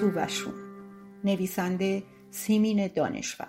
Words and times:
سووشون. 0.00 0.54
نویسنده 1.24 2.02
سیمین 2.30 2.86
دانشور. 2.86 3.48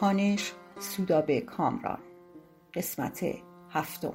خانش 0.00 0.52
سودابه 0.78 1.40
کامران. 1.40 1.98
قسمت 2.74 3.24
هفتم. 3.70 4.14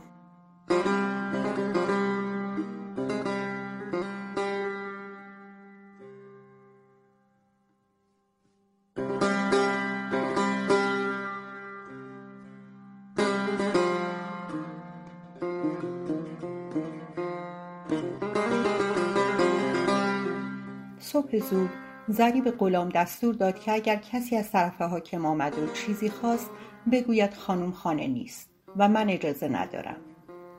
زود 21.40 21.70
زری 22.08 22.42
به 22.42 22.52
غلام 22.52 22.89
دستور 22.89 23.34
داد 23.34 23.60
که 23.60 23.71
اگر 23.71 23.96
کسی 23.96 24.36
از 24.36 24.52
طرف 24.52 24.82
حاکم 24.82 25.25
آمد 25.25 25.60
و 25.60 25.74
چیزی 25.74 26.10
خواست 26.10 26.50
بگوید 26.92 27.34
خانم 27.34 27.71
خانه 27.71 28.07
نیست 28.07 28.50
و 28.78 28.89
من 28.89 29.10
اجازه 29.10 29.47
ندارم. 29.47 29.96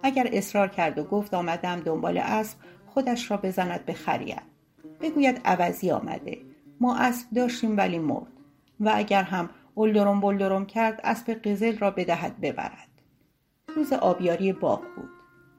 اگر 0.02 0.28
اصرار 0.32 0.68
کرد 0.68 0.98
و 0.98 1.04
گفت 1.04 1.34
آمدم 1.34 1.80
دنبال 1.80 2.18
اسب 2.18 2.58
خودش 2.86 3.30
را 3.30 3.36
بزند 3.36 3.84
به 3.84 3.92
خرید 3.92 4.42
بگوید 5.00 5.40
عوضی 5.44 5.90
آمده. 5.90 6.38
ما 6.80 6.96
اسب 6.96 7.30
داشتیم 7.34 7.76
ولی 7.76 7.98
مرد. 7.98 8.32
و 8.80 8.92
اگر 8.94 9.22
هم 9.22 9.50
اولدرم 9.74 10.20
بلدرم 10.20 10.66
کرد 10.66 11.00
اسب 11.04 11.32
قزل 11.44 11.78
را 11.78 11.90
بدهد 11.90 12.40
ببرد. 12.40 12.88
روز 13.76 13.92
آبیاری 13.92 14.52
باغ 14.52 14.80
بود. 14.96 15.10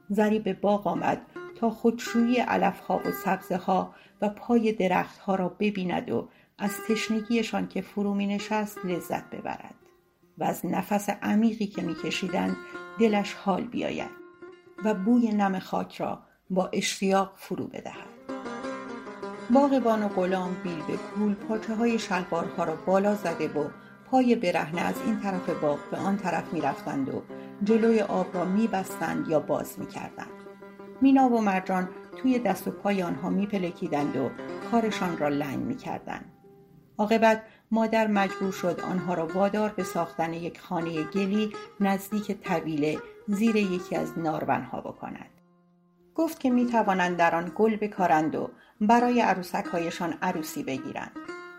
زری 0.08 0.38
به 0.38 0.52
باغ 0.52 0.86
آمد 0.86 1.22
تا 1.62 1.70
خودشویی 1.70 2.36
علفها 2.36 2.98
و 3.04 3.10
سبزه 3.24 3.56
ها 3.56 3.94
و 4.20 4.28
پای 4.28 4.72
درختها 4.72 5.34
را 5.34 5.48
ببیند 5.48 6.10
و 6.10 6.28
از 6.58 6.70
تشنگیشان 6.88 7.68
که 7.68 7.80
فرو 7.80 8.14
می 8.14 8.26
نشست 8.26 8.78
لذت 8.84 9.30
ببرد 9.30 9.74
و 10.38 10.44
از 10.44 10.66
نفس 10.66 11.10
عمیقی 11.10 11.66
که 11.66 11.82
می 11.82 11.94
کشیدند 11.94 12.56
دلش 13.00 13.34
حال 13.34 13.62
بیاید 13.64 14.10
و 14.84 14.94
بوی 14.94 15.32
نم 15.32 15.58
خاک 15.58 16.00
را 16.00 16.22
با 16.50 16.70
اشتیاق 16.72 17.32
فرو 17.36 17.66
بدهد 17.66 18.08
باغبان 19.50 20.02
و 20.02 20.08
غلام 20.08 20.56
بیل 20.62 20.82
به 20.88 20.96
کول 20.96 21.34
پاچه 21.34 21.74
های 21.74 21.98
شلوارها 21.98 22.64
را 22.64 22.76
بالا 22.86 23.14
زده 23.14 23.48
و 23.48 23.68
پای 24.10 24.36
برهنه 24.36 24.80
از 24.80 24.94
این 25.06 25.20
طرف 25.20 25.50
باغ 25.50 25.78
به 25.90 25.96
آن 25.96 26.16
طرف 26.16 26.52
می 26.52 26.60
رفتند 26.60 27.14
و 27.14 27.22
جلوی 27.64 28.00
آب 28.00 28.34
را 28.34 28.44
می 28.44 28.66
بستند 28.66 29.28
یا 29.28 29.40
باز 29.40 29.78
می 29.78 29.86
کردند. 29.86 30.41
مینا 31.02 31.28
و 31.28 31.40
مرجان 31.40 31.88
توی 32.16 32.38
دست 32.38 32.68
و 32.68 32.70
پای 32.70 33.02
آنها 33.02 33.30
میپلکیدند 33.30 34.16
و 34.16 34.30
کارشان 34.70 35.18
را 35.18 35.28
لنگ 35.28 35.58
می‌کردند. 35.58 36.32
عاقبت 36.98 37.42
مادر 37.70 38.06
مجبور 38.06 38.52
شد 38.52 38.80
آنها 38.80 39.14
را 39.14 39.26
وادار 39.26 39.70
به 39.70 39.82
ساختن 39.82 40.32
یک 40.32 40.60
خانه 40.60 41.02
گلی 41.02 41.52
نزدیک 41.80 42.42
طویله 42.42 42.98
زیر 43.26 43.56
یکی 43.56 43.96
از 43.96 44.18
نارونها 44.18 44.80
بکند. 44.80 45.30
گفت 46.14 46.40
که 46.40 46.50
می 46.50 46.66
توانند 46.66 47.16
در 47.16 47.34
آن 47.34 47.52
گل 47.54 47.76
بکارند 47.76 48.34
و 48.34 48.50
برای 48.80 49.20
عروسکهایشان 49.20 50.14
عروسی 50.22 50.62
بگیرند 50.62 51.12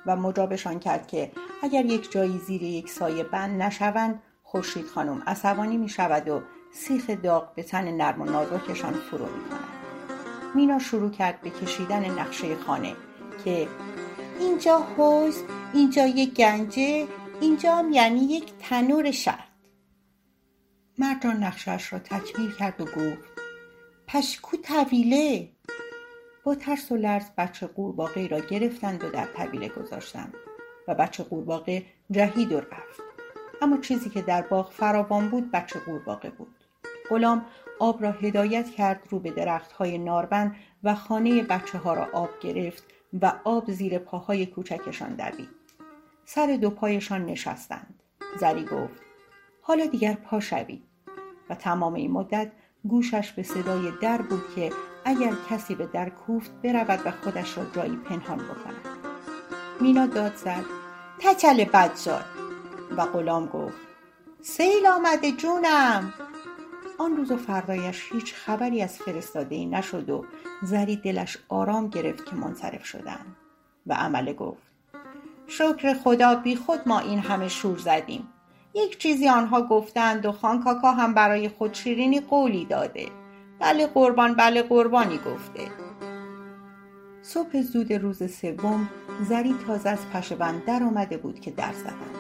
و 0.06 0.16
مجابشان 0.16 0.80
کرد 0.80 1.08
که 1.08 1.32
اگر 1.64 1.86
یک 1.86 2.12
جایی 2.12 2.38
زیر 2.38 2.64
یک 2.64 2.90
سایه 2.90 3.24
بند 3.24 3.62
نشوند 3.62 4.22
خورشید 4.44 4.86
خانم 4.86 5.24
عصبانی 5.28 5.78
می 5.78 5.90
شود 5.90 6.30
و 6.30 6.42
سیخ 6.74 7.10
داغ 7.10 7.56
به 7.56 7.64
تن 7.64 7.92
نرم 7.92 8.22
و 8.22 8.26
نازکشان 8.26 8.94
فرو 8.94 9.26
می 9.26 9.50
کند. 9.50 9.68
مینا 10.56 10.80
شروع 10.80 11.12
کرد 11.12 11.42
به 11.42 11.50
کشیدن 11.50 12.20
نقشه 12.20 12.56
خانه 12.56 12.96
که 13.44 13.68
اینجا 14.40 14.80
حوز 14.80 15.44
اینجا 15.74 16.08
یک 16.08 16.34
گنجه 16.34 17.08
اینجا 17.42 17.76
هم 17.76 17.92
یعنی 17.92 18.20
یک 18.20 18.54
تنور 18.60 19.12
شرط 19.12 19.54
مرجان 20.98 21.44
نقشهاش 21.44 21.94
را 21.94 22.00
تکمیل 22.00 22.52
کرد 22.52 22.82
و 22.82 22.86
گفت 22.86 23.34
پشکو 24.08 24.58
طویله. 24.58 25.50
با 26.44 26.56
ترس 26.56 26.92
و 26.92 26.96
لرز 26.96 27.30
بچه 27.38 27.68
قورباغه 27.68 28.28
را 28.28 28.40
گرفتند 28.40 29.04
و 29.04 29.10
در 29.10 29.26
طویله 29.26 29.70
گذاشتند 29.70 30.34
و 30.88 30.96
بچه 30.96 31.24
قورباغه 31.24 31.86
جهید 32.12 32.52
و 32.52 32.60
رفت. 32.60 33.02
اما 33.62 33.78
چیزی 33.78 34.10
که 34.10 34.22
در 34.22 34.42
باغ 34.42 34.72
فراوان 34.72 35.30
بود 35.30 35.52
بچه 35.52 35.80
قورباغه 35.80 36.30
بود. 36.30 36.63
غلام 37.10 37.46
آب 37.80 38.04
را 38.04 38.12
هدایت 38.12 38.70
کرد 38.70 39.08
رو 39.10 39.20
به 39.20 39.32
درخت 39.32 39.72
های 39.72 39.98
ناربن 39.98 40.56
و 40.84 40.96
خانه 40.96 41.44
بچه 41.44 41.78
ها 41.78 41.94
را 41.94 42.08
آب 42.14 42.30
گرفت 42.42 42.84
و 43.22 43.34
آب 43.44 43.72
زیر 43.72 43.98
پاهای 43.98 44.46
کوچکشان 44.46 45.16
دوید. 45.16 45.50
سر 46.26 46.58
دو 46.62 46.70
پایشان 46.70 47.26
نشستند. 47.26 48.04
زری 48.40 48.66
گفت 48.66 49.02
حالا 49.62 49.86
دیگر 49.86 50.14
پا 50.14 50.40
شوید 50.40 50.84
و 51.50 51.56
تمام 51.56 51.94
این 51.94 52.12
مدت 52.12 52.52
گوشش 52.88 53.32
به 53.32 53.44
صدای 53.44 53.92
در 54.02 54.22
بود 54.22 54.56
که 54.56 54.72
اگر 55.06 55.34
کسی 55.50 55.76
به 55.76 55.86
در 55.86 56.10
کوفت 56.10 56.52
برود 56.64 57.00
و 57.06 57.12
خودش 57.12 57.58
را 57.58 57.66
جایی 57.76 57.96
پنهان 57.96 58.38
بکند. 58.38 58.86
مینا 59.82 60.06
داد 60.06 60.36
زد 60.36 60.66
تچل 61.20 61.64
بدزاد 61.64 62.26
و 62.98 63.06
غلام 63.06 63.46
گفت 63.46 63.78
سیل 64.42 64.88
آمده 64.88 65.32
جونم 65.32 66.14
آن 67.00 67.18
روز 67.18 67.32
و 67.32 67.38
فردایش 67.38 68.12
هیچ 68.12 68.34
خبری 68.34 68.82
از 68.82 68.98
فرستاده 68.98 69.56
ای 69.56 69.66
نشد 69.66 70.10
و 70.10 70.26
زری 70.64 70.96
دلش 70.96 71.38
آرام 71.50 71.88
گرفت 71.88 72.26
که 72.26 72.36
منصرف 72.36 72.86
شدن 72.86 73.26
و 73.88 73.94
عمله 73.94 74.34
گفت 74.34 74.74
شکر 75.48 75.94
خدا 75.94 76.36
بی 76.36 76.56
خود 76.56 76.80
ما 76.86 77.00
این 77.00 77.20
همه 77.20 77.48
شور 77.48 77.78
زدیم. 77.78 78.28
یک 78.74 78.98
چیزی 78.98 79.30
آنها 79.30 79.62
گفتند 79.62 80.26
و 80.26 80.32
خان 80.32 80.64
کاکا 80.64 80.92
هم 80.92 81.14
برای 81.14 81.50
خود 81.50 81.74
شیرینی 81.74 82.20
قولی 82.20 82.66
داده. 82.66 83.08
بله 83.60 83.88
قربان 83.88 84.34
بله 84.34 84.62
قربانی 84.62 85.18
گفته. 85.18 85.68
صبح 87.22 87.62
زود 87.62 87.94
روز 87.94 88.34
سوم 88.34 88.90
زری 89.22 89.56
تازه 89.68 89.90
از 89.90 90.10
پشهبند 90.14 90.66
در 90.66 90.84
آمده 90.84 91.18
بود 91.18 91.40
که 91.40 91.52
در 91.52 91.74
زدند. 91.74 92.16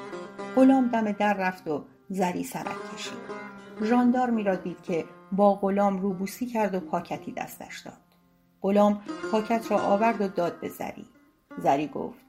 غلام 0.55 0.87
دم 0.87 1.11
در 1.11 1.33
رفت 1.33 1.67
و 1.67 1.85
زری 2.09 2.43
سرک 2.43 2.93
کشید. 2.95 3.52
ژاندارمی 3.81 4.43
را 4.43 4.55
دید 4.55 4.81
که 4.81 5.05
با 5.31 5.55
غلام 5.55 5.97
روبوسی 5.97 6.45
کرد 6.45 6.75
و 6.75 6.79
پاکتی 6.79 7.31
دستش 7.31 7.79
داد. 7.79 7.97
غلام 8.61 9.01
پاکت 9.31 9.71
را 9.71 9.77
آورد 9.77 10.21
و 10.21 10.27
داد 10.27 10.59
به 10.59 10.69
زری. 10.69 11.05
زری 11.57 11.87
گفت 11.87 12.19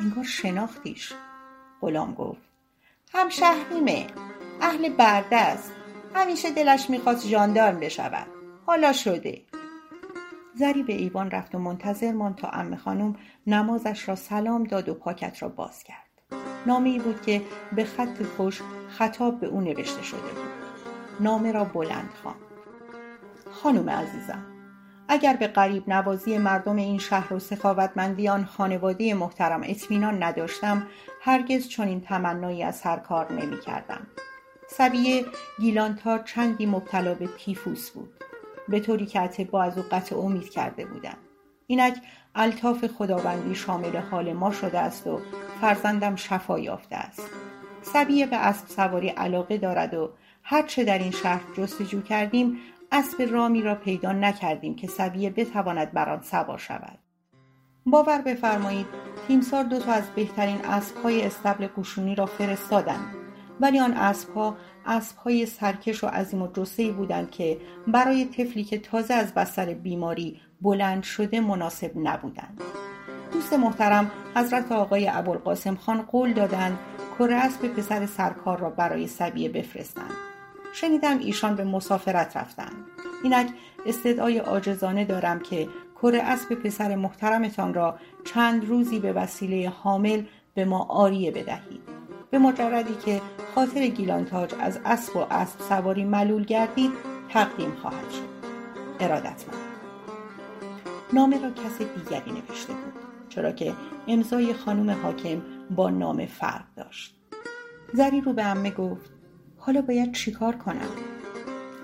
انگار 0.00 0.24
شناختیش. 0.24 1.12
غلام 1.80 2.14
گفت 2.14 2.42
هم 3.12 3.28
شهریمه 3.28 4.06
اهل 4.60 4.88
برده 4.88 5.36
است 5.36 5.72
همیشه 6.14 6.50
دلش 6.50 6.90
می‌خواست 6.90 7.26
ژاندارم 7.26 7.80
بشود. 7.80 8.26
حالا 8.66 8.92
شده. 8.92 9.42
زری 10.54 10.82
به 10.82 10.92
ایوان 10.92 11.30
رفت 11.30 11.54
و 11.54 11.58
منتظر 11.58 12.12
ماند 12.12 12.36
تا 12.36 12.48
ام 12.48 12.76
خانم 12.76 13.16
نمازش 13.46 14.08
را 14.08 14.14
سلام 14.14 14.64
داد 14.64 14.88
و 14.88 14.94
پاکت 14.94 15.42
را 15.42 15.48
باز 15.48 15.82
کرد. 15.82 16.10
نامی 16.66 16.98
بود 16.98 17.22
که 17.22 17.42
به 17.76 17.84
خط 17.84 18.22
خوش 18.36 18.60
خطاب 18.88 19.40
به 19.40 19.46
او 19.46 19.60
نوشته 19.60 20.02
شده 20.02 20.20
بود. 20.20 20.59
نامه 21.20 21.52
را 21.52 21.64
بلند 21.64 22.10
خواند. 22.22 22.40
خانم 23.50 23.90
عزیزم 23.90 24.44
اگر 25.08 25.36
به 25.36 25.46
قریب 25.46 25.88
نوازی 25.88 26.38
مردم 26.38 26.76
این 26.76 26.98
شهر 26.98 27.34
و 27.34 27.38
سخاوتمندی 27.38 28.30
خانواده 28.30 29.14
محترم 29.14 29.60
اطمینان 29.64 30.22
نداشتم 30.22 30.86
هرگز 31.20 31.68
چنین 31.68 32.00
تمنایی 32.00 32.62
از 32.62 32.82
هر 32.82 32.96
کار 32.96 33.32
نمی 33.32 33.60
کردم. 33.60 34.06
سبیه 34.68 35.24
گیلانتار 35.58 36.18
چندی 36.18 36.66
مبتلا 36.66 37.14
به 37.14 37.28
تیفوس 37.38 37.90
بود. 37.90 38.10
به 38.68 38.80
طوری 38.80 39.06
که 39.06 39.20
اتبا 39.20 39.62
از 39.62 39.78
او 39.78 39.84
قطع 39.90 40.18
امید 40.18 40.50
کرده 40.50 40.86
بودند 40.86 41.18
اینک 41.66 41.94
الطاف 42.34 42.86
خداوندی 42.86 43.54
شامل 43.54 43.96
حال 43.96 44.32
ما 44.32 44.50
شده 44.50 44.78
است 44.78 45.06
و 45.06 45.20
فرزندم 45.60 46.16
شفا 46.16 46.58
یافته 46.58 46.96
است. 46.96 47.30
سبیه 47.82 48.26
به 48.26 48.36
اسب 48.36 48.66
سواری 48.66 49.08
علاقه 49.08 49.58
دارد 49.58 49.94
و 49.94 50.10
هرچه 50.42 50.84
در 50.84 50.98
این 50.98 51.10
شهر 51.10 51.42
جستجو 51.56 52.02
کردیم 52.02 52.58
اسب 52.92 53.28
رامی 53.30 53.62
را 53.62 53.74
پیدا 53.74 54.12
نکردیم 54.12 54.76
که 54.76 54.86
سبیه 54.86 55.30
بتواند 55.30 55.92
بر 55.92 56.08
آن 56.08 56.22
سوار 56.22 56.58
شود. 56.58 56.98
باور 57.86 58.22
بفرمایید 58.22 58.86
تیمسار 59.28 59.64
دو 59.64 59.78
تا 59.78 59.92
از 59.92 60.10
بهترین 60.16 60.64
اسبهای 60.64 61.22
استبل 61.22 61.66
قشونی 61.66 62.14
را 62.14 62.26
فرستادند. 62.26 63.14
ولی 63.60 63.80
آن 63.80 63.92
اسبها 63.92 64.56
اسبهای 64.86 65.46
سرکش 65.46 66.04
و 66.04 66.06
عظیم 66.06 66.42
و 66.42 66.48
جسهای 66.52 66.90
بودند 66.90 67.30
که 67.30 67.58
برای 67.86 68.24
طفلی 68.24 68.64
که 68.64 68.78
تازه 68.78 69.14
از 69.14 69.34
بستر 69.34 69.74
بیماری 69.74 70.40
بلند 70.60 71.02
شده 71.02 71.40
مناسب 71.40 71.92
نبودند. 71.96 72.62
دوست 73.32 73.52
محترم 73.52 74.10
حضرت 74.36 74.72
آقای 74.72 75.08
ابوالقاسم 75.08 75.74
خان 75.74 76.02
قول 76.02 76.32
دادند 76.32 76.78
کره 77.18 77.34
اسب 77.34 77.68
پسر 77.68 78.06
سرکار 78.06 78.58
را 78.58 78.70
برای 78.70 79.06
سبیه 79.06 79.48
بفرستند. 79.48 80.29
شنیدم 80.72 81.18
ایشان 81.18 81.56
به 81.56 81.64
مسافرت 81.64 82.36
رفتند. 82.36 82.84
اینک 83.22 83.50
استدعای 83.86 84.40
آجزانه 84.40 85.04
دارم 85.04 85.38
که 85.40 85.68
کره 86.02 86.22
اسب 86.22 86.54
پسر 86.54 86.94
محترمتان 86.96 87.74
را 87.74 87.98
چند 88.24 88.68
روزی 88.68 88.98
به 88.98 89.12
وسیله 89.12 89.68
حامل 89.68 90.22
به 90.54 90.64
ما 90.64 90.82
آریه 90.84 91.30
بدهید. 91.30 91.80
به 92.30 92.38
مجردی 92.38 92.94
که 92.94 93.20
خاطر 93.54 93.86
گیلانتاج 93.86 94.54
از 94.60 94.80
اسب 94.84 95.16
و 95.16 95.26
اسب 95.30 95.60
سواری 95.60 96.04
ملول 96.04 96.44
گردید 96.44 96.92
تقدیم 97.28 97.72
خواهد 97.82 98.10
شد. 98.10 98.30
ارادتمند. 99.00 99.70
نامه 101.12 101.42
را 101.42 101.50
کس 101.50 101.78
دیگری 101.78 102.32
نوشته 102.32 102.72
بود 102.72 102.92
چرا 103.28 103.52
که 103.52 103.74
امضای 104.08 104.54
خانم 104.54 104.90
حاکم 104.90 105.42
با 105.70 105.90
نام 105.90 106.26
فرق 106.26 106.64
داشت. 106.76 107.16
زری 107.92 108.20
رو 108.20 108.32
به 108.32 108.44
امه 108.44 108.70
گفت 108.70 109.19
حالا 109.60 109.82
باید 109.82 110.12
چیکار 110.12 110.56
کنم؟ 110.56 110.90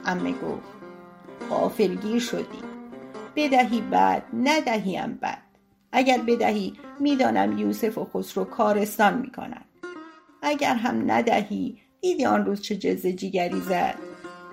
امه 0.06 0.32
گفت 0.32 0.76
غافلگیر 1.50 2.20
شدی. 2.20 2.62
بدهی 3.36 3.80
بد 3.80 4.22
ندهیم 4.32 5.18
بد 5.22 5.42
اگر 5.92 6.18
بدهی 6.18 6.72
می‌دانم 7.00 7.58
یوسف 7.58 7.98
و 7.98 8.04
خسرو 8.04 8.44
کارستان 8.44 9.18
می‌کنند 9.18 9.64
اگر 10.42 10.74
هم 10.74 11.10
ندهی 11.10 11.78
دیدی 12.00 12.26
آن 12.26 12.46
روز 12.46 12.62
چه 12.62 12.76
جز 12.76 13.06
جیگری 13.06 13.60
زد. 13.60 13.94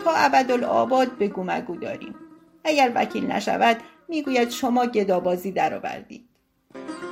تا 0.06 0.12
ابدالآباد 0.12 1.18
بگو 1.18 1.44
مگو 1.44 1.76
داریم. 1.76 2.16
اگر 2.64 2.92
وکیل 2.96 3.32
نشود 3.32 3.78
می‌گوید 4.08 4.50
شما 4.50 4.86
گدابازی 4.86 5.52
درآوردید. 5.52 6.30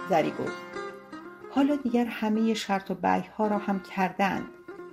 زری 0.09 0.31
گفت 0.31 0.57
حالا 1.51 1.75
دیگر 1.75 2.05
همه 2.05 2.53
شرط 2.53 2.91
و 2.91 2.95
بیه 2.95 3.31
ها 3.37 3.47
را 3.47 3.57
هم 3.57 3.79
کردند. 3.79 4.45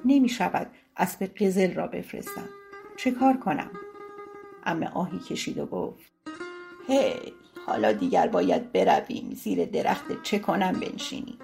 نمی 0.04 0.28
شود 0.28 0.66
اسب 0.98 1.24
قزل 1.24 1.74
را 1.74 1.86
بفرستم. 1.86 2.48
چه 2.96 3.10
کار 3.10 3.36
کنم؟ 3.36 3.70
امه 4.66 4.88
آهی 4.88 5.18
کشید 5.18 5.58
و 5.58 5.66
گفت 5.66 6.12
هی 6.86 7.12
حالا 7.66 7.92
دیگر 7.92 8.26
باید 8.26 8.72
برویم. 8.72 9.34
زیر 9.34 9.64
درخت 9.64 10.22
چه 10.22 10.38
کنم 10.38 10.72
بنشینی. 10.72 11.38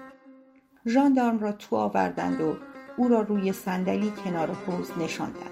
ژاندارم 0.87 1.39
را 1.39 1.51
تو 1.51 1.75
آوردند 1.75 2.41
و 2.41 2.57
او 2.97 3.07
را 3.07 3.21
روی 3.21 3.53
صندلی 3.53 4.13
کنار 4.25 4.51
حوز 4.51 4.91
نشاندند 4.97 5.51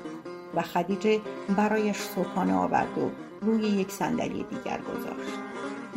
و 0.56 0.62
خدیجه 0.62 1.22
برایش 1.58 1.98
صبحانه 1.98 2.54
آورد 2.54 2.98
و 2.98 3.12
روی 3.42 3.68
یک 3.68 3.92
صندلی 3.92 4.44
دیگر 4.44 4.80
گذاشت. 4.82 5.40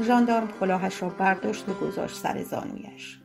ژاندارم 0.02 0.48
کلاهش 0.60 1.02
را 1.02 1.08
برداشت 1.08 1.68
و 1.68 1.74
گذاشت 1.74 2.16
سر 2.16 2.42
زانویش. 2.42 3.20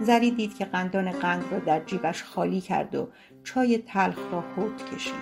زری 0.00 0.30
دید 0.30 0.56
که 0.56 0.64
قندان 0.64 1.10
قند 1.10 1.44
را 1.50 1.58
در 1.58 1.80
جیبش 1.84 2.22
خالی 2.22 2.60
کرد 2.60 2.94
و 2.94 3.08
چای 3.46 3.78
تلخ 3.78 4.18
را 4.32 4.40
حوت 4.40 4.94
کشید 4.94 5.14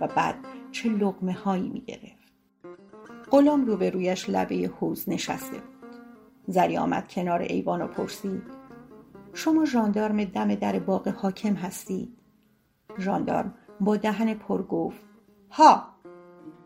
و 0.00 0.06
بعد 0.06 0.34
چه 0.72 0.88
لغمه 0.88 1.32
هایی 1.32 1.68
می 1.68 1.80
گرفت. 1.80 2.32
غلام 3.30 3.64
روبرویش 3.66 4.30
لبه 4.30 4.70
حوز 4.80 5.08
نشسته 5.08 5.56
بود. 5.56 5.96
زری 6.46 6.76
آمد 6.76 7.08
کنار 7.08 7.40
ایوان 7.40 7.82
و 7.82 7.86
پرسید 7.86 8.42
شما 9.34 9.64
ژاندارم 9.64 10.24
دم 10.24 10.54
در 10.54 10.78
باغ 10.78 11.08
حاکم 11.08 11.54
هستید؟ 11.54 12.18
ژاندارم 12.98 13.54
با 13.80 13.96
دهن 13.96 14.34
پر 14.34 14.62
گفت 14.62 15.00
ها 15.50 15.86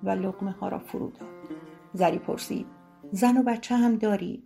و 0.03 0.11
لقمه 0.11 0.51
ها 0.51 0.69
را 0.69 0.79
فرو 0.79 1.11
داد. 1.11 1.29
زری 1.93 2.19
پرسید 2.19 2.67
زن 3.13 3.37
و 3.37 3.43
بچه 3.43 3.77
هم 3.77 3.97
داری؟ 3.97 4.43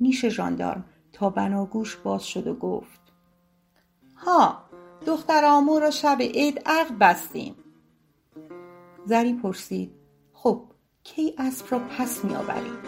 نیش 0.00 0.26
ژاندارم 0.26 0.84
تا 1.12 1.30
بناگوش 1.30 1.96
باز 1.96 2.24
شد 2.26 2.46
و 2.46 2.54
گفت 2.54 3.00
ها 4.16 4.65
دختر 5.06 5.44
آمو 5.44 5.78
را 5.78 5.90
شب 5.90 6.16
عید 6.20 6.62
عقد 6.66 6.98
بستیم. 6.98 7.56
زری 9.04 9.32
پرسید 9.32 9.92
خب 10.32 10.62
کی 11.04 11.34
اسب 11.38 11.66
را 11.70 11.78
پس 11.78 12.24
می 12.24 12.36
آورید 12.36 12.78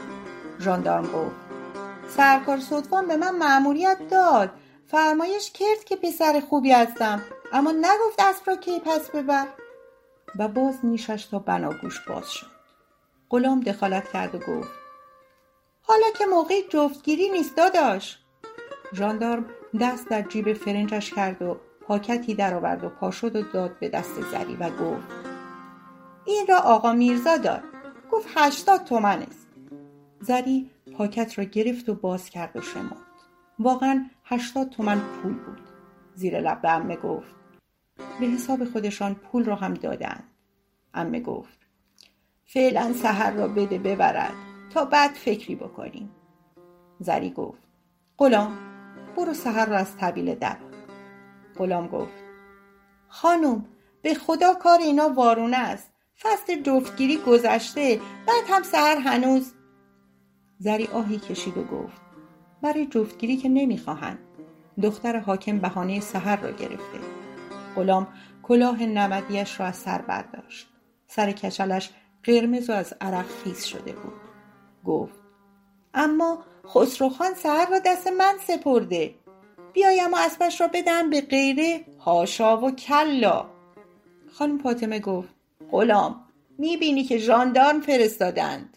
ژاندارم 0.60 1.06
گفت 1.06 1.36
سرکار 2.08 2.60
صدفان 2.60 3.08
به 3.08 3.16
من 3.16 3.38
مأموریت 3.38 3.98
داد. 4.10 4.50
فرمایش 4.86 5.50
کرد 5.50 5.84
که 5.84 5.96
پسر 5.96 6.42
خوبی 6.48 6.72
هستم 6.72 7.22
اما 7.52 7.72
نگفت 7.72 8.20
اسب 8.20 8.42
را 8.46 8.56
کی 8.56 8.80
پس 8.80 9.10
ببر. 9.10 9.46
و 10.38 10.48
باز 10.48 10.78
نیشش 10.84 11.26
تا 11.26 11.38
بناگوش 11.38 12.00
باز 12.08 12.30
شد. 12.30 12.46
غلام 13.30 13.60
دخالت 13.60 14.12
کرد 14.12 14.34
و 14.34 14.38
گفت 14.38 14.70
حالا 15.82 16.06
که 16.18 16.26
موقع 16.26 16.60
جفتگیری 16.68 17.30
نیست 17.30 17.56
داداش. 17.56 18.18
ژاندارم 18.94 19.44
دست 19.80 20.08
در 20.08 20.22
جیب 20.22 20.52
فرنجش 20.52 21.14
کرد 21.14 21.42
و 21.42 21.60
پاکتی 21.88 22.34
درآورد 22.34 22.84
و 22.84 22.88
پا 22.88 23.10
شد 23.10 23.36
و 23.36 23.42
داد 23.42 23.78
به 23.78 23.88
دست 23.88 24.20
زری 24.20 24.56
و 24.56 24.70
گفت 24.70 25.06
این 26.24 26.46
را 26.48 26.58
آقا 26.58 26.92
میرزا 26.92 27.36
داد. 27.36 27.62
گفت 28.12 28.28
هشتاد 28.36 28.84
تومن 28.84 29.22
است. 29.22 29.46
زری 30.20 30.70
پاکت 30.98 31.38
را 31.38 31.44
گرفت 31.44 31.88
و 31.88 31.94
باز 31.94 32.30
کرد 32.30 32.56
و 32.56 32.60
شمرد. 32.60 32.96
واقعا 33.58 34.04
هشتاد 34.24 34.68
تومن 34.68 35.00
پول 35.00 35.32
بود. 35.32 35.60
زیر 36.14 36.40
لب 36.40 36.62
به 36.62 36.72
امه 36.72 36.96
گفت 36.96 37.34
به 38.20 38.26
حساب 38.26 38.64
خودشان 38.64 39.14
پول 39.14 39.44
را 39.44 39.54
هم 39.54 39.74
دادند. 39.74 40.24
امه 40.94 41.20
گفت 41.20 41.58
فعلا 42.44 42.92
سهر 42.92 43.30
را 43.30 43.48
بده 43.48 43.78
ببرد 43.78 44.34
تا 44.70 44.84
بعد 44.84 45.10
فکری 45.10 45.54
بکنیم. 45.54 46.10
زری 47.00 47.30
گفت 47.30 47.62
غلام 48.18 48.58
برو 49.16 49.34
سهر 49.34 49.66
را 49.66 49.76
از 49.76 49.96
طویل 49.96 50.34
در 50.34 50.67
غلام 51.58 51.88
گفت. 51.88 52.12
خانم 53.08 53.66
به 54.02 54.14
خدا 54.14 54.54
کار 54.54 54.78
اینا 54.78 55.08
وارونه 55.08 55.56
است. 55.56 55.90
فصل 56.22 56.62
جفتگیری 56.62 57.16
گذشته 57.16 58.00
بعد 58.26 58.44
هم 58.48 58.62
سهر 58.62 58.96
هنوز. 58.96 59.52
زری 60.58 60.86
آهی 60.86 61.18
کشید 61.18 61.58
و 61.58 61.64
گفت 61.64 62.02
برای 62.62 62.86
جفتگیری 62.86 63.36
که 63.36 63.48
نمی‌خواهند. 63.48 64.18
دختر 64.82 65.18
حاکم 65.18 65.58
بهانه 65.58 66.00
سهر 66.00 66.36
را 66.36 66.50
گرفته. 66.50 66.98
غلام 67.76 68.08
کلاه 68.42 68.82
نمدیش 68.82 69.60
را 69.60 69.66
از 69.66 69.76
سر 69.76 70.02
برداشت. 70.02 70.68
سر 71.06 71.32
کچلش 71.32 71.90
قرمز 72.24 72.70
و 72.70 72.72
از 72.72 72.94
عرق 73.00 73.26
خیس 73.26 73.64
شده 73.64 73.92
بود. 73.92 74.20
گفت 74.84 75.20
اما 75.94 76.38
خسروخان 76.66 77.34
سهر 77.34 77.70
را 77.70 77.78
دست 77.78 78.06
من 78.06 78.34
سپرده. 78.46 79.14
بیایم 79.78 80.14
و 80.14 80.16
اسبش 80.16 80.60
را 80.60 80.68
بدم 80.68 81.10
به 81.10 81.20
غیره 81.20 81.84
هاشا 82.00 82.60
و 82.60 82.70
کلا. 82.70 83.46
خانم 84.32 84.58
فاطمه 84.58 84.98
گفت 84.98 85.28
غلام 85.70 86.24
می‌بینی 86.58 87.04
که 87.04 87.18
ژاندارم 87.18 87.80
فرستادند. 87.80 88.76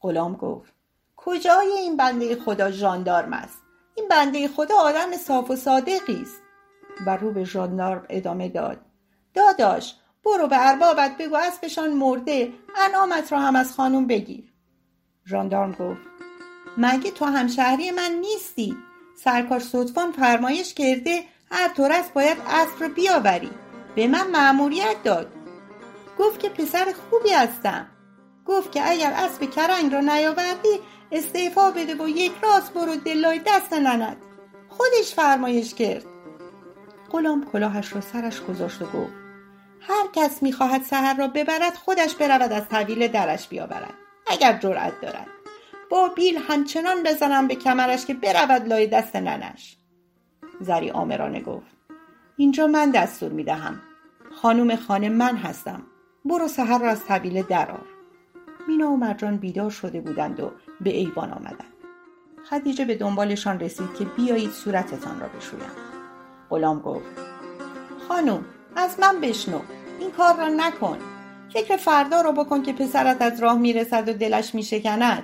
غلام 0.00 0.34
گفت 0.34 0.72
کجای 1.16 1.66
این 1.66 1.96
بنده 1.96 2.36
خدا 2.36 2.70
ژاندارم 2.70 3.32
است؟ 3.32 3.58
این 3.94 4.08
بنده 4.08 4.48
خدا 4.48 4.74
آدم 4.74 5.16
صاف 5.16 5.50
و 5.50 5.56
صادقی 5.56 6.22
است. 6.22 6.42
و 7.06 7.16
رو 7.16 7.32
به 7.32 7.44
ژاندارم 7.44 8.06
ادامه 8.08 8.48
داد 8.48 8.80
داداش 9.34 9.94
برو 10.24 10.46
به 10.46 10.68
اربابت 10.68 11.16
بگو 11.18 11.36
اسبشان 11.36 11.92
مرده 11.92 12.52
انعامت 12.88 13.32
را 13.32 13.40
هم 13.40 13.56
از 13.56 13.72
خانم 13.72 14.06
بگیر. 14.06 14.52
ژاندارم 15.26 15.72
گفت 15.72 16.00
مگه 16.78 17.10
تو 17.10 17.24
همشهری 17.24 17.90
من 17.90 18.12
نیستی؟ 18.20 18.76
سرکار 19.24 19.60
صدفان 19.60 20.12
فرمایش 20.12 20.74
کرده 20.74 21.22
هر 21.50 21.68
طور 21.68 21.92
است 21.92 22.12
باید 22.12 22.36
اسب 22.46 22.80
را 22.80 22.88
بیاوری. 22.88 23.50
به 23.96 24.06
من 24.06 24.30
مأموریت 24.30 25.02
داد. 25.04 25.32
گفت 26.18 26.40
که 26.40 26.48
پسر 26.48 26.94
خوبی 27.10 27.30
هستم. 27.30 27.86
گفت 28.46 28.72
که 28.72 28.90
اگر 28.90 29.12
اسب 29.12 29.50
کرنگ 29.50 29.92
را 29.92 30.00
نیاوردی 30.00 30.80
استعفا 31.12 31.70
بده 31.70 31.94
و 31.94 32.08
یک 32.08 32.32
راست 32.42 32.74
برو 32.74 32.96
دلای 32.96 33.40
دست 33.46 33.72
نند 33.72 34.16
خودش 34.68 35.14
فرمایش 35.14 35.74
کرد. 35.74 36.04
غلام 37.10 37.46
کلاهش 37.52 37.92
را 37.92 38.00
سرش 38.00 38.40
گذاشت 38.40 38.82
و 38.82 38.84
گفت 38.84 39.12
هر 39.80 40.06
کس 40.12 40.42
می‌خواهد 40.42 40.82
سهر 40.82 41.16
را 41.16 41.28
ببرد 41.28 41.74
خودش 41.74 42.14
برود 42.14 42.52
از 42.52 42.68
طویل 42.68 43.08
درش 43.08 43.48
بیاورد 43.48 43.94
اگر 44.26 44.58
جرأت 44.58 45.00
دارد. 45.00 45.26
با 45.90 46.08
بیل 46.08 46.38
همچنان 46.48 47.02
بزنم 47.02 47.48
به 47.48 47.54
کمرش 47.54 48.06
که 48.06 48.14
برود 48.14 48.68
لای 48.68 48.86
دست 48.86 49.16
ننش. 49.16 49.76
زری 50.60 50.90
آمرانه 50.90 51.40
گفت 51.40 51.76
اینجا 52.36 52.66
من 52.66 52.90
دستور 52.90 53.32
می‌دهم. 53.32 53.80
خانوم 54.42 54.76
خانه 54.76 55.08
من 55.08 55.36
هستم. 55.36 55.82
برو 56.24 56.48
سهر 56.48 56.78
را 56.78 56.90
از 56.90 57.04
طویله 57.04 57.42
درار 57.42 57.86
مینا 58.68 58.90
و 58.90 58.96
مرجان 58.96 59.36
بیدار 59.36 59.70
شده 59.70 60.00
بودند 60.00 60.40
و 60.40 60.52
به 60.80 60.90
ایوان 60.90 61.30
آمدند. 61.30 61.74
خدیجه 62.50 62.84
به 62.84 62.94
دنبالشان 62.94 63.60
رسید 63.60 63.94
که 63.98 64.04
بیایید 64.04 64.50
صورتتان 64.50 65.20
را 65.20 65.28
بشویم. 65.28 65.70
غلام 66.50 66.80
گفت. 66.80 67.06
خانم 68.08 68.44
از 68.76 69.00
من 69.00 69.20
بشنو. 69.20 69.60
این 70.00 70.10
کار 70.10 70.36
را 70.36 70.48
نکن. 70.48 70.98
فکر 71.52 71.76
فردا 71.76 72.20
رو 72.20 72.32
بکن 72.32 72.62
که 72.62 72.72
پسرت 72.72 73.22
از 73.22 73.42
راه 73.42 73.58
می‌رسد 73.58 74.08
و 74.08 74.12
دلش 74.12 74.54
میشکند. 74.54 75.22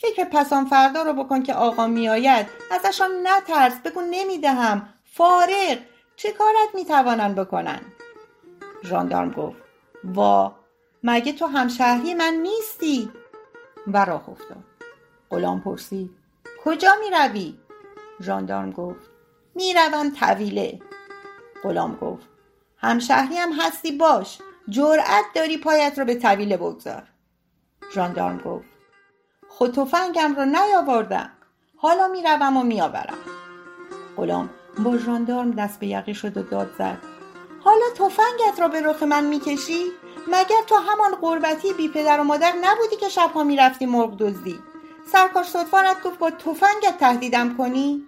فکر 0.00 0.24
پسان 0.24 0.64
فردا 0.64 1.02
رو 1.02 1.12
بکن 1.12 1.42
که 1.42 1.54
آقا 1.54 1.86
میآید. 1.86 2.46
ازشان 2.70 3.10
نترس 3.22 3.80
بگو 3.80 4.00
نمی‌دهم. 4.10 4.88
فارغ. 5.04 5.78
چه 6.16 6.32
کارت 6.32 6.74
می‌توانند 6.74 7.34
بکنن؟ 7.34 7.80
ژاندارم 8.84 9.30
گفت 9.30 9.56
وا 10.04 10.56
مگه 11.02 11.32
تو 11.32 11.46
همشهری 11.46 12.14
من 12.14 12.34
نیستی؟ 12.34 13.10
و 13.86 14.04
راه 14.04 14.28
افتاد. 14.28 14.64
غلام 15.30 15.60
پرسید 15.60 16.10
کجا 16.64 16.92
می 17.00 17.10
روی؟ 17.10 17.54
ژاندارم 18.22 18.70
گفت 18.70 19.10
می 19.54 19.74
روم 19.74 20.10
طویله. 20.10 20.80
غلام 21.62 21.96
گفت 21.96 22.28
همشهری 22.76 23.34
هم 23.34 23.52
هستی 23.52 23.92
باش. 23.92 24.38
جرأت 24.68 25.24
داری 25.34 25.58
پایت 25.58 25.98
رو 25.98 26.04
به 26.04 26.14
طویله 26.14 26.56
بگذار. 26.56 27.02
ژاندارم 27.94 28.38
گفت 28.38 28.69
خود 29.60 29.74
تفنگم 29.74 30.34
رو 30.34 30.44
نیاوردم. 30.44 31.30
حالا 31.76 32.08
می‌روم 32.08 32.56
و 32.56 32.62
میآورم. 32.62 33.18
غلام 34.16 34.50
با 34.84 34.96
ژاندارم 34.96 35.50
دست 35.50 35.80
به 35.80 35.86
یقی 35.86 36.14
شد 36.14 36.36
و 36.36 36.42
داد 36.42 36.70
زد. 36.78 36.98
حالا 37.64 37.84
تفنگت 37.96 38.60
را 38.60 38.68
به 38.68 38.80
رخ 38.80 39.02
من 39.02 39.24
می‌کشی؟ 39.24 39.84
مگر 40.28 40.62
تو 40.66 40.74
همان 40.76 41.14
قربتی 41.20 41.72
بی 41.72 41.88
پدر 41.88 42.20
و 42.20 42.24
مادر 42.24 42.52
نبودی 42.62 42.96
که 42.96 43.08
شبها 43.08 43.44
می‌رفتی 43.44 43.86
مرغ 43.86 44.16
دزدی؟ 44.16 44.58
سرکار 45.12 45.44
صدفانت 45.44 46.02
گفت 46.04 46.18
با 46.18 46.30
تفنگت 46.30 46.98
تهدیدم 47.00 47.56
کنی؟ 47.56 48.06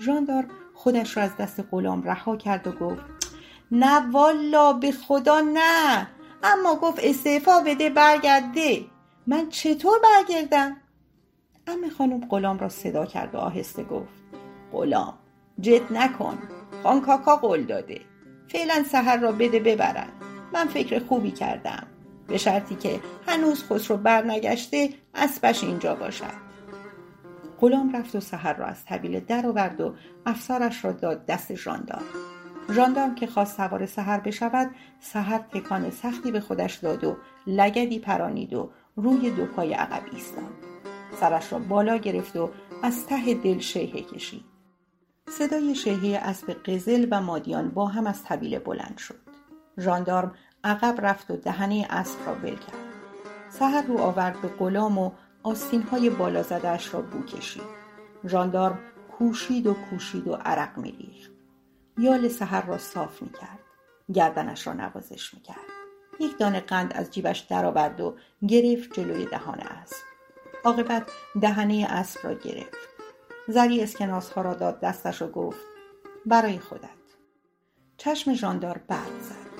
ژاندارم 0.00 0.50
خودش 0.74 1.16
را 1.16 1.22
از 1.22 1.36
دست 1.36 1.64
غلام 1.70 2.02
رها 2.02 2.36
کرد 2.36 2.66
و 2.66 2.72
گفت 2.72 3.02
نه 3.70 4.10
والا 4.10 4.72
به 4.72 4.92
خدا 4.92 5.40
نه. 5.40 6.06
اما 6.42 6.74
گفت 6.74 6.98
استعفا 7.02 7.60
بده 7.60 7.90
برگرده 7.90 8.84
من 9.26 9.48
چطور 9.48 9.98
برگردم؟ 10.02 10.76
ام 11.66 11.88
خانم 11.98 12.28
غلام 12.28 12.58
را 12.58 12.68
صدا 12.68 13.06
کرد 13.06 13.34
و 13.34 13.38
آهسته 13.38 13.84
گفت. 13.84 14.12
غلام 14.72 15.14
جد 15.60 15.92
نکن. 15.92 16.38
خان 16.82 17.00
کاکا 17.00 17.36
قول 17.36 17.62
داده. 17.62 18.00
فعلا 18.48 18.82
سحر 18.82 19.16
را 19.16 19.32
بده 19.32 19.60
ببرد 19.60 20.12
من 20.52 20.66
فکر 20.66 20.98
خوبی 20.98 21.30
کردم. 21.30 21.86
به 22.26 22.38
شرطی 22.38 22.74
که 22.74 23.00
هنوز 23.26 23.64
خسرو 23.64 23.96
برنگشته 23.96 24.90
اسبش 25.14 25.64
اینجا 25.64 25.94
باشد. 25.94 26.50
غلام 27.60 27.96
رفت 27.96 28.16
و 28.16 28.20
سحر 28.20 28.52
را 28.54 28.66
از 28.66 28.84
طویله 28.84 29.20
درآورد 29.20 29.80
و 29.80 29.94
افسارش 30.26 30.84
را 30.84 30.92
داد 30.92 31.26
دست 31.26 31.54
ژاندارم 31.54 32.04
ژاندارم 32.72 33.14
که 33.14 33.26
خواست 33.26 33.56
سوار 33.56 33.86
سحر 33.86 34.20
بشود 34.20 34.70
سحر 35.00 35.38
تکان 35.38 35.90
سختی 35.90 36.30
به 36.30 36.40
خودش 36.40 36.74
داد 36.74 37.04
و 37.04 37.16
لگدی 37.46 37.98
پرانید 37.98 38.54
و 38.54 38.70
روی 38.96 39.30
دو 39.30 39.46
پای 39.46 39.72
عقب 39.72 40.02
ایستاد. 40.12 40.52
سرش 41.20 41.52
را 41.52 41.58
بالا 41.58 41.96
گرفت 41.96 42.36
و 42.36 42.50
از 42.82 43.06
ته 43.06 43.34
دل 43.34 43.58
شیهه 43.58 44.02
کشید. 44.02 44.44
صدای 45.28 45.74
شیهه 45.74 46.20
اسب 46.22 46.52
قزل 46.52 47.06
و 47.10 47.20
مادیان 47.20 47.68
با 47.68 47.86
هم 47.86 48.06
از 48.06 48.24
طویله 48.24 48.58
بلند 48.58 48.98
شد. 48.98 49.20
ژاندارم 49.78 50.34
عقب 50.64 51.06
رفت 51.06 51.30
و 51.30 51.36
دهنه 51.36 51.86
اسب 51.90 52.18
را 52.26 52.34
ول 52.34 52.56
کرد. 52.56 52.90
سحر 53.50 53.82
رو 53.82 53.98
آورد 53.98 54.40
به 54.40 54.48
غلام 54.48 54.98
و 54.98 55.10
های 55.90 56.10
بالا 56.10 56.42
زدهاش 56.42 56.94
را 56.94 57.02
بو 57.02 57.22
کشید. 57.22 57.62
ژاندارم 58.26 58.78
کوشید 59.18 59.66
و 59.66 59.74
کوشید 59.74 60.28
و 60.28 60.34
عرق 60.34 60.78
میریخت. 60.78 61.30
یال 61.98 62.28
سحر 62.28 62.66
را 62.66 62.78
صاف 62.78 63.22
می‌کرد. 63.22 63.58
گردنش 64.14 64.66
را 64.66 64.72
نوازش 64.72 65.34
می‌کرد. 65.34 65.79
یک 66.20 66.38
دانه 66.38 66.60
قند 66.60 66.92
از 66.92 67.10
جیبش 67.10 67.38
درآورد 67.38 68.00
و 68.00 68.16
گرفت 68.48 68.92
جلوی 68.92 69.26
دهان 69.26 69.60
اسب 69.60 69.96
عاقبت 70.64 71.02
دهنه 71.40 71.86
اسب 71.90 72.20
را 72.24 72.34
گرفت 72.34 72.78
زری 73.48 73.82
اسکناس 73.82 74.30
ها 74.30 74.42
را 74.42 74.54
داد 74.54 74.80
دستش 74.80 75.22
و 75.22 75.30
گفت 75.30 75.60
برای 76.26 76.58
خودت 76.58 76.88
چشم 77.96 78.34
ژاندار 78.34 78.78
برد 78.88 79.20
زد 79.20 79.50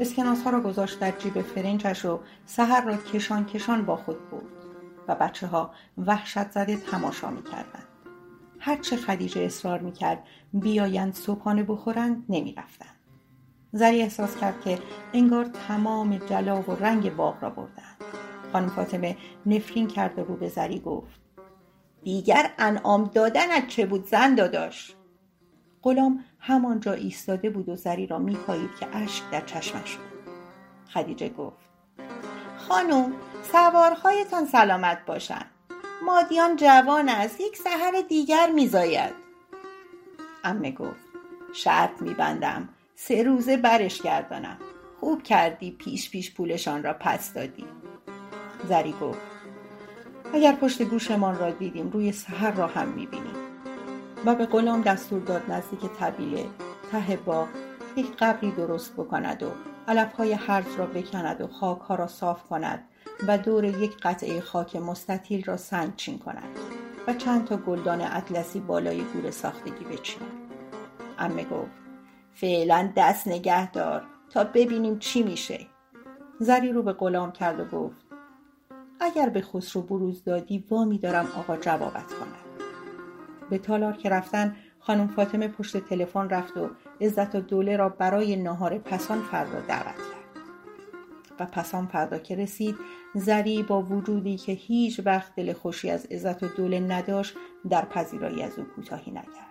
اسکناس 0.00 0.42
ها 0.42 0.50
را 0.50 0.60
گذاشت 0.60 1.00
در 1.00 1.10
جیب 1.10 1.42
فرنچش 1.42 2.04
و 2.04 2.20
سحر 2.46 2.84
را 2.84 2.96
کشان 2.96 3.46
کشان 3.46 3.84
با 3.84 3.96
خود 3.96 4.30
بود 4.30 4.52
و 5.08 5.14
بچه 5.14 5.46
ها 5.46 5.74
وحشت 5.98 6.50
زده 6.50 6.76
تماشا 6.76 7.28
کردند. 7.52 7.88
هرچه 8.58 8.96
خدیجه 8.96 9.40
اصرار 9.40 9.78
می 9.78 9.92
کرد 9.92 10.24
بیایند 10.52 11.14
صبحانه 11.14 11.62
بخورند 11.62 12.24
نمی 12.28 12.54
رفتند. 12.54 12.99
زری 13.72 14.02
احساس 14.02 14.36
کرد 14.36 14.60
که 14.60 14.78
انگار 15.12 15.44
تمام 15.44 16.16
جلا 16.16 16.62
و 16.62 16.70
رنگ 16.70 17.16
باغ 17.16 17.42
را 17.42 17.50
بردند. 17.50 17.96
خانم 18.52 18.68
فاطمه 18.68 19.16
نفرین 19.46 19.88
کرد 19.88 20.18
و 20.18 20.24
رو 20.24 20.36
به 20.36 20.48
زری 20.48 20.80
گفت 20.80 21.20
دیگر 22.02 22.50
انعام 22.58 23.04
دادنت 23.04 23.68
چه 23.68 23.86
بود 23.86 24.06
زن 24.06 24.34
داداش؟ 24.34 24.94
غلام 25.82 26.24
همانجا 26.38 26.92
ایستاده 26.92 27.50
بود 27.50 27.68
و 27.68 27.76
زری 27.76 28.06
را 28.06 28.18
میپایید 28.18 28.70
که 28.80 28.96
اشک 28.96 29.30
در 29.30 29.40
چشمش 29.40 29.96
بود. 29.96 30.32
خدیجه 30.94 31.28
گفت 31.28 31.70
خانم 32.56 33.12
سوارهایتان 33.52 34.46
سلامت 34.46 35.06
باشند 35.06 35.50
مادیان 36.02 36.56
جوان 36.56 37.08
است 37.08 37.40
یک 37.40 37.56
سحر 37.56 38.02
دیگر 38.08 38.50
میزاید. 38.50 39.12
امه 40.44 40.70
گفت 40.72 41.04
شرط 41.54 42.02
میبندم. 42.02 42.68
سه 43.02 43.22
روزه 43.22 43.56
برش 43.56 44.02
گردانم. 44.02 44.56
خوب 45.00 45.22
کردی 45.22 45.70
پیش 45.70 46.10
پیش 46.10 46.34
پولشان 46.34 46.82
را 46.82 46.96
پس 47.00 47.34
دادی. 47.34 47.64
زری 48.68 48.94
گفت 49.00 49.20
اگر 50.34 50.52
پشت 50.52 50.82
گوشمان 50.82 51.38
را 51.38 51.50
دیدیم 51.50 51.90
روی 51.90 52.12
سحر 52.12 52.50
را 52.50 52.66
هم 52.66 52.88
می‌بینیم. 52.88 53.34
و 54.26 54.34
به 54.34 54.46
غلام 54.46 54.82
دستور 54.82 55.20
داد 55.20 55.50
نزدیک 55.50 55.80
طبیله 55.80 56.46
ته 56.92 57.16
باغ 57.16 57.48
یک 57.96 58.16
قبری 58.18 58.50
درست 58.50 58.92
بکند 58.92 59.42
و 59.42 59.50
علفهای 59.88 60.32
هرز 60.32 60.76
را 60.76 60.86
بکند 60.86 61.40
و 61.40 61.46
خاکها 61.46 61.94
را 61.94 62.06
صاف 62.06 62.42
کند 62.42 62.88
و 63.26 63.38
دور 63.38 63.64
یک 63.64 63.96
قطعه 64.02 64.40
خاک 64.40 64.76
مستطیل 64.76 65.44
را 65.44 65.56
سنگچین 65.56 66.18
کند 66.18 66.58
و 67.06 67.14
چند 67.14 67.44
تا 67.44 67.56
گلدان 67.56 68.00
اطلسی 68.00 68.60
بالای 68.60 69.02
گور 69.02 69.30
ساختگی 69.30 69.84
بچیند 69.84 70.32
امه 71.18 71.44
گفت 71.44 71.89
فعلا 72.40 72.92
دست 72.96 73.28
نگه 73.28 73.70
دار 73.70 74.02
تا 74.30 74.44
ببینیم 74.44 74.98
چی 74.98 75.22
میشه. 75.22 75.66
زری 76.38 76.72
رو 76.72 76.82
به 76.82 76.92
غلام 76.92 77.32
کرد 77.32 77.60
و 77.60 77.64
گفت 77.64 78.06
اگر 79.00 79.28
به 79.28 79.40
خسرو 79.40 79.82
بروز 79.82 80.24
دادی 80.24 80.64
وامی 80.70 80.98
دارم 80.98 81.26
آقا 81.36 81.56
جوابت 81.56 82.12
کند 82.12 82.34
به 83.50 83.58
تالار 83.58 83.92
که 83.92 84.08
رفتن 84.08 84.56
خانم 84.78 85.08
فاطمه 85.08 85.48
پشت 85.48 85.76
تلفن 85.76 86.28
رفت 86.28 86.56
و 86.56 86.70
عزت 87.00 87.34
و 87.34 87.40
دوله 87.40 87.76
را 87.76 87.88
برای 87.88 88.36
ناهار 88.36 88.78
پسان 88.78 89.22
فردا 89.22 89.60
دعوت 89.60 89.96
کرد. 89.96 90.44
و 91.40 91.46
پسان 91.46 91.86
فردا 91.86 92.18
که 92.18 92.36
رسید 92.36 92.76
زری 93.14 93.62
با 93.62 93.82
وجودی 93.82 94.36
که 94.36 94.52
هیچ 94.52 95.00
وقت 95.04 95.34
دل 95.34 95.52
خوشی 95.52 95.90
از 95.90 96.06
عزت 96.06 96.42
و 96.42 96.46
دوله 96.46 96.80
نداشت 96.80 97.34
در 97.70 97.84
پذیرایی 97.84 98.42
از 98.42 98.58
او 98.58 98.64
کوتاهی 98.64 99.12
نکرد. 99.12 99.49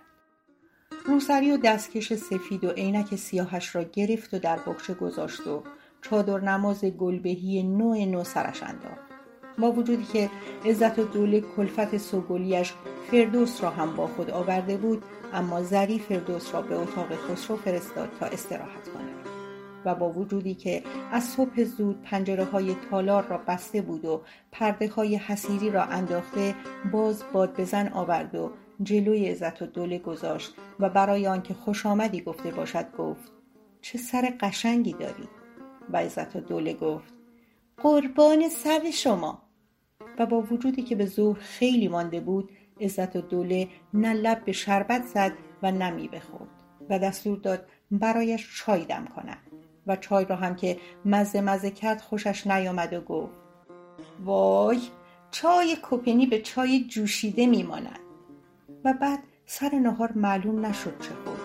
روسری 1.06 1.52
و 1.52 1.58
دستکش 1.58 2.14
سفید 2.14 2.64
و 2.64 2.70
عینک 2.70 3.16
سیاهش 3.16 3.76
را 3.76 3.84
گرفت 3.84 4.34
و 4.34 4.40
در 4.40 4.60
بخشه 4.60 4.94
گذاشت 4.94 5.48
و 5.48 5.64
چادر 6.02 6.40
نماز 6.40 6.86
گلبهی 6.86 7.64
نوع 7.64 8.06
نو 8.06 8.24
سرش 8.24 8.64
انداخت. 8.64 9.10
با 9.60 9.72
وجودی 9.72 10.04
که 10.04 10.30
عزت 10.66 11.00
و 11.00 11.04
دوله 11.04 11.42
کلفت 11.42 11.98
سوگلیش 11.98 12.74
فردوس 13.12 13.64
را 13.64 13.70
هم 13.70 13.96
با 13.96 14.08
خود 14.08 14.30
آورده 14.32 14.78
بود 14.78 15.04
اما 15.34 15.64
زری 15.64 16.00
فردوس 16.00 16.54
را 16.54 16.62
به 16.62 16.76
اتاق 16.76 17.16
خسرو 17.16 17.56
فرستاد 17.56 18.10
تا 18.20 18.26
استراحت 18.26 18.90
کند. 18.94 19.30
و 19.86 19.96
با 19.96 20.10
وجودی 20.10 20.56
که 20.56 20.84
از 21.12 21.24
صبح 21.24 21.64
زود 21.64 22.02
پنجره 22.02 22.44
های 22.44 22.76
تالار 22.90 23.28
را 23.28 23.38
بسته 23.38 23.82
بود 23.82 24.06
و 24.06 24.22
پرده 24.52 24.90
های 24.90 25.16
حسیری 25.16 25.70
را 25.70 25.84
انداخته 25.84 26.56
باز 26.92 27.24
باد 27.34 27.62
بزن 27.62 27.88
آورد 27.88 28.36
و 28.36 28.52
جلوی 28.84 29.30
عزت 29.30 29.62
و 29.62 29.66
دوله 29.66 30.00
گذاشت 30.00 30.54
و 30.80 30.90
برای 30.90 31.28
آنکه 31.28 31.54
خوش 31.54 31.86
آمدی 31.86 32.22
گفته 32.22 32.52
باشد 32.52 32.92
گفت 32.98 33.32
چه 33.82 33.98
سر 33.98 34.34
قشنگی 34.40 34.94
داری؟ 34.94 35.28
و 35.94 35.98
عزت 35.98 36.36
و 36.36 36.40
دوله 36.40 36.74
گفت 36.74 37.14
قربان 37.78 38.50
سر 38.50 38.92
شما. 38.94 39.42
و 40.20 40.26
با 40.26 40.42
وجودی 40.42 40.82
که 40.82 40.96
به 40.96 41.06
ظهر 41.06 41.40
خیلی 41.40 41.88
مانده 41.88 42.20
بود 42.20 42.50
عزت 42.82 43.16
و 43.16 43.22
دوله 43.22 43.68
نه 43.94 44.14
لب 44.14 44.46
به 44.46 44.52
شربت 44.52 45.06
زد 45.06 45.34
و 45.64 45.72
نمی 45.72 46.08
بخورد. 46.08 46.50
و 46.90 47.00
دستور 47.00 47.38
داد 47.38 47.66
برایش 47.92 48.58
چای 48.58 48.86
دم 48.86 49.06
کند. 49.06 49.38
و 49.88 49.96
چای 49.96 50.26
را 50.26 50.36
هم 50.36 50.56
که 50.56 50.78
مزه 51.06 51.42
مزه 51.42 51.72
کرد 51.72 52.02
خوشش 52.02 52.48
نیامد 52.48 52.94
و 52.94 53.02
گفت 53.02 53.34
وای 54.20 54.82
چای 55.32 55.78
کپنی 55.82 56.26
به 56.26 56.42
چای 56.42 56.84
جوشیده 56.84 57.48
میماند 57.48 58.00
و 58.84 58.94
بعد 58.94 59.20
سر 59.46 59.76
نهار 59.76 60.12
معلوم 60.16 60.66
نشد 60.66 61.00
چه 61.00 61.10
خورد. 61.26 61.40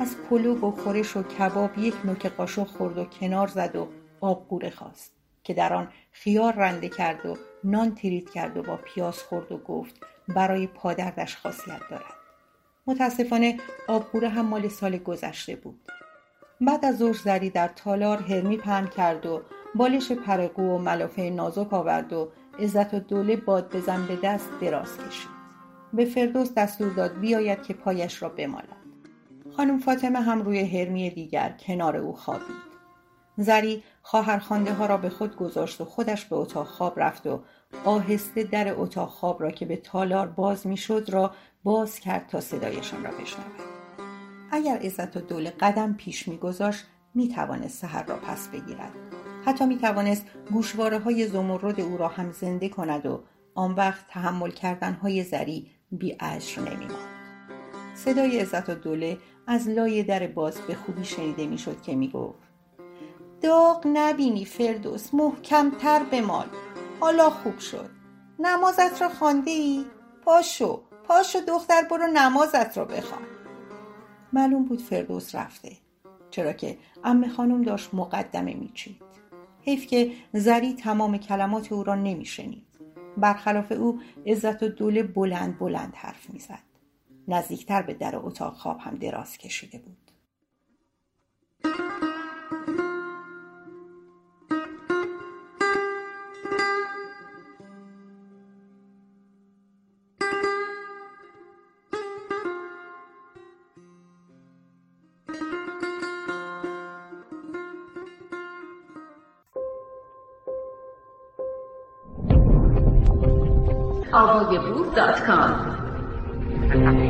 از 0.00 0.16
پلو 0.16 0.54
و 0.54 0.70
خورش 0.70 1.16
و 1.16 1.22
کباب 1.22 1.78
یک 1.78 1.94
نوک 2.04 2.26
قاشق 2.26 2.66
خورد 2.66 2.98
و 2.98 3.04
کنار 3.04 3.48
زد 3.48 3.76
و 3.76 3.88
آب 4.20 4.46
قوره 4.48 4.70
خواست 4.70 5.12
که 5.44 5.54
در 5.54 5.74
آن 5.74 5.88
خیار 6.12 6.54
رنده 6.54 6.88
کرد 6.88 7.26
و 7.26 7.36
نان 7.64 7.94
تریت 7.94 8.30
کرد 8.30 8.56
و 8.56 8.62
با 8.62 8.76
پیاز 8.76 9.22
خورد 9.22 9.52
و 9.52 9.58
گفت 9.58 10.00
برای 10.28 10.66
پادردش 10.66 11.36
خاصیت 11.36 11.80
دارد. 11.90 12.14
متاسفانه 12.86 13.56
آبگوره 13.88 14.28
هم 14.28 14.46
مال 14.46 14.68
سال 14.68 14.98
گذشته 14.98 15.56
بود. 15.56 15.80
بعد 16.60 16.84
از 16.84 16.98
ظهر 16.98 17.12
زری 17.12 17.50
در 17.50 17.68
تالار 17.68 18.18
هرمی 18.18 18.56
پهن 18.56 18.86
کرد 18.86 19.26
و 19.26 19.42
بالش 19.74 20.12
پرقو 20.12 20.62
و 20.62 20.78
ملافه 20.78 21.30
نازک 21.30 21.72
آورد 21.72 22.12
و 22.12 22.28
عزت 22.58 22.94
و 22.94 22.98
دوله 22.98 23.36
باد 23.36 23.76
بزن 23.76 24.06
به 24.06 24.16
دست 24.16 24.50
دراز 24.60 24.98
کشید. 24.98 25.37
به 25.92 26.04
فردوس 26.04 26.54
دستور 26.54 26.92
داد 26.92 27.18
بیاید 27.18 27.62
که 27.62 27.74
پایش 27.74 28.22
را 28.22 28.28
بمالد. 28.28 28.76
خانم 29.56 29.78
فاطمه 29.78 30.20
هم 30.20 30.42
روی 30.42 30.60
هرمی 30.60 31.10
دیگر 31.10 31.54
کنار 31.60 31.96
او 31.96 32.12
خوابید. 32.12 32.68
زری 33.36 33.82
خواهرخوانده 34.02 34.74
ها 34.74 34.86
را 34.86 34.96
به 34.96 35.08
خود 35.08 35.36
گذاشت 35.36 35.80
و 35.80 35.84
خودش 35.84 36.24
به 36.24 36.36
اتاق 36.36 36.66
خواب 36.66 37.00
رفت 37.00 37.26
و 37.26 37.40
آهسته 37.84 38.42
در 38.44 38.74
اتاق 38.80 39.08
خواب 39.08 39.42
را 39.42 39.50
که 39.50 39.66
به 39.66 39.76
تالار 39.76 40.26
باز 40.26 40.66
می‌شد 40.66 41.06
را 41.08 41.34
باز 41.64 41.98
کرد 41.98 42.26
تا 42.26 42.40
صدایشان 42.40 43.04
را 43.04 43.10
بشنود. 43.10 43.60
اگر 44.50 44.76
عزت 44.76 45.16
و 45.16 45.20
دوله 45.20 45.50
قدم 45.50 45.94
پیش 45.94 46.28
میگذاشت 46.28 46.84
می‌توانست 47.14 47.78
سحر 47.78 48.06
را 48.06 48.16
پس 48.16 48.48
بگیرد. 48.48 48.92
حتی 49.44 49.66
می‌توانست 49.66 50.26
گوشواره 50.52 50.98
های 50.98 51.26
زمرد 51.26 51.80
او 51.80 51.96
را 51.96 52.08
هم 52.08 52.32
زنده 52.32 52.68
کند 52.68 53.06
و 53.06 53.22
آن 53.54 53.74
وقت 53.74 54.06
تحمل 54.08 54.50
کردن 54.50 54.92
های 54.92 55.22
زری 55.22 55.70
بی 55.92 56.16
اجر 56.20 56.60
نمیماند. 56.60 57.18
صدای 57.94 58.38
عزت 58.38 58.68
و 58.68 58.74
دوله 58.74 59.18
از 59.46 59.68
لای 59.68 60.02
در 60.02 60.26
باز 60.26 60.60
به 60.60 60.74
خوبی 60.74 61.04
شنیده 61.04 61.46
می‌شد 61.46 61.82
که 61.82 61.94
می‌گفت 61.94 62.48
داغ 63.42 63.86
نبینی 63.86 64.44
فردوس 64.44 65.14
محکمتر 65.14 66.02
بمال. 66.02 66.46
حالا 67.00 67.30
خوب 67.30 67.58
شد. 67.58 67.90
نمازت 68.38 69.02
را 69.02 69.08
خانده 69.08 69.50
ای؟ 69.50 69.84
پاشو 70.24 70.82
پاشو 71.04 71.38
دختر 71.38 71.82
برو 71.90 72.06
نمازت 72.06 72.78
را 72.78 72.84
بخوان. 72.84 73.22
معلوم 74.32 74.64
بود 74.64 74.80
فردوس 74.80 75.34
رفته. 75.34 75.72
چرا 76.30 76.52
که 76.52 76.78
ام 77.04 77.28
خانم 77.28 77.62
داشت 77.62 77.94
مقدمه 77.94 78.54
میچید. 78.54 79.02
حیف 79.62 79.86
که 79.86 80.12
زری 80.32 80.74
تمام 80.74 81.18
کلمات 81.18 81.72
او 81.72 81.84
را 81.84 81.94
نمیشنید. 81.94 82.67
برخلاف 83.20 83.72
او 83.72 84.00
عزت 84.26 84.62
و 84.62 84.68
دوله 84.68 85.02
بلند 85.02 85.58
بلند 85.58 85.94
حرف 85.96 86.30
می‌زد. 86.30 86.58
نزدیکتر 87.28 87.82
به 87.82 87.94
در 87.94 88.16
اتاق 88.16 88.54
خواب 88.54 88.78
هم 88.80 88.94
دراز 88.94 89.38
کشیده 89.38 89.78
بود. 89.78 90.07
آوایبور.com 115.28 117.08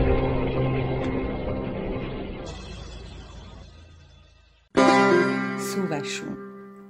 سووشون. 5.59 6.37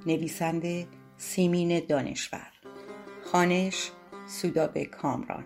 نویسنده 0.06 0.86
سیمین 1.16 1.86
دانشور. 1.88 2.52
خانش 3.32 3.90
سودابه 4.26 4.84
کامران. 4.84 5.44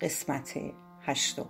قسمت 0.00 0.58
هشتم. 1.02 1.48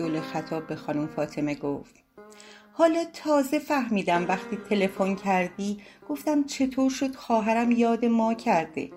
دوله 0.00 0.20
خطاب 0.20 0.66
به 0.66 0.76
خانم 0.76 1.06
فاطمه 1.06 1.54
گفت. 1.54 1.94
حالا 2.72 3.04
تازه 3.12 3.58
فهمیدم 3.58 4.28
وقتی 4.28 4.58
تلفن 4.70 5.14
کردی 5.14 5.80
گفتم 6.08 6.44
چطور 6.44 6.90
شد 6.90 7.14
خواهرم 7.14 7.72
یاد 7.72 8.04
ما 8.04 8.34
کرده. 8.34 8.90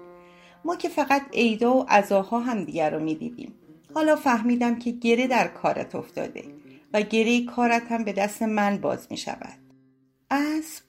ما 0.66 0.76
که 0.76 0.90
فقط 0.90 1.22
عیدا 1.34 1.74
و 1.74 1.86
عزاها 1.90 2.40
هم 2.40 2.64
دیگر 2.64 2.90
رو 2.90 3.04
می‌دیدیم. 3.04 3.54
حالا 3.94 4.16
فهمیدم 4.16 4.80
که 4.80 4.92
گره 4.92 5.28
در 5.28 5.48
کارت 5.48 5.96
افتاده 5.96 6.44
و 6.94 7.02
گره 7.02 7.46
کارت 7.46 7.92
هم 7.92 8.04
به 8.04 8.14
دست 8.14 8.44
من 8.44 8.78
باز 8.78 9.08
می 9.10 9.18
شود 9.18 9.60
اسب؟ 10.32 10.84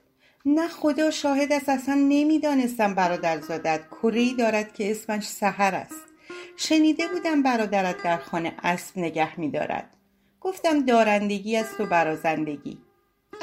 نه 0.47 0.69
خدا 0.69 1.11
شاهد 1.11 1.53
است 1.53 1.69
اصلا 1.69 1.95
نمی‌دانستم 1.95 2.95
برادرزادت 2.95 3.81
کره 3.91 4.35
دارد 4.35 4.75
که 4.75 4.91
اسمش 4.91 5.29
سهر 5.29 5.75
است. 5.75 6.05
شنیده 6.57 7.09
بودم 7.09 7.43
برادرت 7.43 8.03
در 8.03 8.17
خانه 8.17 8.55
اسب 8.63 8.99
نگه 8.99 9.41
می 9.41 9.51
دارد. 9.51 9.97
گفتم 10.45 10.81
دارندگی 10.81 11.57
است 11.57 11.81
و 11.81 11.87
برازندگی. 11.87 12.79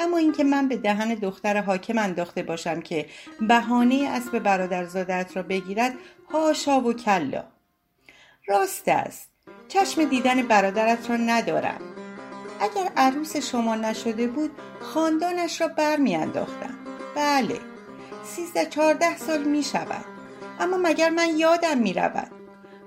اما 0.00 0.16
اینکه 0.16 0.44
من 0.44 0.68
به 0.68 0.76
دهن 0.76 1.14
دختر 1.14 1.62
حاکم 1.62 1.98
انداخته 1.98 2.42
باشم 2.42 2.80
که 2.80 3.06
بهانه 3.40 4.08
اسب 4.10 4.38
برادرزادت 4.38 5.36
را 5.36 5.42
بگیرد 5.42 5.94
هاشا 6.30 6.80
و 6.80 6.92
کلا. 6.92 7.44
راست 8.46 8.88
است. 8.88 9.28
چشم 9.68 10.04
دیدن 10.04 10.42
برادرت 10.42 11.10
را 11.10 11.16
ندارم. 11.16 11.80
اگر 12.60 12.92
عروس 12.96 13.36
شما 13.36 13.74
نشده 13.74 14.26
بود 14.26 14.50
خاندانش 14.80 15.60
را 15.60 15.68
برمیانداختم. 15.68 16.74
بله 17.16 17.58
سیزده 18.24 18.66
چهارده 18.66 19.16
سال 19.16 19.42
می 19.42 19.62
شود 19.62 20.04
اما 20.60 20.76
مگر 20.76 21.10
من 21.10 21.28
یادم 21.36 21.78
می 21.78 21.92
رود 21.92 22.30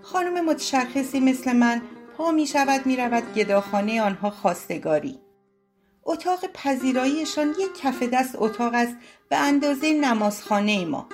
خانم 0.02 0.46
متشخصی 0.46 1.20
مثل 1.20 1.54
من 1.54 1.82
پا 2.18 2.32
می 2.32 2.48
شود 2.48 2.86
می 2.86 2.98
رود 2.98 3.34
گداخانه 3.34 4.02
آنها 4.02 4.30
خواستگاری. 4.30 5.20
اتاق 6.04 6.46
پذیراییشان 6.54 7.50
یک 7.50 7.82
کف 7.82 8.04
دست 8.04 8.36
اتاق 8.36 8.74
است 8.74 8.96
به 9.30 9.38
اندازه 9.38 9.94
نمازخانه 9.94 10.86
ما. 10.86 11.10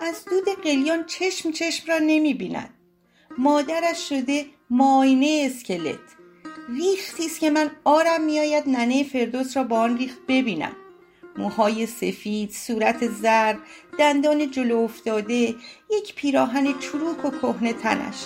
از 0.00 0.24
دود 0.24 0.62
قلیان 0.62 1.04
چشم 1.06 1.52
چشم 1.52 1.92
را 1.92 1.98
نمی 1.98 2.34
بیند. 2.34 2.74
مادرش 3.38 4.08
شده 4.08 4.46
ماینه 4.70 5.50
اسکلت. 5.50 5.98
ریختی 6.68 7.26
است 7.26 7.40
که 7.40 7.50
من 7.50 7.70
آرم 7.84 8.24
میآید 8.24 8.68
ننه 8.68 9.04
فردوس 9.04 9.56
را 9.56 9.64
با 9.64 9.80
آن 9.80 9.98
ریخت 9.98 10.18
ببینم. 10.28 10.76
موهای 11.36 11.86
سفید، 11.86 12.50
صورت 12.50 13.08
زرد، 13.08 13.58
دندان 13.98 14.50
جلو 14.50 14.78
افتاده، 14.78 15.54
یک 15.90 16.14
پیراهن 16.14 16.78
چروک 16.78 17.24
و 17.24 17.30
کهنه 17.30 17.72
تنش. 17.72 18.24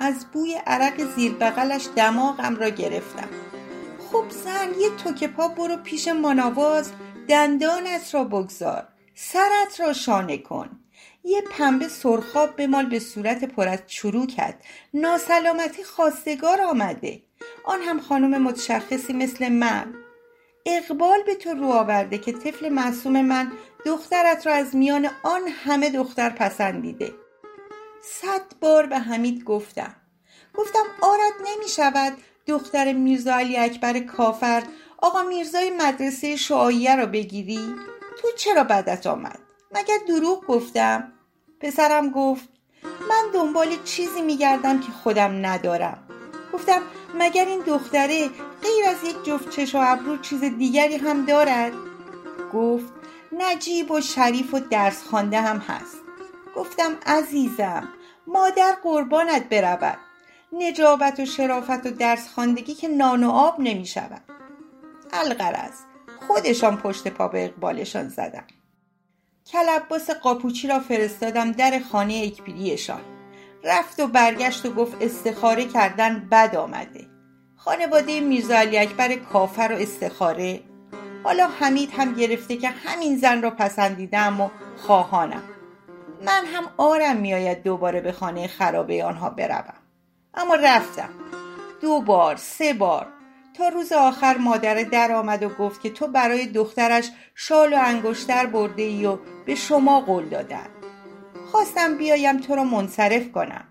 از 0.00 0.26
بوی 0.32 0.54
عرق 0.66 1.14
زیر 1.16 1.34
بغلش 1.34 1.88
دماغم 1.96 2.56
را 2.56 2.68
گرفتم. 2.68 3.28
خب 4.12 4.24
زن 4.30 4.68
یه 4.80 4.90
توک 5.04 5.24
پا 5.24 5.48
برو 5.48 5.76
پیش 5.76 6.08
ماناواز 6.08 6.92
دندانت 7.28 8.14
را 8.14 8.24
بگذار 8.24 8.88
سرت 9.14 9.80
را 9.80 9.92
شانه 9.92 10.38
کن. 10.38 10.80
یه 11.24 11.42
پنبه 11.50 11.88
سرخاب 11.88 12.56
بمال 12.56 12.86
به 12.86 12.98
صورت 12.98 13.44
پر 13.44 13.68
از 13.68 13.78
چروکت 13.86 14.54
ناسلامتی 14.94 15.84
خواستگار 15.84 16.60
آمده. 16.60 17.22
آن 17.64 17.82
هم 17.82 18.00
خانم 18.00 18.42
متشخصی 18.42 19.12
مثل 19.12 19.48
من. 19.48 19.94
اقبال 20.66 21.22
به 21.26 21.34
تو 21.34 21.50
رو 21.50 21.66
آورده 21.66 22.18
که 22.18 22.32
طفل 22.32 22.68
معصوم 22.68 23.20
من 23.20 23.52
دخترت 23.86 24.46
را 24.46 24.52
از 24.52 24.76
میان 24.76 25.08
آن 25.22 25.40
همه 25.64 25.90
دختر 25.90 26.30
پسندیده. 26.30 27.12
صد 28.06 28.58
بار 28.60 28.86
به 28.86 28.98
حمید 28.98 29.44
گفتم 29.44 29.96
گفتم 30.54 30.84
آرد 31.00 31.32
نمی 31.46 31.68
شود 31.68 32.12
دختر 32.46 32.92
میرزا 32.92 33.34
علی 33.34 33.56
اکبر 33.56 33.98
کافر 33.98 34.62
آقا 34.98 35.22
میرزای 35.22 35.70
مدرسه 35.70 36.36
شعاییه 36.36 36.96
را 36.96 37.06
بگیری؟ 37.06 37.74
تو 38.22 38.28
چرا 38.36 38.64
بدت 38.64 39.06
آمد؟ 39.06 39.38
مگر 39.72 39.98
دروغ 40.08 40.46
گفتم؟ 40.46 41.12
پسرم 41.60 42.10
گفت 42.10 42.48
من 42.82 43.30
دنبال 43.34 43.68
چیزی 43.84 44.22
میگردم 44.22 44.80
که 44.80 44.92
خودم 44.92 45.46
ندارم 45.46 45.98
گفتم 46.52 46.82
مگر 47.14 47.44
این 47.44 47.60
دختره 47.60 48.28
غیر 48.62 48.84
از 48.88 49.04
یک 49.04 49.24
جفت 49.24 49.50
چش 49.50 49.74
و 49.74 49.78
ابرو 49.80 50.16
چیز 50.16 50.40
دیگری 50.40 50.96
هم 50.96 51.24
دارد 51.24 51.72
گفت 52.52 52.92
نجیب 53.32 53.90
و 53.90 54.00
شریف 54.00 54.54
و 54.54 54.60
درس 54.60 55.02
خوانده 55.02 55.40
هم 55.40 55.58
هست 55.58 55.96
گفتم 56.56 56.96
عزیزم 57.06 57.88
مادر 58.26 58.76
قربانت 58.82 59.48
برود. 59.48 59.98
نجابت 60.52 61.20
و 61.20 61.26
شرافت 61.26 61.86
و 61.86 61.90
درس 61.90 62.28
خواندگی 62.28 62.74
که 62.74 62.88
نان 62.88 63.24
و 63.24 63.30
آب 63.30 63.54
نمی 63.58 63.86
شود. 63.86 64.22
الغرض 65.12 65.74
خودشان 66.26 66.76
پشت 66.76 67.08
پا 67.08 67.28
به 67.28 67.44
اقبالشان 67.44 68.08
زدم. 68.08 68.44
کلباس 69.52 70.10
قاپوچی 70.10 70.68
را 70.68 70.80
فرستادم 70.80 71.52
در 71.52 71.78
خانه 71.92 72.22
اکبیلیشان 72.26 73.00
رفت 73.64 74.00
و 74.00 74.06
برگشت 74.06 74.66
و 74.66 74.70
گفت 74.70 74.96
استخاره 75.00 75.64
کردن 75.64 76.28
بد 76.30 76.56
آمده. 76.56 77.06
خانواده 77.56 78.20
میرزا 78.20 78.56
علی 78.56 78.78
اکبر 78.78 79.14
کافر 79.14 79.72
و 79.72 79.82
استخاره. 79.82 80.60
حالا 81.24 81.48
حمید 81.60 81.90
هم 81.96 82.14
گرفته 82.14 82.56
که 82.56 82.68
همین 82.68 83.18
زن 83.18 83.42
را 83.42 83.50
پسندیدم 83.50 84.40
و 84.40 84.48
خواهانم. 84.76 85.42
من 86.22 86.44
هم 86.46 86.64
آرم 86.76 87.16
میآید 87.16 87.62
دوباره 87.62 88.00
به 88.00 88.12
خانه 88.12 88.46
خرابه 88.46 89.04
آنها 89.04 89.30
بروم. 89.30 89.74
اما 90.34 90.54
رفتم. 90.54 91.08
دو 91.80 92.00
بار 92.00 92.36
سه 92.36 92.72
بار. 92.72 93.06
تا 93.54 93.68
روز 93.68 93.92
آخر 93.92 94.36
مادر 94.36 94.82
در 94.82 95.12
آمد 95.12 95.42
و 95.42 95.48
گفت 95.48 95.80
که 95.80 95.90
تو 95.90 96.06
برای 96.06 96.46
دخترش 96.46 97.10
شال 97.34 97.74
و 97.74 97.78
انگشتر 97.80 98.46
برده 98.46 98.82
ای 98.82 99.06
و 99.06 99.18
به 99.46 99.54
شما 99.54 100.00
قول 100.00 100.28
دادن. 100.28 100.66
خواستم 101.50 101.98
بیایم 101.98 102.40
تو 102.40 102.54
را 102.54 102.64
منصرف 102.64 103.32
کنم. 103.32 103.64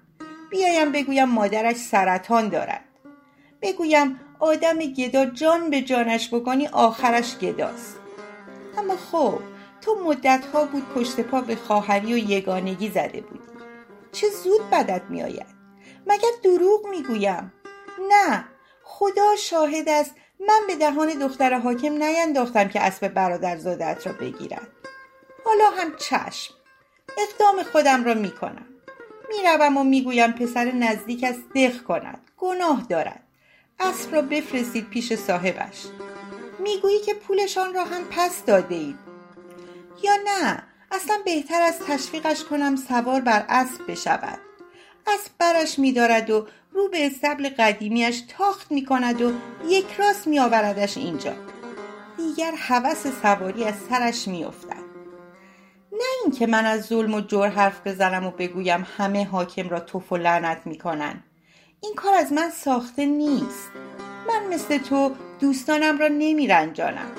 بیایم 0.51 0.91
بگویم 0.91 1.29
مادرش 1.29 1.75
سرطان 1.75 2.49
دارد. 2.49 2.83
بگویم 3.61 4.19
آدم 4.39 4.79
گدا 4.79 5.25
جان 5.25 5.69
به 5.69 5.81
جانش 5.81 6.33
بکنی 6.33 6.67
آخرش 6.67 7.37
گداست. 7.37 7.99
اما 8.77 8.95
خب 9.11 9.39
تو 9.85 9.95
مدتها 10.05 10.65
بود 10.65 10.89
پشت 10.95 11.19
پا 11.19 11.41
به 11.41 11.55
خواهری 11.55 12.13
و 12.13 12.17
یگانگی 12.17 12.89
زده 12.89 13.21
بودی. 13.21 13.45
چه 14.11 14.29
زود 14.29 14.69
بدت 14.69 15.01
میآید. 15.09 15.55
مگر 16.07 16.29
دروغ 16.43 16.87
می‌گویم؟ 16.87 17.53
نه. 18.11 18.45
خدا 18.83 19.35
شاهد 19.35 19.89
است 19.89 20.15
من 20.39 20.61
به 20.67 20.75
دهان 20.75 21.19
دختر 21.19 21.59
حاکم 21.59 22.03
نینداختم 22.03 22.67
که 22.67 22.81
اسب 22.81 23.07
برادر 23.07 23.57
زادت 23.57 24.07
را 24.07 24.13
بگیرد. 24.13 24.67
حالا 25.45 25.69
هم 25.69 25.95
چشم. 25.97 26.53
اقدام 27.17 27.63
خودم 27.63 28.03
را 28.03 28.13
می‌کنم. 28.13 28.65
می‌روم 29.29 29.77
و 29.77 29.83
می‌گویم 29.83 30.31
پسر 30.31 30.71
نزدیک 30.71 31.23
است 31.23 31.41
دق 31.55 31.83
کند. 31.83 32.21
گناه 32.37 32.85
دارد. 32.89 33.23
اسب 33.79 34.15
را 34.15 34.21
بفرستید 34.21 34.89
پیش 34.89 35.13
صاحبش. 35.13 35.85
می‌گویی 36.59 36.99
که 36.99 37.13
پولشان 37.13 37.73
را 37.73 37.83
هم 37.83 38.01
پس 38.11 38.45
داده 38.45 38.75
اید 38.75 39.04
یا 40.03 40.13
نه؟ 40.25 40.63
اصلا 40.91 41.15
بهتر 41.25 41.61
از 41.61 41.79
تشویقش 41.79 42.43
کنم 42.43 42.75
سوار 42.75 43.21
بر 43.21 43.45
اسب 43.49 43.91
بشود. 43.91 44.39
اسب 45.07 45.31
برش 45.39 45.79
میدارد 45.79 46.29
و 46.29 46.47
رو 46.71 46.89
به 46.89 47.05
استبل 47.05 47.49
قدیمیش 47.49 48.23
تاخت 48.37 48.71
می 48.71 48.85
کند 48.85 49.21
و 49.21 49.31
یک 49.67 49.85
راست 49.97 50.27
می 50.27 50.39
آوردش 50.39 50.97
اینجا. 50.97 51.33
دیگر 52.17 52.53
هوس 52.57 53.07
سواری 53.21 53.63
از 53.63 53.75
سرش 53.89 54.27
می 54.27 54.45
افتد. 54.45 54.85
نه 55.91 56.05
اینکه 56.23 56.47
من 56.47 56.65
از 56.65 56.85
ظلم 56.85 57.13
و 57.13 57.21
جور 57.21 57.47
حرف 57.47 57.87
بزنم 57.87 58.25
و 58.25 58.31
بگویم 58.31 58.87
همه 58.97 59.25
حاکم 59.25 59.69
را 59.69 59.79
توف 59.79 60.11
و 60.11 60.17
لعنت 60.17 60.61
می 60.65 60.77
کنن. 60.77 61.23
این 61.81 61.93
کار 61.95 62.13
از 62.13 62.33
من 62.33 62.49
ساخته 62.49 63.05
نیست. 63.05 63.71
من 64.27 64.53
مثل 64.53 64.77
تو 64.77 65.15
دوستانم 65.39 65.97
را 65.97 66.07
نمی 66.07 66.47
رنجانم 66.47 67.11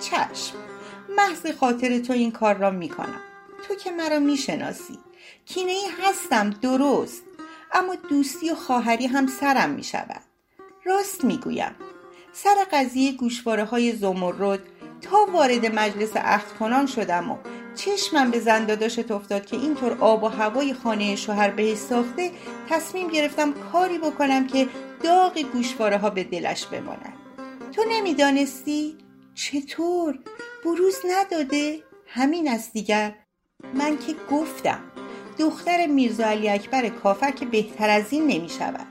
چشم. 0.00 0.71
محض 1.16 1.46
خاطر 1.60 1.98
تو 1.98 2.12
این 2.12 2.30
کار 2.30 2.54
را 2.54 2.70
می 2.70 2.88
کنم 2.88 3.20
تو 3.68 3.74
که 3.74 3.90
مرا 3.90 4.18
می 4.18 4.36
شناسی 4.36 4.98
کینه 5.46 5.72
ای 5.72 5.86
هستم 6.02 6.50
درست. 6.50 7.22
اما 7.72 7.94
دوستی 7.94 8.50
و 8.50 8.54
خواهری 8.54 9.06
هم 9.06 9.26
سرم 9.26 9.70
می 9.70 9.84
شود 9.84 10.22
راست 10.84 11.24
می 11.24 11.38
گویم 11.38 11.74
سر 12.32 12.54
قضیه 12.72 13.12
گوشواره 13.12 13.64
های 13.64 13.92
زمرد 13.92 14.60
تا 15.00 15.26
وارد 15.32 15.66
مجلس 15.66 16.16
عهد 16.16 16.52
کنان 16.58 16.86
شدم 16.86 17.30
و 17.30 17.36
چشمم 17.74 18.30
به 18.30 18.40
زنداداشت 18.40 19.10
افتاد 19.10 19.46
که 19.46 19.56
اینطور 19.56 19.96
آب 20.00 20.22
و 20.22 20.28
هوای 20.28 20.74
خانه 20.74 21.16
شوهر 21.16 21.50
بهش 21.50 21.78
ساخته 21.78 22.30
تصمیم 22.68 23.08
گرفتم 23.08 23.52
کاری 23.52 23.98
بکنم 23.98 24.46
که 24.46 24.68
داغ 25.02 25.38
گوشواره 25.38 25.98
ها 25.98 26.10
به 26.10 26.24
دلش 26.24 26.66
بماند 26.66 27.14
تو 27.72 27.82
نمی‌دانستی؟ 27.88 28.98
چطور؟ 29.34 30.18
بروز 30.64 30.96
نداده؟ 31.10 31.82
همین 32.06 32.48
است 32.48 32.72
دیگر. 32.72 33.14
من 33.74 33.98
که 33.98 34.14
گفتم 34.30 34.80
دختر 35.38 35.86
میرزا 35.86 36.24
علی 36.24 36.48
اکبر 36.48 36.88
کافر 36.88 37.30
که 37.30 37.46
بهتر 37.46 37.90
از 37.90 38.12
این 38.12 38.26
نمی 38.26 38.48
شود 38.48 38.86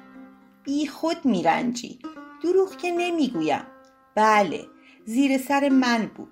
بی 0.64 0.88
خود 0.88 1.26
میرنجی. 1.26 2.00
دروغ 2.44 2.78
که 2.78 2.92
نمی‌گویم. 2.92 3.64
بله 4.16 4.66
زیر 5.06 5.38
سر 5.38 5.70
من 5.70 6.12
بود. 6.16 6.32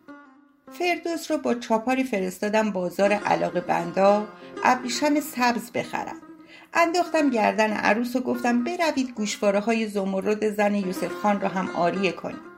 فردوس 0.71 1.31
رو 1.31 1.37
با 1.37 1.53
چاپاری 1.53 2.03
فرستادم 2.03 2.71
بازار 2.71 3.13
علاقه 3.13 3.61
بندا 3.61 4.27
ابریشم 4.63 5.19
سبز 5.19 5.71
بخرم. 5.71 6.21
انداختم 6.73 7.29
گردن 7.29 7.71
عروس 7.71 8.15
و 8.15 8.19
گفتم 8.19 8.63
بروید 8.63 9.11
گوشواره 9.11 9.59
های 9.59 9.87
زمرد 9.87 10.49
زن 10.49 10.75
یوسف 10.75 11.13
خان 11.13 11.41
را 11.41 11.49
هم 11.49 11.69
آریه 11.75 12.11
کنید. 12.11 12.48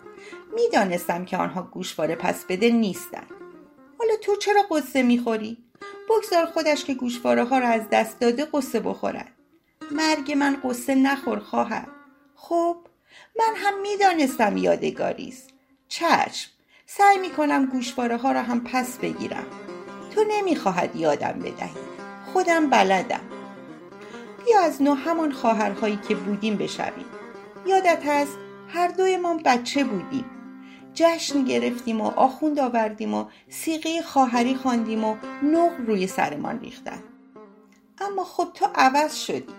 می‌دانستم 0.55 1.25
که 1.25 1.37
آنها 1.37 1.61
گوشواره 1.61 2.15
پس 2.15 2.45
بده 2.45 2.69
نیستن 2.69 3.23
حالا 3.99 4.13
تو 4.21 4.35
چرا 4.35 4.61
قصه 4.71 5.03
می‌خوری؟ 5.03 5.57
بگذار 6.09 6.45
خودش 6.45 6.85
که 6.85 6.93
گوشواره 6.93 7.43
ها 7.43 7.57
را 7.57 7.67
از 7.67 7.81
دست 7.91 8.19
داده 8.19 8.45
قصه 8.53 8.79
بخورد. 8.79 9.31
مرگ 9.91 10.31
من 10.31 10.57
قصه 10.63 10.95
نخور 10.95 11.39
خواهر. 11.39 11.87
خب 12.35 12.77
من 13.39 13.55
هم 13.55 13.81
می‌دانستم 13.81 14.57
یادگاریست 14.57 15.49
چشم 15.87 16.51
سعی 16.85 17.17
می‌کنم 17.17 17.65
گوشواره 17.65 18.17
ها 18.17 18.31
را 18.31 18.41
هم 18.41 18.63
پس 18.63 18.97
بگیرم. 18.97 19.45
تو 20.15 20.23
نمی‌خواهد 20.29 20.95
یادم 20.95 21.39
بدهی. 21.39 21.75
خودم 22.33 22.69
بلدم. 22.69 23.21
بیا 24.45 24.59
از 24.61 24.81
نو 24.81 24.93
همان 24.93 25.31
خواهرهایی 25.31 25.99
که 26.07 26.15
بودیم 26.15 26.55
بشویم. 26.55 27.05
یادت 27.65 28.05
هست 28.05 28.37
هر 28.67 28.87
دویمان 28.87 29.41
بچه 29.45 29.83
بودیم. 29.83 30.25
جشن 30.93 31.43
گرفتیم 31.43 32.01
و 32.01 32.05
آخوند 32.05 32.59
آوردیم 32.59 33.13
و 33.13 33.25
سیغه 33.49 34.01
خواهری 34.01 34.55
خواندیم 34.55 35.03
و 35.03 35.15
نقل 35.43 35.85
روی 35.85 36.07
سرمان 36.07 36.59
ریختن. 36.59 37.03
اما 38.01 38.23
خب 38.23 38.47
تو 38.53 38.67
عوض 38.75 39.15
شدی. 39.15 39.53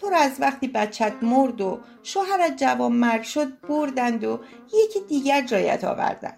تو 0.00 0.10
را 0.10 0.16
از 0.16 0.40
وقتی 0.40 0.68
بچت 0.68 1.12
مرد 1.22 1.60
و 1.60 1.80
شوهرت 2.02 2.56
جوان 2.56 2.92
مرگ 2.92 3.22
شد 3.22 3.60
بردند 3.60 4.24
و 4.24 4.40
یکی 4.72 5.00
دیگر 5.08 5.42
جایت 5.42 5.84
آوردن. 5.84 6.36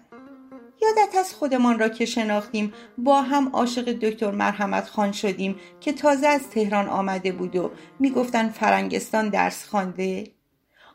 یادت 0.81 1.15
از 1.15 1.33
خودمان 1.33 1.79
را 1.79 1.89
که 1.89 2.05
شناختیم 2.05 2.73
با 2.97 3.21
هم 3.21 3.49
عاشق 3.49 3.91
دکتر 3.91 4.31
مرحمت 4.31 4.87
خان 4.87 5.11
شدیم 5.11 5.59
که 5.79 5.93
تازه 5.93 6.27
از 6.27 6.49
تهران 6.49 6.89
آمده 6.89 7.31
بود 7.31 7.55
و 7.55 7.71
می‌گفتن 7.99 8.49
فرنگستان 8.49 9.29
درس 9.29 9.65
خوانده. 9.65 10.31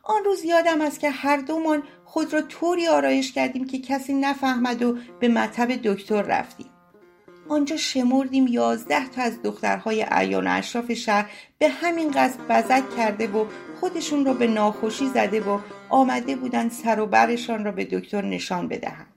آن 0.02 0.24
روز 0.24 0.44
یادم 0.44 0.80
است 0.80 1.00
که 1.00 1.10
هر 1.10 1.36
دومان 1.36 1.82
خود 2.12 2.32
را 2.32 2.42
طوری 2.42 2.88
آرایش 2.88 3.32
کردیم 3.32 3.66
که 3.66 3.78
کسی 3.78 4.14
نفهمد 4.14 4.82
و 4.82 4.98
به 5.20 5.28
مطب 5.28 5.72
دکتر 5.72 6.22
رفتیم. 6.22 6.66
آنجا 7.48 7.76
شمردیم 7.76 8.46
یازده 8.46 9.08
تا 9.08 9.22
از 9.22 9.42
دخترهای 9.42 10.02
اعیان 10.02 10.46
و 10.46 10.50
اشراف 10.50 10.92
شهر 10.92 11.30
به 11.58 11.68
همین 11.68 12.10
قصد 12.10 12.40
بزک 12.48 12.96
کرده 12.96 13.28
و 13.28 13.46
خودشون 13.80 14.24
را 14.24 14.34
به 14.34 14.46
ناخوشی 14.46 15.08
زده 15.08 15.40
و 15.40 15.58
آمده 15.88 16.36
بودند 16.36 16.70
سر 16.70 17.00
و 17.00 17.06
برشان 17.06 17.64
را 17.64 17.72
به 17.72 17.84
دکتر 17.84 18.22
نشان 18.22 18.68
بدهند. 18.68 19.14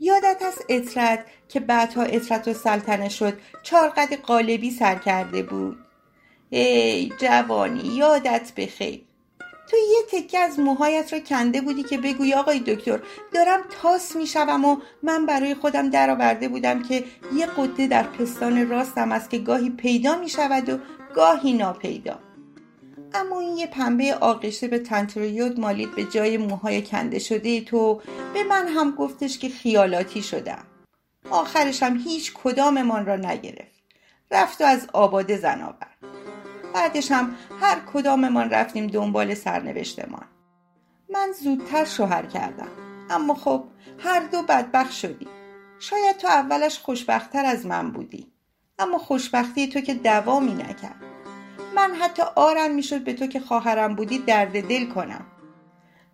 یادت 0.00 0.42
از 0.46 0.58
اطرت 0.68 1.24
که 1.48 1.60
بعدها 1.60 2.02
اطرت 2.02 2.48
و 2.48 2.52
سلطنه 2.52 3.08
شد 3.08 3.38
چارقد 3.62 4.14
قالبی 4.14 4.70
سر 4.70 4.94
کرده 4.94 5.42
بود؟ 5.42 5.76
ای 6.50 7.12
جوانی 7.20 7.96
یادت 7.96 8.52
بخیر. 8.56 9.11
تو 9.72 9.78
یه 9.78 10.22
تکه 10.22 10.38
از 10.38 10.58
موهایت 10.58 11.12
را 11.12 11.18
کنده 11.18 11.60
بودی 11.60 11.82
که 11.82 11.98
بگوی 11.98 12.34
آقای 12.34 12.60
دکتر 12.60 13.00
دارم 13.34 13.60
تاس 13.82 14.16
می‌شوم 14.16 14.64
و 14.64 14.76
من 15.02 15.26
برای 15.26 15.54
خودم 15.54 15.90
درآورده 15.90 16.48
بودم 16.48 16.82
که 16.82 17.04
یه 17.34 17.46
قده 17.46 17.86
در 17.86 18.02
پستان 18.02 18.68
راستم 18.68 19.12
است 19.12 19.30
که 19.30 19.38
گاهی 19.38 19.70
پیدا 19.70 20.16
می 20.16 20.28
شود 20.28 20.68
و 20.68 20.78
گاهی 21.14 21.52
ناپیدا. 21.52 22.18
اما 23.14 23.40
این 23.40 23.56
یه 23.56 23.66
پنبه 23.66 24.14
آغشته 24.14 24.68
به 24.68 24.78
تنترویود 24.78 25.60
مالید 25.60 25.94
به 25.94 26.04
جای 26.04 26.38
موهای 26.38 26.82
کنده 26.82 27.18
شده 27.18 27.60
تو 27.60 28.00
به 28.34 28.44
من 28.44 28.68
هم 28.68 28.90
گفتش 28.90 29.38
که 29.38 29.48
خیالاتی 29.48 30.22
شدم 30.22 30.64
آخرش 31.30 31.82
هم 31.82 31.96
هیچ 31.96 32.32
کداممان 32.34 33.06
را 33.06 33.16
نگرفت. 33.16 33.82
رفت 34.30 34.60
و 34.60 34.64
از 34.64 34.86
آباده 34.92 35.36
زن 35.36 35.62
آورد 35.62 36.11
بعدش 36.74 37.12
هم 37.12 37.36
هر 37.60 37.80
کداممان 37.92 38.50
رفتیم 38.50 38.86
دنبال 38.86 39.34
سرنوشتمان. 39.34 40.24
من 41.10 41.28
زودتر 41.42 41.84
شوهر 41.84 42.26
کردم. 42.26 42.68
اما 43.10 43.34
خب 43.34 43.64
هر 43.98 44.20
دو 44.20 44.42
بدبخت 44.42 44.92
شدیم. 44.92 45.28
شاید 45.78 46.16
تو 46.16 46.28
اولش 46.28 46.78
خوشبختتر 46.78 47.44
از 47.44 47.66
من 47.66 47.90
بودی. 47.90 48.32
اما 48.78 48.98
خوشبختی 48.98 49.68
تو 49.68 49.80
که 49.80 49.94
دوامی 49.94 50.54
نکرد. 50.54 51.02
من 51.74 51.94
حتی 51.94 52.22
آرم 52.36 52.74
می‌شد 52.74 53.04
به 53.04 53.12
تو 53.12 53.26
که 53.26 53.40
خواهرم 53.40 53.94
بودی 53.94 54.18
درد 54.18 54.68
دل 54.68 54.86
کنم. 54.86 55.26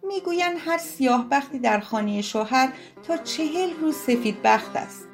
می‌گویند 0.03 0.57
هر 0.67 0.79
سیاه 0.79 1.29
بختی 1.29 1.59
در 1.59 1.81
خانه 1.81 2.23
شوهر 2.23 2.73
تا 3.03 3.17
چهل 3.17 3.81
روز 3.81 3.97
سفید 3.97 4.43
بخت 4.43 4.77
است. 4.77 5.05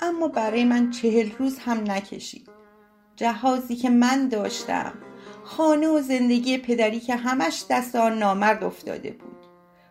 اما 0.00 0.28
برای 0.28 0.64
من 0.64 0.90
چهل 0.90 1.30
روز 1.38 1.58
هم 1.58 1.90
نکشید. 1.90 2.55
جهازی 3.16 3.76
که 3.76 3.90
من 3.90 4.28
داشتم. 4.28 4.92
خانه 5.44 5.88
و 5.88 6.00
زندگی 6.00 6.58
پدری 6.58 7.00
که 7.00 7.16
همش 7.16 7.64
دست 7.70 7.96
آن 7.96 8.18
نامرد 8.18 8.64
افتاده 8.64 9.10
بود. 9.10 9.36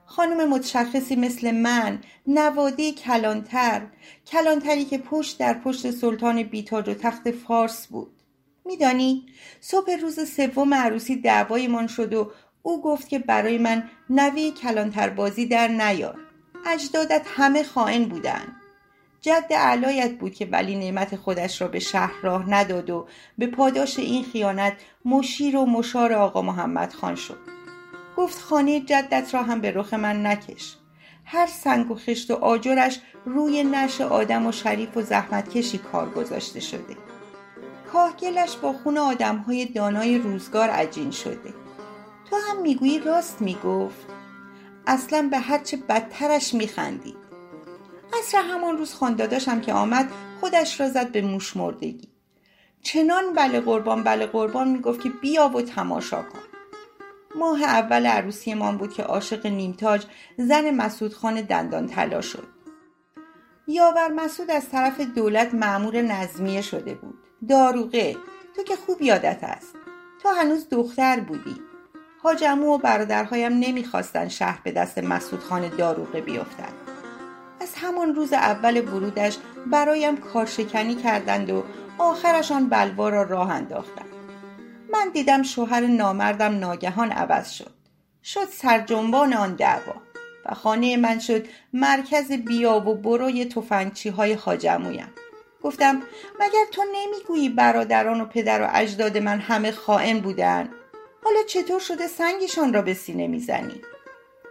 خانم 0.06 0.50
متشخصی 0.50 1.16
مثل 1.16 1.52
من 1.52 2.00
نواده 2.28 2.92
کلانتر 2.92 3.82
کلانتری 4.28 4.86
که 4.86 4.98
پشت 4.98 5.40
در 5.40 5.54
پشت 5.54 5.92
سلطان 5.92 6.44
بیتاج 6.44 6.90
و 6.90 6.94
تخت 6.94 7.32
فارس 7.32 7.88
بود. 7.88 8.12
میدانی 8.66 9.26
صبح 9.62 9.96
روز 9.96 10.30
سوم 10.30 10.74
عروسی 10.74 11.16
دعوایمان 11.16 11.88
شد 11.88 12.14
و 12.14 12.32
او 12.62 12.82
گفت 12.82 13.10
که 13.10 13.20
برای 13.20 13.58
من 13.58 13.90
نوه 14.10 14.52
کلانتر 14.52 15.10
بازی 15.10 15.46
در 15.46 15.68
نیار. 15.68 16.20
اجدادت 16.66 17.26
همه 17.26 17.64
خائن 17.64 18.06
بودن 18.06 18.55
جد 19.26 19.54
علایت 19.54 20.12
بود 20.18 20.34
که 20.34 20.46
ولی 20.46 20.76
نعمت 20.76 21.16
خودش 21.16 21.62
را 21.62 21.68
به 21.68 21.80
شهر 21.80 22.14
راه 22.22 22.50
نداد 22.50 22.90
و 22.90 23.08
به 23.38 23.48
پاداش 23.48 24.00
این 24.00 24.24
خیانت 24.24 24.74
مشیر 25.06 25.58
و 25.58 25.66
مشار 25.66 26.14
آقا 26.14 26.42
محمد 26.42 26.94
خان 26.94 27.16
شد. 27.16 27.38
گفت 28.18 28.42
خانه 28.42 28.80
جدت 28.80 29.34
را 29.34 29.44
هم 29.44 29.62
به 29.62 29.72
رخ 29.72 29.94
من 29.94 30.26
نکش. 30.26 30.76
هر 31.26 31.48
سنگ 31.48 31.92
و 31.92 31.96
خشت 31.96 32.32
و 32.32 32.34
آجرش 32.34 33.00
روی 33.26 33.64
نش 33.64 34.02
آدم 34.02 34.48
و 34.48 34.52
شریف 34.52 34.98
و 34.98 35.02
زحمتکشی 35.02 35.78
کار 35.78 36.10
گذاشته 36.10 36.60
شده. 36.60 36.98
کاهگلش 37.94 38.56
با 38.56 38.74
خون 38.74 38.98
آدمهای 38.98 39.66
دانای 39.66 40.18
روزگار 40.18 40.70
عجین 40.70 41.12
شده. 41.12 41.54
تو 42.30 42.36
هم 42.50 42.62
می‌گویی 42.62 43.00
راست 43.00 43.42
می‌گفت؟ 43.42 44.06
اصلا 44.88 45.28
به 45.32 45.40
هرچه 45.40 45.78
بدترش 45.78 46.54
میخندید 46.54 47.25
عصر 48.20 48.38
همان 48.38 48.78
روز 48.78 48.94
خانداداشم 48.94 49.62
که 49.62 49.74
آمد 49.74 50.12
خودش 50.40 50.80
را 50.80 50.90
زد 50.90 51.12
به 51.12 51.22
موش 51.22 51.58
مردگی. 51.58 52.10
چنان 52.82 53.34
بله 53.34 53.60
قربان 53.60 54.04
بله 54.04 54.26
قربان 54.26 54.68
می‌گفت 54.68 55.02
که 55.02 55.10
بیا 55.10 55.50
و 55.50 55.62
تماشا 55.62 56.22
کن. 56.22 56.40
ماه 57.36 57.64
اول 57.64 58.06
عروسیمان 58.06 58.78
بود 58.78 58.94
که 58.94 59.04
عاشق 59.04 59.46
نیمتاج 59.48 60.06
زن 60.38 60.72
مسعود 60.72 61.14
خان 61.14 61.42
دندان 61.42 61.88
طلا 61.88 62.22
شد. 62.22 62.48
یاور 63.68 64.08
مسعود 64.08 64.52
از 64.52 64.70
طرف 64.70 65.02
دولت 65.02 65.54
معمور 65.54 66.02
نظمیه 66.02 66.62
شده 66.62 66.94
بود. 66.94 67.18
داروغه 67.50 68.18
تو 68.56 68.64
که 68.64 68.76
خوب 68.76 69.02
یادت 69.02 69.40
است. 69.44 69.76
تو 70.24 70.30
هنوز 70.30 70.70
دختر 70.70 71.20
بودی. 71.20 71.56
حاجمو 72.24 72.76
و 72.76 72.78
برادرهایم 72.78 73.54
نمی‌خواستند 73.54 74.28
شهر 74.28 74.60
به 74.64 74.72
دست 74.72 74.98
مسعود 74.98 75.42
خان 75.42 75.70
داروغه 75.70 76.22
بیفتد. 76.22 76.85
همان 77.86 78.16
روز 78.16 78.34
اول 78.34 78.78
ورودش 78.78 79.38
برایم 79.66 80.18
کارشکنی 80.18 80.96
کردند 80.96 81.50
و 81.50 81.64
آخرشان 81.98 82.70
بلوا 82.70 83.10
را 83.10 83.24
راه 83.24 83.52
انداختند. 83.52 84.06
من 84.94 85.10
دیدم 85.14 85.44
شوهر 85.44 85.88
نامردم 85.88 86.60
ناگهان 86.60 87.12
عوض 87.12 87.52
شد. 87.52 87.72
شد 88.24 88.48
سرجنبان 88.52 89.34
آن 89.34 89.56
دعوا 89.56 89.94
و 90.46 90.54
خانه 90.54 90.98
من 90.98 91.20
شد 91.20 91.48
مرکز 91.74 92.32
بیا 92.32 92.76
و 92.76 92.96
بروی 92.96 93.46
تفنگچی 93.46 94.10
های 94.10 94.34
حاجمویم 94.34 95.14
گفتم 95.64 96.02
مگر 96.40 96.66
تو 96.72 96.84
نمی‌گویی 96.96 97.50
برادران 97.50 98.22
و 98.22 98.26
پدر 98.26 98.62
و 98.62 98.68
اجداد 98.74 99.18
من 99.18 99.40
همه 99.40 99.72
خائن 99.72 100.20
بودن؟ 100.20 100.70
حالا 101.24 101.44
چطور 101.48 101.80
شده 101.80 102.08
سنگشان 102.08 102.74
را 102.74 102.82
به 102.82 102.94
سینه 102.94 103.28
می‌زنی؟ 103.28 103.82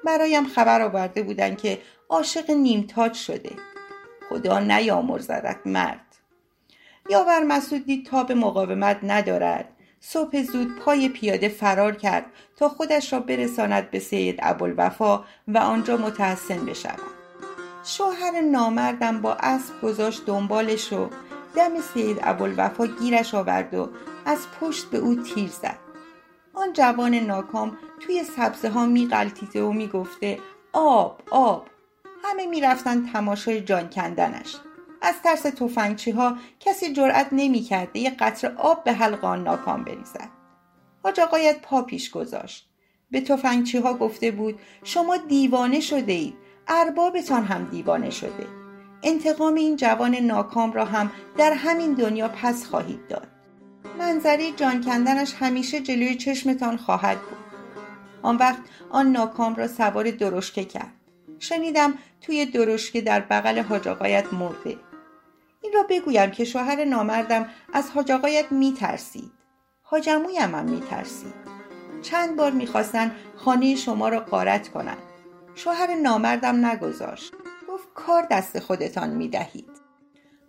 برایم 0.05 0.47
خبر 0.47 0.83
آورده 0.83 1.23
بودند 1.23 1.59
که 1.59 1.79
عاشق 2.14 2.50
نیمتاج 2.50 3.14
شده. 3.14 3.50
خدا 4.29 4.59
نیامرزدت 4.59 5.57
مرد. 5.66 6.16
یاور 7.11 7.42
مسعود 7.44 7.85
دید 7.85 8.07
تاب 8.07 8.33
مقاومت 8.33 8.98
ندارد. 9.03 9.68
صبح 10.00 10.42
زود 10.42 10.77
پای 10.79 11.09
پیاده 11.09 11.48
فرار 11.48 11.94
کرد 11.94 12.27
تا 12.57 12.68
خودش 12.68 13.12
را 13.12 13.20
برساند 13.20 13.90
به 13.90 13.98
سید 13.98 14.38
ابوالوفا 14.42 15.24
و 15.48 15.59
آنجا 15.59 15.96
متحسن 15.96 16.66
بشود. 16.66 17.00
شوهر 17.85 18.40
نامردم 18.40 19.20
با 19.20 19.35
اسب 19.35 19.81
گذاشت 19.83 20.27
دنبالش 20.27 20.92
و 20.92 21.09
دم 21.57 21.81
سید 21.94 22.18
ابوالوفا 22.22 22.87
گیرش 22.87 23.35
آورد 23.35 23.74
و 23.74 23.88
از 24.27 24.46
پشت 24.61 24.90
به 24.90 24.98
او 24.98 25.14
تیر 25.14 25.48
زد. 25.50 25.79
آن 26.55 26.72
جوان 26.72 27.14
ناکام 27.14 27.77
توی 28.00 28.24
سبزه 28.24 28.68
ها 28.68 28.87
می 28.87 29.07
و 29.55 29.72
می 29.72 29.88
گفته 29.88 30.38
آب 30.72 31.20
آب. 31.31 31.74
همه 32.25 32.47
می 32.47 32.61
رفتن 32.61 33.07
تماشای 33.13 33.61
جان 33.61 33.91
کندنش. 33.91 34.57
از 35.03 35.15
ترس 35.25 35.43
توفنگچی 35.43 36.11
ها 36.11 36.37
کسی 36.61 36.93
جرأت 36.93 37.29
نمی 37.33 37.61
کرده 37.61 37.99
یه 37.99 38.11
قطر 38.11 38.55
آب 38.57 38.85
به 38.85 38.93
حلق 38.93 39.25
آن 39.25 39.43
ناکام 39.43 39.85
بریزد. 39.85 40.29
حاج 41.03 41.21
آقایت 41.21 41.61
پا 41.61 41.83
پیش 41.83 42.11
گذاشت. 42.11 42.69
به 43.11 43.21
توفنگچی 43.21 43.79
ها 43.79 43.95
گفته 43.95 44.31
بود 44.31 44.59
شما 44.85 45.17
دیوانه 45.17 45.81
شده 45.81 46.13
اید. 46.13 46.35
اربابتان 46.69 47.45
هم 47.45 47.65
دیوانه 47.65 48.11
شده. 48.11 48.47
انتقام 49.03 49.55
این 49.55 49.77
جوان 49.77 50.15
ناکام 50.15 50.73
را 50.73 50.85
هم 50.85 51.11
در 51.37 51.53
همین 51.53 51.95
دنیا 51.95 52.29
پس 52.29 52.67
خواهید 52.67 53.09
داد. 53.09 53.29
منظره 53.99 54.53
جان 54.53 54.81
کندنش 54.81 55.35
همیشه 55.35 55.81
جلوی 55.81 56.15
چشمتان 56.15 56.77
خواهد 56.77 57.19
بود. 57.19 57.39
آن 58.23 58.37
وقت 58.37 58.61
آن 58.91 59.13
ناکام 59.13 59.55
را 59.55 59.69
سوار 59.69 60.11
درشکه 60.11 60.65
کرد. 60.65 61.04
شنیدم 61.38 61.94
توی 62.20 62.47
درشکه 62.47 63.01
در 63.01 63.20
بغل 63.20 63.59
حاج 63.59 63.88
مرده. 64.33 64.77
این 65.62 65.73
را 65.73 65.83
بگویم 65.88 66.31
که 66.31 66.44
شوهر 66.44 66.85
نامردم 66.85 67.51
از 67.73 67.90
حاج 67.90 68.11
آقایت 68.11 68.53
میترسید. 68.53 69.33
حاجمویم 69.83 70.55
هم 70.55 70.64
میترسید. 70.64 71.35
چند 72.03 72.37
بار 72.37 72.51
می‌خواستن 72.51 73.16
خانه 73.37 73.75
شما 73.75 74.09
را 74.09 74.20
قارت 74.20 74.68
کنند 74.68 75.03
شوهر 75.55 75.94
نامردم 75.94 76.66
نگذاشت. 76.66 77.33
گفت 77.68 77.88
کار 77.94 78.27
دست 78.31 78.59
خودتان 78.59 79.11
می‌دهید. 79.11 79.70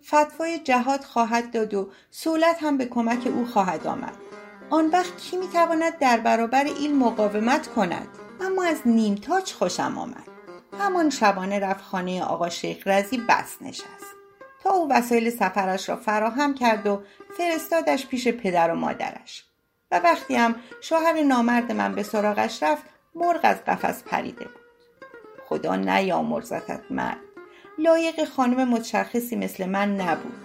فتوای 0.06 0.60
جهاد 0.60 1.04
خواهد 1.04 1.52
داد 1.52 1.74
و 1.74 1.91
سولت 2.12 2.63
هم 2.63 2.78
به 2.78 2.86
کمک 2.86 3.28
او 3.28 3.45
خواهد 3.45 3.88
آمد. 3.88 4.15
آن 4.69 4.88
وقت 4.89 5.17
کی 5.17 5.38
می‌تواند 5.38 5.98
در 5.98 6.17
برابر 6.17 6.63
این 6.63 6.98
مقاومت 6.98 7.67
کند؟ 7.67 8.08
اما 8.41 8.63
از 8.63 8.78
نیمتاج 8.86 9.54
خوشم 9.54 9.98
آمد. 9.98 10.35
همان 10.80 11.10
شبانه 11.10 11.60
رفت 11.60 11.84
خانه 11.84 12.24
آقا 12.24 12.50
شیخ 12.50 12.88
رزی 12.88 13.18
بس 13.18 13.58
نشست. 13.62 14.16
تا 14.64 14.70
او 14.70 14.92
وسایل 14.92 15.30
سفرش 15.30 15.90
را 15.90 15.96
فراهم 15.96 16.54
کرد 16.54 16.88
و 16.88 17.02
فرستادش 17.38 18.08
پیش 18.08 18.28
پدر 18.28 18.72
و 18.72 18.76
مادرش. 18.76 19.46
و 19.92 20.00
وقتی 20.00 20.36
هم 20.36 20.56
شوهر 20.82 21.22
نامرد 21.22 21.72
من 21.72 21.96
به 21.96 22.04
سراغش 22.04 22.64
رفت 22.64 22.84
مرغ 23.16 23.40
از 23.44 23.64
قفس 23.68 24.04
پریده 24.04 24.46
بود. 24.46 24.62
خدا 25.50 25.76
نیامرزتت 25.76 26.82
مرد. 26.90 27.18
لایق 27.78 28.26
خانم 28.26 28.70
متشخصی 28.70 29.36
مثل 29.36 29.66
من 29.66 29.96
نبود. 29.96 30.36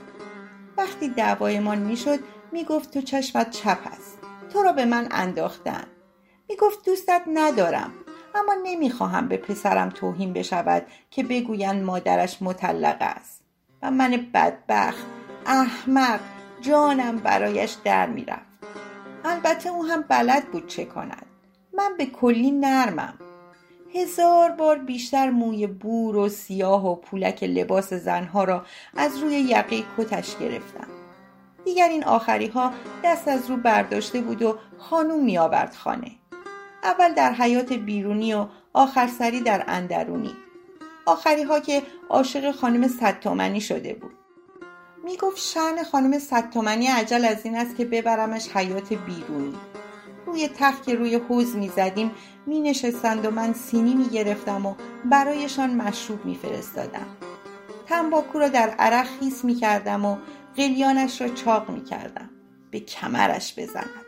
وقتی 0.77 1.09
دعوایمان 1.09 1.79
می‌شد 1.79 2.19
می‌گفت 2.53 2.91
تو 2.91 3.01
چشمت 3.01 3.51
چپ 3.51 3.79
است 3.87 4.19
تو 4.53 4.63
را 4.63 4.73
به 4.73 4.85
من 4.85 5.09
انداختن. 5.11 5.85
می‌گفت 6.49 6.85
دوستت 6.85 7.23
ندارم. 7.35 7.93
اما 8.35 8.55
نمی‌خواهم 8.63 9.29
به 9.29 9.37
پسرم 9.37 9.89
توهین 9.89 10.33
بشود 10.33 10.87
که 11.11 11.23
بگویند 11.23 11.85
مادرش 11.85 12.43
مطلقه 12.43 13.05
است. 13.05 13.43
و 13.83 13.91
من 13.91 14.27
بدبخت 14.35 15.07
احمق 15.47 16.21
جانم 16.61 17.19
برایش 17.19 17.77
در 17.85 18.07
می‌رفت. 18.07 18.51
البته 19.25 19.69
او 19.69 19.85
هم 19.85 20.05
بلد 20.09 20.45
بود 20.45 20.67
چه 20.67 20.85
کند. 20.85 21.27
من 21.79 21.97
به 21.99 22.07
کلی 22.07 22.51
نرمم. 22.51 23.15
هزار 23.95 24.51
بار 24.51 24.79
بیشتر 24.79 25.31
موی 25.31 25.67
بور 25.67 26.17
و 26.17 26.29
سیاه 26.29 26.87
و 26.87 26.95
پولک 26.95 27.43
لباس 27.43 27.93
زنها 27.93 28.45
را 28.45 28.65
از 28.97 29.19
روی 29.19 29.35
یقه 29.35 29.85
کتش 29.99 30.37
گرفتم. 30.37 30.87
دیگر 31.65 31.89
این 31.89 32.05
آخری 32.05 32.47
ها 32.47 32.73
دست 33.05 33.29
از 33.29 33.51
رو 33.51 33.57
برداشته 33.57 34.21
بود 34.21 34.43
و 34.43 34.59
خانوم 34.79 35.25
می 35.25 35.39
آورد 35.39 35.75
خانه. 35.75 36.11
اول 36.83 37.15
در 37.15 37.33
حیات 37.33 37.73
بیرونی 37.73 38.35
و 38.35 38.47
آخر 38.73 39.07
سری 39.07 39.41
در 39.41 39.65
اندرونی. 39.67 40.35
آخری 41.07 41.43
ها 41.43 41.61
که 41.61 41.83
عاشق 42.09 42.51
خانم 42.51 42.89
ستامنی 42.89 43.61
شده 43.61 43.95
بود. 43.95 44.15
می 45.05 45.17
گفت 45.17 45.39
شن 45.39 45.83
خانم 45.83 46.19
ستامنی 46.19 46.87
عجل 46.87 47.25
از 47.25 47.45
این 47.45 47.57
است 47.57 47.77
که 47.77 47.85
ببرمش 47.85 48.49
حیات 48.57 48.93
بیرونی. 48.93 49.55
روی 50.27 50.49
تخت 50.49 50.87
که 50.87 50.95
روی 50.95 51.15
حوز 51.15 51.57
می 51.57 51.69
زدیم 51.69 52.11
می 52.47 52.61
نشستند 52.61 53.27
و 53.27 53.31
من 53.31 53.53
سینی 53.53 53.95
می 53.95 54.09
گرفتم 54.09 54.67
و 54.67 54.75
برایشان 55.05 55.75
مشروب 55.75 56.25
می 56.25 56.35
فرستادم 56.35 57.07
تنباکو 57.87 58.39
را 58.39 58.49
در 58.49 58.71
عرق 58.71 59.07
خیس 59.07 59.45
می 59.45 59.55
کردم 59.55 60.05
و 60.05 60.17
قلیانش 60.57 61.21
را 61.21 61.29
چاق 61.29 61.71
می 61.71 61.85
کردم 61.85 62.31
به 62.71 62.81
کمرش 62.81 63.59
بزند 63.59 64.00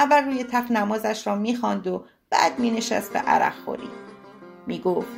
اول 0.00 0.24
روی 0.24 0.44
تخت 0.44 0.70
نمازش 0.70 1.26
را 1.26 1.34
می 1.34 1.56
و 1.56 2.00
بعد 2.30 2.58
می 2.58 2.70
نشست 2.70 3.12
به 3.12 3.18
عرق 3.18 3.54
خوری. 3.64 3.88
می 4.66 4.78
گفت 4.78 5.08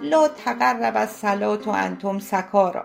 لا 0.00 0.28
تقرب 0.28 0.96
از 0.96 1.10
سلات 1.10 1.68
و 1.68 1.70
انتم 1.70 2.18
سکارا. 2.18 2.84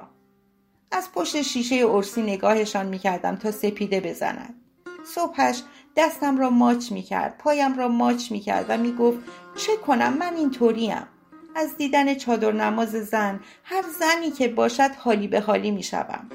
از 0.91 1.12
پشت 1.12 1.41
شیشه 1.41 1.75
ارسی 1.75 2.21
نگاهشان 2.21 2.86
می 2.86 2.99
کردم 2.99 3.36
تا 3.36 3.51
سپیده 3.51 4.01
بزند. 4.01 4.56
صبحش 5.15 5.63
دستم 5.95 6.38
را 6.38 6.49
ماچ 6.49 6.91
می 6.91 7.01
کرد 7.01 7.38
پایم 7.38 7.77
را 7.77 7.88
ماچ 7.88 8.32
می 8.32 8.39
کرد 8.39 8.65
و 8.69 8.77
می 8.77 8.95
گفت 8.95 9.17
چه 9.56 9.77
کنم؟ 9.77 10.13
من 10.13 10.36
اینطوریم. 10.36 11.08
از 11.56 11.77
دیدن 11.77 12.15
چادر 12.15 12.51
نماز 12.51 12.91
زن 12.91 13.39
هر 13.63 13.84
زنی 13.99 14.32
که 14.32 14.47
باشد 14.47 14.91
حالی 14.97 15.27
به 15.27 15.39
حالی 15.39 15.71
می 15.71 15.84
شوم. 15.84 16.29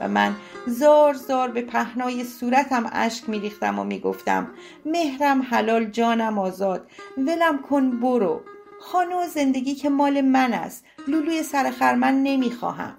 و 0.00 0.08
من 0.08 0.36
زار 0.66 1.14
زار 1.14 1.48
به 1.48 1.62
پهنای 1.62 2.24
صورتم 2.24 2.90
اشک 2.92 3.28
می 3.28 3.38
ریختم 3.38 3.78
و 3.78 3.84
می 3.84 4.00
گفتم 4.00 4.50
مهرم 4.86 5.42
حلال 5.42 5.84
جانم 5.84 6.38
آزاد 6.38 6.90
ولم 7.16 7.58
کن 7.58 7.90
برو. 7.90 8.40
خانه 8.80 9.16
و 9.16 9.26
زندگی 9.28 9.74
که 9.74 9.90
مال 9.90 10.20
من 10.20 10.52
است 10.52 10.84
لولوی 11.08 11.42
سر 11.42 11.70
خرمن 11.70 12.22
نمی 12.22 12.50
خواهم 12.50 12.96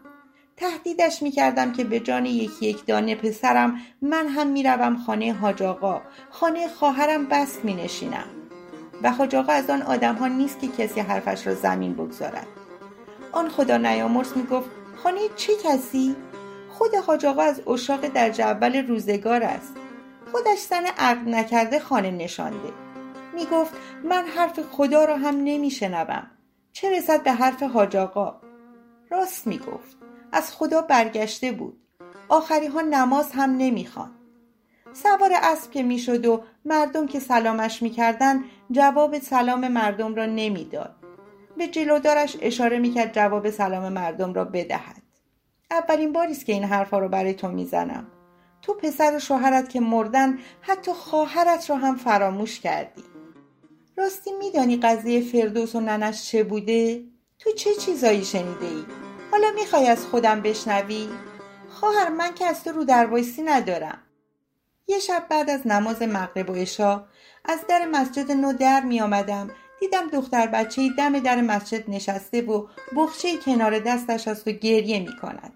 تهدیدش 0.57 1.21
می 1.21 1.31
کردم 1.31 1.71
که 1.71 1.83
به 1.83 1.99
جان 1.99 2.25
یکی 2.25 2.65
یک 2.65 2.85
دانه 2.85 3.15
پسرم 3.15 3.81
من 4.01 4.27
هم 4.27 4.47
می 4.47 4.63
روم 4.63 4.97
خانه 4.97 5.33
حاج 5.33 5.63
آقا. 5.63 6.01
خانه 6.29 6.67
خواهرم 6.67 7.25
بس 7.25 7.57
می 7.63 7.73
نشینم 7.73 8.25
و 9.03 9.11
حاج 9.11 9.35
آقا 9.35 9.53
از 9.53 9.69
آن 9.69 9.81
آدم 9.81 10.15
ها 10.15 10.27
نیست 10.27 10.59
که 10.59 10.67
کسی 10.67 10.99
حرفش 10.99 11.47
را 11.47 11.53
زمین 11.53 11.93
بگذارد. 11.93 12.47
آن 13.31 13.49
خدا 13.49 13.77
نیامرز 13.77 14.37
می 14.37 14.43
گفت 14.43 14.69
خانه 15.03 15.19
چه 15.35 15.53
کسی؟ 15.63 16.15
خود 16.77 16.95
حاج 16.95 17.25
آقا 17.25 17.41
از 17.41 17.67
اشاق 17.67 18.07
در 18.07 18.41
اول 18.41 18.87
روزگار 18.87 19.43
است. 19.43 19.73
خودش 20.31 20.59
زن 20.59 20.85
عقل 20.97 21.35
نکرده 21.35 21.79
خانه 21.79 22.11
نشانده. 22.11 22.73
می 23.35 23.45
گفت 23.45 23.73
من 24.03 24.25
حرف 24.25 24.59
خدا 24.71 25.05
را 25.05 25.17
هم 25.17 25.35
نمی 25.35 25.71
شنوم 25.71 26.27
چه 26.73 26.97
رسد 26.97 27.23
به 27.23 27.31
حرف 27.31 27.63
حاج 27.63 27.95
آقا؟ 27.95 28.41
راست 29.11 29.47
می 29.47 29.57
گفت 29.57 29.97
از 30.31 30.51
خدا 30.55 30.81
برگشته 30.81 31.51
بود. 31.51 31.81
آخری 32.29 32.67
ها 32.67 32.81
نماز 32.81 33.31
هم 33.31 33.55
نمی‌خوان. 33.57 34.11
سوار 34.93 35.31
اسب 35.33 35.71
که 35.71 35.83
می‌شد 35.83 36.25
و 36.25 36.43
مردم 36.65 37.07
که 37.07 37.19
سلامش 37.19 37.81
می‌کردن 37.81 38.43
جواب 38.71 39.19
سلام 39.19 39.67
مردم 39.67 40.15
را 40.15 40.25
نمی‌داد. 40.25 40.95
به 41.57 41.67
جلودارش 41.67 42.37
اشاره 42.41 42.79
می‌کرد 42.79 43.13
جواب 43.13 43.49
سلام 43.49 43.93
مردم 43.93 44.33
را 44.33 44.45
بدهد. 44.45 45.04
اولین 45.71 46.13
باری 46.13 46.31
است 46.31 46.45
که 46.45 46.53
این 46.53 46.63
حرفها 46.63 46.99
رو 46.99 47.09
برای 47.09 47.33
تو 47.33 47.47
می‌زنم. 47.47 48.07
تو 48.61 48.73
پسر 48.73 49.15
و 49.15 49.19
شوهرت 49.19 49.69
که 49.69 49.79
مردن 49.79 50.39
حتی 50.61 50.93
خواهرت 50.93 51.69
را 51.69 51.77
هم 51.77 51.95
فراموش 51.95 52.59
کردی. 52.59 53.03
راستی 53.97 54.31
میدانی 54.31 54.77
قضیه 54.77 55.21
فردوس 55.21 55.75
و 55.75 55.79
ننش 55.79 56.31
چه 56.31 56.43
بوده؟ 56.43 57.03
تو 57.39 57.51
چه 57.51 57.75
چیزایی 57.75 58.25
شنیده 58.25 58.65
ای 58.65 58.83
حالا 59.31 59.51
می‌خوای 59.55 59.87
از 59.87 60.05
خودم 60.05 60.41
بشنوی؟ 60.41 61.09
خواهر 61.69 62.09
من 62.09 62.33
که 62.33 62.45
از 62.45 62.63
تو 62.63 62.71
رو 62.71 62.83
در 62.83 63.09
ندارم. 63.45 63.97
یه 64.87 64.99
شب 64.99 65.25
بعد 65.29 65.49
از 65.49 65.67
نماز 65.67 66.01
مغرب 66.01 66.49
و 66.49 66.53
عشا 66.53 67.05
از 67.45 67.59
در 67.69 67.85
مسجد 67.85 68.31
نو 68.31 68.53
در 68.53 68.81
می 68.81 69.01
آمدم 69.01 69.49
دیدم 69.79 70.07
دختر 70.07 70.47
بچه 70.47 70.89
دم 70.97 71.19
در 71.19 71.41
مسجد 71.41 71.89
نشسته 71.89 72.41
و 72.41 72.67
بخچه 72.95 73.37
کنار 73.37 73.79
دستش 73.79 74.27
است 74.27 74.47
و 74.47 74.51
گریه 74.51 74.99
می 74.99 75.17
کند. 75.21 75.53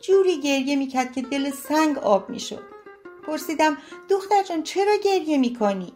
جوری 0.00 0.40
گریه 0.40 0.76
می 0.76 0.86
کرد 0.86 1.12
که 1.12 1.22
دل 1.22 1.50
سنگ 1.50 1.98
آب 1.98 2.30
می 2.30 2.40
شد. 2.40 2.62
پرسیدم 3.26 3.76
دختر 4.08 4.42
جان 4.42 4.62
چرا 4.62 4.96
گریه 5.04 5.38
می 5.38 5.54
کنی؟ 5.54 5.92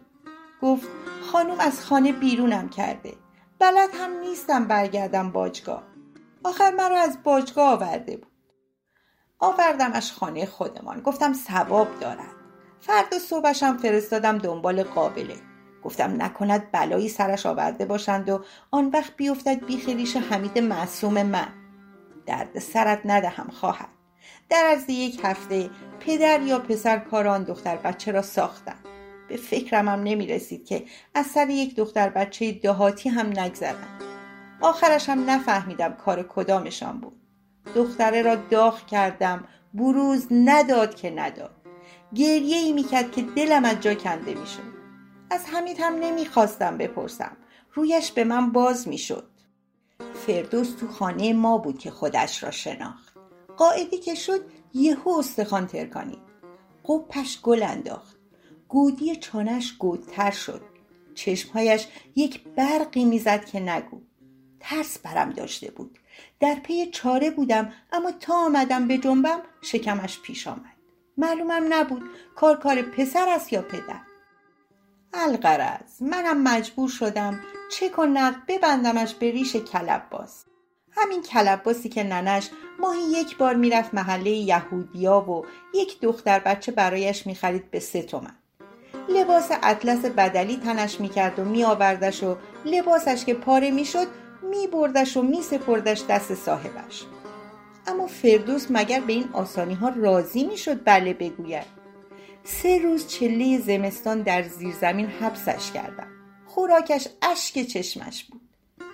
گفت 0.61 0.87
خانم 1.31 1.59
از 1.59 1.85
خانه 1.85 2.11
بیرونم 2.11 2.69
کرده. 2.69 3.13
بلد 3.59 3.89
هم 3.93 4.19
نیستم 4.19 4.67
برگردم 4.67 5.31
باجگاه. 5.31 5.83
آخر 6.43 6.71
مرا 6.71 6.97
از 6.97 7.23
باجگاه 7.23 7.71
آورده 7.71 8.17
بود. 8.17 8.31
آوردمش 9.39 10.11
خانه 10.11 10.45
خودمان. 10.45 11.01
گفتم 11.01 11.33
ثواب 11.33 11.99
دارد. 11.99 12.35
فردا 12.79 13.19
صبحشم 13.19 13.77
فرستادم 13.77 14.37
دنبال 14.37 14.83
قابله. 14.83 15.35
گفتم 15.83 16.21
نکند 16.21 16.71
بلایی 16.71 17.09
سرش 17.09 17.45
آورده 17.45 17.85
باشند 17.85 18.29
و 18.29 18.43
آن 18.71 18.89
وقت 18.93 19.15
بیفتد 19.17 19.65
بیخ 19.65 20.15
حمید 20.15 20.59
معصوم 20.59 21.23
من. 21.23 21.47
درد 22.25 22.59
سرت 22.59 23.01
ندهم 23.05 23.47
خواهد. 23.47 23.89
در 24.49 24.63
عرض 24.65 24.89
یک 24.89 25.19
هفته 25.23 25.69
پدر 25.99 26.41
یا 26.41 26.59
پسر 26.59 26.99
کار 26.99 27.27
آن 27.27 27.43
دختر 27.43 27.75
بچه 27.75 28.11
را 28.11 28.21
ساختم 28.21 28.75
به 29.29 29.37
فکرم 29.37 29.87
هم 29.87 29.99
نمی 29.99 30.27
رسید 30.27 30.65
که 30.65 30.85
از 31.13 31.25
سر 31.25 31.49
یک 31.49 31.75
دختر 31.75 32.09
بچه 32.09 32.51
دهاتی 32.51 33.09
هم 33.09 33.39
نگذرم 33.39 33.99
آخرش 34.61 35.09
هم 35.09 35.29
نفهمیدم 35.29 35.93
کار 35.93 36.23
کدامشان 36.23 36.99
بود. 36.99 37.21
دختره 37.75 38.21
را 38.21 38.35
داغ 38.35 38.85
کردم 38.85 39.47
بروز 39.73 40.27
نداد 40.31 40.95
که 40.95 41.09
نداد. 41.09 41.55
گریه 42.15 42.57
ای 42.57 42.71
می‌کرد 42.71 43.11
که 43.11 43.21
دلم 43.21 43.65
از 43.65 43.79
جا 43.79 43.93
کنده 43.93 44.33
می‌شد. 44.33 44.76
از 45.29 45.45
حمید 45.45 45.77
هم 45.79 45.93
نمی‌خواستم 45.93 46.77
بپرسم. 46.77 47.37
رویش 47.73 48.11
به 48.11 48.23
من 48.23 48.51
باز 48.51 48.87
می‌شد. 48.87 49.29
فردوس 50.13 50.71
تو 50.71 50.87
خانه 50.87 51.33
ما 51.33 51.57
بود 51.57 51.79
که 51.79 51.91
خودش 51.91 52.43
را 52.43 52.51
شناخت. 52.51 53.13
قاعدی 53.57 53.97
که 53.97 54.15
شد 54.15 54.45
یهو 54.73 55.09
استخوان 55.09 55.67
ترکانید 55.67 56.19
قپش 56.85 57.41
گل 57.41 57.63
انداخت. 57.63 58.17
گودی 58.67 59.15
چانش 59.15 59.77
گودتر 59.77 60.31
شد. 60.31 60.61
چشمهایش 61.15 61.87
یک 62.15 62.43
برقی 62.43 63.05
می‌زد 63.05 63.45
که 63.45 63.59
نگو. 63.59 64.01
ترس 64.59 64.99
برم 64.99 65.29
داشته 65.29 65.71
بود. 65.71 65.99
در 66.39 66.55
پی 66.55 66.85
چاره 66.91 67.29
بودم 67.29 67.73
اما 67.91 68.11
تا 68.11 68.45
آمدم 68.45 68.87
به 68.87 68.97
جنبم 68.97 69.39
شکمش 69.61 70.19
پیش 70.19 70.47
آمد. 70.47 70.77
معلومم 71.17 71.65
نبود 71.69 72.03
کار 72.35 72.57
کار 72.57 72.81
پسر 72.81 73.29
است 73.29 73.53
یا 73.53 73.61
پدر. 73.61 74.06
القرز 75.13 76.01
منم 76.01 76.43
مجبور 76.43 76.89
شدم 76.89 77.39
چک 77.71 77.99
و 77.99 78.05
نقد 78.05 78.37
ببندمش 78.47 79.13
به 79.13 79.31
ریش 79.31 79.55
کلب 79.55 80.09
باز 80.11 80.45
همین 80.91 81.23
کلب 81.23 81.63
بازی 81.63 81.89
که 81.89 82.03
ننش 82.03 82.49
ماهی 82.79 83.01
یک 83.01 83.37
بار 83.37 83.55
می‌رفت 83.55 83.93
محله 83.93 84.29
یهودیا 84.29 85.29
و 85.29 85.45
یک 85.73 86.01
دختر 86.01 86.39
بچه 86.39 86.71
برایش 86.71 87.27
می‌خرید 87.27 87.71
به 87.71 87.79
سه 87.79 88.01
تومن. 88.01 88.35
لباس 89.09 89.49
اطلس 89.63 90.05
بدلی 90.05 90.57
تنش 90.57 90.99
می‌کرد 90.99 91.39
و 91.39 91.45
میآوردش 91.45 92.23
و 92.23 92.37
لباسش 92.65 93.25
که 93.25 93.33
پاره 93.33 93.71
می‌شد 93.71 94.07
میبردش 94.41 95.17
و 95.17 95.21
میسپردش 95.21 96.03
دست 96.09 96.35
صاحبش. 96.35 97.05
اما 97.87 98.07
فردوس 98.07 98.67
مگر 98.69 98.99
به 98.99 99.13
این 99.13 99.29
آسانی 99.33 99.73
ها 99.73 99.89
راضی 99.89 100.43
می‌شد؟ 100.43 100.81
بله 100.85 101.13
بگوید. 101.13 101.76
سه 102.49 102.77
روز 102.77 103.07
چله 103.07 103.59
زمستان 103.59 104.21
در 104.21 104.43
زیر 104.43 104.73
زمین 104.73 105.05
حبسش 105.05 105.71
کردم. 105.71 106.07
خوراکش 106.45 107.07
اشک 107.21 107.63
چشمش 107.67 108.23
بود. 108.23 108.41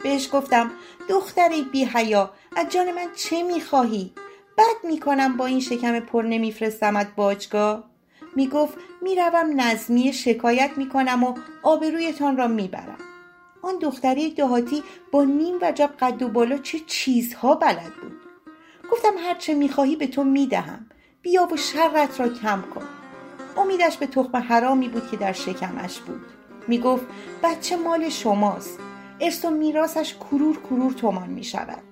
بهش 0.04 0.30
گفتم 0.34 0.72
دختری 1.10 1.62
بی 1.62 1.86
حیا 1.86 2.34
از 2.56 2.70
جان 2.70 2.92
من 2.92 3.08
چه 3.16 3.44
می‌خواهی؟ 3.44 4.14
بد 4.58 4.88
می‌کنم 4.88 5.38
با 5.38 5.46
این 5.46 5.60
شکم 5.60 6.00
پر 6.00 6.22
نمیفرستمت 6.22 7.16
باجگاه. 7.16 7.90
می‌گفت 8.36 8.78
می‌روم 9.02 9.62
نظمی 9.62 10.14
شکایت 10.14 10.72
می‌کنم 10.78 11.24
و 11.24 11.34
آبرویتان 11.64 12.38
را 12.38 12.48
می‌برم. 12.48 12.98
آن 13.62 13.80
دختری 13.80 14.32
دهاتی 14.32 14.84
با 15.12 15.24
نیم 15.24 15.56
وجب 15.62 15.94
قد 16.00 16.22
و 16.22 16.28
بالا 16.28 16.58
چه 16.58 16.80
چیزها 16.88 17.56
بلد 17.56 17.94
بود. 18.02 18.20
گفتم 18.92 19.14
هرچه 19.18 19.54
می‌خواهی 19.54 19.96
به 19.96 20.08
تو 20.08 20.24
می‌دهم. 20.24 20.90
بیا 21.22 21.48
و 21.52 21.58
شرت 21.58 22.20
را 22.20 22.30
کم 22.30 22.64
کن. 22.76 23.03
امیدش 23.58 23.98
به 23.98 24.08
تخم 24.08 24.38
حرامی 24.38 24.90
بود 24.90 25.10
که 25.12 25.18
در 25.18 25.34
شکمش 25.34 26.00
بود. 26.00 26.26
می‌گفت 26.68 27.06
بچه 27.44 27.76
مال 27.76 28.10
شماست. 28.10 28.80
ارث 29.22 29.46
و 29.46 29.50
میراسش 29.50 30.16
کرور 30.16 30.60
کرور 30.60 30.94
تومان 30.94 31.30
می 31.30 31.44
شود 31.44 31.84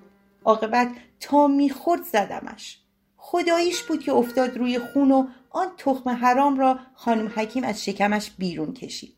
عاقبت 0.44 0.88
تا 1.20 1.46
می‌خورد 1.46 2.02
زدمش. 2.02 2.78
خداییش 3.16 3.82
بود 3.82 4.02
که 4.02 4.12
افتاد 4.12 4.56
روی 4.56 4.78
خون 4.78 5.12
و 5.12 5.26
آن 5.50 5.66
تخم 5.78 6.10
حرام 6.10 6.58
را 6.58 6.78
خانم 6.94 7.32
حکیم 7.36 7.64
از 7.64 7.84
شکمش 7.84 8.30
بیرون 8.38 8.72
کشید. 8.74 9.16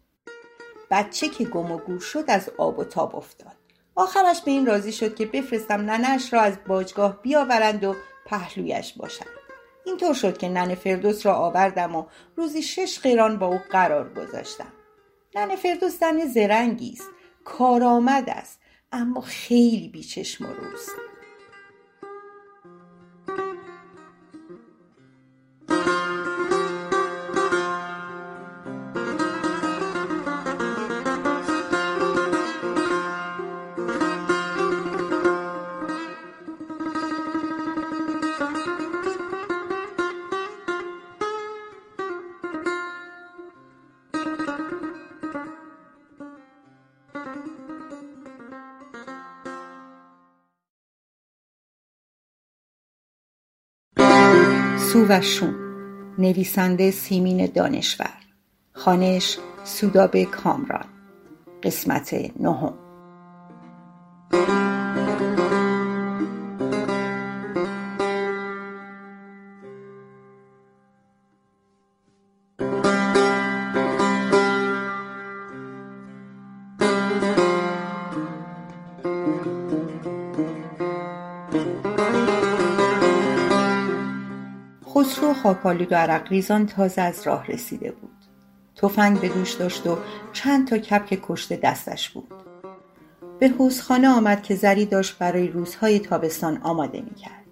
بچه 0.90 1.28
که 1.28 1.44
گم 1.44 1.72
و 1.72 1.78
گور 1.78 2.00
شد 2.00 2.24
از 2.28 2.50
آب 2.58 2.78
و 2.78 2.84
تاب 2.84 3.16
افتاد. 3.16 3.56
آخرش 3.94 4.40
به 4.40 4.50
این 4.50 4.66
راضی 4.66 4.92
شد 4.92 5.14
که 5.14 5.26
بفرستم 5.26 5.80
ننش 5.80 6.32
را 6.32 6.40
از 6.40 6.56
باجگاه 6.66 7.22
بیاورند 7.22 7.84
و 7.84 7.94
پهلویش 8.26 8.92
باشند. 8.92 9.43
اینطور 9.86 10.14
شد 10.14 10.38
که 10.38 10.48
نن 10.48 10.74
فردوس 10.74 11.26
را 11.26 11.34
آوردم 11.34 11.94
و 11.94 12.06
روزی 12.36 12.62
شش 12.62 12.98
قیران 12.98 13.38
با 13.38 13.46
او 13.46 13.58
قرار 13.70 14.14
گذاشتم. 14.14 14.72
نن 15.34 15.56
فردوس 15.56 16.00
زن 16.00 16.26
زرنگی 16.26 16.92
است. 16.92 17.10
کارآمد 17.44 18.24
است. 18.30 18.60
اما 18.92 19.20
خیلی 19.20 19.88
بیچشم 19.88 20.44
و 20.44 20.52
روست. 20.52 20.90
کو 54.94 55.06
و 55.08 55.20
شون 55.20 55.54
نویسنده 56.18 56.90
سیمین 56.90 57.46
دانشور 57.46 58.10
خانش 58.72 59.38
سوداب 59.64 60.22
کامران 60.24 60.84
قسمت 61.62 62.14
نهم. 62.40 62.83
خاکالود 85.64 85.92
و 85.92 85.94
عرق 85.94 86.28
ریزان 86.28 86.66
تازه 86.66 87.02
از 87.02 87.26
راه 87.26 87.46
رسیده 87.46 87.90
بود. 87.90 88.10
تفنگ 88.76 89.20
به 89.20 89.28
دوش 89.28 89.52
داشت 89.52 89.86
و 89.86 89.98
چند 90.32 90.68
تا 90.68 90.78
کپک 90.78 91.18
کشته 91.22 91.56
دستش 91.56 92.10
بود. 92.10 92.32
به 93.38 93.48
حوزخانه 93.48 94.08
آمد 94.08 94.42
که 94.42 94.54
زری 94.54 94.86
داشت 94.86 95.18
برای 95.18 95.48
روزهای 95.48 95.98
تابستان 95.98 96.56
آماده 96.62 97.00
می‌کرد. 97.00 97.44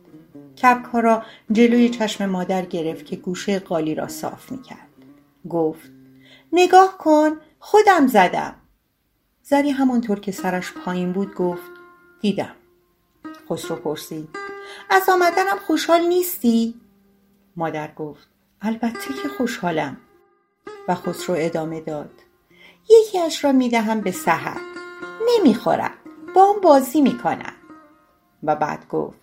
کپک 0.63 0.85
ها 0.85 1.01
را 1.01 1.23
جلوی 1.53 1.89
چشم 1.89 2.27
مادر 2.27 2.65
گرفت 2.65 3.07
که 3.07 3.17
گوشه 3.17 3.59
قالی 3.59 3.95
را 3.95 4.09
صاف 4.09 4.53
می‌کرد. 4.53 4.89
گفت 5.51 5.91
نگاه 6.53 6.99
کن 6.99 7.31
خودم 7.59 8.07
زدم. 8.07 8.55
زری 9.43 9.71
همانطور 9.71 10.21
که 10.21 10.33
سرش 10.33 10.73
پایین 10.73 11.13
بود 11.13 11.35
گفت 11.35 11.71
دیدم. 12.21 12.55
خسرو 13.51 13.77
پرسید 13.77 14.29
از 14.91 15.09
آمدنم 15.09 15.59
خوشحال 15.67 16.01
نیستی؟ 16.01 16.82
مادر 17.57 17.93
گفت 17.97 18.29
البته 18.63 19.15
که 19.23 19.29
خوشحالم. 19.39 19.97
و 20.89 20.95
خسرو 20.95 21.37
ادامه 21.39 21.81
داد 21.81 22.11
یکی 22.91 23.19
اش 23.19 23.45
را 23.45 23.53
می‌دهم 23.53 24.01
به 24.01 24.11
سحر 24.13 24.61
نمی‌خورد 25.29 25.93
با 26.35 26.43
اون 26.43 26.61
بازی 26.61 27.01
می‌کنم 27.01 27.53
و 28.43 28.57
بعد 28.57 28.89
گفت 28.89 29.19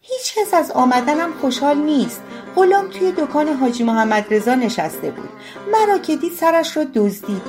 هیچ 0.00 0.38
کس 0.38 0.54
از 0.54 0.70
آمدنم 0.70 1.32
خوشحال 1.32 1.78
نیست. 1.78 2.22
غلام 2.56 2.88
توی 2.88 3.12
دکان 3.12 3.48
حاجی 3.48 3.84
محمد 3.84 4.34
رضا 4.34 4.54
نشسته 4.54 5.10
بود. 5.10 5.28
مرا 5.72 5.98
که 5.98 6.16
دید 6.16 6.32
سرش 6.32 6.76
را 6.76 6.84
دزدید. 6.84 7.42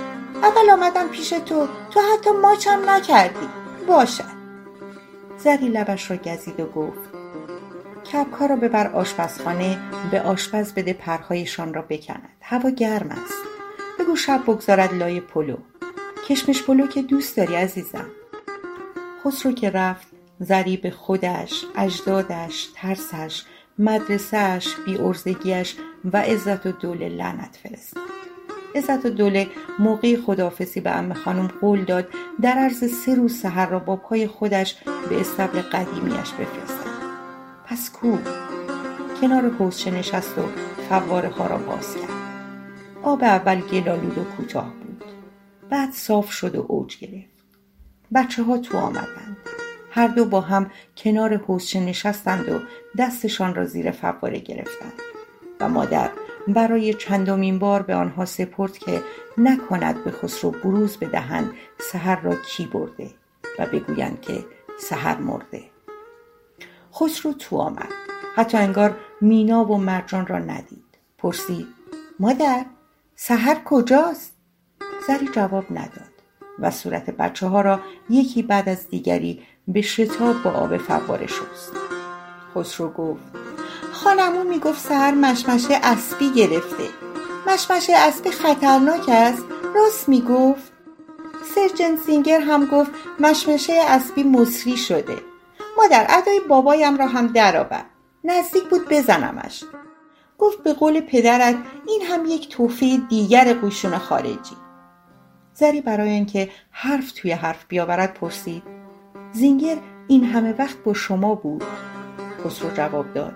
اول 0.43 0.69
آمدم 0.69 1.07
پیش 1.07 1.29
تو 1.29 1.67
تو 1.91 2.01
حتی 2.13 2.31
ماچم 2.31 2.89
نکردی. 2.89 3.49
باشد. 3.87 4.35
زری 5.37 5.69
لبش 5.69 6.11
را 6.11 6.17
گزید 6.17 6.59
و 6.59 6.65
گفت 6.65 7.14
کپکا 8.13 8.45
را 8.45 8.55
ببر 8.55 8.87
آشپزخانه 8.87 9.77
به 10.11 10.21
آشپز 10.21 10.73
بده 10.73 10.93
پرهایشان 10.93 11.73
را 11.73 11.81
بکند. 11.81 12.29
هوا 12.41 12.69
گرم 12.69 13.09
است. 13.09 13.43
بگو 13.99 14.15
شب 14.15 14.41
بگذارد 14.43 14.93
لای 14.93 15.19
پلو. 15.19 15.57
کشمش 16.29 16.63
پلو 16.63 16.87
که 16.87 17.01
دوست 17.01 17.37
داری 17.37 17.55
عزیزم. 17.55 18.05
خسرو 19.23 19.51
که 19.51 19.69
رفت 19.69 20.07
زری 20.39 20.77
به 20.77 20.91
خودش 20.91 21.65
اجدادش 21.75 22.67
ترسش 22.75 23.43
مدرسهش 23.79 24.75
بیارزگیش 24.85 25.75
و 26.13 26.17
عزت 26.17 26.65
و 26.65 26.71
دوله 26.71 27.09
لعنت 27.09 27.59
فرستاد. 27.63 28.03
عزت 28.75 29.05
و 29.05 29.09
دوله 29.09 29.47
موقع 29.79 30.15
خداحافظی 30.21 30.81
به 30.81 30.91
ام 30.91 31.13
خانم 31.13 31.47
قول 31.47 31.85
داد 31.85 32.07
در 32.41 32.51
عرض 32.51 32.93
سه 32.93 33.15
روز 33.15 33.39
سحر 33.39 33.69
را 33.69 33.79
با 33.79 33.95
پای 33.95 34.27
خودش 34.27 34.75
به 35.09 35.21
استبل 35.21 35.61
قدیمیش 35.61 36.31
بفرستد 36.31 36.84
پس 37.65 37.89
کو 37.89 38.17
کنار 39.21 39.49
حوزچه 39.49 39.91
نشست 39.91 40.37
و 40.37 40.41
فواره 40.89 41.29
ها 41.29 41.47
را 41.47 41.57
باز 41.57 41.95
کرد. 41.95 42.09
آب 43.03 43.23
اول 43.23 43.61
گلالود 43.61 44.17
و 44.17 44.23
کوتاه 44.23 44.73
بود. 44.73 45.03
بعد 45.69 45.91
صاف 45.91 46.31
شد 46.31 46.55
و 46.55 46.65
اوج 46.67 46.97
گرفت. 46.97 47.45
بچه 48.13 48.43
ها 48.43 48.57
تو 48.57 48.77
آمدند. 48.77 49.37
هر 49.91 50.07
دو 50.07 50.25
با 50.25 50.41
هم 50.41 50.71
کنار 50.97 51.37
حوزچه 51.37 51.79
نشستند 51.79 52.49
و 52.49 52.59
دستشان 52.97 53.55
را 53.55 53.65
زیر 53.65 53.91
فواره 53.91 54.39
گرفتند. 54.39 55.01
و 55.59 55.69
مادر 55.69 56.09
برای 56.47 56.93
چندمین 56.93 57.59
بار 57.59 57.81
به 57.81 57.95
آنها 57.95 58.25
سپرد 58.25 58.77
که 58.77 59.01
نکند 59.37 60.03
به 60.03 60.11
خسرو 60.11 60.51
بروز 60.51 60.97
بدهند 60.97 61.51
سحر 61.79 62.21
را 62.21 62.35
کی 62.35 62.65
برده 62.65 63.09
و 63.59 63.65
بگویند 63.65 64.21
که 64.21 64.45
سحر 64.79 65.17
مرده. 65.17 65.74
خسرو 66.99 67.33
تو 67.33 67.57
آمد. 67.57 67.89
حتی 68.35 68.57
انگار 68.57 68.97
مینا 69.21 69.65
و 69.65 69.77
مرجان 69.77 70.27
را 70.27 70.39
ندید. 70.39 70.85
پرسید 71.17 71.67
مادر 72.19 72.65
سحر 73.15 73.57
کجاست؟ 73.65 74.33
زری 75.07 75.27
جواب 75.27 75.63
نداد 75.71 76.15
و 76.59 76.71
صورت 76.71 77.09
بچه 77.09 77.47
ها 77.47 77.61
را 77.61 77.79
یکی 78.09 78.43
بعد 78.43 78.69
از 78.69 78.87
دیگری 78.89 79.41
به 79.67 79.81
شتاب 79.81 80.43
با 80.43 80.51
آب 80.51 80.77
فواره 80.77 81.27
شست. 81.27 81.71
خسرو 82.55 82.89
گفت 82.89 83.23
خانمو 83.91 84.43
می‌گفت 84.43 84.87
سهر 84.87 85.11
مشمشه 85.11 85.79
اسبی 85.83 86.31
گرفته. 86.31 86.83
مشمشه 87.47 87.93
اسبی 87.95 88.31
خطرناک 88.31 89.09
است. 89.09 89.43
راست 89.75 90.09
می‌گفت. 90.09 90.71
سرجن 91.55 91.95
سینگر 91.95 92.41
هم 92.41 92.65
گفت 92.65 92.91
مشمشه 93.19 93.73
اسبی 93.87 94.23
مصری 94.23 94.77
شده. 94.77 95.34
مادر 95.77 96.05
ادای 96.09 96.39
بابایم 96.49 96.97
را 96.97 97.07
هم 97.07 97.27
درآورد 97.27 97.85
نزدیک 98.23 98.63
بود 98.63 98.89
بزنمش. 98.89 99.63
گفت 100.37 100.63
به 100.63 100.73
قول 100.73 101.01
پدرت 101.01 101.55
این 101.87 102.01
هم 102.01 102.25
یک 102.25 102.49
توفه 102.49 102.97
دیگر 103.09 103.53
قوشون 103.53 103.97
خارجی. 103.97 104.55
زری 105.53 105.81
برای 105.81 106.09
اینکه 106.09 106.49
حرف 106.71 107.11
توی 107.11 107.31
حرف 107.31 107.65
بیاورد 107.67 108.13
پرسید 108.13 108.63
زینگر 109.33 109.77
این 110.07 110.23
همه 110.23 110.55
وقت 110.57 110.77
با 110.83 110.93
شما 110.93 111.35
بود؟ 111.35 111.63
خسرو 112.43 112.69
جواب 112.69 113.13
داد 113.13 113.33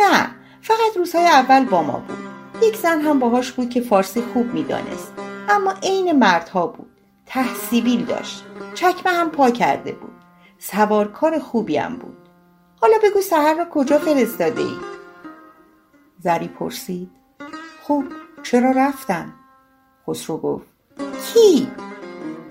نه 0.00 0.30
فقط 0.62 0.96
روزهای 0.96 1.26
اول 1.26 1.64
با 1.64 1.82
ما 1.82 2.02
بود. 2.08 2.18
یک 2.62 2.76
زن 2.76 3.00
هم 3.00 3.18
باهاش 3.18 3.52
بود 3.52 3.70
که 3.70 3.80
فارسی 3.80 4.22
خوب 4.22 4.54
می‌دانست. 4.54 5.12
اما 5.48 5.74
عین 5.82 6.18
مردها 6.18 6.66
بود. 6.66 6.90
تحصیبیل 7.26 8.04
داشت. 8.04 8.44
چکمه 8.74 9.12
هم 9.12 9.30
پا 9.30 9.50
کرده 9.50 9.92
بود. 9.92 10.13
سوارکار 10.70 11.38
خوبی 11.38 11.76
هم 11.76 11.96
بود. 11.96 12.16
حالا 12.80 12.94
بگو 13.02 13.20
سهر 13.20 13.54
را 13.54 13.64
کجا 13.70 13.98
فرستاده 13.98 14.62
ای؟ 14.62 14.76
زری 16.20 16.48
پرسید. 16.48 17.10
خوب 17.82 18.04
چرا 18.42 18.70
رفتن؟ 18.70 19.32
خسرو 20.06 20.36
گفت. 20.38 20.66
کی؟ 21.24 21.68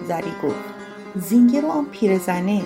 زری 0.07 0.33
گفت. 0.43 0.73
زینگر 1.15 1.65
و 1.65 1.71
آن 1.71 1.85
پیرزنه. 1.85 2.61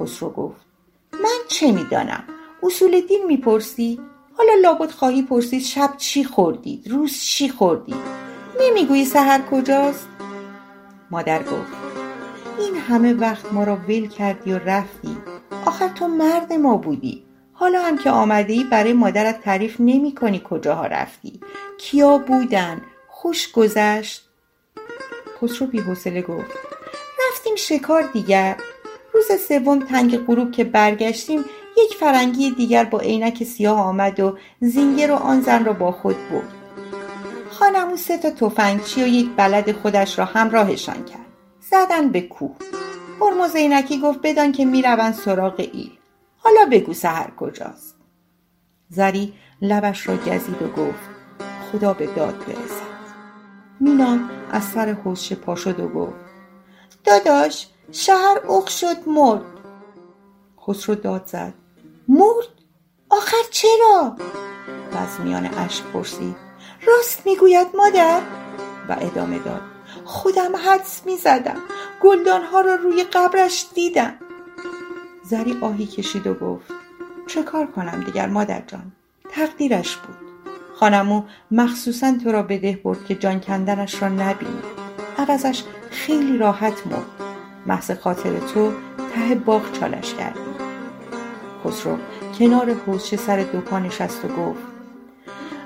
خسرو 0.00 0.30
گفت. 0.30 0.66
من 1.12 1.38
چه 1.48 1.72
می‌دانم؟ 1.72 2.24
اصول 2.62 3.00
دین 3.00 3.26
می‌پرسی؟ 3.26 4.00
حالا 4.36 4.52
لابد 4.62 4.90
خواهی 4.90 5.22
پرسید 5.22 5.62
شب 5.62 5.94
چی 5.96 6.24
خوردید 6.24 6.88
روز 6.88 7.18
چی 7.18 7.48
خوردید؟ 7.48 8.22
نمی‌گویی 8.60 9.04
سهر 9.04 9.42
کجاست؟ 9.50 10.08
مادر 11.10 11.42
گفت. 11.42 11.91
این 12.58 12.76
همه 12.76 13.14
وقت 13.14 13.52
ما 13.52 13.64
را 13.64 13.76
ول 13.76 14.08
کردی 14.08 14.52
و 14.52 14.58
رفتی. 14.58 15.16
آخر 15.66 15.88
تو 15.88 16.08
مرد 16.08 16.52
ما 16.52 16.76
بودی. 16.76 17.24
حالا 17.52 17.82
هم 17.82 17.98
که 17.98 18.10
آمده 18.10 18.52
ای 18.52 18.64
برای 18.64 18.92
مادرت 18.92 19.40
تعریف 19.40 19.76
نمی 19.80 20.14
کنی 20.14 20.42
کجاها 20.44 20.86
رفتی. 20.86 21.40
کیا 21.78 22.18
بودن؟ 22.18 22.80
خوش 23.08 23.52
گذشت. 23.52 24.28
خسرو 25.40 25.66
بیحوصله 25.66 26.22
گفت. 26.22 26.50
رفتیم 27.30 27.56
شکار 27.56 28.02
دیگر. 28.12 28.56
روز 29.14 29.26
سوم 29.48 29.78
تنگ 29.78 30.18
غروب 30.18 30.52
که 30.52 30.64
برگشتیم 30.64 31.44
یک 31.76 31.94
فرنگی 31.94 32.50
دیگر 32.50 32.84
با 32.84 33.00
عینک 33.00 33.44
سیاه 33.44 33.80
آمد 33.80 34.20
و 34.20 34.38
زینگر 34.60 35.10
و 35.10 35.14
آن 35.14 35.40
زن 35.40 35.64
را 35.64 35.72
با 35.72 35.92
خود 35.92 36.16
برد. 36.30 36.54
خانمو 37.50 37.96
سه 37.96 38.18
تا 38.18 38.30
تفنگچی 38.30 39.02
و 39.02 39.06
یک 39.06 39.28
بلد 39.36 39.72
خودش 39.72 40.18
را 40.18 40.24
همراهشان 40.24 41.04
کرد. 41.04 41.21
زدن 41.72 42.08
به 42.08 42.20
کوه. 42.20 42.56
هرمز 43.20 43.56
عینکی 43.56 44.00
گفت 44.00 44.18
بدان 44.22 44.52
که 44.52 44.64
می‌روند 44.64 45.14
سراغ 45.14 45.54
ایل. 45.58 45.90
حالا 46.38 46.68
بگو 46.70 46.92
سهر 46.92 47.30
کجاست. 47.36 47.96
زری 48.88 49.34
لبش 49.62 50.08
را 50.08 50.16
گزید 50.16 50.62
و 50.62 50.68
گفت 50.68 51.10
خدا 51.72 51.94
به 51.94 52.06
داد 52.06 52.38
برسد. 52.38 52.92
مینا 53.80 54.18
از 54.50 54.64
سر 54.64 54.92
حوزشه 54.92 55.34
پا 55.34 55.54
شد 55.54 55.80
و 55.80 55.88
گفت 55.88 56.14
داداش 57.04 57.68
شهر 57.92 58.40
اخ 58.48 58.70
شد 58.70 59.08
مرد. 59.08 59.42
خسرو 60.66 60.94
داد 60.94 61.26
زد. 61.26 61.54
مرد؟ 62.08 62.48
آخر 63.10 63.42
چرا؟ 63.50 64.16
و 64.92 64.96
از 64.96 65.20
میان 65.20 65.46
اشک 65.46 65.84
پرسید 65.84 66.36
راست 66.86 67.26
می‌گوید 67.26 67.66
مادر؟ 67.74 68.20
و 68.88 68.96
ادامه 69.00 69.38
داد. 69.38 69.71
خودم 70.04 70.56
حدس 70.56 71.02
می‌زدم. 71.06 71.56
گلدانها 72.00 72.60
را 72.60 72.74
روی 72.74 73.04
قبرش 73.04 73.66
دیدم. 73.74 74.14
زری 75.24 75.58
آهی 75.60 75.86
کشید 75.86 76.26
و 76.26 76.34
گفت 76.34 76.72
چه 77.26 77.42
کار 77.42 77.66
کنم 77.66 78.02
دیگر 78.06 78.26
مادر 78.26 78.62
جان؟ 78.66 78.92
تقدیرش 79.30 79.96
بود. 79.96 80.16
خانمو 80.74 81.22
مخصوصا 81.50 82.12
تو 82.24 82.32
را 82.32 82.42
بده 82.42 82.80
برد 82.84 83.04
که 83.04 83.14
جان 83.14 83.40
کندنش 83.40 84.02
را 84.02 84.08
نبینی. 84.08 84.62
عوضش 85.18 85.62
خیلی 85.90 86.38
راحت 86.38 86.86
مرد. 86.86 87.06
محض 87.66 87.90
خاطر 87.90 88.38
تو 88.38 88.72
ته 89.14 89.34
باغ 89.34 89.72
چالش 89.72 90.14
کردی. 90.14 90.40
خسرو 91.64 91.98
کنار 92.38 92.74
حوزچه 92.74 93.16
سر 93.16 93.42
دکان 93.42 93.82
نشست 93.82 94.24
و 94.24 94.28
گفت 94.28 94.60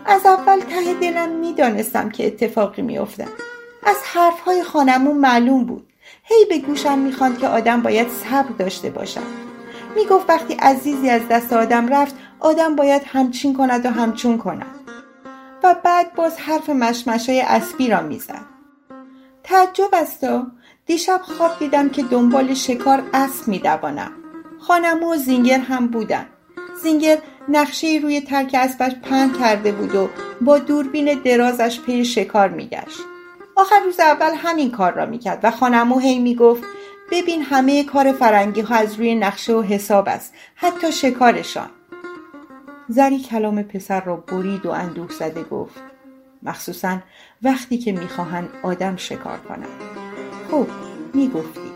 از 0.06 0.26
اول 0.26 0.60
ته 0.60 0.94
دلم 0.94 1.28
می‌دانستم 1.28 2.10
که 2.10 2.26
اتفاقی 2.26 2.82
میافتد. 2.82 3.55
از 3.86 3.96
حرفهای 4.04 4.62
خانمون 4.62 5.18
معلوم 5.18 5.64
بود. 5.64 5.92
هی 6.22 6.44
به 6.48 6.58
گوشم 6.58 6.98
می‌خواند 6.98 7.38
که 7.38 7.48
آدم 7.48 7.82
باید 7.82 8.08
صبر 8.08 8.48
داشته 8.58 8.90
باشد. 8.90 9.46
می‌گفت 9.96 10.30
وقتی 10.30 10.54
عزیزی 10.54 11.10
از 11.10 11.28
دست 11.30 11.52
آدم 11.52 11.88
رفت 11.88 12.14
آدم 12.40 12.76
باید 12.76 13.02
همچین 13.06 13.54
کند 13.56 13.86
و 13.86 13.90
همچون 13.90 14.38
کند. 14.38 14.66
و 15.62 15.76
بعد 15.84 16.14
باز 16.14 16.36
حرف 16.36 16.68
مشمشای 16.68 17.40
اسبی 17.40 17.88
را 17.88 18.00
می‌زد. 18.00 18.44
تعجب 19.44 19.88
است 19.92 20.24
و 20.24 20.46
دیشب 20.86 21.20
خواب 21.22 21.58
دیدم 21.58 21.88
که 21.88 22.02
دنبال 22.02 22.54
شکار 22.54 23.02
اسب 23.14 23.48
میدوانم. 23.48 24.12
خانمو 24.58 25.12
و 25.12 25.16
زینگر 25.16 25.58
هم 25.58 25.86
بودن. 25.86 26.26
زینگر 26.82 27.18
نقشه 27.48 28.00
روی 28.02 28.20
ترک 28.20 28.50
اسبش 28.54 28.92
پهن 28.94 29.32
کرده 29.32 29.72
بود 29.72 29.94
و 29.94 30.08
با 30.40 30.58
دوربین 30.58 31.20
درازش 31.24 31.80
پی 31.80 32.04
شکار 32.04 32.48
میگشت. 32.48 33.00
آخر 33.56 33.80
روز 33.84 34.00
اول 34.00 34.34
همین 34.36 34.70
کار 34.70 34.92
را 34.92 35.06
می‌کرد 35.06 35.40
و 35.42 35.50
خانمو 35.50 35.98
هی 35.98 36.18
می‌گفت 36.18 36.62
ببین 37.10 37.42
همه 37.42 37.84
کار 37.84 38.12
فرنگی 38.12 38.60
ها 38.60 38.74
از 38.74 38.94
روی 38.94 39.14
نقشه 39.14 39.52
و 39.52 39.62
حساب 39.62 40.08
است 40.08 40.34
حتی 40.54 40.92
شکارشان. 40.92 41.70
زری 42.88 43.18
کلام 43.18 43.62
پسر 43.62 44.00
را 44.00 44.16
برید 44.16 44.66
و 44.66 44.70
اندوه 44.70 45.12
زده 45.12 45.42
گفت 45.42 45.80
مخصوصا 46.42 46.98
وقتی 47.42 47.78
که 47.78 47.92
می‌خواهند 47.92 48.48
آدم 48.62 48.96
شکار 48.96 49.38
کنند. 49.48 49.80
خب 50.50 50.66
می‌گفتی. 51.14 51.72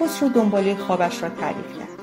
خسرو 0.00 0.28
دنباله 0.28 0.76
خوابش 0.76 1.22
را 1.22 1.28
تعریف 1.28 1.78
کرد. 1.78 1.98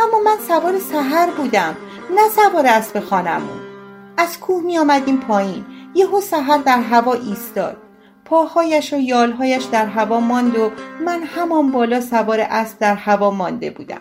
اما 0.00 0.20
من 0.24 0.36
سوار 0.48 0.78
سهر 0.78 1.30
بودم 1.30 1.76
نه 2.10 2.28
سوار 2.28 2.66
اسب 2.66 3.00
خانمون. 3.00 3.60
از 4.16 4.40
کوه 4.40 4.62
می 4.62 4.78
آمدیم 4.78 5.16
پایین 5.16 5.64
یهو 5.94 6.20
سهر 6.20 6.58
در 6.58 6.80
هوا 6.80 7.12
ایستاد. 7.14 7.76
پاهایش 8.28 8.92
و 8.92 8.96
یالهایش 8.96 9.64
در 9.64 9.86
هوا 9.86 10.20
ماند 10.20 10.56
و 10.56 10.70
من 11.04 11.22
همان 11.22 11.72
بالا 11.72 12.00
سوار 12.00 12.40
اسب 12.40 12.78
در 12.78 12.94
هوا 12.94 13.30
مانده 13.30 13.70
بودم. 13.70 14.00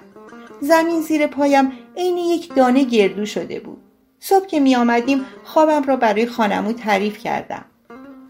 زمین 0.61 1.01
زیر 1.01 1.27
پایم 1.27 1.71
عین 1.97 2.17
یک 2.17 2.55
دانه 2.55 2.83
گردو 2.83 3.25
شده 3.25 3.59
بود. 3.59 3.81
صبح 4.19 4.47
که 4.47 4.59
می 4.59 4.75
آمدیم 4.75 5.25
خوابم 5.43 5.83
را 5.83 5.95
برای 5.95 6.25
خانمو 6.25 6.73
تعریف 6.73 7.17
کردم. 7.17 7.65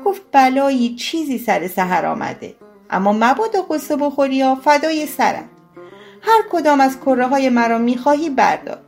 گفت 0.05 0.21
بلایی 0.31 0.95
چیزی 0.95 1.37
سر 1.37 1.67
سهر 1.67 2.05
آمده. 2.05 2.55
اما 2.89 3.13
مبادا 3.13 3.61
قصه 3.61 3.95
بخوری 3.95 4.35
یا 4.35 4.55
فدای 4.55 5.05
سرت 5.05 5.45
هر 6.21 6.41
کدام 6.51 6.81
از 6.81 6.99
کره 6.99 7.27
های 7.27 7.49
مرا 7.49 7.77
می‌خواهی 7.77 8.29
بردار. 8.29 8.79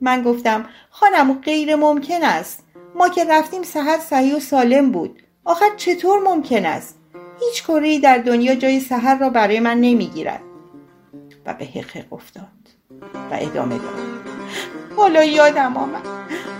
من 0.00 0.22
گفتم 0.22 0.66
خانم 0.90 1.32
غیر 1.32 1.76
ممکن 1.76 2.22
است. 2.22 2.64
ما 2.94 3.08
که 3.08 3.24
رفتیم 3.24 3.62
سهر 3.62 3.98
صحیح 3.98 4.36
و 4.36 4.40
سالم 4.40 4.90
بود. 4.90 5.22
آخر 5.50 5.70
چطور 5.76 6.18
ممکن 6.18 6.66
است؟ 6.66 6.98
هیچ 7.40 7.62
کره 7.64 7.98
در 7.98 8.18
دنیا 8.18 8.54
جای 8.54 8.80
سهر 8.80 9.18
را 9.18 9.30
برای 9.30 9.60
من 9.60 9.80
نمی‌گیرد. 9.80 10.42
و 11.46 11.54
به 11.54 11.64
حقیق 11.64 12.12
افتاد 12.12 12.46
و 13.30 13.38
ادامه 13.40 13.78
داد. 13.78 13.94
حالا 14.96 15.24
یادم 15.24 15.76
آمد. 15.76 16.06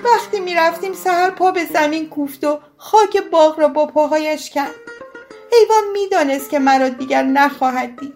وقتی 0.04 0.40
می‌رفتیم 0.40 0.92
سهر 0.92 1.30
پا 1.30 1.50
به 1.50 1.64
زمین 1.64 2.08
کوفت 2.08 2.44
و 2.44 2.60
خاک 2.76 3.16
باغ 3.32 3.60
را 3.60 3.68
با 3.68 3.86
پاهایش 3.86 4.50
کرد. 4.50 4.74
حیوان 5.52 5.84
می‌دانست 5.92 6.50
که 6.50 6.58
مرا 6.58 6.88
دیگر 6.88 7.22
نخواهد 7.22 8.00
دید. 8.00 8.14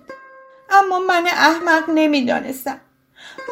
اما 0.70 0.98
من 0.98 1.26
احمق 1.26 1.90
نمی‌دانستم. 1.94 2.80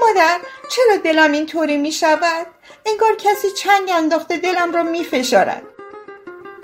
مادر 0.00 0.38
چرا 0.70 0.96
دلم 1.04 1.32
اینطوری 1.32 1.76
می 1.76 1.92
شود؟ 1.92 2.46
انگار 2.86 3.16
کسی 3.18 3.50
چنگ 3.50 3.90
انداخته 3.94 4.36
دلم 4.36 4.72
را 4.72 4.82
می 4.82 5.04
فشارد. 5.04 5.62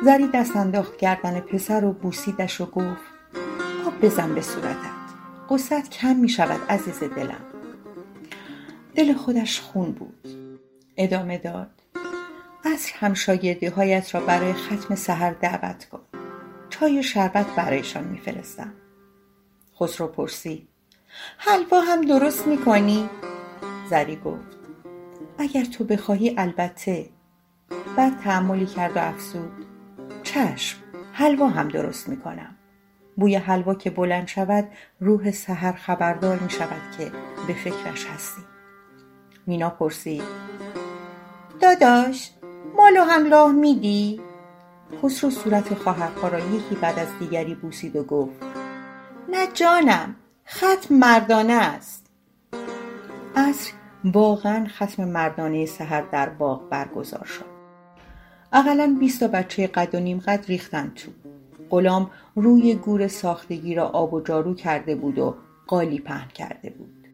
زری 0.05 0.29
دست 0.35 0.57
انداخت 0.57 0.97
گردن 0.97 1.41
پسر 1.41 1.85
و 1.85 1.93
بوسیدش 1.93 2.61
و 2.61 2.67
گفت 2.67 3.03
آب 3.87 4.01
بزن 4.03 4.35
به 4.35 4.41
صورتت 4.41 4.99
قصت 5.51 5.91
کم 5.91 6.17
می 6.17 6.29
شود 6.29 6.61
عزیز 6.69 7.01
دلم. 7.01 7.41
دل 8.95 9.15
خودش 9.15 9.61
خون 9.61 9.93
بود. 9.93 10.29
ادامه 10.97 11.39
داد 11.39 11.71
عصر 12.65 12.93
هم 12.97 13.15
هایت 13.77 14.15
را 14.15 14.21
برای 14.21 14.53
ختم 14.53 14.95
سحر 14.95 15.33
دعوت 15.33 15.85
کن. 15.85 16.01
چای 16.71 16.99
و 16.99 17.03
شربت 17.03 17.47
برایشان 17.47 18.05
میفرستم. 18.05 18.73
خسرو 19.81 20.07
پرسید 20.07 20.69
حلوا 21.39 21.81
هم 21.81 22.01
درست 22.01 22.47
می‌کنی؟ 22.47 23.09
زری 23.91 24.17
گفت 24.17 24.59
اگر 25.39 25.65
تو 25.65 25.85
بخواهی 25.85 26.35
البته. 26.39 27.11
بعد 27.97 28.21
تحملی 28.21 28.67
کرد 28.67 28.97
و 28.97 28.99
افسود 28.99 29.68
چشم. 30.29 30.79
حلوا 31.13 31.49
هم 31.49 31.69
درست 31.69 32.09
می‌کنم. 32.09 32.57
بوی 33.17 33.37
حلوا 33.37 33.75
که 33.75 33.91
بلند 33.91 34.29
شود 34.29 34.69
روح 35.01 35.31
سحر 35.31 35.73
خبردار 35.73 36.39
می 36.39 36.51
شود 36.51 36.83
که 36.99 37.13
به 37.47 37.55
فکرش 37.55 38.07
هستی. 38.07 38.43
مینا 39.47 39.71
پرسید. 39.71 40.23
داداش 41.61 42.31
مالو 42.77 43.03
هم 43.03 43.31
راه 43.31 43.53
میدی؟ 43.53 44.21
خسرو 45.03 45.31
صورت 45.31 45.75
خواهرها 45.75 46.29
را 46.29 46.39
یکی 46.39 46.75
بعد 46.75 46.99
از 46.99 47.09
دیگری 47.19 47.55
بوسید 47.55 47.97
و 47.97 48.05
گفت. 48.05 48.43
نه 49.29 49.47
جانم 49.55 50.17
ختم 50.49 50.95
مردانه 50.95 51.53
است. 51.53 52.07
عصر 53.37 53.73
واقعا 54.05 54.67
ختم 54.69 55.05
مردانه 55.05 55.67
سهر 55.67 56.01
در 56.01 56.29
باغ 56.29 56.69
برگزار 56.69 57.25
شد. 57.25 57.58
اقلا 58.53 58.97
بیست 59.01 59.21
تا 59.21 59.29
بچه 59.29 59.67
قد 59.67 59.95
و 59.95 60.01
نیم 60.01 60.19
قد 60.19 60.45
ریختن 60.49 60.93
تو. 60.95 61.11
غلام 61.71 62.11
روی 62.35 62.75
گور 62.75 63.09
ساختگی 63.09 63.75
را 63.75 63.89
آب 63.89 64.15
و 64.15 64.21
جارو 64.21 64.55
کرده 64.55 64.95
بود 64.95 65.19
و 65.19 65.35
قالی 65.67 65.99
پهن 65.99 66.29
کرده 66.29 66.71
بود. 66.71 67.09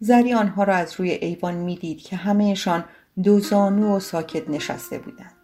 زری 0.00 0.34
آنها 0.34 0.64
را 0.64 0.74
از 0.74 1.00
روی 1.00 1.10
ایوان 1.10 1.54
می‌دید 1.54 1.98
که 1.98 2.16
همهشان 2.16 2.84
دو 3.22 3.40
زانو 3.40 3.96
و 3.96 4.00
ساکت 4.00 4.50
نشسته 4.50 4.98
بودند. 4.98 5.34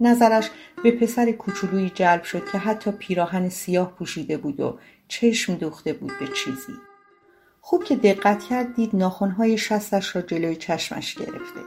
نظرش 0.00 0.50
به 0.82 0.90
پسر 0.90 1.32
کوچولویی 1.32 1.90
جلب 1.94 2.22
شد 2.22 2.50
که 2.52 2.58
حتی 2.58 2.90
پیراهن 2.90 3.48
سیاه 3.48 3.92
پوشیده 3.92 4.36
بود 4.36 4.60
و 4.60 4.78
چشم 5.08 5.54
دوخته 5.54 5.92
بود 5.92 6.12
به 6.20 6.26
چیزی. 6.26 6.72
خوب 7.60 7.84
که 7.84 7.96
دقت 7.96 8.42
کرد 8.44 8.74
دید 8.74 8.96
ناخونهای 8.96 9.58
شستش 9.58 10.16
را 10.16 10.22
جلوی 10.22 10.56
چشمش 10.56 11.14
گرفته. 11.14 11.60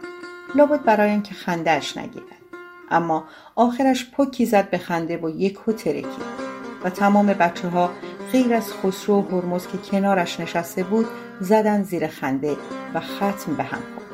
لابد 0.56 0.84
برای 0.84 1.12
اینکه 1.12 1.34
خندهاش 1.34 1.98
نگیرد. 1.98 2.45
اما 2.92 3.24
آخرش 3.56 4.12
پکی 4.12 4.46
زد 4.46 4.70
به 4.70 4.78
خنده 4.78 5.18
و 5.18 5.30
یک 5.30 5.60
هو 5.68 5.74
ترکید 5.74 6.46
و 6.84 6.90
تمام 6.90 7.28
بچه 7.28 7.68
ها 7.68 7.90
غیر 8.32 8.54
از 8.54 8.74
خسرو 8.74 9.16
و 9.16 9.22
هرمز 9.22 9.68
که 9.68 9.78
کنارش 9.78 10.40
نشسته 10.40 10.84
بود 10.84 11.06
زدن 11.40 11.84
زیر 11.84 12.08
خنده 12.08 12.58
و 12.94 13.00
ختم 13.00 13.56
به 13.58 13.64
هم 13.64 13.82
خورد. 13.96 14.06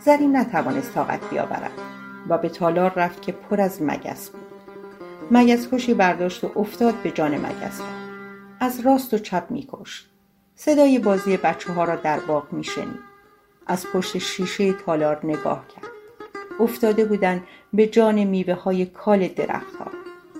زری 0.00 0.26
نتوانست 0.26 0.94
طاقت 0.94 1.30
بیاورد 1.30 1.70
و 2.28 2.38
به 2.38 2.48
تالار 2.48 2.92
رفت 2.96 3.22
که 3.22 3.32
پر 3.32 3.60
از 3.60 3.82
مگس 3.82 4.30
بود. 4.30 4.48
مگس 5.30 5.68
کشی 5.72 5.94
برداشت 5.94 6.44
و 6.44 6.52
افتاد 6.56 6.94
به 6.94 7.10
جان 7.10 7.38
مگس 7.38 7.80
ها. 7.80 7.86
از 8.60 8.80
راست 8.80 9.14
و 9.14 9.18
چپ 9.18 9.46
میکشت 9.50 10.10
صدای 10.54 10.98
بازی 10.98 11.36
بچه 11.36 11.72
ها 11.72 11.84
را 11.84 11.96
در 11.96 12.20
باغ 12.20 12.52
میشنید 12.52 13.08
از 13.66 13.86
پشت 13.86 14.18
شیشه 14.18 14.72
تالار 14.72 15.20
نگاه 15.24 15.64
کرد. 15.68 15.90
افتاده 16.60 17.04
بودند 17.04 17.42
به 17.72 17.86
جان 17.86 18.24
میوه 18.24 18.54
های 18.54 18.86
کال 18.86 19.28
درختها. 19.28 19.90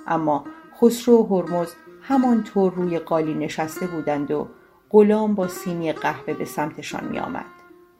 اما 0.06 0.44
خسرو 0.80 1.16
و 1.16 1.40
هرمز 1.40 1.68
همانطور 2.02 2.72
روی 2.72 2.98
قالی 2.98 3.34
نشسته 3.34 3.86
بودند 3.86 4.30
و 4.30 4.48
غلام 4.90 5.34
با 5.34 5.48
سینی 5.48 5.92
قهوه 5.92 6.34
به 6.34 6.44
سمتشان 6.44 7.04
می 7.04 7.18
آمد 7.18 7.44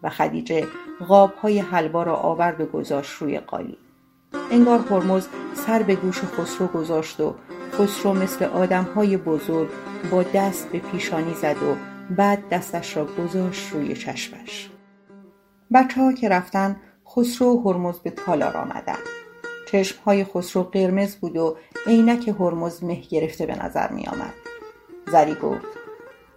و 0.03 0.11
خدیجه 0.11 0.67
غاب 1.09 1.35
های 1.35 1.59
حلوا 1.59 2.03
را 2.03 2.17
آورد 2.17 2.61
و 2.61 2.67
گذاشت 2.67 3.13
روی 3.13 3.39
قالی. 3.41 3.79
انگار 4.51 4.79
هرمز 4.79 5.29
سر 5.55 5.83
به 5.83 5.95
گوش 5.95 6.21
خسرو 6.21 6.67
گذاشت 6.67 7.21
و 7.21 7.35
خسرو 7.73 8.15
مثل 8.15 8.45
آدم 8.45 8.85
های 8.85 9.17
بزرگ 9.17 9.69
با 10.11 10.23
دست 10.23 10.69
به 10.73 10.79
پیشانی 10.79 11.35
زد 11.35 11.63
و 11.63 11.77
بعد 12.15 12.49
دستش 12.49 12.97
را 12.97 13.05
گذاشت 13.05 13.73
روی 13.73 13.95
چشمش. 13.95 14.71
بچه 15.75 16.01
ها 16.01 16.13
که 16.13 16.29
رفتن 16.29 16.77
خسرو 17.07 17.49
و 17.49 17.69
هرمز 17.69 17.99
به 17.99 18.11
تالار 18.11 18.57
آمدن 18.57 18.99
چشم 19.73 20.03
های 20.07 20.25
خسرو 20.25 20.63
قرمز 20.63 21.17
بود 21.17 21.37
و 21.37 21.57
عینک 21.87 22.29
هرمز 22.29 22.85
مه 22.85 23.01
گرفته 23.11 23.47
به 23.47 23.65
نظر 23.65 23.93
می 23.93 24.07
آمد. 24.07 24.35
زری 25.07 25.35
گفت 25.35 25.67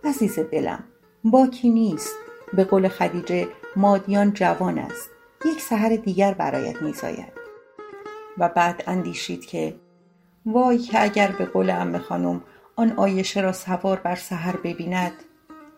عزیز 0.04 0.40
دلم 0.40 0.84
باکی 1.24 1.70
نیست. 1.70 2.16
به 2.54 2.64
قول 2.64 2.88
خدیجه 2.88 3.48
مادیان 3.76 4.34
جوان 4.34 4.78
است. 4.78 5.10
یک 5.46 5.62
سحر 5.62 5.96
دیگر 5.96 6.34
برایت 6.34 6.82
میزاید. 6.82 7.34
و 8.38 8.50
بعد 8.50 8.84
اندیشید 8.88 9.46
که 9.46 9.76
وای 10.46 10.78
که 10.78 11.04
اگر 11.04 11.32
به 11.32 11.46
قول 11.46 11.70
ام 11.70 11.98
خانم 11.98 12.42
آن 12.76 12.92
آیشه 12.92 13.42
را 13.42 13.52
سوار 13.52 14.00
بر 14.00 14.16
سحر 14.16 14.56
ببیند 14.56 15.14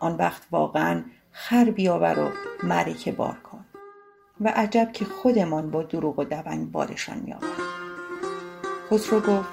آن 0.00 0.16
وقت 0.16 0.42
واقعا 0.50 1.04
خر 1.30 1.64
بیاور 1.64 2.18
و 2.18 2.30
معرکه 2.66 3.12
بار 3.12 3.36
و 4.40 4.48
عجب 4.48 4.92
که 4.92 5.04
خودمان 5.04 5.70
با 5.70 5.82
دروغ 5.82 6.18
و 6.18 6.24
دبنگ 6.24 6.72
بارشان 6.72 7.18
میآورد 7.18 7.60
خسرو 8.90 9.20
گفت 9.20 9.48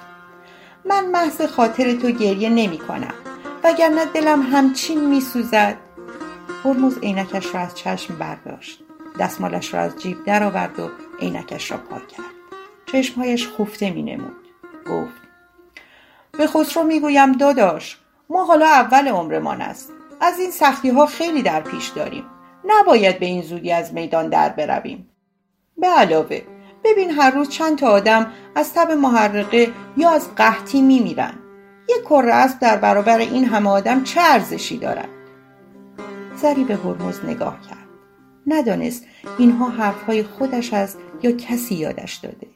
من 0.84 1.06
محض 1.06 1.42
خاطر 1.42 1.92
تو 1.92 2.10
گریه 2.10 2.48
نمی 2.48 2.78
کنم 2.78 3.14
وگرنه 3.64 4.04
دلم 4.04 4.42
همچین 4.42 5.08
می 5.08 5.20
سوزد 5.20 5.76
هرمز 6.64 6.98
عینکش 6.98 7.54
را 7.54 7.60
از 7.60 7.74
چشم 7.74 8.16
برداشت. 8.16 8.82
دستمالش 9.18 9.74
را 9.74 9.80
از 9.80 9.96
جیب 9.96 10.24
درآورد 10.24 10.80
و 10.80 10.90
عینکش 11.20 11.70
را 11.70 11.76
پاک 11.76 12.08
کرد. 12.08 12.24
چشمهایش 12.86 13.48
خفته 13.48 13.90
می 13.90 14.02
نمود 14.02 14.48
گفت 14.90 15.22
به 16.32 16.46
خسرو 16.46 16.82
می‌گویم 16.82 17.32
داداش 17.32 17.98
ما 18.30 18.44
حالا 18.44 18.66
اول 18.66 19.08
عمرمان 19.08 19.60
است. 19.60 19.92
از 20.20 20.38
این 20.38 20.50
سختی 20.50 20.90
ها 20.90 21.06
خیلی 21.06 21.42
در 21.42 21.60
پیش 21.60 21.88
داریم. 21.88 22.24
نباید 22.64 23.18
به 23.18 23.26
این 23.26 23.42
زودی 23.42 23.72
از 23.72 23.94
میدان 23.94 24.28
در 24.28 24.48
برویم. 24.48 25.08
به 25.78 25.86
علاوه 25.86 26.42
ببین 26.84 27.10
هر 27.10 27.30
روز 27.30 27.48
چند 27.48 27.78
تا 27.78 27.88
آدم 27.88 28.32
از 28.54 28.74
تب 28.74 28.90
محرقه 28.90 29.72
یا 29.96 30.10
از 30.10 30.34
قحطی 30.34 30.82
میمیرن. 30.82 31.34
یک 31.88 32.04
کره 32.04 32.34
اسب 32.34 32.58
در 32.58 32.76
برابر 32.76 33.18
این 33.18 33.44
همه 33.44 33.70
آدم 33.70 34.04
چه 34.04 34.20
ارزشی 34.20 34.78
دارد؟ 34.78 35.08
زری 36.36 36.64
به 36.64 36.76
هرمز 36.76 37.24
نگاه 37.24 37.60
کرد. 37.60 37.78
ندانست 38.46 39.04
اینها 39.38 39.68
حرفهای 39.68 40.22
خودش 40.22 40.72
از 40.72 40.96
یا 41.22 41.32
کسی 41.32 41.74
یادش 41.74 42.14
داده. 42.14 42.46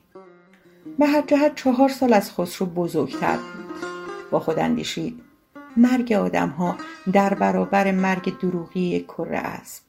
به 0.99 1.07
هر 1.07 1.23
جهت 1.27 1.55
چهار 1.55 1.89
سال 1.89 2.13
از 2.13 2.33
خسرو 2.33 2.67
بزرگتر 2.67 3.37
بود. 3.37 3.67
با 4.31 4.41
خود 4.41 4.59
اندیشید 4.59 5.23
مرگ 5.77 6.13
آدم 6.13 6.49
ها 6.49 6.77
در 7.13 7.35
برابر 7.35 7.91
مرگ 7.93 8.39
دروغی 8.39 9.01
کره 9.01 9.39
است 9.39 9.86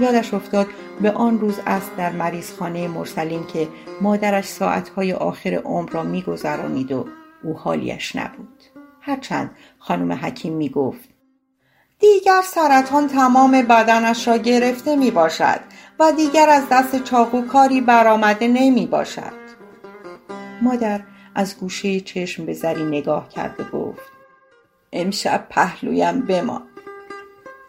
یادش 0.00 0.34
افتاد 0.34 0.66
به 1.00 1.10
آن 1.10 1.40
روز 1.40 1.60
است 1.66 1.90
در 1.96 2.12
مریضخانه 2.12 2.88
مرسلین 2.88 3.46
که 3.46 3.68
مادرش 4.00 4.44
ساعتهای 4.44 5.12
آخر 5.12 5.54
عمر 5.54 5.90
را 5.90 6.02
میگذرانید 6.02 6.92
و 6.92 7.06
او 7.42 7.58
حالیش 7.58 8.16
نبود 8.16 8.62
هرچند 9.00 9.50
خانم 9.78 10.12
حکیم 10.12 10.52
می‌گفت 10.52 11.08
دیگر 11.98 12.42
سرطان 12.44 13.08
تمام 13.08 13.62
بدنش 13.62 14.28
را 14.28 14.36
گرفته 14.36 14.96
می 14.96 15.10
باشد 15.10 15.60
و 15.98 16.12
دیگر 16.12 16.50
از 16.50 16.64
دست 16.72 17.04
چاقو 17.04 17.42
کاری 17.42 17.80
برآمده 17.80 18.48
نمی 18.48 18.86
باشد. 18.86 19.46
مادر 20.62 21.00
از 21.34 21.58
گوشه 21.58 22.00
چشم 22.00 22.46
به 22.46 22.52
زری 22.52 22.84
نگاه 22.84 23.28
کرد 23.28 23.60
و 23.60 23.64
گفت 23.64 24.12
امشب 24.92 25.46
پهلویم 25.50 26.20
بمان 26.20 26.62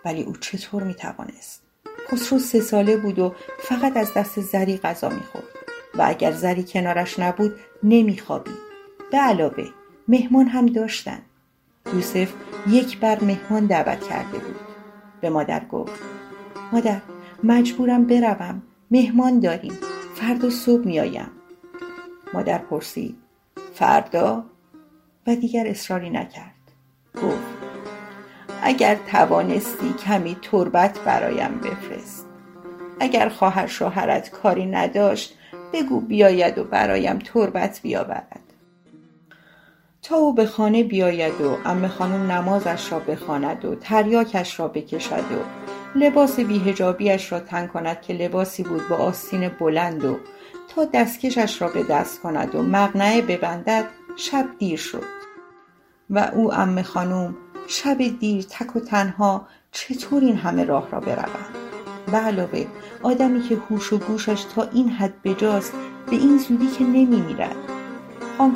ولی 0.05 0.23
او 0.23 0.33
چطور 0.33 0.83
می 0.83 0.93
توانست؟ 0.93 1.66
خسرو 2.11 2.39
سه 2.39 2.59
ساله 2.59 2.97
بود 2.97 3.19
و 3.19 3.35
فقط 3.59 3.97
از 3.97 4.13
دست 4.13 4.41
زری 4.41 4.77
غذا 4.77 5.09
می‌خورد. 5.09 5.45
و 5.97 6.03
اگر 6.07 6.31
زری 6.31 6.63
کنارش 6.63 7.19
نبود 7.19 7.55
نمیخوابید 7.83 8.57
به 9.11 9.17
علاوه 9.17 9.65
مهمان 10.07 10.47
هم 10.47 10.65
داشتن. 10.65 11.19
یوسف 11.93 12.33
یک 12.67 12.99
بر 12.99 13.23
مهمان 13.23 13.65
دعوت 13.65 14.07
کرده 14.07 14.37
بود. 14.37 14.55
به 15.21 15.29
مادر 15.29 15.65
گفت 15.65 16.01
مادر 16.71 17.01
مجبورم 17.43 18.05
بروم. 18.05 18.61
مهمان 18.91 19.39
داریم. 19.39 19.77
فردا 20.15 20.49
صبح 20.49 20.85
میآیم. 20.85 21.29
مادر 22.33 22.57
پرسید 22.57 23.17
فردا؟ 23.73 24.45
و 25.27 25.35
دیگر 25.35 25.67
اصراری 25.67 26.09
نکرد. 26.09 26.53
گفت 27.15 27.56
اگر 28.67 28.97
توانستی 29.11 29.93
کمی 29.93 30.37
تربت 30.41 30.99
برایم 30.99 31.59
بفرست. 31.63 32.27
اگر 32.99 33.29
خواهر 33.29 33.67
شوهرت 33.67 34.29
کاری 34.29 34.65
نداشت 34.65 35.37
بگو 35.73 35.99
بیاید 35.99 36.57
و 36.57 36.63
برایم 36.63 37.19
تربت 37.19 37.79
بیاورد. 37.83 38.39
تا 40.01 40.15
او 40.15 40.33
به 40.35 40.45
خانه 40.45 40.83
بیاید 40.83 41.41
و 41.41 41.57
ام 41.65 41.87
خانم 41.87 42.31
نمازش 42.31 42.91
را 42.91 42.99
بخواند 42.99 43.65
و 43.65 43.75
تریاکش 43.75 44.59
را 44.59 44.67
بکشد 44.67 45.31
و 45.31 45.43
لباس 45.95 46.39
بیهجابیش 46.39 47.31
را 47.31 47.39
تن 47.39 47.67
کند 47.67 48.01
که 48.01 48.13
لباسی 48.13 48.63
بود 48.63 48.87
با 48.89 48.95
آستین 48.95 49.49
بلند 49.49 50.05
و 50.05 50.17
تا 50.75 50.85
دستکشش 50.85 51.61
را 51.61 51.67
به 51.67 51.83
دست 51.83 52.21
کند 52.21 52.55
و 52.55 52.63
مقنعه 52.63 53.21
ببندد 53.21 53.85
شب 54.17 54.45
دیر 54.59 54.79
شد. 54.79 55.17
و 56.09 56.31
او 56.33 56.53
ام 56.53 56.81
خانم 56.81 57.35
شب 57.67 57.97
دیر 58.19 58.43
تک 58.43 58.75
و 58.75 58.79
تنها 58.79 59.47
چطور 59.71 60.23
این 60.23 60.35
همه 60.35 60.63
راه 60.63 60.89
را 60.91 60.99
برود 60.99 61.45
به 62.11 62.17
علاوه 62.17 62.65
آدمی 63.03 63.41
که 63.41 63.55
هوش 63.69 63.93
و 63.93 63.97
گوشش 63.97 64.43
تا 64.43 64.63
این 64.63 64.89
حد 64.89 65.21
بجاست 65.21 65.73
به 66.09 66.15
این 66.15 66.37
زودی 66.37 66.67
که 66.67 66.83
نمیمیرد. 66.83 67.55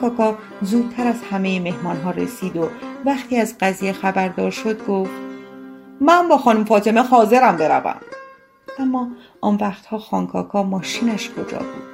کاکا 0.01 0.37
زودتر 0.61 1.07
از 1.07 1.21
همه 1.31 1.59
مهمان 1.59 2.01
ها 2.01 2.11
رسید 2.11 2.57
و 2.57 2.69
وقتی 3.05 3.37
از 3.37 3.55
قضیه 3.59 3.93
خبردار 3.93 4.51
شد 4.51 4.85
گفت 4.85 5.11
من 6.01 6.27
با 6.27 6.37
خانم 6.37 6.65
فاطمه 6.65 7.01
حاضرم 7.01 7.57
بروم. 7.57 8.01
اما 8.79 9.11
آن 9.41 9.55
وقتها 9.55 9.97
خانکاکا 9.97 10.63
ماشینش 10.63 11.29
کجا 11.29 11.57
بود؟ 11.57 11.91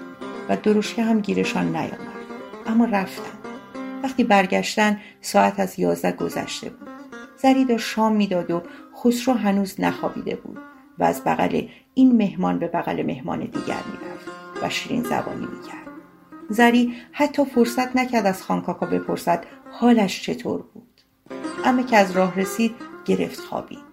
و 0.49 0.57
درشکه 0.57 1.03
هم 1.03 1.19
گیرشان 1.19 1.75
نیامد. 1.75 2.17
اما 2.65 2.85
رفتن. 2.85 3.37
وقتی 4.03 4.23
برگشتن 4.23 4.99
ساعت 5.21 5.59
از 5.59 5.79
یازده 5.79 6.11
گذشته 6.11 6.69
بود. 6.69 6.96
زریدا 7.41 7.77
شام 7.77 8.15
می‌داد 8.15 8.51
و 8.51 8.61
خسرو 9.03 9.33
هنوز 9.33 9.81
نخوابیده 9.81 10.35
بود 10.35 10.57
و 10.99 11.03
از 11.03 11.23
بغل 11.23 11.61
این 11.93 12.17
مهمان 12.17 12.59
به 12.59 12.67
بغل 12.67 13.03
مهمان 13.03 13.39
دیگر 13.39 13.81
می‌رفت 13.91 14.29
و 14.63 14.69
شیرین 14.69 15.03
زبانی 15.03 15.45
می‌کرد. 15.45 15.87
زری 16.49 16.93
حتی 17.11 17.45
فرصت 17.45 17.95
نکرد 17.95 18.25
از 18.25 18.43
خانکاکا 18.43 18.85
بپرسد 18.85 19.45
حالش 19.71 20.21
چطور 20.21 20.61
بود. 20.61 21.01
اما 21.65 21.81
که 21.81 21.97
از 21.97 22.11
راه 22.11 22.35
رسید 22.35 22.75
گرفت 23.05 23.39
خوابید 23.39 23.87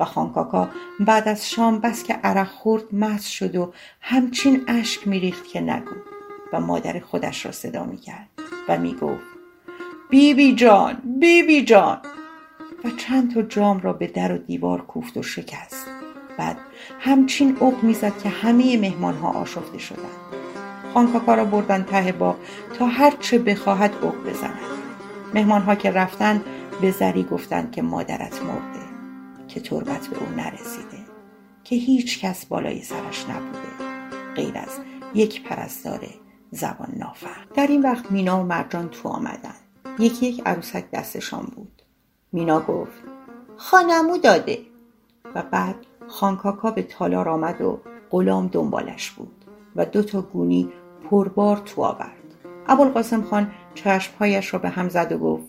و 0.00 0.04
خانکاکا 0.04 0.68
بعد 1.00 1.28
از 1.28 1.50
شام 1.50 1.78
بس 1.78 2.04
که 2.04 2.14
عرق 2.14 2.48
خورد 2.48 2.94
مست 2.94 3.28
شد 3.30 3.56
و 3.56 3.72
همچین 4.00 4.64
اشک 4.68 5.08
میریخت 5.08 5.46
که 5.46 5.60
نگو 5.60 5.94
و 6.52 6.60
مادر 6.60 7.00
خودش 7.00 7.46
را 7.46 7.52
صدا 7.52 7.84
می‌کرد 7.84 8.28
و 8.68 8.78
می‌گفت 8.78 9.24
بیبی 10.10 10.54
جان 10.54 11.02
بیبی 11.04 11.64
جان. 11.64 12.02
و 12.84 12.90
چند 12.90 13.34
تا 13.34 13.42
جام 13.42 13.80
را 13.80 13.92
به 13.92 14.06
در 14.06 14.32
و 14.32 14.38
دیوار 14.38 14.82
کوفت 14.82 15.16
و 15.16 15.22
شکست. 15.22 15.86
بعد 16.38 16.56
همچین 17.00 17.56
اوق 17.60 17.82
می‌زد 17.82 18.18
که 18.22 18.28
همه 18.28 18.76
مهمان 18.76 19.14
ها 19.14 19.28
آشفته 19.28 19.78
شدند. 19.78 20.28
خانکاکا 20.94 21.34
را 21.34 21.44
بردن 21.44 21.82
ته 21.82 22.12
باغ 22.12 22.36
تا 22.78 22.86
هر 22.86 23.10
چه 23.20 23.38
بخواهد 23.38 23.94
اوق 24.02 24.16
بزند. 24.26 24.58
مهمان 25.34 25.62
ها 25.62 25.74
که 25.74 25.90
رفتن 25.90 26.42
به 26.80 26.90
زری 26.90 27.22
گفتند 27.22 27.72
که 27.72 27.82
مادرت 27.82 28.42
مرده 28.42 28.86
که 29.48 29.60
تربت 29.60 30.06
به 30.06 30.16
او 30.16 30.26
نرسیده 30.36 30.98
که 31.64 31.76
هیچ 31.76 32.20
کس 32.20 32.46
بالای 32.46 32.82
سرش 32.82 33.24
نبوده. 33.30 33.68
غیر 34.34 34.58
از 34.58 34.80
یک 35.14 35.42
پرستار 35.42 36.00
زبان 36.50 36.92
نافر 36.96 37.44
در 37.54 37.66
این 37.66 37.82
وقت 37.82 38.10
مینا 38.10 38.40
و 38.40 38.46
مرجان 38.46 38.88
تو 38.88 39.08
آمدن. 39.08 39.54
یکی 39.98 40.26
یک 40.26 40.42
عروسک 40.46 40.90
دستشان 40.90 41.52
بود. 41.56 41.77
مینا 42.32 42.60
گفت 42.60 43.02
خانمو 43.56 44.18
داده. 44.18 44.58
و 45.34 45.42
بعد 45.50 45.76
خانکاکا 46.08 46.70
به 46.70 46.82
تالار 46.82 47.28
آمد 47.28 47.60
و 47.60 47.80
غلام 48.10 48.46
دنبالش 48.46 49.10
بود 49.10 49.44
و 49.76 49.84
دو 49.84 50.02
تا 50.02 50.22
گونی 50.22 50.72
پربار 51.10 51.56
تو 51.56 51.82
آورد. 51.82 52.12
ابوالقاسم 52.66 53.22
خان 53.22 53.50
چشمهایش 53.74 54.54
را 54.54 54.60
به 54.60 54.68
هم 54.68 54.88
زد 54.88 55.12
و 55.12 55.18
گفت 55.18 55.44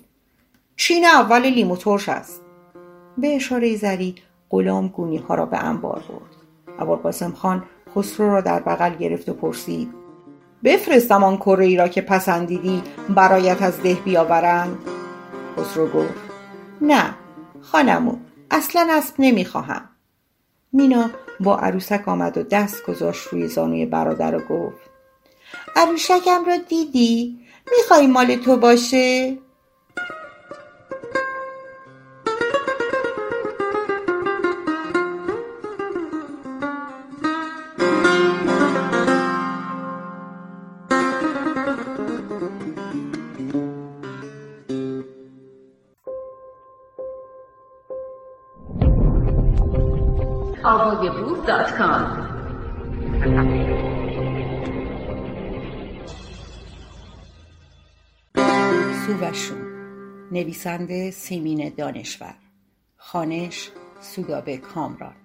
چین 0.75 1.05
اول 1.05 1.41
لیمو 1.41 1.75
ترش 1.75 2.09
است. 2.09 2.41
به 3.17 3.36
اشاره 3.36 3.75
زری 3.75 4.15
غلام 4.49 4.88
گونی 4.88 5.17
ها 5.17 5.36
را 5.36 5.45
به 5.45 5.57
انبار 5.57 6.03
برد. 6.09 6.36
ابوالقاسم 6.80 7.32
خان 7.32 7.63
خسرو 7.95 8.32
را 8.32 8.41
در 8.41 8.59
بغل 8.59 8.95
گرفت 8.95 9.30
و 9.30 9.34
پرسید 9.34 9.93
بفرستم 10.63 11.23
آن 11.23 11.38
کره 11.38 11.65
ای 11.65 11.77
را 11.77 11.88
که 11.88 12.01
پسندیدی 12.01 12.84
برایت 13.09 13.61
از 13.61 13.82
ده 13.82 13.93
بیاورند؟ 13.93 14.77
خسرو 15.57 15.88
گفت 15.88 16.28
نه 16.82 17.15
خانمون 17.61 18.21
اصلا 18.51 18.88
اسب 18.91 19.15
نمی‌خواهم 19.19 19.89
مینا 20.73 21.09
با 21.39 21.57
عروسک 21.57 22.07
آمد 22.07 22.38
و 22.38 22.43
دست 22.43 22.86
گذاشت 22.86 23.27
روی 23.27 23.47
زانوی 23.47 23.86
برادر 23.86 24.36
و 24.36 24.39
گفت 24.39 24.89
عروسکم 25.75 26.45
را 26.45 26.57
دیدی؟ 26.57 27.39
می‌خوای 27.77 28.07
مال 28.07 28.36
تو 28.36 28.57
باشه؟ 28.57 29.38
سو 51.80 51.86
نویسنده 60.32 61.11
سیمین 61.11 61.73
دانشور. 61.77 62.34
خانش 62.97 63.71
سودابه 64.01 64.57
کامران. 64.57 65.15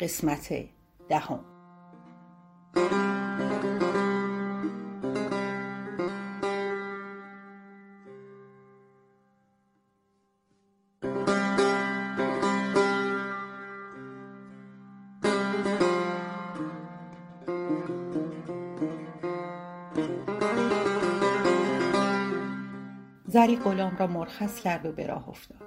قسمت 0.00 0.64
دهم. 1.08 1.44
زری 2.74 3.73
غلام 23.64 23.96
را 23.96 24.06
مرخص 24.06 24.60
کرد 24.60 24.86
و 24.86 24.92
به 24.92 25.06
راه 25.06 25.28
افتاد. 25.28 25.58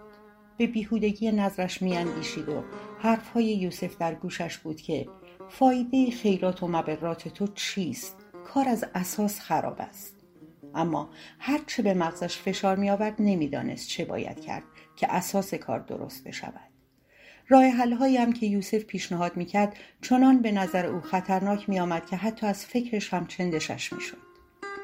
به 0.58 0.68
بیهودگی 0.68 1.32
نظرش 1.32 1.82
میاندیشید 1.82 2.50
و 2.50 2.64
حرفهای 3.00 3.46
یوسف 3.46 3.98
در 3.98 4.16
گوشش 4.16 4.58
بود 4.58 4.82
که 4.82 5.08
فایده 5.50 6.12
خیرات 6.12 6.64
و 6.64 6.68
مبرات 6.68 7.28
تو 7.28 7.48
چیست؟ 7.48 8.16
کار 8.46 8.70
از 8.70 8.86
اساس 8.96 9.40
خراب 9.40 9.76
است. 9.80 10.16
اما 10.76 11.10
هرچه 11.40 11.84
به 11.84 11.94
مغزش 11.94 12.38
فشار 12.38 12.76
می 12.76 12.90
آورد 12.90 13.16
نمی‌دانست 13.20 13.88
چه 13.88 14.06
باید 14.06 14.40
کرد 14.40 14.64
که 14.96 15.14
اساس 15.14 15.54
کار 15.54 15.80
درست 15.80 16.24
بشود. 16.28 16.72
راه 17.48 17.66
هم 17.66 18.34
که 18.34 18.46
یوسف 18.46 18.84
پیشنهاد 18.84 19.38
می‌کرد 19.38 19.76
چنان 20.02 20.42
به 20.42 20.52
نظر 20.52 20.86
او 20.86 21.02
خطرناک 21.02 21.70
می 21.70 21.80
آمد 21.80 22.06
که 22.06 22.16
حتی 22.16 22.48
از 22.48 22.66
فکرش 22.66 23.14
هم 23.14 23.28
چندشش 23.28 23.94
می‌شد. 23.94 24.18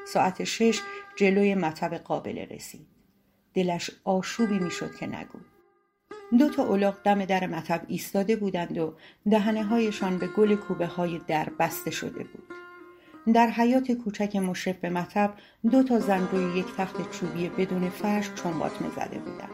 ساعت 0.08 0.44
شش 0.44 0.80
جلوی 1.16 1.56
مطب 1.56 1.94
قابل 1.94 2.38
رسید. 2.38 2.93
دلش 3.54 3.92
آشوبی 4.04 4.60
می‌شد 4.60 4.96
که 4.96 5.08
نگو. 5.08 5.40
دو 6.40 6.50
تا 6.50 6.64
الاغ 6.64 6.96
دم 7.04 7.26
در 7.26 7.48
مطب 7.48 7.82
ایستاده 7.88 8.36
بودند 8.36 8.78
و 8.78 8.94
دهنه 9.30 9.64
هایشان 9.64 10.18
به 10.18 10.28
گل 10.28 10.56
کوبه 10.56 10.88
های 10.88 11.22
در 11.28 11.50
بسته 11.60 11.92
شده 11.92 12.24
بود. 12.24 12.54
در 13.34 13.48
حیات 13.48 13.92
کوچک 13.92 14.36
مشرف 14.36 14.76
به 14.76 14.90
مطب 14.90 15.34
دو 15.72 15.84
تا 15.84 16.00
زن 16.00 16.28
روی 16.32 16.60
یک 16.60 16.66
تخت 16.78 17.12
چوبی 17.12 17.50
بدون 17.50 17.90
فرش 17.90 18.30
چنباتمه 18.44 18.90
زده 18.90 19.20
بودند. 19.20 19.50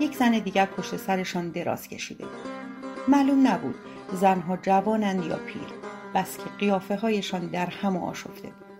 یک 0.00 0.16
زن 0.16 0.30
دیگر 0.38 0.66
پشت 0.66 0.96
سرشان 0.96 1.50
دراز 1.50 1.88
کشیده 1.88 2.24
بود. 2.24 2.52
معلوم 3.08 3.46
نبود 3.46 3.74
زنها 4.12 4.56
جوانند 4.56 5.24
یا 5.24 5.36
پیر 5.36 5.66
بس 6.14 6.36
که 6.36 6.44
قیافه 6.58 6.96
هایشان 6.96 7.46
در 7.46 7.66
هم 7.66 7.96
آشفته 7.96 8.48
بود. 8.48 8.70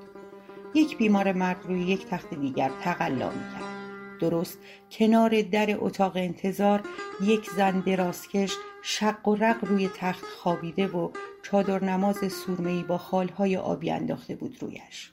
یک 0.74 0.98
بیمار 0.98 1.32
مرد 1.32 1.66
روی 1.68 1.80
یک 1.80 2.06
تخت 2.06 2.34
دیگر 2.34 2.70
تقلا 2.82 3.30
می‌کرد. 3.30 3.79
درست. 4.20 4.58
کنار 4.90 5.42
در 5.42 5.76
اتاق 5.78 6.16
انتظار 6.16 6.82
یک 7.22 7.50
زن 7.50 7.80
درازکش 7.80 8.56
شق 8.82 9.28
و 9.28 9.34
رق 9.34 9.64
روی 9.64 9.90
تخت 9.96 10.24
خوابیده 10.24 10.86
و 10.86 11.10
چادر 11.42 11.84
نماز 11.84 12.32
سورمهای 12.32 12.82
با 12.82 12.98
خالهای 12.98 13.56
آبی 13.56 13.90
انداخته 13.90 14.36
بود 14.36 14.56
رویش. 14.60 15.12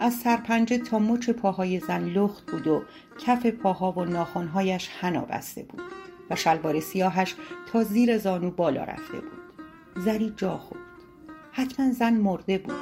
از 0.00 0.14
سرپنجه 0.14 0.78
تا 0.78 0.98
مچ 0.98 1.30
پاهای 1.30 1.80
زن 1.80 2.04
لخت 2.04 2.50
بود 2.50 2.66
و 2.66 2.82
کف 3.26 3.46
پاها 3.46 3.92
و 3.92 4.04
ناخونهایش 4.04 4.88
حنا 4.88 5.20
بسته 5.20 5.62
بود 5.62 5.82
و 6.30 6.36
شلوار 6.36 6.80
سیاهش 6.80 7.34
تا 7.72 7.84
زیر 7.84 8.18
زانو 8.18 8.50
بالا 8.50 8.84
رفته 8.84 9.20
بود. 9.20 9.40
زری 10.04 10.34
جا 10.36 10.58
خورد. 10.58 10.80
حتما 11.52 11.92
زن 11.92 12.14
مرده 12.14 12.58
بود. 12.58 12.74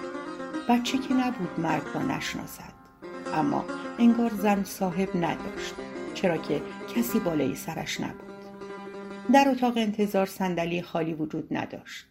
بچه 0.69 0.99
که 0.99 1.15
نبود 1.15 1.61
مرد 1.61 1.83
را 1.95 2.03
نشناسد. 2.03 2.73
اما 3.35 3.65
انگار 3.99 4.31
زن 4.31 4.65
صاحب 4.65 5.17
نداشت 5.17 5.75
چرا 6.15 6.37
که 6.37 6.63
کسی 6.97 7.21
بالای 7.21 7.55
سرش 7.55 8.01
نبود. 8.01 8.33
در 9.33 9.49
اتاق 9.49 9.73
انتظار 9.77 10.27
صندلی 10.27 10.83
خالی 10.83 11.15
وجود 11.15 11.49
نداشت. 11.51 12.07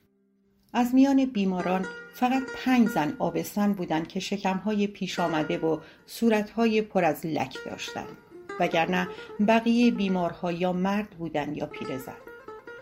از 0.74 0.96
میان 0.96 1.26
بیماران 1.26 1.86
فقط 2.14 2.44
پنج 2.66 2.88
زن 2.88 3.16
آبستن 3.20 3.74
بودند 3.74 4.08
که 4.08 4.20
شکمهای 4.20 4.88
پیش 4.88 5.20
آمده 5.20 5.58
و 5.58 5.78
صورتهای 6.06 6.82
پر 6.82 7.06
از 7.06 7.26
لک 7.26 7.58
داشتند 7.66 8.18
وگرنه 8.60 9.08
بقیه 9.48 9.92
بیمارها 9.92 10.52
یا 10.52 10.74
مرد 10.74 11.10
بودند 11.10 11.58
یا 11.58 11.66
پیرزن. 11.66 12.16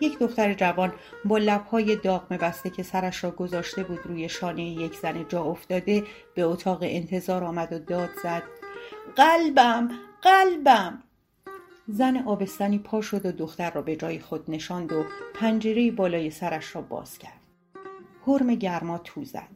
یک 0.00 0.18
دختر 0.18 0.54
جوان 0.54 0.92
با 1.24 1.38
لبهای 1.38 1.96
داغ 1.96 2.28
بسته 2.28 2.70
که 2.70 2.82
سرش 2.82 3.24
را 3.24 3.30
گذاشته 3.30 3.82
بود 3.82 4.00
روی 4.04 4.28
شانه 4.28 4.62
یک 4.62 4.96
زن 4.96 5.26
جا 5.28 5.42
افتاده 5.42 6.04
به 6.34 6.42
اتاق 6.42 6.78
انتظار 6.82 7.44
آمد 7.44 7.72
و 7.72 7.78
داد 7.78 8.10
زد. 8.22 8.42
قلبم 9.16 9.88
قلبم. 10.22 11.02
زن 11.88 12.16
آبستنی 12.16 12.78
پا 12.78 13.00
شد 13.00 13.26
و 13.26 13.32
دختر 13.32 13.70
را 13.70 13.82
به 13.82 13.96
جای 13.96 14.20
خود 14.20 14.50
نشاند 14.50 14.92
و 14.92 15.04
پنجره 15.34 15.90
بالای 15.90 16.30
سرش 16.30 16.74
را 16.74 16.82
باز 16.82 17.18
کرد. 17.18 17.40
حرم 18.26 18.54
گرما 18.54 18.98
تو 18.98 19.24
زد. 19.24 19.48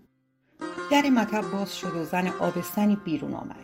در 0.91 1.11
مطب 1.11 1.51
باز 1.53 1.77
شد 1.77 1.97
و 1.97 2.05
زن 2.05 2.27
آبستنی 2.27 2.97
بیرون 2.97 3.35
آمد. 3.35 3.57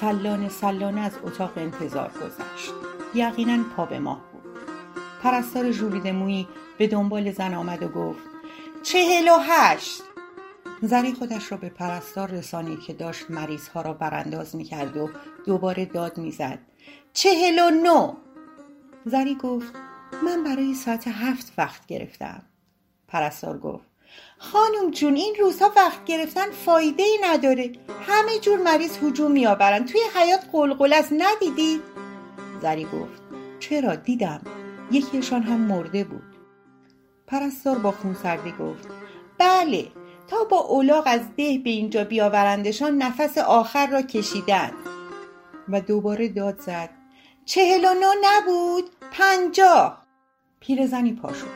سلانه 0.00 0.48
سلانه 0.48 1.00
از 1.00 1.12
اتاق 1.24 1.52
انتظار 1.56 2.08
گذشت. 2.08 2.72
یقینا 3.14 3.64
پا 3.76 3.86
به 3.86 3.98
ماه 3.98 4.30
پرستار 5.22 5.70
ژولیده 5.70 6.12
مویی 6.12 6.48
به 6.78 6.86
دنبال 6.86 7.32
زن 7.32 7.54
آمد 7.54 7.82
و 7.82 7.88
گفت 7.88 8.22
چهل 8.82 9.28
و 9.28 9.38
هشت. 9.40 10.02
زنی 10.82 11.12
خودش 11.12 11.52
را 11.52 11.58
به 11.58 11.68
پرستار 11.68 12.30
رسانید 12.30 12.80
که 12.80 12.92
داشت 12.92 13.30
مریضها 13.30 13.82
را 13.82 13.92
برانداز 13.92 14.56
می‌کرد 14.56 14.96
و 14.96 15.10
دوباره 15.46 15.84
داد 15.84 16.18
می‌زد. 16.18 16.58
چهل 17.12 17.58
و 17.58 17.70
نو 17.70 18.14
زنی 19.04 19.34
گفت 19.34 19.72
من 20.24 20.44
برای 20.44 20.74
ساعت 20.74 21.08
هفت 21.08 21.52
وقت 21.58 21.86
گرفتم. 21.86 22.42
پرستار 23.08 23.58
گفت 23.58 23.86
خانم 24.38 24.90
جون 24.90 25.14
این 25.14 25.34
روزها 25.40 25.72
وقت 25.76 26.04
گرفتن 26.04 26.50
فایده 26.50 27.02
ای 27.02 27.18
نداره. 27.22 27.72
همه 28.06 28.38
جور 28.38 28.58
مریض 28.62 28.98
هجوم 29.02 29.32
میآورند. 29.32 29.88
توی 29.88 30.00
حیات 30.16 30.44
قلقل 30.52 30.92
از 30.92 31.08
ندیدید 31.18 31.82
زری 32.62 32.84
گفت 32.84 33.22
چرا؟ 33.60 33.94
دیدم. 33.94 34.40
یکیشان 34.90 35.42
هم 35.42 35.60
مرده 35.60 36.04
بود. 36.04 36.36
پرستار 37.26 37.78
با 37.78 37.92
خونسردی 37.92 38.52
گفت 38.52 38.88
بله. 39.38 39.86
تا 40.30 40.44
با 40.44 40.56
اولاغ 40.56 41.02
از 41.06 41.20
ده 41.20 41.58
به 41.58 41.70
اینجا 41.70 42.04
بیاورندشان 42.04 42.96
نفس 42.96 43.38
آخر 43.38 43.86
را 43.86 44.02
کشیدند. 44.02 44.72
و 45.68 45.80
دوباره 45.80 46.28
داد 46.28 46.60
زد. 46.60 46.90
چهل 47.44 47.84
و 47.84 47.94
نو 47.94 48.12
نبود 48.22 48.84
پنجاه. 49.12 50.06
پیرزنی 50.60 51.12
پا 51.12 51.32
شد. 51.32 51.46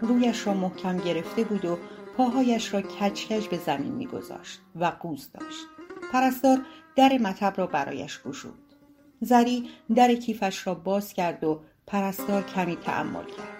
رویش 0.00 0.46
را 0.46 0.54
محکم 0.54 0.98
گرفته 0.98 1.44
بود 1.44 1.64
و 1.64 1.78
پاهایش 2.16 2.74
را 2.74 2.82
کچکش 2.82 3.48
به 3.48 3.58
زمین 3.58 3.92
میگذاشت 3.92 4.60
و 4.76 4.84
قوز 4.84 5.30
داشت. 5.32 5.66
پرستار 6.12 6.58
در 6.96 7.18
مطب 7.18 7.54
را 7.56 7.66
برایش 7.66 8.20
گشود. 8.22 8.74
زری 9.20 9.70
در 9.94 10.14
کیفش 10.14 10.66
را 10.66 10.74
باز 10.74 11.12
کرد 11.12 11.44
و 11.44 11.60
پرستار 11.86 12.42
کمی 12.42 12.76
تعمل 12.76 13.24
کرد. 13.24 13.56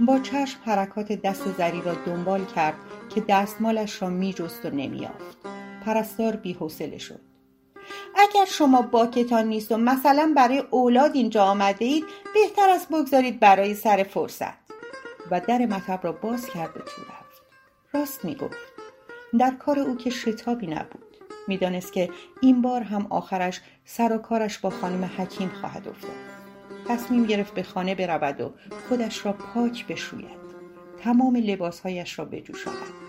با 0.00 0.18
چشم 0.18 0.60
حرکات 0.64 1.12
دست 1.12 1.52
زری 1.58 1.80
را 1.80 1.94
دنبال 1.94 2.44
کرد 2.44 2.74
که 3.14 3.20
دستمالش 3.28 4.02
را 4.02 4.08
میجست 4.08 4.66
و 4.66 4.70
نمیافت 4.70 5.36
پرستار 5.84 6.36
بیحوصله 6.36 6.98
شد. 6.98 7.20
اگر 8.16 8.44
شما 8.44 8.82
باکتان 8.82 9.46
نیست 9.46 9.72
و 9.72 9.76
مثلا 9.76 10.32
برای 10.36 10.62
اولاد 10.70 11.10
اینجا 11.14 11.44
آمده 11.44 11.84
اید 11.84 12.04
بهتر 12.34 12.70
است 12.70 12.88
بگذارید 12.88 13.40
برای 13.40 13.74
سر 13.74 14.02
فرصت. 14.02 14.62
و 15.30 15.40
در 15.40 15.66
مطب 15.66 16.00
را 16.02 16.12
باز 16.12 16.46
کرد 16.46 16.76
و 16.76 16.80
تو 16.80 17.02
رفت. 17.02 17.42
راست 17.92 18.24
می‌گفت 18.24 18.56
در 19.38 19.50
کار 19.50 19.78
او 19.78 19.96
که 19.96 20.10
شتابی 20.10 20.66
نبود. 20.66 21.16
می‌دانست 21.48 21.92
که 21.92 22.10
این 22.40 22.62
بار 22.62 22.82
هم 22.82 23.06
آخرش 23.10 23.60
سر 23.84 24.12
و 24.12 24.18
کارش 24.18 24.58
با 24.58 24.70
خانم 24.70 25.10
حکیم 25.18 25.48
خواهد 25.60 25.88
افتاد. 25.88 26.16
تصمیم 26.88 27.24
گرفت 27.24 27.54
به 27.54 27.62
خانه 27.62 27.94
برود 27.94 28.40
و 28.40 28.52
خودش 28.88 29.26
را 29.26 29.32
پاک 29.32 29.86
بشوید. 29.86 30.42
تمام 31.04 31.36
لباسهایش 31.36 32.18
را 32.18 32.24
بجوشاند. 32.24 33.01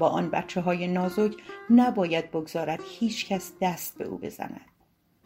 با 0.00 0.08
آن 0.08 0.30
بچه 0.30 0.60
های 0.60 0.88
نازک 0.88 1.34
نباید 1.70 2.30
بگذارد 2.30 2.80
هیچ 2.98 3.28
کس 3.28 3.52
دست 3.60 3.98
به 3.98 4.04
او 4.04 4.18
بزند. 4.18 4.60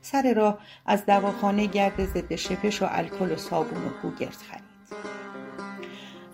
سر 0.01 0.35
راه 0.35 0.59
از 0.87 1.07
دواخانه 1.07 1.67
گرد 1.67 2.05
ضد 2.05 2.35
شپش 2.35 2.83
و 2.83 2.87
الکل 2.89 3.33
و 3.33 3.37
صابون 3.37 3.85
و 3.85 3.89
گوگرد 4.03 4.37
خرید. 4.37 4.65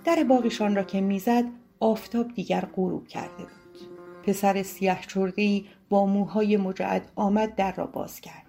در 0.05 0.25
باغشان 0.25 0.77
را 0.77 0.83
که 0.83 1.01
می‌زد 1.01 1.45
آفتاب 1.81 2.35
دیگر 2.35 2.61
غروب 2.61 3.09
کرده 3.09 3.43
بود. 3.43 3.89
پسر 4.23 4.63
سیاه 4.63 5.01
چردهی 5.07 5.69
با 5.89 6.07
موهای 6.07 6.57
مجعد 6.57 7.13
آمد 7.17 7.55
در 7.55 7.73
را 7.73 7.87
باز 7.87 8.21
کرد. 8.21 8.47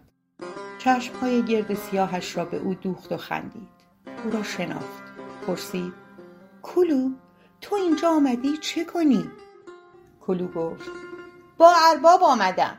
های 1.22 1.44
گرد 1.46 1.74
سیاهش 1.74 2.38
را 2.38 2.46
به 2.46 2.58
او 2.58 2.74
دوخت 2.74 3.12
و 3.12 3.18
خندید. 3.18 3.70
او 4.26 4.32
را 4.32 4.44
شناخت. 4.44 5.04
پرسید 5.48 5.94
کلو 6.62 7.10
تو 7.62 7.76
اینجا 7.76 8.10
آمدی؟ 8.10 8.58
چه 8.58 8.86
کنی؟ 8.86 9.30
کلو 10.22 10.48
گفت. 10.48 10.90
با 11.58 11.74
ارباب 11.92 12.24
آمدم. 12.24 12.78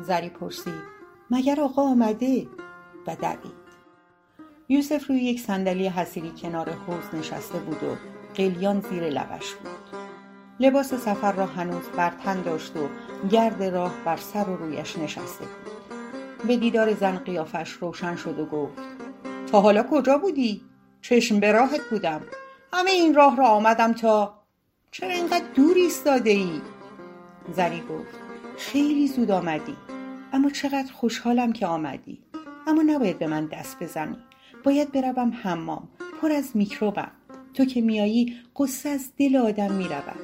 زری 0.00 0.28
پرسید. 0.28 0.82
مگر 1.30 1.60
آقا 1.60 1.82
آمده؟ 1.82 2.48
و 3.06 3.16
دوید. 3.16 3.62
یوسف 4.68 5.06
روی 5.06 5.18
یک 5.18 5.40
صندلی 5.40 5.88
حسیری 5.88 6.32
کنار 6.42 6.70
حوز 6.70 7.20
نشسته 7.20 7.58
بود 7.58 7.82
و 7.84 7.96
قلیان 8.34 8.80
زیر 8.80 9.04
لبش 9.04 9.54
بود. 9.54 10.00
لباس 10.60 10.94
سفر 10.94 11.32
را 11.32 11.46
هنوز 11.46 11.84
بر 11.96 12.10
تن 12.10 12.42
داشت 12.42 12.76
و 12.76 12.88
گرد 13.28 13.62
راه 13.62 13.92
بر 14.04 14.16
سر 14.16 14.48
و 14.48 14.56
رویش 14.56 14.98
نشسته 14.98 15.44
بود. 15.44 15.72
به 16.48 16.56
دیدار 16.56 16.94
زن 16.94 17.16
قیافش 17.16 17.70
روشن 17.70 18.16
شد 18.16 18.38
و 18.38 18.46
گفت 18.46 18.78
تا 19.52 19.60
حالا 19.60 19.82
کجا 19.82 20.18
بودی؟ 20.18 20.62
چشم 21.02 21.40
به 21.40 21.52
راهت 21.52 21.80
بودم. 21.90 22.20
همه 22.72 22.90
این 22.90 23.14
راه 23.14 23.36
را 23.36 23.46
آمدم 23.46 23.92
تا 23.92 24.41
چرا 24.94 25.10
اینقدر 25.10 25.44
دور 25.54 25.76
ایستاده 25.76 26.30
ای؟ 26.30 26.60
زری 27.56 27.80
گفت 27.80 28.14
خیلی 28.58 29.08
زود 29.08 29.30
آمدی. 29.30 29.76
اما 30.32 30.50
چقدر 30.50 30.92
خوشحالم 30.92 31.52
که 31.52 31.66
آمدی. 31.66 32.22
اما 32.66 32.82
نباید 32.82 33.18
به 33.18 33.26
من 33.26 33.46
دست 33.46 33.82
بزنی. 33.82 34.16
باید 34.64 34.92
بروم 34.92 35.32
حمام. 35.42 35.88
پر 36.20 36.32
از 36.32 36.56
میکروبم. 36.56 37.10
تو 37.54 37.64
که 37.64 37.80
میایی 37.80 38.36
قصه 38.56 38.88
از 38.88 39.12
دل 39.18 39.36
آدم 39.36 39.72
می‌رود. 39.72 40.20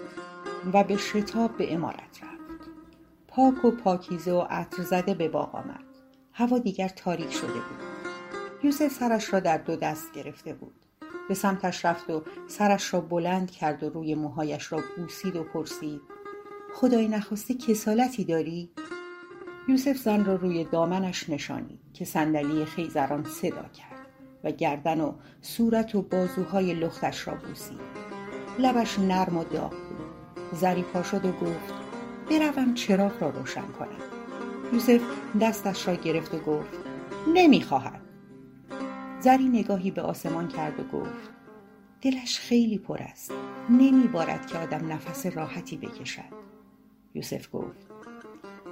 و 0.72 0.84
به 0.84 0.96
شتاب 0.96 1.56
به 1.56 1.74
امارت 1.74 2.22
رفت. 2.22 2.70
پاک 3.28 3.64
و 3.64 3.70
پاکیزه 3.70 4.32
و 4.32 4.40
عطر 4.50 4.82
زده 4.82 5.14
به 5.14 5.28
باغ 5.28 5.54
آمد. 5.54 5.84
هوا 6.32 6.58
دیگر 6.58 6.88
تاریک 6.88 7.32
شده 7.32 7.52
بود. 7.52 7.80
یوسف 8.62 8.88
سرش 8.88 9.32
را 9.32 9.40
در 9.40 9.58
دو 9.58 9.76
دست 9.76 10.12
گرفته 10.12 10.54
بود. 10.54 10.77
به 11.28 11.34
سمتش 11.34 11.84
رفت 11.84 12.10
و 12.10 12.22
سرش 12.46 12.94
را 12.94 13.00
بلند 13.00 13.50
کرد 13.50 13.82
و 13.82 13.90
روی 13.90 14.14
موهایش 14.14 14.72
را 14.72 14.80
بوسید 14.96 15.36
و 15.36 15.44
پرسید. 15.44 16.00
خدای 16.74 17.08
نخواسته 17.08 17.54
کسالتی 17.54 18.24
داری؟ 18.24 18.70
یوسف 19.68 19.96
زن 19.96 20.24
را 20.24 20.34
روی 20.34 20.64
دامنش 20.64 21.28
نشانید 21.28 21.80
که 21.94 22.04
صندلی 22.04 22.64
خیزران 22.64 23.24
صدا 23.24 23.62
کرد 23.62 24.08
و 24.44 24.50
گردن 24.50 25.00
و 25.00 25.12
صورت 25.42 25.94
و 25.94 26.02
بازوهای 26.02 26.74
لختش 26.74 27.28
را 27.28 27.34
بوسید. 27.34 27.80
لبش 28.58 28.98
نرم 28.98 29.36
و 29.36 29.44
داغ 29.44 29.70
بود. 29.70 30.58
زری 30.58 30.82
پا 30.82 31.02
شد 31.02 31.24
و 31.24 31.32
گفت 31.32 31.74
بروم 32.30 32.74
چراغ 32.74 33.22
را 33.22 33.30
روشن 33.30 33.66
کنم. 33.78 33.98
یوسف 34.72 35.00
دستش 35.40 35.88
را 35.88 35.94
گرفت 35.94 36.34
و 36.34 36.38
گفت 36.38 36.70
نمی‌خواهد. 37.34 38.07
زری 39.20 39.48
نگاهی 39.48 39.90
به 39.90 40.02
آسمان 40.02 40.48
کرد 40.48 40.80
و 40.80 40.98
گفت 40.98 41.30
دلش 42.02 42.38
خیلی 42.38 42.78
پر 42.78 43.02
است. 43.02 43.32
نمیبارد 43.70 44.46
که 44.46 44.58
آدم 44.58 44.92
نفس 44.92 45.26
راحتی 45.26 45.76
بکشد. 45.76 46.38
یوسف 47.14 47.48
گفت 47.52 47.86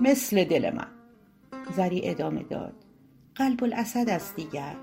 مثل 0.01 0.45
دل 0.45 0.75
من. 0.75 0.89
زری 1.77 2.01
ادامه 2.11 2.43
داد 2.43 2.75
قلب 3.35 3.65
الاسد 3.65 4.09
است 4.09 4.37
دیگر. 4.37 4.77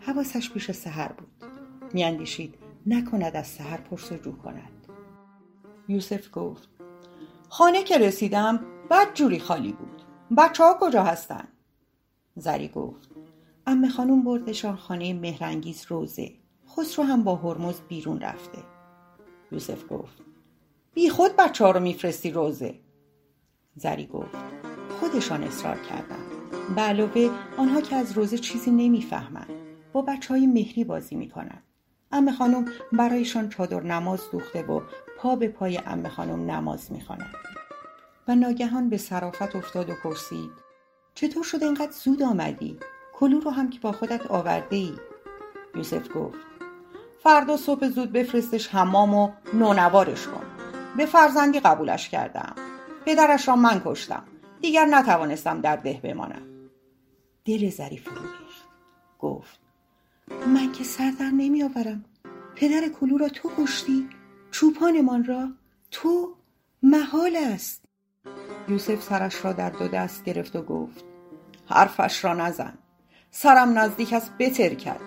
حواسش 0.00 0.50
پیش 0.50 0.70
سهر 0.70 1.12
بود. 1.12 1.50
میاندیشید 1.92 2.54
نکند 2.86 3.36
از 3.36 3.46
سهر 3.46 3.76
پرسجو 3.76 4.36
کند. 4.36 4.86
یوسف 5.88 6.28
گفت 6.32 6.68
خانه 7.48 7.82
که 7.82 7.98
رسیدم 7.98 8.60
بد 8.90 9.14
جوری 9.14 9.38
خالی 9.38 9.72
بود. 9.72 10.02
بچه 10.38 10.64
ها 10.64 10.76
کجا 10.80 11.02
هستن؟ 11.02 11.48
زری 12.36 12.68
گفت 12.68 13.15
امه 13.68 13.88
خانوم 13.88 14.22
بردشان 14.22 14.76
خانه 14.76 15.14
مهرنگیز 15.14 15.86
روزه. 15.88 16.32
خسرو 16.76 17.04
هم 17.04 17.24
با 17.24 17.36
هرمز 17.36 17.80
بیرون 17.88 18.20
رفته. 18.20 18.58
یوسف 19.52 19.82
گفت 19.90 20.22
بی 20.94 21.10
خود 21.10 21.36
بچه 21.36 21.72
رو 21.72 21.80
میفرستی 21.80 22.30
روزه. 22.30 22.74
زری 23.76 24.06
گفت 24.06 24.36
خودشان 25.00 25.42
اصرار 25.42 25.76
کردن. 25.76 26.18
به 26.74 26.80
علاوه 26.80 27.30
آنها 27.56 27.80
که 27.80 27.96
از 27.96 28.12
روزه 28.12 28.38
چیزی 28.38 28.70
نمی‌فهمند 28.70 29.50
با 29.92 30.02
بچه 30.02 30.34
های 30.34 30.46
مهری 30.46 30.84
بازی 30.84 31.16
می‌کنند. 31.16 31.62
امه 32.12 32.32
خانم 32.32 32.64
برایشان 32.92 33.48
چادر 33.48 33.82
نماز 33.82 34.20
دوخته 34.32 34.62
و 34.62 34.80
پا 35.18 35.36
به 35.36 35.48
پای 35.48 35.80
امه 35.86 36.08
خانم 36.08 36.50
نماز 36.50 36.92
می‌خواند. 36.92 37.34
و 38.28 38.34
ناگهان 38.34 38.88
به 38.88 38.96
صرافت 38.96 39.56
افتاد 39.56 39.90
و 39.90 39.94
پرسید 40.02 40.50
چطور 41.14 41.44
شده 41.44 41.64
اینقدر 41.66 41.92
زود 41.92 42.22
آمدی؟ 42.22 42.78
کلو 43.18 43.40
رو 43.40 43.50
هم 43.50 43.70
که 43.70 43.80
با 43.80 43.92
خودت 43.92 44.30
آورده 44.30 44.76
ای 44.76 44.92
یوسف 45.74 46.08
گفت 46.14 46.38
فردا 47.22 47.56
صبح 47.56 47.88
زود 47.88 48.12
بفرستش 48.12 48.68
حمام 48.68 49.14
و 49.14 49.30
نونوارش 49.54 50.26
کن. 50.26 50.42
به 50.96 51.06
فرزندی 51.06 51.60
قبولش 51.60 52.08
کردم. 52.08 52.54
پدرش 53.06 53.48
را 53.48 53.56
من 53.56 53.82
کشتم. 53.84 54.22
دیگر 54.60 54.84
نتوانستم 54.84 55.60
در 55.60 55.76
ده 55.76 56.00
بمانم. 56.02 56.42
دل 57.44 57.70
زری 57.70 57.98
فرو 57.98 58.22
ریخت. 58.22 58.68
گفت 59.18 59.60
من 60.46 60.72
که 60.72 60.84
سر 60.84 61.12
در 61.18 61.30
نمی 61.30 61.62
آورم 61.62 62.04
پدر 62.54 62.88
کلو 63.00 63.18
را 63.18 63.28
تو 63.28 63.50
کشتی؟ 63.58 64.08
چوپانمان 64.50 65.24
را؟ 65.24 65.48
تو 65.90 66.34
محال 66.82 67.36
است. 67.36 67.84
یوسف 68.68 69.02
سرش 69.02 69.44
را 69.44 69.52
در 69.52 69.70
دو 69.70 69.88
دست 69.88 70.24
گرفت 70.24 70.56
و 70.56 70.62
گفت 70.62 71.04
حرفش 71.66 72.24
را 72.24 72.34
نزن. 72.34 72.78
سرم 73.38 73.78
نزدیک 73.78 74.12
است 74.12 74.32
بتر 74.38 74.74
کرد. 74.74 75.00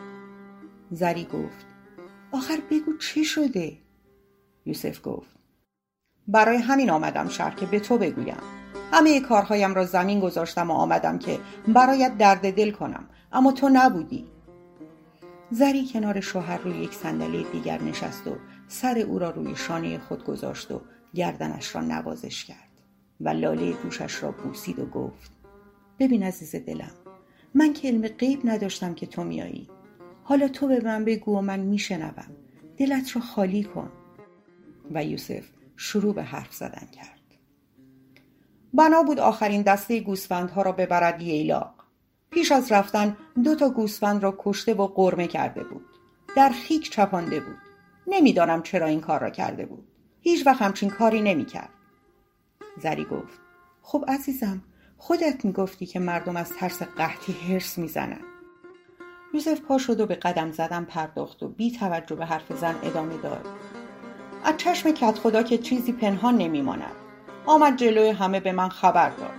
زری 0.92 1.24
گفت 1.26 1.66
آخر 2.32 2.58
بگو 2.72 2.98
چی 2.98 3.26
شده؟ 3.26 3.78
یوسف 4.66 5.00
گفت 5.04 5.36
برای 6.28 6.58
همین 6.58 6.90
آمدم 6.90 7.30
شهر 7.30 7.56
که 7.56 7.66
به 7.66 7.80
تو 7.80 7.98
بگویم. 7.98 8.38
همه 8.92 9.20
کارهایم 9.20 9.74
را 9.74 9.86
زمین 9.86 10.20
گذاشتم 10.20 10.72
و 10.72 10.74
آمدم 10.74 11.20
که 11.20 11.40
برایت 11.68 12.18
درد 12.18 12.54
دل 12.54 12.72
کنم 12.72 13.10
اما 13.32 13.52
تو 13.52 13.70
نبودی. 13.74 14.28
زری 15.52 15.88
کنار 15.88 16.20
شوهر 16.20 16.58
روی 16.58 16.78
یک 16.78 16.94
صندلی 16.94 17.46
دیگر 17.52 17.82
نشست 17.82 18.28
و 18.28 18.36
سر 18.68 19.00
او 19.00 19.20
را 19.20 19.30
روی 19.30 19.56
شانه 19.56 20.00
خود 20.00 20.24
گذاشت 20.26 20.72
و 20.72 20.82
گردنش 21.14 21.76
را 21.76 21.82
نوازش 21.82 22.46
کرد 22.46 22.82
و 23.22 23.30
لاله 23.30 23.72
گوشش 23.72 24.24
را 24.24 24.32
بوسید 24.32 24.80
و 24.80 24.86
گفت 24.86 25.32
ببین 26.00 26.24
عزیز 26.24 26.56
دلم 26.56 26.92
من 27.54 27.74
که 27.74 27.88
علم 27.88 28.08
غیب 28.08 28.42
نداشتم 28.44 28.94
که 28.94 29.06
تو 29.06 29.24
میایی. 29.24 29.70
حالا 30.24 30.48
تو 30.48 30.68
به 30.68 30.82
من 30.84 31.06
بگو 31.06 31.38
و 31.38 31.42
من 31.42 31.60
میشنوم. 31.60 32.32
دلت 32.78 33.16
را 33.16 33.22
خالی 33.22 33.64
کن. 33.64 33.92
و 34.92 35.04
یوسف 35.04 35.46
شروع 35.76 36.14
به 36.14 36.24
حرف 36.24 36.54
زدن 36.54 36.88
کرد. 36.92 37.20
بنا 38.74 39.04
بود 39.04 39.20
آخرین 39.20 39.62
دسته 39.62 40.00
گوسفندها 40.00 40.62
را 40.62 40.72
ببرد 40.72 41.22
ییلاق. 41.22 41.74
پیش 42.30 42.52
از 42.52 42.72
رفتن 42.72 43.18
دو 43.44 43.56
تا 43.56 43.70
گوسفند 43.70 44.24
را 44.24 44.36
کشته 44.40 44.74
و 44.74 44.88
قرمه 44.88 45.28
کرده 45.28 45.64
بود. 45.64 45.86
در 46.36 46.50
خیک 46.50 46.90
چپانده 46.92 47.40
بود. 47.40 47.58
نمی‌دانم 48.08 48.62
چرا 48.62 48.88
این 48.88 49.02
کار 49.02 49.22
را 49.22 49.30
کرده 49.30 49.66
بود. 49.66 49.88
هیچ 50.22 50.48
وقت 50.48 50.62
همچین 50.62 50.90
کاری 50.90 51.22
نمی‌کرد. 51.22 51.70
زری 52.82 53.06
گفت 53.06 53.40
خب 53.82 54.06
عزیزم 54.08 54.62
خودت 55.02 55.46
می‌گفتی 55.46 55.86
که 55.86 56.00
مردم 56.00 56.36
از 56.36 56.50
ترس 56.50 56.82
قحطی 56.84 57.32
هرس 57.34 57.78
می‌زنند 57.78 58.24
یوسف 59.34 59.62
پا 59.62 59.78
شد 59.78 60.00
و 60.00 60.06
به 60.06 60.16
قدم 60.16 60.52
زدن 60.52 60.84
پرداخت 60.84 61.44
و 61.44 61.48
بی 61.48 61.72
توجه 61.72 62.16
به 62.16 62.26
حرف 62.26 62.54
زن 62.54 62.76
ادامه 62.84 63.18
داد. 63.18 63.46
از 64.44 64.58
چشم 64.58 64.92
کت 64.92 65.18
خدا 65.18 65.44
که 65.44 65.58
چیزی 65.58 65.92
پنهان 65.92 66.38
نمیماند. 66.38 66.92
آمد 67.46 67.78
جلوی 67.78 68.10
همه 68.10 68.40
به 68.40 68.52
من 68.52 68.70
خبر 68.70 69.10
داد. 69.10 69.32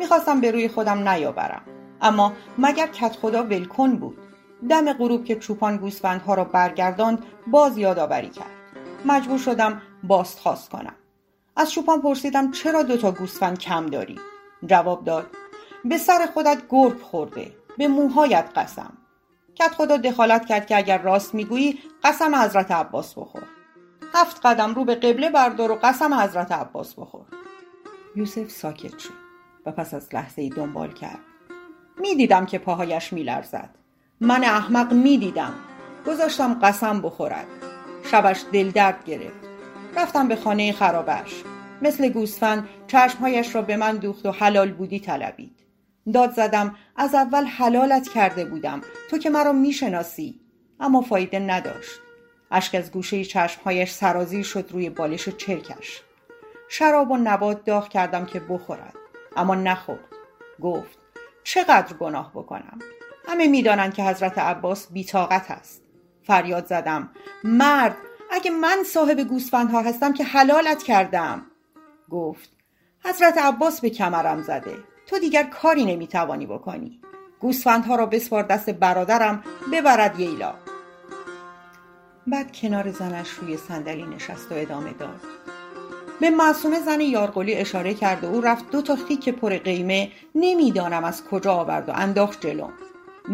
می‌خواستم 0.00 0.40
به 0.40 0.50
روی 0.50 0.68
خودم 0.68 1.08
نیاورم. 1.08 1.62
اما 2.00 2.32
مگر 2.58 2.86
کت 2.86 3.16
خدا 3.16 3.42
ولکن 3.42 3.96
بود؟ 3.96 4.18
دم 4.70 4.92
غروب 4.92 5.24
که 5.24 5.36
چوپان 5.36 5.76
گوسفندها 5.76 6.34
را 6.34 6.44
برگرداند 6.44 7.24
باز 7.46 7.78
یادآوری 7.78 8.28
کرد. 8.28 8.50
مجبور 9.04 9.38
شدم 9.38 9.82
بازخواست 10.02 10.70
کنم. 10.70 10.94
از 11.56 11.72
چوپان 11.72 12.02
پرسیدم 12.02 12.50
چرا 12.50 12.82
دوتا 12.82 13.12
گوسفند 13.12 13.58
کم 13.58 13.86
داری؟ 13.86 14.18
جواب 14.66 15.04
داد. 15.04 15.26
به 15.84 15.98
سر 15.98 16.28
خودت 16.34 16.62
گرگ 16.68 17.00
خورده. 17.00 17.52
به 17.78 17.88
موهایت 17.88 18.48
قسم. 18.56 18.92
کت 19.54 19.70
خدا 19.74 19.96
دخالت 19.96 20.46
کرد 20.46 20.66
که 20.66 20.76
اگر 20.76 20.98
راست 20.98 21.34
می‌گویی 21.34 21.78
قسم 22.04 22.34
حضرت 22.34 22.70
عباس 22.70 23.14
بخور. 23.14 23.42
هفت 24.14 24.46
قدم 24.46 24.74
رو 24.74 24.84
به 24.84 24.94
قبله 24.94 25.30
بردار 25.30 25.70
و 25.70 25.74
قسم 25.74 26.14
حضرت 26.14 26.52
عباس 26.52 26.94
بخور. 26.94 27.24
یوسف 28.16 28.50
ساکت 28.50 28.98
شد 28.98 29.12
و 29.66 29.72
پس 29.72 29.94
از 29.94 30.14
لحظه 30.14 30.42
ای 30.42 30.48
دنبال 30.48 30.92
کرد. 30.92 31.18
می‌دیدم 32.00 32.46
که 32.46 32.58
پاهایش 32.58 33.12
میلرزد. 33.12 33.70
من 34.20 34.44
احمق 34.44 34.92
می‌دیدم. 34.92 35.54
گذاشتم 36.06 36.54
قسم 36.54 37.00
بخورد. 37.00 37.46
شبش 38.10 38.44
دل 38.52 38.70
درد 38.70 39.04
گرفت. 39.04 39.44
رفتم 39.96 40.28
به 40.28 40.36
خانه 40.36 40.72
خرابش. 40.72 41.42
مثل 41.82 42.08
گوسفند 42.08 42.68
چشمهایش 42.86 43.54
را 43.54 43.62
به 43.62 43.76
من 43.76 43.96
دوخت 43.96 44.26
و 44.26 44.30
حلال 44.30 44.72
بودی 44.72 45.00
طلبید. 45.00 45.60
داد 46.12 46.32
زدم 46.32 46.76
از 46.96 47.14
اول 47.14 47.44
حلالت 47.44 48.08
کرده 48.08 48.44
بودم. 48.44 48.80
تو 49.10 49.18
که 49.18 49.30
مرا 49.30 49.52
می‌شناسی. 49.52 50.40
اما 50.80 51.00
فایده 51.00 51.38
نداشت. 51.38 52.00
اشک 52.50 52.74
از 52.74 52.92
گوشه 52.92 53.24
چشمهایش 53.24 53.90
سرازیر 53.90 54.44
شد 54.44 54.68
روی 54.72 54.90
بالش 54.90 55.28
چرکش. 55.28 56.02
شراب 56.68 57.10
و 57.10 57.16
نبات 57.16 57.64
داغ 57.64 57.88
کردم 57.88 58.26
که 58.26 58.40
بخورد. 58.40 58.94
اما 59.36 59.54
نخورد. 59.54 60.08
گفت 60.60 60.98
چقدر 61.44 61.96
گناه 61.96 62.30
بکنم؟ 62.34 62.78
همه 63.28 63.46
می‌دانند 63.46 63.94
که 63.94 64.02
حضرت 64.02 64.38
عباس 64.38 64.92
بیتاقت 64.92 65.50
است. 65.50 65.82
فریاد 66.22 66.66
زدم 66.66 67.10
مرد 67.44 67.96
اگه 68.30 68.50
من 68.50 68.76
صاحب 68.86 69.20
گوسفندها 69.20 69.82
هستم 69.82 70.12
که 70.12 70.24
حلالت 70.24 70.82
کردم. 70.82 71.46
گفت 72.10 72.53
حضرت 73.06 73.38
عباس 73.38 73.80
به 73.80 73.90
کمرم 73.90 74.42
زده. 74.42 74.76
تو 75.06 75.18
دیگر 75.18 75.42
کاری 75.42 75.84
نمی‌توانی 75.84 76.46
بکنی. 76.46 77.00
گوسفندها 77.40 77.96
را 77.96 78.06
بسپار 78.06 78.42
دست 78.42 78.70
برادرم 78.70 79.44
ببرد 79.72 80.20
ییلا. 80.20 80.54
بعد 82.26 82.56
کنار 82.56 82.90
زنش 82.90 83.28
روی 83.28 83.56
صندلی 83.56 84.06
نشست 84.06 84.52
و 84.52 84.54
ادامه 84.54 84.92
داد. 84.92 85.20
به 86.20 86.30
معصومه 86.30 86.80
زن 86.80 87.00
یارقلی 87.00 87.54
اشاره 87.54 87.94
کرد 87.94 88.24
و 88.24 88.26
او 88.26 88.40
رفت 88.40 88.70
دو 88.70 88.82
تا 88.82 88.96
خیک 88.96 89.28
پر 89.28 89.56
قیمه 89.56 90.10
نمی‌دانم 90.34 91.04
از 91.04 91.24
کجا 91.24 91.52
آورد 91.52 91.88
و 91.88 91.92
انداخت 91.92 92.40
جلوم 92.40 92.72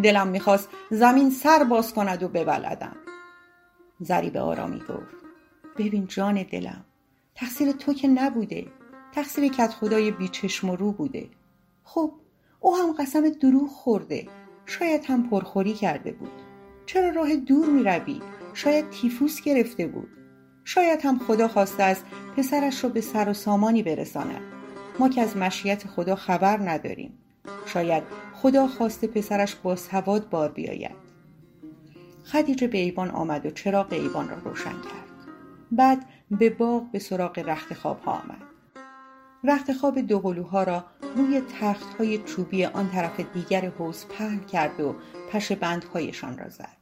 دلم 0.03 0.29
می‌خواست 0.29 0.69
زمین 0.91 1.31
سر 1.31 1.65
باز 1.65 1.95
کند 1.95 2.23
و 2.23 2.29
ببلدم. 2.29 2.97
زری 4.01 4.31
به 4.31 4.41
آرامی 4.41 4.79
گفت 4.79 5.17
ببین 5.79 6.07
جان 6.07 6.43
دلم 6.43 6.85
تقصیر 7.35 7.73
تو 7.73 7.95
که 7.95 8.09
نبوده. 8.09 8.67
تقصیر 9.13 9.53
کت 9.53 9.71
خدای 9.71 10.11
بیچشم 10.11 10.71
و 10.71 10.77
رو 10.77 10.93
بوده. 10.93 11.29
خب 11.85 12.13
او 12.61 12.77
هم 12.77 12.93
قسم 12.93 13.29
دروغ 13.29 13.69
خورده. 13.69 14.27
شاید 14.67 15.05
هم 15.05 15.31
پرخوری 15.31 15.75
کرده 15.75 16.13
بود. 16.13 16.33
چرا 16.87 17.11
راه 17.11 17.37
دور 17.37 17.67
می 17.67 17.83
روی؟ 17.83 18.21
شاید 18.55 18.91
تیفوس 18.91 19.41
گرفته 19.41 19.87
بود. 19.87 20.09
شاید 20.65 21.01
هم 21.05 21.19
خدا 21.19 21.49
خواسته 21.49 21.83
است 21.83 22.05
پسرش 22.37 22.85
را 22.85 22.91
به 22.91 23.01
سر 23.01 23.29
و 23.29 23.33
سامانی 23.33 23.83
برساند. 23.83 24.41
ما 24.99 25.09
که 25.09 25.21
از 25.21 25.37
مشیت 25.37 25.87
خدا 25.87 26.15
خبر 26.15 26.71
نداریم. 26.71 27.19
شاید 27.67 28.03
خدا 28.35 28.67
خواسته 28.67 29.07
پسرش 29.07 29.55
با 29.55 29.77
سواد 29.77 30.31
بار 30.31 30.53
بیاید. 30.53 30.97
خدیجه 32.25 32.67
به 32.67 32.79
ایوان 32.79 33.11
آمد 33.11 33.47
و 33.47 33.51
چراغ 33.51 33.93
ایوان 33.93 34.29
را 34.29 34.39
روشن 34.39 34.73
کرد. 34.73 35.11
بعد 35.73 36.07
به 36.31 36.51
باغ 36.51 36.91
به 36.91 36.99
سراغ 36.99 37.39
رخت 37.39 37.75
خواب 37.75 38.01
ها 38.01 38.13
آمد. 38.13 38.50
رخت 39.45 39.73
خواب 39.73 40.01
دوقلوها 40.01 40.63
را 40.63 40.85
روی 41.17 41.43
تخت 41.61 41.95
های 41.99 42.19
چوبی 42.19 42.65
آن 42.65 42.91
طرف 42.91 43.21
دیگر 43.21 43.69
حوز 43.79 44.07
پهن 44.07 44.41
کرد 44.45 44.81
و 44.81 44.97
پشه 45.33 45.55
بندهایشان 45.55 46.39
را 46.39 46.49
زد. 46.49 46.77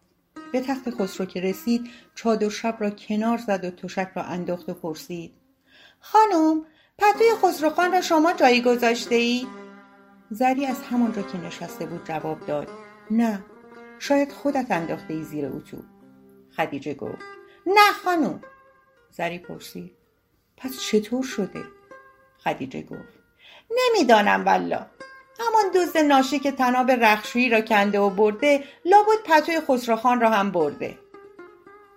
به 0.52 0.60
تخت 0.60 0.90
خسرو 0.90 1.26
که 1.26 1.40
رسید 1.40 1.90
چادر 2.14 2.48
شب 2.48 2.76
را 2.80 2.90
کنار 2.90 3.38
زد 3.38 3.64
و 3.64 3.70
تشک 3.70 4.10
را 4.14 4.22
انداخت 4.22 4.68
و 4.68 4.74
پرسید 4.74 5.34
خانم 6.00 6.64
پتوی 6.98 7.30
خسروخان 7.42 7.92
را 7.92 8.00
شما 8.00 8.32
جایی 8.32 8.62
گذاشته 8.62 9.14
ای؟ 9.14 9.46
زری 10.30 10.66
از 10.66 10.82
همانجا 10.82 11.22
که 11.22 11.38
نشسته 11.38 11.86
بود 11.86 12.04
جواب 12.04 12.46
داد 12.46 12.68
نه 13.10 13.44
شاید 13.98 14.32
خودت 14.32 14.70
انداخته 14.70 15.14
ای 15.14 15.22
زیر 15.22 15.46
اتو 15.46 15.76
خدیجه 16.56 16.94
گفت 16.94 17.24
نه 17.66 17.92
خانم. 18.04 18.40
زری 19.10 19.38
پرسید 19.38 19.92
پس 20.56 20.80
چطور 20.80 21.22
شده؟ 21.22 21.64
خدیجه 22.48 22.82
گفت. 22.82 23.18
نمی‌دانم 23.70 24.44
والا 24.44 24.86
همان 25.40 25.72
دوز 25.74 25.96
ناشی 25.96 26.38
که 26.38 26.52
تناب 26.52 26.90
رخشویی 26.90 27.48
را 27.48 27.60
کنده 27.60 28.00
و 28.00 28.10
برده 28.10 28.64
لابد 28.84 29.22
پتوی 29.24 29.60
خسروخان 29.60 30.20
را 30.20 30.30
هم 30.30 30.50
برده. 30.50 30.98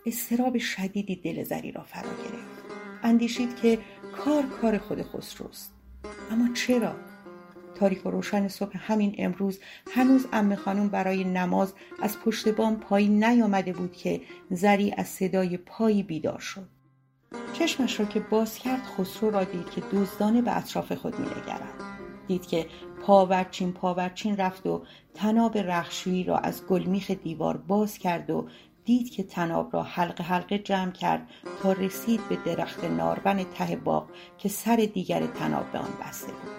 استراب 0.05 0.57
شدیدی 0.57 1.15
دل 1.15 1.43
زری 1.43 1.71
را 1.71 1.83
فرا 1.83 2.09
گرفت. 2.09 2.61
اندیشید 3.03 3.55
که 3.61 3.79
کار 4.17 4.43
کار 4.43 4.77
خود 4.77 5.01
خسروست. 5.01 5.73
اما 6.31 6.53
چرا؟ 6.53 6.95
تاریک 7.75 8.05
و 8.05 8.11
روشن 8.11 8.47
صبح 8.47 8.77
همین 8.77 9.15
امروز 9.17 9.59
هنوز 9.91 10.27
ام 10.33 10.55
خانم 10.55 10.89
برای 10.89 11.23
نماز 11.23 11.73
از 12.01 12.19
پشت 12.19 12.49
بام 12.49 12.79
پایین 12.79 13.23
نیامده 13.23 13.73
بود 13.73 13.93
که 13.93 14.21
زری 14.49 14.93
از 14.97 15.07
صدای 15.07 15.57
پایی 15.57 16.03
بیدار 16.03 16.39
شد. 16.39 16.80
چشمش 17.53 17.99
را 17.99 18.05
که 18.05 18.19
باز 18.19 18.57
کرد 18.59 18.81
خسرو 18.97 19.29
را 19.29 19.43
دید 19.43 19.69
که 19.69 19.81
دزدانه 19.81 20.41
به 20.41 20.57
اطراف 20.57 20.91
خود 20.91 21.19
مینگرد 21.19 21.73
دید 22.27 22.47
که 22.47 22.67
پاورچین 23.01 23.73
پاورچین 23.73 24.37
رفت 24.37 24.67
و 24.67 24.83
تناب 25.13 25.57
رخشویی 25.57 26.23
را 26.23 26.37
از 26.37 26.65
گلمیخ 26.65 27.11
دیوار 27.11 27.57
باز 27.57 27.97
کرد 27.97 28.29
و 28.29 28.47
دید 28.85 29.09
که 29.09 29.23
تناب 29.23 29.73
را 29.73 29.83
حلقه 29.83 30.23
حلقه 30.23 30.59
جمع 30.59 30.91
کرد 30.91 31.27
تا 31.63 31.71
رسید 31.71 32.21
به 32.29 32.35
درخت 32.35 32.83
ناربن 32.83 33.43
ته 33.43 33.75
باغ 33.75 34.09
که 34.37 34.49
سر 34.49 34.75
دیگر 34.75 35.27
تناب 35.27 35.71
به 35.71 35.79
آن 35.79 35.93
بسته 36.01 36.31
بود. 36.31 36.51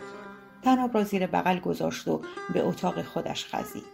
تناب 0.63 0.95
را 0.95 1.05
زیر 1.05 1.27
بغل 1.27 1.59
گذاشت 1.59 2.09
و 2.09 2.21
به 2.55 2.67
اتاق 2.67 3.03
خودش 3.03 3.55
خزید 3.55 3.85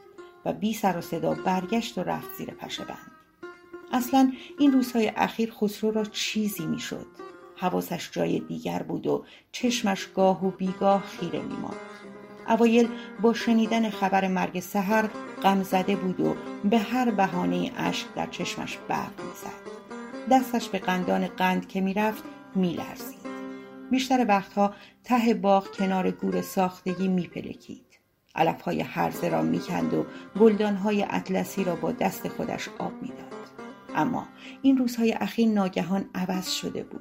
و 0.45 0.53
بی 0.53 0.75
سر 0.75 0.99
و 0.99 1.01
صدا 1.01 1.35
برگشت 1.35 1.99
و 1.99 2.03
رفت 2.03 2.35
زیر 2.39 2.51
پشه 2.51 2.85
بند. 2.85 3.18
اصلا 3.93 4.33
این 4.59 4.73
روزهای 4.73 5.13
اخیر 5.17 5.53
خسرو 5.61 5.91
را 5.91 6.05
چیزی 6.05 6.67
می‌شد. 6.67 7.07
حواسش 7.57 8.11
جای 8.13 8.41
دیگر 8.41 8.83
بود 8.83 9.07
و 9.07 9.25
چشمش 9.53 10.07
گاه 10.07 10.47
و 10.47 10.51
بیگاه 10.51 11.03
خیره 11.03 11.43
میماند. 11.43 11.77
اوایل 12.49 12.89
با 13.23 13.35
شنیدن 13.35 13.91
خبر 13.91 14.29
مرگ 14.29 14.61
سحر 14.61 15.09
غم 15.43 15.63
زده 15.63 15.97
بود 15.97 16.21
و 16.21 16.35
به 16.65 16.79
هر 16.79 17.11
بهانه 17.11 17.73
اشک 17.77 18.07
در 18.15 18.27
چشمش 18.27 18.79
برق 18.89 19.13
می‌زد. 19.21 19.69
دستش 20.31 20.69
به 20.69 20.79
قندان 20.79 21.27
قند 21.27 21.69
که 21.69 21.81
می‌رفت 21.81 22.25
میلرزید. 22.55 23.19
بیشتر 23.91 24.27
وقتها 24.29 24.75
ته 25.05 25.35
باغ 25.35 25.71
کنار 25.77 26.11
گور 26.11 26.43
ساختگی 26.43 27.09
میپلکید. 27.09 27.85
علفهای 28.35 28.81
هرزه 28.81 29.29
را 29.29 29.43
می‌کند 29.43 29.95
و 29.95 30.07
گلدانهای 30.41 31.07
اطلسی 31.11 31.65
را 31.65 31.77
با 31.77 31.93
دست 31.93 32.29
خودش 32.29 32.69
آب 32.79 32.93
می‌داد. 33.03 33.38
اما 33.99 34.29
این 34.63 34.79
روزهای 34.79 35.13
اخیر 35.13 35.49
ناگهان 35.49 36.11
عوض 36.15 36.49
شده 36.49 36.83
بود. 36.83 37.01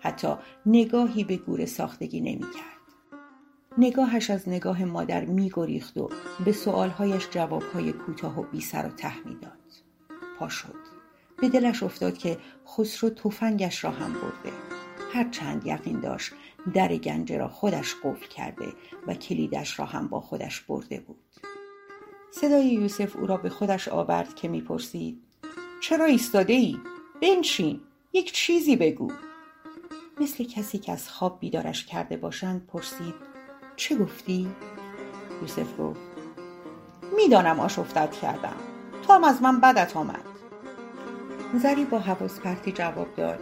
حتی 0.00 0.34
نگاهی 0.66 1.24
به 1.24 1.36
گور 1.36 1.66
ساختگی 1.66 2.20
نمی‌کرد. 2.20 2.80
نگاهش 3.78 4.30
از 4.30 4.48
نگاه 4.48 4.84
مادر 4.84 5.24
میگریخت 5.24 5.96
و 5.96 6.10
به 6.44 6.52
سؤالهایش 6.52 7.28
جوابهای 7.30 7.92
کوتاه 7.92 8.40
و 8.40 8.42
بی 8.42 8.60
سر 8.60 8.86
و 8.86 8.90
ته 8.90 9.28
می‌داد. 9.28 9.58
پا 10.38 10.48
شد. 10.48 10.74
به 11.40 11.48
دلش 11.48 11.82
افتاد 11.82 12.18
که 12.18 12.38
خسرو 12.66 13.10
تفنگش 13.10 13.84
را 13.84 13.90
هم 13.90 14.12
برده. 14.12 14.56
هرچند 15.12 15.66
یقین 15.66 16.00
داشت 16.00 16.32
در 16.74 16.96
گنجه 16.96 17.38
را 17.38 17.48
خودش 17.48 17.94
قفل 18.04 18.26
کرده 18.26 18.72
و 19.06 19.14
کلیدش 19.14 19.78
را 19.78 19.84
هم 19.84 20.08
با 20.08 20.20
خودش 20.20 20.60
برده 20.60 21.00
بود. 21.00 21.18
صدای 22.30 22.66
یوسف 22.66 23.16
او 23.16 23.26
را 23.26 23.36
به 23.36 23.48
خودش 23.48 23.88
آورد 23.88 24.34
که 24.34 24.48
می‌پرسید 24.48 25.22
چرا 25.80 26.04
ایستاده 26.04 26.52
ای؟ 26.52 26.78
بنشین. 27.22 27.80
یک 28.12 28.32
چیزی 28.32 28.76
بگو. 28.76 29.12
مثل 30.20 30.44
کسی 30.44 30.78
که 30.78 30.92
از 30.92 31.08
خواب 31.08 31.40
بیدارش 31.40 31.86
کرده 31.86 32.16
باشند 32.16 32.66
پرسید 32.66 33.14
چه 33.76 33.96
گفتی؟ 33.96 34.48
یوسف 35.42 35.80
گفت 35.80 36.00
می‌دانم 37.16 37.60
آشفتت 37.60 38.10
کردم. 38.10 38.56
تو 39.02 39.12
هم 39.12 39.24
از 39.24 39.42
من 39.42 39.60
بدت 39.60 39.96
آمد. 39.96 40.24
زری 41.54 41.84
با 41.84 41.98
حواس 41.98 42.40
پرتی 42.40 42.72
جواب 42.72 43.14
داد 43.16 43.40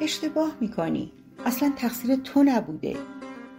اشتباه 0.00 0.52
می‌کنی. 0.60 1.12
اصلا 1.44 1.72
تقصیر 1.76 2.16
تو 2.16 2.42
نبوده. 2.42 2.96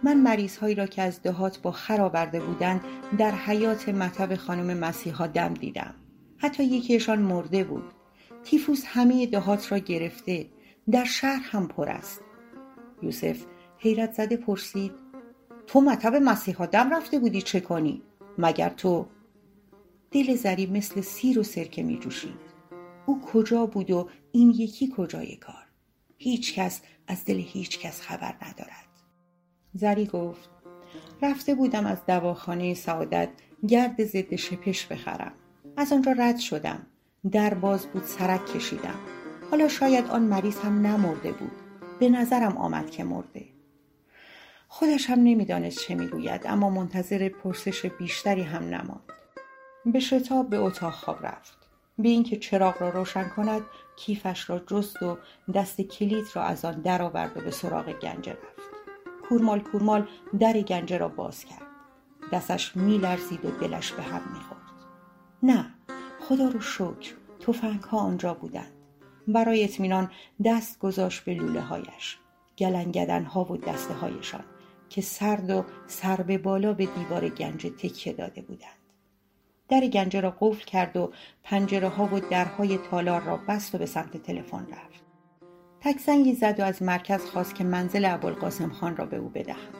من 0.02 0.16
مریض 0.16 0.56
هایی 0.56 0.74
را 0.74 0.86
که 0.86 1.02
از 1.02 1.22
دهات 1.22 1.62
با 1.62 1.70
خر 1.70 2.00
آورده 2.00 2.40
بودند 2.40 2.84
در 3.18 3.30
حیات 3.30 3.88
مطب 3.88 4.34
خانم 4.34 4.78
مسیحا 4.78 5.26
دم 5.26 5.54
دیدم. 5.54 5.94
حتی 6.38 6.64
یکیشان 6.64 7.18
مرده 7.18 7.64
بود. 7.64 7.92
تیفوس 8.44 8.82
همه 8.86 9.26
دهات 9.26 9.72
را 9.72 9.78
گرفته 9.78 10.46
در 10.90 11.04
شهر 11.04 11.40
هم 11.42 11.68
پر 11.68 11.88
است. 11.88 12.20
یوسف 13.02 13.44
حیرت 13.78 14.12
زده 14.12 14.36
پرسید 14.36 14.92
تو 15.66 15.80
مطب 15.80 16.14
مسیحا 16.14 16.66
دم 16.66 16.94
رفته 16.94 17.18
بودی 17.18 17.42
چه 17.42 17.60
کنی؟ 17.60 18.02
مگر 18.38 18.68
تو؟ 18.68 19.06
دل 20.10 20.34
زری 20.34 20.66
مثل 20.66 21.00
سیر 21.00 21.38
و 21.38 21.42
سرکه 21.42 21.82
می 21.82 21.98
جوشید. 21.98 22.54
او 23.06 23.20
کجا 23.20 23.66
بود 23.66 23.90
و 23.90 24.08
این 24.32 24.50
یکی 24.50 24.92
کجای 24.96 25.36
کار؟ 25.36 25.64
هیچ 26.18 26.54
کس 26.54 26.80
از 27.06 27.24
دل 27.24 27.38
هیچ 27.38 27.78
کس 27.78 28.00
خبر 28.00 28.34
ندارد. 28.42 28.88
زری 29.74 30.06
گفت 30.06 30.48
رفته 31.22 31.54
بودم 31.54 31.86
از 31.86 32.06
دواخانه 32.06 32.74
سعادت 32.74 33.28
گرد 33.68 34.04
ضد 34.04 34.34
شپش 34.34 34.86
بخرم. 34.86 35.32
از 35.76 35.92
آنجا 35.92 36.12
رد 36.12 36.38
شدم. 36.38 36.86
در 37.32 37.54
باز 37.54 37.86
بود 37.86 38.04
سرک 38.04 38.46
کشیدم. 38.46 38.98
حالا 39.50 39.68
شاید 39.68 40.06
آن 40.06 40.22
مریض 40.22 40.58
هم 40.58 40.86
نمرده 40.86 41.32
بود. 41.32 41.52
به 41.98 42.08
نظرم 42.08 42.56
آمد 42.56 42.90
که 42.90 43.04
مرده. 43.04 43.44
خودش 44.68 45.10
هم 45.10 45.18
نمی‌دانست 45.18 45.78
چه 45.78 45.94
می‌گوید 45.94 46.46
اما 46.46 46.70
منتظر 46.70 47.28
پرسش 47.28 47.86
بیشتری 47.86 48.42
هم 48.42 48.62
نماند. 48.62 49.12
به 49.86 50.00
شتاب 50.00 50.50
به 50.50 50.56
اتاق 50.58 50.92
خواب 50.92 51.26
رفت. 51.26 51.58
بی 51.98 52.10
اینکه 52.10 52.36
چراغ 52.36 52.82
را 52.82 52.88
روشن 52.88 53.28
کند 53.28 53.62
کیفش 53.96 54.50
را 54.50 54.58
جست 54.58 55.02
و 55.02 55.18
دست 55.54 55.80
کلید 55.80 56.26
را 56.34 56.42
از 56.42 56.64
آن 56.64 56.80
درآورد 56.80 57.36
و 57.36 57.40
به 57.40 57.50
سراغ 57.50 57.92
گنجه 57.92 58.32
رفت. 58.32 58.70
کورمال 59.28 59.60
کورمال 59.60 60.08
در 60.38 60.60
گنجه 60.60 60.98
را 60.98 61.08
باز 61.08 61.44
کرد. 61.44 61.66
دستش 62.32 62.76
میلرزید 62.76 63.44
و 63.44 63.50
دلش 63.50 63.92
به 63.92 64.02
هم 64.02 64.22
می‌خورد. 64.32 64.60
نه 65.42 65.73
خدا 66.28 66.48
رو 66.48 66.60
شکر 66.60 67.14
توفنگ 67.40 67.80
ها 67.80 67.98
آنجا 67.98 68.34
بودند. 68.34 68.72
برای 69.28 69.64
اطمینان 69.64 70.10
دست 70.44 70.78
گذاشت 70.78 71.24
به 71.24 71.34
لوله 71.34 71.60
هایش 71.60 72.18
گلنگدن 72.58 73.24
ها 73.24 73.44
و 73.44 73.56
دسته 73.56 73.94
هایشان 73.94 74.44
که 74.88 75.00
سرد 75.00 75.50
و 75.50 75.64
سر 75.86 76.16
به 76.16 76.38
بالا 76.38 76.72
به 76.72 76.86
دیوار 76.86 77.28
گنج 77.28 77.66
تکیه 77.66 78.12
داده 78.12 78.42
بودند. 78.42 78.78
در 79.68 79.86
گنجه 79.86 80.20
را 80.20 80.36
قفل 80.40 80.64
کرد 80.64 80.96
و 80.96 81.12
پنجره 81.42 81.88
ها 81.88 82.08
و 82.12 82.20
درهای 82.20 82.78
تالار 82.78 83.20
را 83.20 83.36
بست 83.36 83.74
و 83.74 83.78
به 83.78 83.86
سمت 83.86 84.16
تلفن 84.16 84.66
رفت. 84.66 85.04
تکزنگی 85.80 86.34
زد 86.34 86.60
و 86.60 86.62
از 86.64 86.82
مرکز 86.82 87.24
خواست 87.24 87.54
که 87.54 87.64
منزل 87.64 88.04
ابوالقاسم 88.04 88.70
خان 88.70 88.96
را 88.96 89.06
به 89.06 89.16
او 89.16 89.28
بدهند 89.28 89.74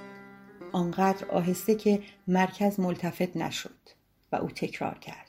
آنقدر 0.72 1.28
آهسته 1.28 1.74
که 1.74 2.02
مرکز 2.28 2.80
ملتفت 2.80 3.36
نشد 3.36 3.88
و 4.32 4.36
او 4.36 4.48
تکرار 4.48 4.98
کرد. 4.98 5.23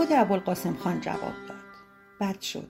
خود 0.00 0.12
ابوالقاسم 0.12 0.76
خان 0.76 1.00
جواب 1.00 1.32
داد 1.48 1.56
بد 2.20 2.40
شد 2.40 2.68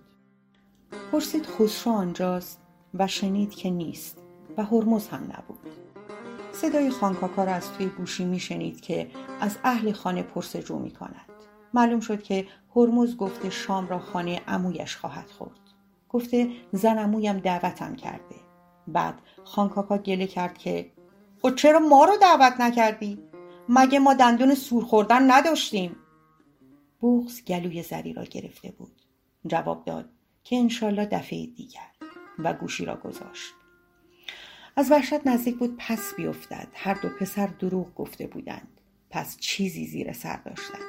پرسید 1.13 1.47
خسرو 1.47 1.93
آنجاست 1.93 2.61
و 2.95 3.07
شنید 3.07 3.51
که 3.51 3.71
نیست 3.71 4.19
و 4.57 4.65
هرمز 4.65 5.09
هم 5.09 5.23
نبود 5.23 5.75
صدای 6.53 6.91
خانکاکا 6.91 7.45
را 7.45 7.53
از 7.53 7.73
توی 7.73 7.87
گوشی 7.87 8.25
میشنید 8.25 8.81
که 8.81 9.11
از 9.41 9.59
اهل 9.65 9.93
خانه 9.93 10.23
پرسجو 10.23 10.79
می 10.79 10.91
کند. 10.91 11.27
معلوم 11.75 12.01
شد 12.01 12.23
که 12.23 12.47
هرمز 12.77 13.17
گفته 13.17 13.51
شام 13.51 13.89
را 13.89 13.99
خانه 13.99 14.41
امویش 14.47 14.97
خواهد 14.97 15.31
خورد. 15.39 15.61
گفته 16.09 16.51
زن 16.73 16.99
امویم 16.99 17.39
دعوتم 17.39 17.97
کرده. 17.97 18.37
بعد 18.89 19.15
خانکاکا 19.45 19.99
گله 19.99 20.27
کرد 20.27 20.59
که 20.59 20.91
خب 21.43 21.55
چرا 21.55 21.79
ما 21.79 22.05
رو 22.05 22.13
دعوت 22.21 22.61
نکردی؟ 22.61 23.19
مگه 23.69 23.99
ما 23.99 24.15
دندون 24.15 24.55
سور 24.55 24.85
خوردن 24.85 25.31
نداشتیم؟ 25.31 25.97
بغز 27.03 27.45
گلوی 27.45 27.83
زری 27.83 28.13
را 28.13 28.25
گرفته 28.25 28.71
بود. 28.71 29.03
جواب 29.47 29.85
داد 29.85 30.11
که 30.45 30.57
انشالله 30.57 31.07
دفعه 31.07 31.47
دیگر 31.47 31.91
و 32.39 32.53
گوشی 32.53 32.85
را 32.85 32.97
گذاشت. 32.97 33.53
از 34.77 34.91
وحشت 34.91 35.27
نزدیک 35.27 35.59
بود 35.59 35.77
پس 35.79 36.15
بیفتد. 36.17 36.69
هر 36.75 36.95
دو 36.95 37.09
پسر 37.09 37.47
دروغ 37.47 37.95
گفته 37.95 38.27
بودند. 38.27 38.81
پس 39.11 39.37
چیزی 39.37 39.87
زیر 39.87 40.13
سر 40.13 40.37
داشتند. 40.37 40.81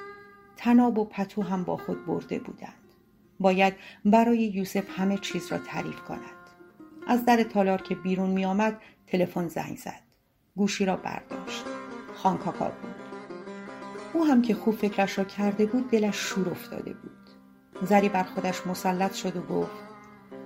تناب 0.58 0.98
و 0.98 1.06
پتو 1.06 1.42
هم 1.42 1.64
با 1.64 1.78
خود 1.78 2.06
برده 2.06 2.40
بودند. 2.40 2.74
باید 3.40 3.74
برای 4.06 4.44
یوسف 4.44 5.00
همه 5.00 5.18
چیز 5.18 5.52
را 5.52 5.58
تعریف 5.58 6.02
کند. 6.02 6.42
از 7.08 7.26
در 7.26 7.44
تالار 7.44 7.82
که 7.82 7.96
بیرون 7.96 8.30
می 8.30 8.46
آمد 8.46 8.82
تلفن 9.08 9.48
زنگ 9.48 9.78
زد. 9.78 10.02
گوشی 10.56 10.86
را 10.86 10.96
برداشت. 10.96 11.64
خانکاکا 12.16 12.70
بود. 12.70 13.01
او 14.14 14.26
هم 14.26 14.42
که 14.42 14.56
خوب 14.56 14.76
فکرش 14.76 15.18
را 15.18 15.24
کرده 15.24 15.66
بود 15.66 15.90
دلش 15.90 16.16
شور 16.16 16.50
افتاده 16.50 16.94
بود. 16.94 17.12
زری 17.82 18.10
بر 18.10 18.24
خودش 18.24 18.68
مسلط 18.68 19.14
شد 19.14 19.38
و 19.38 19.42
گفت 19.42 19.72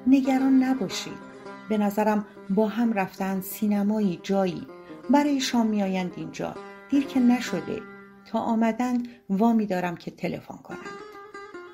نگران 0.08 0.64
نباشید. 0.64 1.36
به 1.70 1.78
نظرم 1.78 2.26
با 2.50 2.68
هم 2.68 2.94
رفتن 2.94 3.42
سینمایی 3.42 4.20
جایی. 4.24 4.68
برای 5.10 5.40
شام 5.40 5.68
میآیند 5.68 6.14
اینجا. 6.16 6.56
دیر 6.90 7.06
که 7.06 7.20
نشده. 7.20 7.82
تا 8.26 8.40
آمدند 8.40 9.08
وامی 9.30 9.66
دارم 9.66 9.98
که 9.98 10.12
تلفن 10.12 10.58
کنند. 10.58 10.80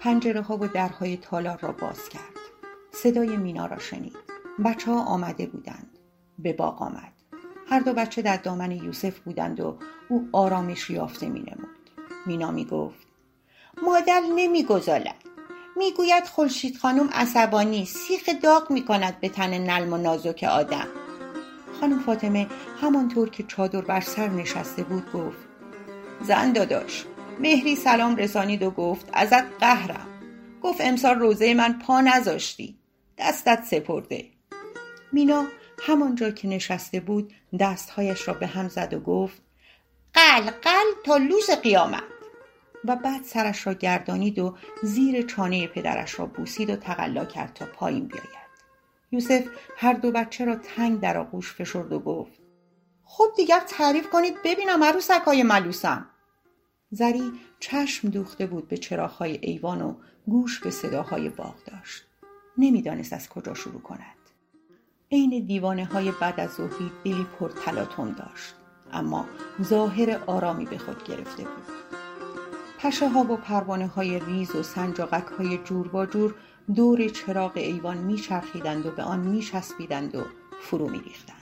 پنجره 0.01 0.41
ها 0.41 0.57
و 0.57 0.67
درهای 0.67 1.17
تالار 1.17 1.59
را 1.61 1.71
باز 1.71 2.09
کرد. 2.09 2.21
صدای 2.91 3.37
مینا 3.37 3.65
را 3.65 3.79
شنید. 3.79 4.17
بچه 4.65 4.91
ها 4.91 5.03
آمده 5.03 5.45
بودند. 5.45 5.97
به 6.39 6.53
باغ 6.53 6.81
آمد. 6.81 7.13
هر 7.67 7.79
دو 7.79 7.93
بچه 7.93 8.21
در 8.21 8.37
دامن 8.37 8.71
یوسف 8.71 9.19
بودند 9.19 9.59
و 9.59 9.77
او 10.09 10.29
آرامش 10.31 10.89
یافته 10.89 11.29
می 11.29 11.39
نمود. 11.39 11.80
مینا 12.25 12.51
می 12.51 12.65
گفت 12.65 13.07
مادر 13.83 14.21
نمی 14.35 14.63
گذالد 14.63 15.15
می‌گوید 15.75 16.25
خورشید 16.25 16.77
خانم 16.77 17.09
عصبانی 17.13 17.85
سیخ 17.85 18.29
داغ 18.43 18.71
می‌کند 18.71 19.19
به 19.19 19.29
تن 19.29 19.57
نلم 19.57 19.93
و 19.93 19.97
نازک 19.97 20.43
آدم. 20.51 20.87
خانم 21.79 21.99
فاطمه 21.99 22.47
همانطور 22.81 23.29
که 23.29 23.43
چادر 23.43 23.81
بر 23.81 24.01
سر 24.01 24.27
نشسته 24.27 24.83
بود 24.83 25.11
گفت 25.11 25.47
زن 26.21 26.51
داداش 26.51 27.05
مهری 27.39 27.75
سلام 27.75 28.15
رسانید 28.15 28.63
و 28.63 28.71
گفت 28.71 29.09
ازت 29.13 29.43
قهرم. 29.59 30.07
گفت 30.61 30.81
امسال 30.81 31.19
روزه 31.19 31.53
من 31.53 31.79
پا 31.79 32.01
نذاشتی. 32.01 32.75
دستت 33.17 33.63
سپرده. 33.63 34.25
مینا 35.11 35.45
همانجا 35.79 36.31
که 36.31 36.47
نشسته 36.47 36.99
بود 36.99 37.33
دستهایش 37.59 38.27
را 38.27 38.33
به 38.33 38.47
هم 38.47 38.67
زد 38.67 38.93
و 38.93 38.99
گفت 38.99 39.41
قل 40.13 40.49
قل 40.49 41.03
تا 41.05 41.17
لوس 41.17 41.49
قیامت. 41.49 42.03
و 42.85 42.95
بعد 42.95 43.23
سرش 43.23 43.67
را 43.67 43.73
گردانید 43.73 44.39
و 44.39 44.57
زیر 44.83 45.21
چانه 45.21 45.67
پدرش 45.67 46.19
را 46.19 46.25
بوسید 46.25 46.69
و 46.69 46.75
تقلا 46.75 47.25
کرد 47.25 47.53
تا 47.53 47.65
پایین 47.65 48.07
بیاید. 48.07 48.41
یوسف 49.11 49.47
هر 49.77 49.93
دو 49.93 50.11
بچه 50.11 50.45
را 50.45 50.55
تنگ 50.55 50.99
در 50.99 51.17
آغوش 51.17 51.53
فشرد 51.53 51.93
و 51.93 51.99
گفت 51.99 52.41
خب 53.03 53.25
دیگر 53.37 53.59
تعریف 53.67 54.09
کنید 54.09 54.35
ببینم 54.43 54.83
عروسک 54.83 55.21
های 55.25 55.43
ملوسم. 55.43 56.09
زری 56.91 57.31
چشم 57.59 58.09
دوخته 58.09 58.45
بود 58.45 58.67
به 58.67 58.77
چراغهای 58.77 59.39
ایوان 59.41 59.81
و 59.81 59.95
گوش 60.27 60.59
به 60.59 60.71
صداهای 60.71 61.29
باغ 61.29 61.55
داشت. 61.65 62.03
نمی‌دانست 62.57 63.13
از 63.13 63.29
کجا 63.29 63.53
شروع 63.53 63.81
کند. 63.81 64.17
عین 65.11 65.45
دیوانه 65.45 65.85
های 65.85 66.11
بعد 66.11 66.39
از 66.39 66.51
ظهری 66.51 66.91
دلی 67.03 67.27
پر 67.39 67.49
تلاطم 67.49 68.11
داشت. 68.11 68.55
اما 68.93 69.25
ظاهر 69.63 70.19
آرامی 70.27 70.65
به 70.65 70.77
خود 70.77 71.03
گرفته 71.03 71.43
بود. 71.43 71.63
پشه 72.79 73.09
ها 73.09 73.19
و 73.19 73.37
پروانه 73.37 73.87
های 73.87 74.19
ریز 74.19 74.55
و 74.55 74.63
سنجاقک 74.63 75.27
های 75.27 75.57
جور 75.57 75.87
با 75.87 76.05
جور 76.05 76.35
دور 76.75 77.07
چراغ 77.07 77.51
ایوان 77.55 77.97
میچرخیدند 77.97 78.85
و 78.85 78.91
به 78.91 79.03
آن 79.03 79.19
میچسبیدند 79.19 80.15
و 80.15 80.23
فرو 80.61 80.89
میریختند. 80.89 81.41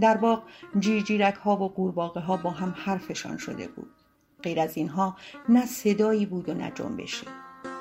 در 0.00 0.16
باغ 0.16 0.42
جیرجیرک 0.78 1.34
ها 1.34 1.56
و 1.56 1.68
قورباغه 1.68 2.20
ها 2.20 2.36
با 2.36 2.50
هم 2.50 2.74
حرفشان 2.76 3.36
شده 3.36 3.68
بود. 3.68 3.90
غیر 4.42 4.60
از 4.60 4.76
اینها 4.76 5.16
نه 5.48 5.66
صدایی 5.66 6.26
بود 6.26 6.48
و 6.48 6.54
نه 6.54 6.72
جنبشی. 6.74 7.26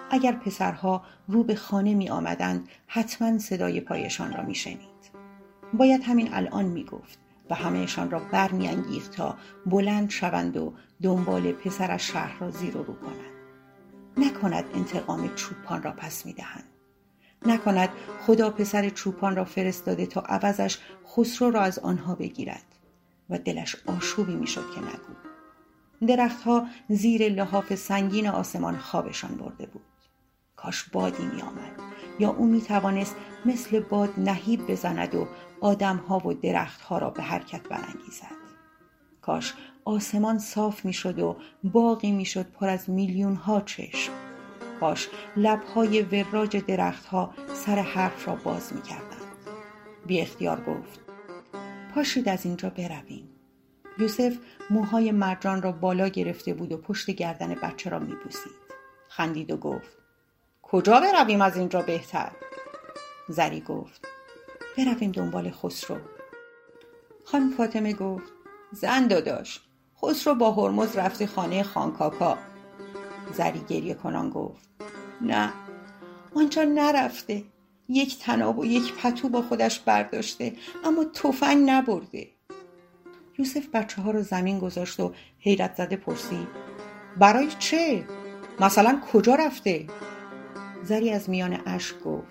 اگر 0.10 0.32
پسرها 0.32 1.04
رو 1.28 1.44
به 1.44 1.56
خانه 1.56 1.94
می 1.94 2.10
آمدند 2.10 2.70
حتما 2.88 3.38
صدای 3.38 3.82
پایشان 3.82 4.34
را 4.34 4.44
می 4.44 4.56
شنید. 4.56 4.90
باید 5.74 6.04
همین 6.04 6.34
الان 6.34 6.66
می 6.66 6.84
گفت 6.84 7.20
و 7.50 7.56
همهشان 7.56 8.12
را 8.12 8.20
برمیانگیخت 8.20 9.12
تا 9.12 9.38
بلند 9.66 10.10
شوند 10.10 10.58
و 10.58 10.74
دنبال 11.04 11.52
پسرش 11.52 12.12
شهر 12.12 12.40
را 12.40 12.52
زیر 12.52 12.78
و 12.78 12.84
رو 12.84 12.94
کنند. 12.94 13.40
نکند 14.18 14.66
انتقام 14.74 15.36
چوپان 15.36 15.84
را 15.84 15.92
پس 15.92 16.26
می‌دهند. 16.26 16.64
نکند 17.46 17.90
خدا 18.22 18.50
پسر 18.50 18.90
چوپان 18.90 19.36
را 19.36 19.46
فرستاده 19.46 20.06
تا 20.06 20.22
عوضش 20.22 20.78
خسرو 21.08 21.52
را 21.52 21.62
از 21.62 21.80
آنها 21.80 22.16
بگیرد 22.16 22.66
و 23.30 23.38
دلش 23.38 23.76
آشوبی 23.86 24.36
می‌شد 24.36 24.72
که 24.76 24.82
نگو. 24.82 25.14
درختها 26.08 26.68
زیر 26.90 27.30
لحاف 27.30 27.76
سنگین 27.76 28.28
آسمان 28.28 28.78
خوابشان 28.78 29.36
برده 29.36 29.66
بود. 29.66 29.82
کاش 30.56 30.84
بادی 30.84 31.26
می 31.26 31.42
آمد 31.42 31.72
یا 32.20 32.30
او 32.30 32.46
می 32.46 32.62
توانست 32.62 33.16
مثل 33.46 33.80
باد 33.80 34.14
نهیب 34.18 34.68
بزند 34.68 35.16
و 35.16 35.28
آدمها 35.62 36.28
و 36.28 36.34
درختها 36.34 36.98
را 36.98 37.10
به 37.10 37.24
حرکت 37.24 37.68
برانگیزد. 37.68 38.40
کاش 39.22 39.54
آسمان 39.86 40.40
صاف 40.40 40.86
می‌شد 40.86 41.20
و 41.20 41.38
باقی 41.64 42.12
می‌شد 42.12 42.52
پر 42.52 42.70
از 42.70 42.90
میلیون 42.90 43.36
ها 43.36 43.62
چشم. 43.62 44.14
کاش 44.80 45.10
لبهای 45.36 46.02
وراج 46.02 46.58
درختها 46.58 47.34
سر 47.54 47.76
حرف 47.76 48.28
را 48.28 48.36
باز 48.36 48.74
می‌کردند. 48.74 49.20
بی 50.06 50.22
اختیار 50.22 50.62
گفت 50.62 51.00
پاشید 51.96 52.30
از 52.30 52.46
اینجا 52.46 52.70
برویم. 52.70 53.30
یوسف 54.00 54.38
موهای 54.70 55.12
مرجان 55.12 55.62
را 55.62 55.72
بالا 55.72 56.08
گرفته 56.08 56.54
بود 56.54 56.72
و 56.72 56.78
پشت 56.78 57.12
گردن 57.12 57.56
بچه 57.56 57.90
را 57.90 58.00
میبوسید. 58.00 58.52
خندید 59.10 59.52
و 59.52 59.58
گفت 59.58 59.98
کجا 60.62 61.00
برویم 61.00 61.42
از 61.42 61.58
اینجا 61.58 61.82
بهتر؟ 61.82 62.32
زری 63.30 63.62
گفت 63.62 64.08
برویم 64.80 65.12
دنبال 65.12 65.52
خسرو. 65.52 65.98
خانم 67.24 67.50
فاطمه 67.50 67.94
گفت 67.94 68.34
زن 68.72 69.08
داداش 69.08 69.62
خسرو 70.02 70.36
با 70.36 70.52
هرمز 70.52 70.98
رفته 70.98 71.28
خانه 71.28 71.64
خانکاکا. 71.64 72.38
زری 73.34 73.62
گریه 73.70 73.94
کنان 73.94 74.30
گفت 74.30 74.70
نه 75.22 75.54
آنجا 76.36 76.64
نرفته. 76.64 77.44
یک 77.90 78.20
تناب 78.20 78.60
و 78.60 78.66
یک 78.66 78.94
پتو 78.94 79.30
با 79.30 79.42
خودش 79.42 79.80
برداشته 79.80 80.54
اما 80.84 81.06
تفنگ 81.06 81.70
نبرده. 81.70 82.28
یوسف 83.38 83.68
بچه 83.74 84.02
ها 84.02 84.12
رو 84.12 84.22
زمین 84.22 84.60
گذاشت 84.60 85.00
و 85.00 85.14
حیرت 85.40 85.76
زده 85.76 85.96
پرسید 85.96 86.48
برای 87.18 87.48
چه؟ 87.60 88.06
مثلا 88.60 89.02
کجا 89.14 89.36
رفته؟ 89.36 89.88
زری 90.84 91.12
از 91.12 91.30
میان 91.30 91.62
اشک 91.66 92.00
گفت 92.00 92.28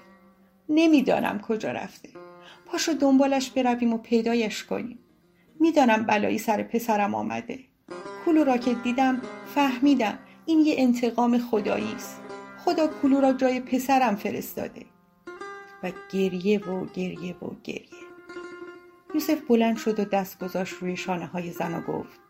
نمی‌دانم 0.69 1.41
کجا 1.41 1.73
رفته. 1.73 2.18
پاشو 2.71 2.93
دنبالش 2.93 3.51
برویم 3.51 3.93
و 3.93 3.99
پیدایش 3.99 4.65
کنیم. 4.65 4.99
می‌دانم 5.61 6.03
بلایی 6.03 6.39
سر 6.39 6.63
پسرم 6.63 7.15
آمده. 7.15 7.59
کلو 8.25 8.45
را 8.45 8.57
که 8.57 8.75
دیدم 8.75 9.23
فهمیدم 9.55 10.19
این 10.47 10.59
یه 10.59 10.75
انتقام 10.79 11.39
خدایی 11.39 11.93
است. 11.97 12.21
خدا 12.65 12.89
کلو 13.03 13.21
را 13.21 13.33
جای 13.33 13.61
پسرم 13.61 14.17
فرستاده. 14.17 14.87
و 15.83 15.93
گریه 16.13 16.59
و 16.59 16.87
گریه 16.87 17.37
و 17.37 17.51
گریه. 17.65 17.89
یوسف 19.15 19.41
بلند 19.49 19.77
شد 19.77 20.01
و 20.01 20.05
دست 20.05 20.39
گذاشت 20.39 20.75
روی 20.75 20.97
شانه 20.97 21.27
های 21.27 21.51
زن 21.51 21.75
و 21.75 21.81
گفت 21.81 22.21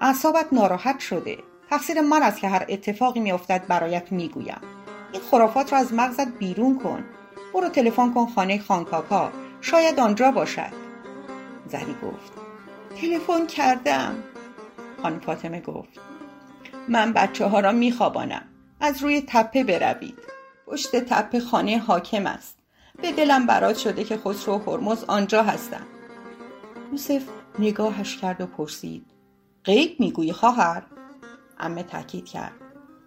اعصابت 0.00 0.52
ناراحت 0.52 0.98
شده. 0.98 1.38
تقصیر 1.70 2.00
من 2.00 2.22
است 2.22 2.40
که 2.40 2.48
هر 2.48 2.66
اتفاقی 2.68 3.20
میافتد 3.20 3.66
برایت 3.68 4.12
می‌گویم. 4.12 4.60
این 5.12 5.22
خرافات 5.22 5.72
را 5.72 5.78
از 5.78 5.94
مغزت 5.94 6.38
بیرون 6.38 6.78
کن. 6.78 7.04
برو 7.54 7.68
تلفن 7.68 8.12
کن 8.12 8.26
خانه 8.26 8.58
خانکاکا. 8.58 9.32
شاید 9.70 10.00
آنجا 10.00 10.30
باشد. 10.30 10.72
زری 11.68 11.96
گفت 12.02 12.32
تلفن 13.00 13.46
کردم. 13.46 14.24
خانم 15.02 15.20
فاطمه 15.20 15.60
گفت 15.60 16.00
من 16.88 17.12
بچه 17.12 17.46
ها 17.46 17.60
را 17.60 17.72
میخوابانم. 17.72 18.42
از 18.80 19.02
روی 19.02 19.24
تپه 19.26 19.64
بروید. 19.64 20.18
پشت 20.66 20.96
تپه 20.96 21.40
خانه 21.40 21.78
حاکم 21.78 22.26
است. 22.26 22.58
به 23.02 23.12
دلم 23.12 23.46
برات 23.46 23.76
شده 23.76 24.04
که 24.04 24.16
خسرو 24.16 24.54
و 24.54 24.70
هرمز 24.70 25.04
آنجا 25.04 25.42
هستم 25.42 25.86
یوسف 26.92 27.22
نگاهش 27.58 28.16
کرد 28.16 28.40
و 28.40 28.46
پرسید 28.46 29.06
غیب 29.64 30.00
می‌گویی 30.00 30.32
خواهر؟ 30.32 30.82
امه 31.58 31.82
تاکید 31.82 32.26
کرد 32.26 32.52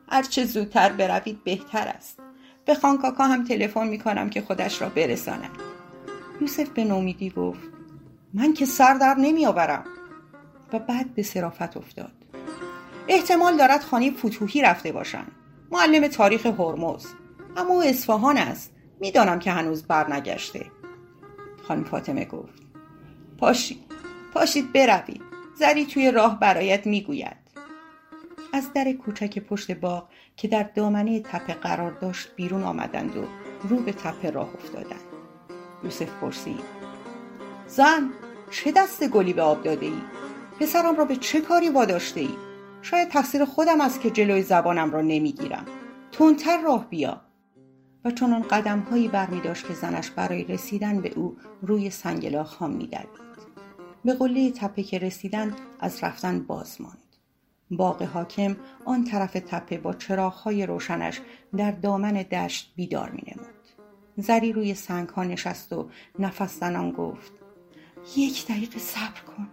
هرچه 0.10 0.46
زودتر 0.46 0.90
بروید 0.92 1.44
بهتر 1.44 1.88
است. 1.88 2.20
به 2.66 2.76
خانکاکا 2.76 3.24
هم 3.24 3.44
تلفن 3.44 3.88
می‌کنم 3.88 4.30
که 4.30 4.42
خودش 4.42 4.82
را 4.82 4.90
برساند. 4.90 5.79
یوسف 6.42 6.70
به 6.70 6.84
نومیدی 6.84 7.30
گفت 7.30 7.70
من 8.34 8.54
که 8.54 8.66
سر 8.66 8.94
در 8.94 9.16
نمیآورم. 9.16 9.86
و 10.74 10.80
بعد 10.80 11.16
به 11.16 11.24
صرافت 11.24 11.78
افتاد. 11.78 12.12
احتمال 13.08 13.58
دارد 13.58 13.84
خانه 13.84 14.12
فتوحی 14.12 14.62
رفته 14.62 14.92
باشند. 14.92 15.32
معلم 15.72 16.08
تاریخ 16.08 16.46
هرمز. 16.46 17.06
اما 17.58 17.74
او 17.74 17.84
اصفهان 17.84 18.38
است. 18.38 18.72
می‌دانم 19.00 19.40
که 19.40 19.52
هنوز 19.52 19.84
برنگشته. 19.84 20.66
خانم 21.68 21.84
فاطمه 21.84 22.26
گفت 22.26 22.62
پاشید 23.38 23.84
پاشید 24.34 24.74
بروید. 24.74 25.22
زری 25.60 25.86
توی 25.86 26.12
راه 26.12 26.40
برایت 26.40 26.88
می‌گوید. 26.88 27.38
از 28.54 28.74
در 28.74 28.92
کوچک 28.92 29.40
پشت 29.40 29.72
باغ 29.72 30.10
که 30.38 30.48
در 30.48 30.64
دامنه 30.64 31.20
تپه 31.20 31.54
قرار 31.54 31.92
داشت 31.92 32.36
بیرون 32.36 32.64
آمدند 32.64 33.18
و 33.18 33.26
رو 33.70 33.78
به 33.78 33.94
تپه 33.94 34.32
راه 34.32 34.50
افتادند. 34.56 35.09
یوسف 35.84 36.10
پرسید 36.22 36.64
زن 37.68 38.10
چه 38.52 38.72
دست 38.72 39.08
گلی 39.08 39.34
به 39.34 39.42
آب 39.42 39.64
داده 39.64 39.86
ای؟ 39.86 40.02
پسرم 40.60 40.96
را 40.96 41.06
به 41.06 41.16
چه 41.16 41.42
کاری 41.42 41.70
واداشته 41.70 42.20
ای؟ 42.20 42.36
شاید 42.82 43.10
تقصیر 43.10 43.46
خودم 43.46 43.82
است 43.82 44.02
که 44.02 44.10
جلوی 44.10 44.42
زبانم 44.42 44.92
را 44.92 45.02
نمی‌گیرم 45.02 45.66
تندتر 46.12 46.62
راه 46.62 46.90
بیا 46.90 47.22
و 48.06 48.12
چنان 48.12 48.42
قدم 48.42 48.80
هایی 48.80 49.08
برمی 49.08 49.42
داشت 49.42 49.68
که 49.68 49.74
زنش 49.74 50.10
برای 50.10 50.44
رسیدن 50.44 51.02
به 51.02 51.14
او 51.16 51.38
روی 51.62 51.90
سنگلا 51.90 52.44
خام 52.44 52.72
می 52.72 52.90
به 54.06 54.14
قله 54.14 54.52
تپه 54.52 54.84
که 54.84 55.00
رسیدند 55.00 55.56
از 55.80 56.04
رفتن 56.04 56.40
باز 56.40 56.82
ماند. 56.82 56.98
باغ 57.72 58.04
حاکم 58.04 58.58
آن 58.86 59.04
طرف 59.04 59.34
تپه 59.34 59.78
با 59.78 59.94
چراغهای 59.94 60.66
روشنش 60.66 61.22
در 61.58 61.72
دامن 61.72 62.14
دشت 62.14 62.74
بیدار 62.76 63.10
می 63.10 63.24
نمود. 63.28 63.59
زری 64.22 64.54
روی 64.54 64.74
سنگ 64.74 65.10
ها 65.10 65.24
نشست 65.24 65.74
و 65.74 65.90
نفس 66.20 66.60
زنان 66.60 66.92
گفت 66.92 67.32
یک 68.18 68.48
دقیقه 68.48 68.80
صبر 68.80 69.22
کن. 69.22 69.48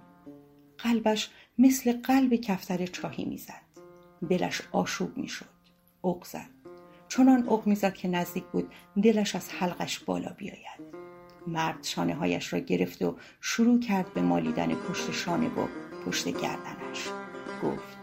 قلبش 0.78 1.30
مثل 1.58 2.00
قلب 2.02 2.34
کفتر 2.34 2.86
چاهی 2.86 3.24
می‌زد. 3.24 3.62
دلش 4.30 4.62
آشوب 4.72 5.16
می‌شد. 5.18 5.46
اق 6.04 6.24
زد. 6.24 6.50
چنان 7.08 7.48
اق 7.48 7.66
می‌زد 7.66 7.94
که 7.94 8.08
نزدیک 8.08 8.44
بود 8.44 8.72
دلش 9.02 9.34
از 9.34 9.50
حلقش 9.50 9.98
بالا 9.98 10.32
بیاید. 10.36 10.96
مرد 11.46 11.84
شانه 11.84 12.14
هایش 12.14 12.52
را 12.52 12.58
گرفت 12.58 13.02
و 13.02 13.16
شروع 13.40 13.80
کرد 13.80 14.14
به 14.14 14.22
مالیدن 14.22 14.74
پشت 14.74 15.12
شانه 15.12 15.46
و 15.48 15.66
پشت 16.06 16.28
گردنش 16.28 17.08
گفت 17.62 17.95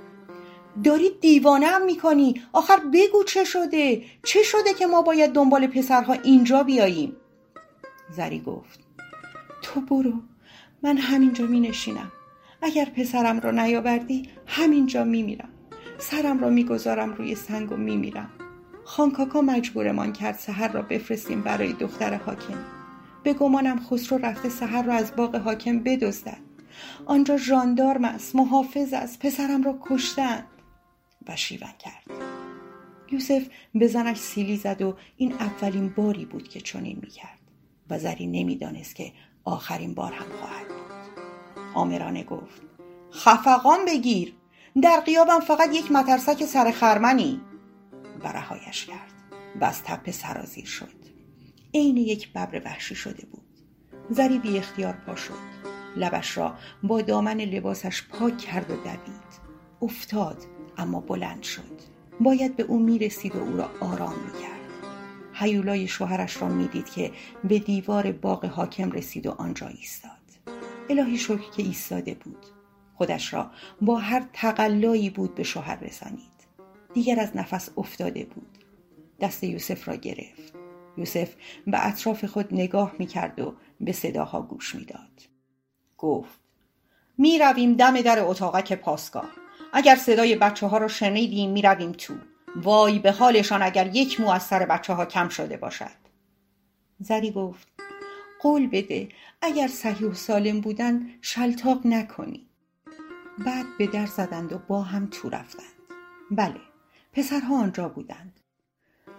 داری 0.83 1.09
دیوانه 1.21 1.65
هم 1.65 1.85
می‌کنی. 1.85 2.41
آخر 2.53 2.79
بگو 2.93 3.23
چه 3.23 3.43
شده. 3.43 4.01
چه 4.23 4.43
شده 4.43 4.73
که 4.73 4.85
ما 4.85 5.01
باید 5.01 5.31
دنبال 5.31 5.67
پسرها 5.67 6.13
اینجا 6.13 6.63
بیاییم؟ 6.63 7.15
زری 8.11 8.39
گفت. 8.39 8.79
تو 9.61 9.81
برو. 9.81 10.13
من 10.83 10.97
همینجا 10.97 11.45
می 11.45 11.59
نشینم 11.59 12.11
اگر 12.61 12.85
پسرم 12.85 13.39
را 13.39 13.51
نیاوردی 13.51 14.29
همینجا 14.45 15.03
می 15.03 15.23
میرم 15.23 15.49
سرم 15.97 16.39
را 16.39 16.49
می‌گذارم 16.49 17.13
روی 17.13 17.35
سنگ 17.35 17.71
و 17.71 17.75
می 17.75 17.97
میرم 17.97 18.29
خانکاکا 18.85 19.41
مجبورمان 19.41 20.13
کرد 20.13 20.35
سهر 20.35 20.71
را 20.71 20.81
بفرستیم 20.81 21.41
برای 21.41 21.73
دختر 21.73 22.13
حاکم. 22.13 22.57
به 23.23 23.33
گمانم 23.33 23.79
خسرو 23.79 24.17
رفته 24.17 24.49
سهر 24.49 24.83
را 24.83 24.93
از 24.93 25.15
باغ 25.15 25.35
حاکم 25.35 25.79
بدزدد. 25.79 26.37
آنجا 27.05 27.37
ژاندارم 27.37 28.05
است 28.05 28.35
محافظ 28.35 28.93
است. 28.93 29.19
پسرم 29.19 29.63
را 29.63 29.79
کشتند 29.81 30.47
و 31.27 31.35
شیون 31.35 31.71
کرد. 31.79 32.03
یوسف 33.11 33.47
به 33.75 33.87
زنش 33.87 34.17
سیلی 34.17 34.57
زد 34.57 34.81
و 34.81 34.97
این 35.17 35.33
اولین 35.33 35.89
باری 35.89 36.25
بود 36.25 36.49
که 36.49 36.61
چنین 36.61 36.99
می‌کرد 37.01 37.39
و 37.89 37.99
زری 37.99 38.27
نمی‌دانست 38.27 38.95
که 38.95 39.11
آخرین 39.43 39.93
بار 39.93 40.13
هم 40.13 40.37
خواهد 40.39 40.67
بود. 40.67 41.23
آمرانه 41.73 42.23
گفت 42.23 42.61
خفقان 43.13 43.85
بگیر 43.87 44.33
در 44.81 44.99
قیابم 44.99 45.39
فقط 45.39 45.75
یک 45.75 45.91
مترسک 45.91 46.45
سر 46.45 46.71
خرمنی. 46.71 47.41
و 48.23 48.27
رهایش 48.27 48.85
کرد 48.85 49.13
و 49.61 49.65
از 49.65 49.83
تپه 49.83 50.11
سرازیر 50.11 50.65
شد. 50.65 51.03
عین 51.73 51.97
یک 51.97 52.33
ببر 52.33 52.61
وحشی 52.65 52.95
شده 52.95 53.25
بود. 53.25 53.43
زری 54.09 54.39
بی 54.39 54.57
اختیار 54.57 54.93
پا 54.93 55.15
شد. 55.15 55.53
لبش 55.95 56.37
را 56.37 56.55
با 56.83 57.01
دامن 57.01 57.37
لباسش 57.37 58.03
پاک 58.03 58.37
کرد 58.37 58.71
و 58.71 58.75
دوید. 58.75 59.43
افتاد 59.81 60.37
اما 60.77 60.99
بلند 60.99 61.43
شد. 61.43 61.93
باید 62.19 62.55
به 62.55 62.63
او 62.63 62.79
می‌رسید 62.79 63.35
و 63.35 63.39
او 63.39 63.57
را 63.57 63.69
آرام 63.79 64.15
می‌کرد. 64.25 64.59
هیولای 65.33 65.87
شوهرش 65.87 66.41
را 66.41 66.47
می‌دید 66.47 66.89
که 66.89 67.11
به 67.43 67.59
دیوار 67.59 68.11
باغ 68.11 68.45
حاکم 68.45 68.91
رسید 68.91 69.27
و 69.27 69.31
آنجا 69.31 69.67
ایستاد. 69.67 70.11
الهی 70.89 71.17
شکر 71.17 71.51
که 71.51 71.63
ایستاده 71.63 72.13
بود. 72.13 72.45
خودش 72.95 73.33
را 73.33 73.51
با 73.81 73.97
هر 73.97 74.25
تقلایی 74.33 75.09
بود 75.09 75.35
به 75.35 75.43
شوهر 75.43 75.79
رسانید. 75.79 76.33
دیگر 76.93 77.19
از 77.19 77.37
نفس 77.37 77.69
افتاده 77.77 78.25
بود. 78.25 78.57
دست 79.19 79.43
یوسف 79.43 79.87
را 79.87 79.95
گرفت. 79.95 80.53
یوسف 80.97 81.33
به 81.67 81.87
اطراف 81.87 82.25
خود 82.25 82.53
نگاه 82.53 82.95
می 82.99 83.05
کرد 83.05 83.39
و 83.39 83.53
به 83.81 83.91
صداها 83.91 84.41
گوش 84.41 84.75
می‌داد. 84.75 85.21
گفت 85.97 86.39
می 87.17 87.39
رویم 87.39 87.73
دم 87.73 88.01
در 88.01 88.19
اتاقک 88.19 88.73
پاسگاه. 88.73 89.42
اگر 89.75 89.95
صدای 89.95 90.35
بچه 90.35 90.67
ها 90.67 90.77
را 90.77 90.87
شنیدیم 90.87 91.51
می 91.51 91.61
رویم 91.61 91.91
تو. 91.91 92.13
وای 92.55 92.99
به 92.99 93.11
حالشان 93.11 93.61
اگر 93.61 93.95
یک 93.95 94.19
مو 94.19 94.29
از 94.29 94.43
سر 94.43 94.65
بچه 94.65 94.93
ها 94.93 95.05
کم 95.05 95.29
شده 95.29 95.57
باشد. 95.57 96.03
زری 96.99 97.31
گفت 97.31 97.67
قول 98.41 98.67
بده 98.67 99.09
اگر 99.41 99.67
صحیح 99.67 100.07
و 100.07 100.13
سالم 100.13 100.61
بودند 100.61 101.09
شلتاق 101.21 101.87
نکنی. 101.87 102.47
بعد 103.45 103.65
به 103.79 103.87
در 103.87 104.05
زدند 104.05 104.53
و 104.53 104.57
با 104.57 104.81
هم 104.81 105.07
تو 105.11 105.29
رفتند. 105.29 105.65
بله 106.31 106.59
پسرها 107.13 107.59
آنجا 107.59 107.89
بودند. 107.89 108.39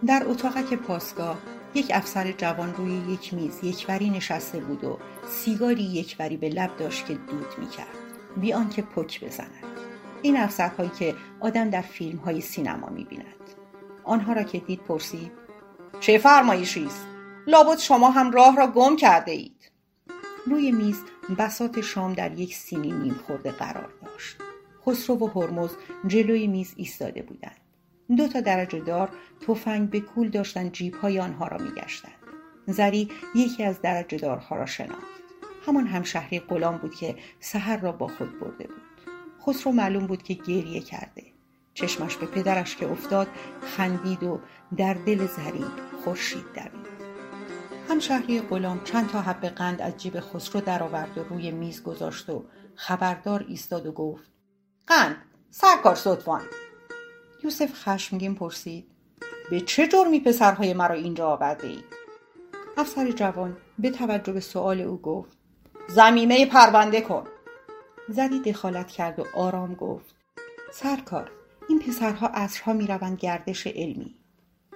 در 0.07 0.23
اتاقک 0.25 0.73
پاسگاه 0.73 1.37
یک 1.73 1.91
افسر 1.93 2.31
جوان 2.31 2.73
روی 2.73 3.13
یک 3.13 3.33
میز 3.33 3.63
یکوری 3.63 4.09
نشسته 4.09 4.59
بود 4.59 4.83
و 4.83 4.99
سیگاری 5.29 5.83
یکوری 5.83 6.37
به 6.37 6.49
لب 6.49 6.77
داشت 6.77 7.05
که 7.05 7.13
دود 7.13 7.53
می‌کرد. 7.57 7.97
بی 8.37 8.53
آنکه 8.53 8.81
پک 8.81 9.23
بزند. 9.23 9.74
این 10.21 10.37
افسرهایی 10.37 10.89
که 10.89 11.15
آدم 11.39 11.69
در 11.69 11.81
فیلم 11.81 12.17
های 12.17 12.41
سینما 12.41 12.89
می‌بیند. 12.89 13.25
آنها 14.03 14.33
را 14.33 14.43
که 14.43 14.59
دید 14.59 14.83
پرسید 14.83 15.31
چه 15.99 16.17
فرمایشی 16.17 16.85
است؟ 16.85 17.07
لابد 17.47 17.77
شما 17.77 18.09
هم 18.09 18.31
راه 18.31 18.55
را 18.55 18.67
گم 18.67 18.95
کرده 18.95 19.31
اید 19.31 19.71
روی 20.45 20.71
میز 20.71 21.03
بسات 21.37 21.81
شام 21.81 22.13
در 22.13 22.39
یک 22.39 22.55
سینی 22.55 22.91
نیم 22.91 23.19
خورده 23.27 23.51
قرار 23.51 23.89
داشت. 24.05 24.37
خسرو 24.85 25.15
و 25.15 25.27
هرمز 25.27 25.69
جلوی 26.07 26.47
میز 26.47 26.73
ایستاده 26.77 27.21
بودند. 27.21 27.57
دو 28.17 28.27
تا 28.27 28.41
درجه 28.41 28.79
دار 28.79 29.09
تفنگ 29.47 29.89
به 29.89 29.99
کول 29.99 30.29
داشتن 30.29 30.71
جیب 30.71 30.95
های 30.95 31.19
آنها 31.19 31.47
را 31.47 31.57
میگشتند. 31.57 32.11
زری 32.67 33.09
یکی 33.35 33.63
از 33.63 33.81
درجه 33.81 34.17
دارها 34.17 34.55
را 34.55 34.65
شناخت. 34.65 35.15
همان 35.67 35.87
همشهری 35.87 36.39
غلام 36.39 36.77
بود 36.77 36.95
که 36.95 37.15
سحر 37.39 37.77
را 37.77 37.91
با 37.91 38.07
خود 38.07 38.39
برده 38.39 38.67
بود. 38.67 38.84
خسرو 39.47 39.71
معلوم 39.71 40.07
بود 40.07 40.23
که 40.23 40.33
گریه 40.33 40.81
کرده. 40.81 41.23
چشمش 41.73 42.15
به 42.15 42.25
پدرش 42.25 42.75
که 42.75 42.91
افتاد 42.91 43.27
خندید 43.61 44.23
و 44.23 44.39
در 44.77 44.93
دل 44.93 45.27
زری 45.27 45.65
خورشید 46.03 46.45
دوید. 46.55 46.95
همشهری 47.89 48.41
غلام 48.41 48.83
چند 48.83 49.09
تا 49.09 49.21
حب 49.21 49.45
قند 49.45 49.81
از 49.81 49.97
جیب 49.97 50.19
خسرو 50.19 50.61
درآورد 50.61 51.17
و 51.17 51.23
روی 51.23 51.51
میز 51.51 51.83
گذاشت 51.83 52.29
و 52.29 52.45
خبردار 52.75 53.45
ایستاد 53.47 53.85
و 53.85 53.91
گفت 53.91 54.29
قند 54.87 55.17
سرکار 55.49 55.95
صدفان 55.95 56.41
یوسف 57.43 57.73
خشمگین 57.73 58.35
پرسید 58.35 58.87
به 59.49 59.61
چه 59.61 59.87
جرمی 59.87 60.19
پسرهای 60.19 60.73
مرا 60.73 60.95
اینجا 60.95 61.27
آورده 61.27 61.67
اید 61.67 61.85
افسر 62.77 63.11
جوان 63.11 63.57
به 63.79 63.89
توجه 63.89 64.33
به 64.33 64.39
سؤال 64.39 64.81
او 64.81 65.01
گفت 65.01 65.37
زمیمه 65.87 66.45
پرونده 66.45 67.01
کن. 67.01 67.27
زدی 68.09 68.39
دخالت 68.39 68.87
کرد 68.87 69.19
و 69.19 69.25
آرام 69.35 69.73
گفت. 69.73 70.15
سرکار 70.71 71.31
این 71.69 71.79
پسرها 71.79 72.27
عصرها 72.27 72.73
می‌روند 72.73 73.17
گردش 73.17 73.67
علمی. 73.67 74.15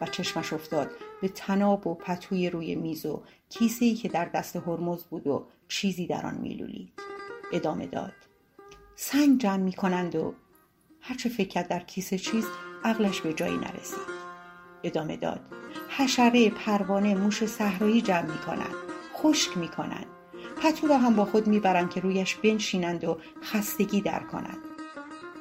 و 0.01 0.05
چشمش 0.05 0.53
افتاد 0.53 0.91
به 1.21 1.27
تناب 1.27 1.87
و 1.87 1.95
پتوی 1.95 2.49
روی 2.49 2.75
میز 2.75 3.05
و 3.05 3.23
کیسه 3.49 3.95
که 3.95 4.09
در 4.09 4.25
دست 4.25 4.55
هرمز 4.55 5.03
بود 5.03 5.27
و 5.27 5.47
چیزی 5.67 6.07
در 6.07 6.25
آن 6.25 6.35
میلولید. 6.35 6.93
ادامه 7.53 7.87
داد. 7.87 8.13
سنگ 8.95 9.39
جمع 9.39 9.63
می 9.63 9.73
کنند 9.73 10.15
و 10.15 10.33
هرچه 11.01 11.29
فکر 11.29 11.47
کرد 11.47 11.67
در 11.67 11.79
کیسه 11.79 12.17
چیز 12.17 12.45
عقلش 12.83 13.21
به 13.21 13.33
جایی 13.33 13.57
نرسید. 13.57 14.19
ادامه 14.83 15.17
داد. 15.17 15.41
حشره 15.89 16.49
پروانه 16.49 17.15
موش 17.15 17.45
صحرایی 17.45 18.01
جمع 18.01 18.31
می 18.31 18.37
کنند 18.37 18.75
خشک 19.13 19.57
می 19.57 19.67
کنند 19.67 20.18
پتو 20.61 20.87
را 20.87 20.97
هم 20.97 21.15
با 21.15 21.25
خود 21.25 21.47
می‌برند 21.47 21.89
که 21.89 22.01
رویش 22.01 22.35
بنشینند 22.35 23.03
و 23.03 23.17
خستگی 23.43 24.01
در 24.01 24.19
کنند. 24.19 24.57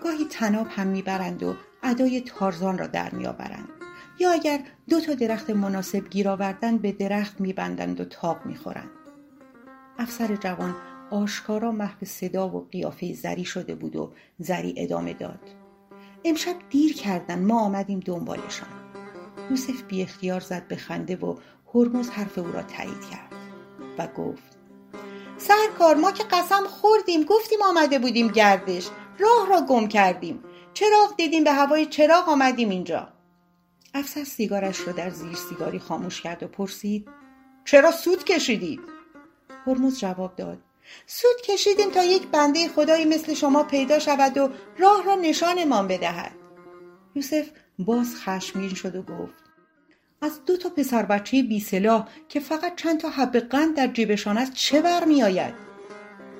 گاهی 0.02 0.24
تناب 0.24 0.66
هم 0.70 0.86
می‌برند 0.86 1.42
و 1.42 1.54
ادای 1.82 2.20
تارزان 2.20 2.78
را 2.78 2.86
در 2.86 3.10
میآورند. 3.10 3.68
یا 4.20 4.32
اگر 4.32 4.60
دو 4.88 5.00
تا 5.00 5.14
درخت 5.14 5.50
مناسب 5.50 6.08
گیر 6.08 6.28
آوردن 6.28 6.78
به 6.78 6.92
درخت 6.92 7.40
میبندند 7.40 8.00
و 8.00 8.04
تاب 8.04 8.46
می‌خورند. 8.46 8.90
افسر 9.98 10.36
جوان 10.36 10.74
آشکارا 11.10 11.72
محو 11.72 12.04
صدا 12.04 12.48
و 12.48 12.68
قیافه 12.72 13.14
زری 13.14 13.44
شده 13.44 13.74
بود 13.74 13.96
و 13.96 14.12
زری 14.38 14.74
ادامه 14.76 15.12
داد. 15.12 15.40
امشب 16.24 16.54
دیر 16.70 16.94
کردن 16.94 17.44
ما 17.44 17.60
آمدیم 17.60 18.00
دنبالشان. 18.00 18.68
یوسف 19.50 19.82
بی 19.82 20.02
اختیار 20.02 20.40
زد 20.40 20.68
به 20.68 20.76
خنده 20.76 21.16
و 21.16 21.36
هرمز 21.74 22.10
حرف 22.10 22.38
او 22.38 22.52
را 22.52 22.62
تایید 22.62 23.04
کرد 23.10 23.32
و 23.98 24.06
گفت 24.06 24.57
سرکار 25.38 25.94
ما 25.94 26.12
که 26.12 26.24
قسم 26.24 26.64
خوردیم 26.64 27.22
گفتیم 27.22 27.58
آمده 27.62 27.98
بودیم 27.98 28.28
گردش. 28.28 28.88
راه 29.18 29.48
را 29.48 29.60
گم 29.60 29.88
کردیم. 29.88 30.44
چراغ 30.74 31.16
دیدیم 31.16 31.44
به 31.44 31.52
هوای 31.52 31.86
چراغ 31.86 32.28
آمدیم 32.28 32.70
اینجا. 32.70 33.08
افسر 33.94 34.24
سیگارش 34.24 34.86
را 34.86 34.92
در 34.92 35.10
زیر 35.10 35.34
سیگاری 35.34 35.78
خاموش 35.78 36.20
کرد 36.20 36.42
و 36.42 36.46
پرسید 36.46 37.08
چرا 37.64 37.90
سود 37.90 38.24
کشیدید؟ 38.24 38.80
هرمز 39.66 39.98
جواب 39.98 40.36
داد 40.36 40.58
سود 41.06 41.40
کشیدیم 41.44 41.90
تا 41.90 42.04
یک 42.04 42.26
بنده 42.26 42.68
خدایی 42.68 43.04
مثل 43.04 43.34
شما 43.34 43.62
پیدا 43.62 43.98
شود 43.98 44.38
و 44.38 44.50
راه 44.78 45.04
را 45.04 45.14
نشانمان 45.14 45.88
بدهد. 45.88 46.32
یوسف 47.14 47.50
باز 47.78 48.16
خشمگین 48.16 48.74
شد 48.74 48.96
و 48.96 49.02
گفت 49.02 49.47
از 50.22 50.44
دو 50.44 50.56
تا 50.56 50.68
پسر 50.68 51.02
بچه 51.02 51.42
بی 51.42 51.60
سلاح 51.60 52.08
که 52.28 52.40
فقط 52.40 52.76
چند 52.76 53.00
تا 53.00 53.10
حب 53.10 53.36
قند 53.36 53.76
در 53.76 53.86
جیبشان 53.86 54.38
است 54.38 54.52
چه 54.54 54.82
برمیآید؟ 54.82 55.54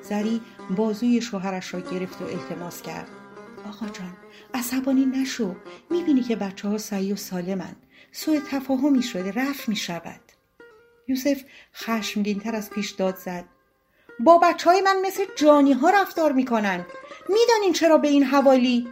زری 0.03 0.41
بازوی 0.71 1.21
شوهرش 1.21 1.75
را 1.75 1.81
گرفت 1.81 2.23
و 2.23 2.25
التماس 2.25 2.83
کرد. 2.83 3.09
آقا 3.69 3.87
جان 3.87 4.17
عصبانی 4.55 5.07
نشو. 5.07 5.55
می‌بینی 5.91 6.21
که 6.21 6.37
بچه 6.37 6.69
ها 6.69 6.79
سعی 6.79 7.13
و 7.13 7.17
سالمن. 7.17 7.77
سوء 8.13 8.41
تفاهمی 8.51 9.03
شده 9.03 9.33
رفت 9.33 9.69
می‌شود. 9.69 10.21
یوسف 11.09 11.41
خشمگینتر 11.75 12.55
از 12.55 12.71
پیش 12.71 12.91
داد 12.91 13.17
زد. 13.17 13.45
با 14.21 14.39
بچه 14.39 14.71
های 14.71 14.81
من 14.81 14.97
مثل 15.07 15.25
جانی 15.37 15.73
ها 15.73 15.91
رفتار 15.91 16.33
می‌کنن. 16.33 16.87
می‌دانین 17.29 17.73
چرا 17.73 17.99
به 17.99 18.09
این 18.09 18.25
حوالی؟ 18.25 18.89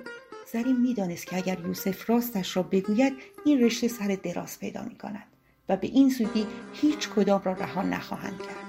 زرین 0.53 0.81
می‌دانست 0.81 1.27
که 1.27 1.37
اگر 1.37 1.61
یوسف 1.61 2.11
راستش 2.11 2.57
را 2.57 2.63
بگوید 2.63 3.13
این 3.45 3.61
رشته 3.61 3.89
سر 3.89 4.19
دراز 4.23 4.59
پیدا 4.59 4.83
می 4.83 4.99
کند 4.99 5.27
و 5.69 5.77
به 5.77 5.87
این 5.87 6.09
زودی 6.09 6.47
هیچ 6.73 7.09
کدام 7.09 7.43
را 7.45 7.53
رها 7.53 7.83
نخواهند 7.83 8.39
کرد. 8.39 8.67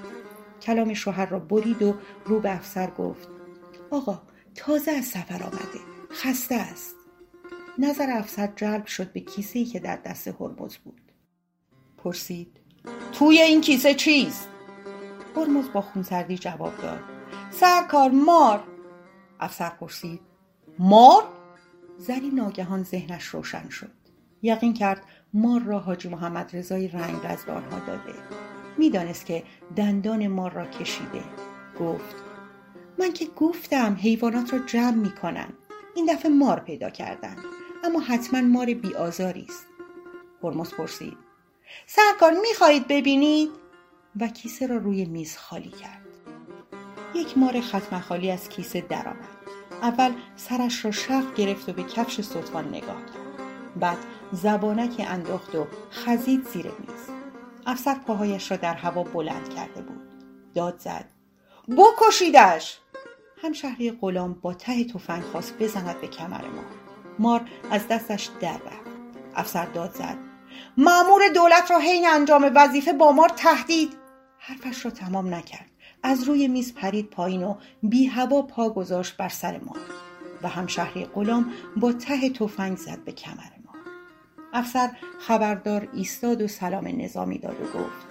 کلام 0.62 0.94
شوهر 0.94 1.26
را 1.26 1.38
برید 1.38 1.82
و 1.82 1.94
رو 2.24 2.40
به 2.40 2.56
افسر 2.56 2.90
گفت 2.90 3.28
آقا 3.90 4.22
تازه 4.54 4.90
از 4.90 5.04
سفر 5.04 5.42
آمده 5.42 5.80
خسته 6.10 6.54
است. 6.54 6.94
نظر 7.78 8.10
افسر 8.10 8.52
جلب 8.56 8.86
شد 8.86 9.12
به 9.12 9.20
کیسه 9.20 9.58
ای 9.58 9.64
که 9.64 9.80
در 9.80 9.96
دست 9.96 10.28
هرمز 10.28 10.76
بود. 10.76 11.00
پرسید 11.98 12.60
توی 13.12 13.40
این 13.40 13.60
کیسه 13.60 13.94
چیست؟ 13.94 14.48
هرمز 15.36 15.72
با 15.72 15.80
خونسردی 15.80 16.38
جواب 16.38 16.76
داد 16.82 17.00
سرکار 17.50 18.10
مار. 18.10 18.64
افسر 19.40 19.70
پرسید 19.70 20.20
مار؟ 20.78 21.37
زری 21.98 22.30
ناگهان 22.30 22.82
ذهنش 22.82 23.24
روشن 23.24 23.68
شد. 23.68 23.90
یقین 24.42 24.74
کرد 24.74 25.02
مار 25.34 25.60
را 25.60 25.78
حاجی 25.78 26.08
محمد 26.08 26.56
رضای 26.56 26.88
رنگ 26.88 27.26
آنها 27.48 27.78
داده. 27.86 28.14
می‌دانست 28.78 29.26
که 29.26 29.42
دندان 29.76 30.28
مار 30.28 30.52
را 30.52 30.66
کشیده. 30.66 31.24
گفت 31.80 32.16
من 32.98 33.12
که 33.12 33.26
گفتم 33.36 33.96
حیوانات 34.00 34.52
را 34.52 34.58
جمع 34.58 34.94
می‌کنن. 34.94 35.48
این 35.94 36.06
دفعه 36.06 36.30
مار 36.30 36.60
پیدا 36.60 36.90
کردن 36.90 37.36
اما 37.84 38.00
حتما 38.00 38.40
مار 38.40 38.74
بیآزاری 38.74 39.46
است. 39.48 39.66
هرمز 40.42 40.74
پرسید 40.74 41.16
سرکار 41.86 42.32
می‌خواهید 42.48 42.88
ببینید؟ 42.88 43.50
و 44.20 44.28
کیسه 44.28 44.66
را 44.66 44.76
روی 44.76 45.04
میز 45.04 45.36
خالی 45.36 45.70
کرد. 45.70 46.06
یک 47.14 47.38
مار 47.38 47.60
ختم 47.60 48.00
خالی 48.00 48.30
از 48.30 48.48
کیسه 48.48 48.80
درآمد. 48.80 49.38
اول 49.82 50.12
سرش 50.36 50.84
را 50.84 50.90
شق 50.90 51.34
گرفت 51.34 51.68
و 51.68 51.72
به 51.72 51.82
کفش 51.82 52.20
سلطان 52.20 52.68
نگاه 52.68 53.04
کرد. 53.06 53.48
بعد 53.76 53.98
زبانک 54.32 55.06
انداخت 55.08 55.54
و 55.54 55.66
خزید 55.90 56.48
زیر 56.48 56.66
میز. 56.66 57.08
افسر 57.66 57.94
پاهایش 57.94 58.50
را 58.50 58.56
در 58.56 58.74
هوا 58.74 59.02
بلند 59.02 59.54
کرده 59.54 59.82
بود. 59.82 60.00
داد 60.54 60.78
زد. 60.78 61.04
بکشیدش! 61.76 62.78
همشهری 63.42 63.90
غلام 63.90 64.34
با 64.34 64.54
ته 64.54 64.84
تفنگ 64.84 65.22
خواست 65.22 65.58
بزند 65.58 66.00
به 66.00 66.08
کمر 66.08 66.44
مار 66.44 66.64
مار 67.18 67.50
از 67.70 67.88
دستش 67.88 68.30
در 68.40 68.52
رفت. 68.52 68.88
افسر 69.34 69.64
داد 69.66 69.94
زد. 69.94 70.18
مامور 70.76 71.28
دولت 71.34 71.70
را 71.70 71.78
حین 71.78 72.08
انجام 72.08 72.52
وظیفه 72.54 72.92
با 72.92 73.12
مار 73.12 73.28
تهدید! 73.28 73.96
حرفش 74.38 74.84
را 74.84 74.90
تمام 74.90 75.34
نکرد. 75.34 75.67
از 76.02 76.24
روی 76.24 76.48
میز 76.48 76.74
پرید 76.74 77.10
پایین 77.10 77.42
و 77.42 77.54
بی 77.82 78.06
هوا 78.06 78.42
پا 78.42 78.70
گذاشت 78.70 79.16
بر 79.16 79.28
سر 79.28 79.58
ما. 79.58 79.76
و 80.42 80.48
همشهری 80.48 81.04
غلام 81.04 81.52
با 81.76 81.92
ته 81.92 82.30
تفنگ 82.30 82.76
زد 82.76 83.04
به 83.04 83.12
کمر 83.12 83.50
ما. 83.64 83.72
افسر 84.52 84.90
خبردار 85.20 85.88
ایستاد 85.92 86.42
و 86.42 86.48
سلام 86.48 86.88
نظامی 87.02 87.38
داد 87.38 87.60
و 87.60 87.78
گفت 87.78 88.06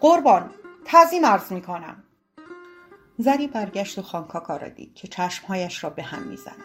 قربان 0.00 0.50
تعظیم 0.84 1.26
عرض 1.26 1.52
می 1.52 1.62
کنم 1.62 2.04
زری 3.18 3.46
برگشت 3.46 3.98
و 3.98 4.02
خانکاکا 4.02 4.56
را 4.56 4.68
دید 4.68 4.94
که 4.94 5.08
چشمهایش 5.08 5.84
را 5.84 5.90
به 5.90 6.02
هم 6.02 6.22
می‌زند 6.22 6.62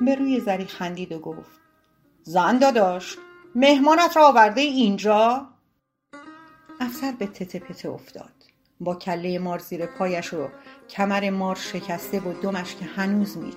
به 0.00 0.14
روی 0.14 0.40
زری 0.40 0.64
خندید 0.64 1.12
و 1.12 1.18
گفت 1.18 1.60
زن 2.22 2.58
داداش 2.58 3.16
مهمانت 3.54 4.16
را 4.16 4.28
آورده 4.28 4.60
اینجا؟ 4.60 5.48
افسر 6.80 7.12
به 7.12 7.26
تته 7.26 7.58
پته 7.58 7.88
افتاد. 7.88 8.37
با 8.80 8.94
کله 8.94 9.38
مار 9.38 9.58
زیر 9.58 9.86
پایش 9.86 10.34
و 10.34 10.48
کمر 10.90 11.30
مار 11.30 11.56
شکسته 11.56 12.20
و 12.20 12.32
دمش 12.42 12.74
که 12.74 12.84
هنوز 12.84 13.36
می. 13.36 13.52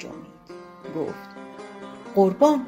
گفت 0.95 1.29
قربان 2.15 2.65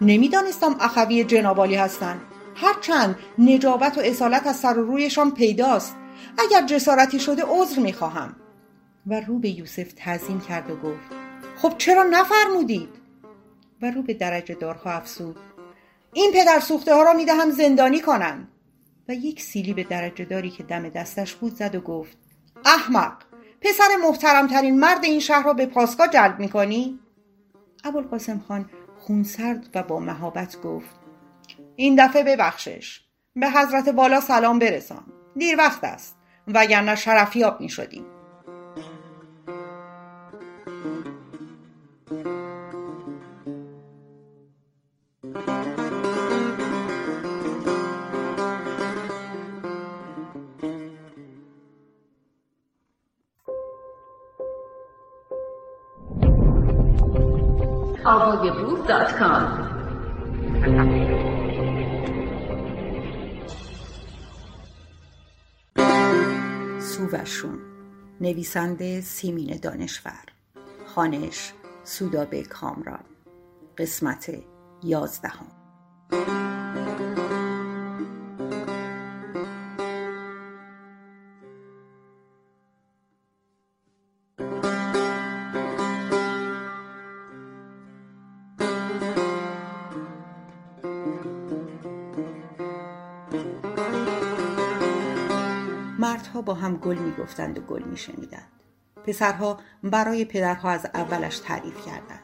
نمی‌دانستم 0.00 0.76
اخوی 0.80 1.24
جنابالی 1.24 1.74
هستند 1.74 2.20
هرچند 2.54 3.16
نجابت 3.38 3.98
و 3.98 4.00
اصالت 4.00 4.46
از 4.46 4.56
سر 4.56 4.78
و 4.78 4.86
رویشان 4.86 5.30
پیداست. 5.30 5.96
اگر 6.38 6.66
جسارتی 6.66 7.20
شده 7.20 7.42
عذر 7.48 7.80
می‌خواهم 7.80 8.36
و 9.06 9.20
رو 9.20 9.38
به 9.38 9.48
یوسف 9.48 9.92
تعظیم 9.96 10.40
کرد 10.40 10.70
و 10.70 10.76
گفت 10.76 11.10
خب 11.56 11.74
چرا 11.78 12.02
نفرمودید؟ 12.02 12.88
و 13.82 13.90
رو 13.90 14.02
به 14.02 14.14
درجه 14.14 14.54
دارها 14.54 14.90
افسود 14.90 15.36
این 16.12 16.32
پدر 16.32 16.60
سوخته 16.60 16.94
ها 16.94 17.02
را 17.02 17.12
می‌دهم 17.12 17.50
زندانی 17.50 18.00
کنند. 18.00 18.48
و 19.10 19.14
یک 19.14 19.42
سیلی 19.42 19.74
به 19.74 19.84
درجه 19.84 20.24
داری 20.24 20.50
که 20.50 20.62
دم 20.62 20.88
دستش 20.88 21.34
بود 21.34 21.54
زد 21.54 21.74
و 21.74 21.80
گفت 21.80 22.18
احمق 22.64 23.22
پسر 23.60 23.88
محترمترین 24.02 24.80
مرد 24.80 25.04
این 25.04 25.20
شهر 25.20 25.44
را 25.44 25.52
به 25.52 25.66
پاسگاه 25.66 26.08
جلب 26.08 26.38
می‌کنی؟ 26.38 26.98
ابوالقاسم 27.84 28.38
خان 28.48 28.70
خونسرد 28.98 29.68
و 29.74 29.82
با 29.82 30.00
مهابت 30.00 30.60
گفت 30.60 31.00
این 31.76 32.06
دفعه 32.06 32.24
ببخشش 32.24 33.00
به 33.36 33.50
حضرت 33.50 33.88
بالا 33.88 34.20
سلام 34.20 34.58
برسان 34.58 35.04
دیر 35.36 35.58
وقت 35.58 35.84
است 35.84 36.16
وگرنه 36.46 36.94
شرفیاب 36.94 37.60
می 37.60 37.68
شدیم 37.68 38.04
آوایبروح.com 59.22 59.60
سووشون 66.80 67.58
نویسنده 68.20 69.00
سیمین 69.00 69.56
دانشور. 69.62 70.24
خانش 70.86 71.52
سودابه 71.84 72.42
کامران 72.42 73.04
قسمت 73.78 74.34
یازدهم. 74.84 75.46
گل 96.80 96.98
می 96.98 97.12
گفتند 97.12 97.58
و 97.58 97.62
گل 97.62 97.82
می 97.82 97.96
شنیدند. 97.96 98.52
پسرها 99.04 99.60
برای 99.82 100.24
پدرها 100.24 100.70
از 100.70 100.86
اولش 100.94 101.38
تعریف 101.38 101.86
کردند. 101.86 102.22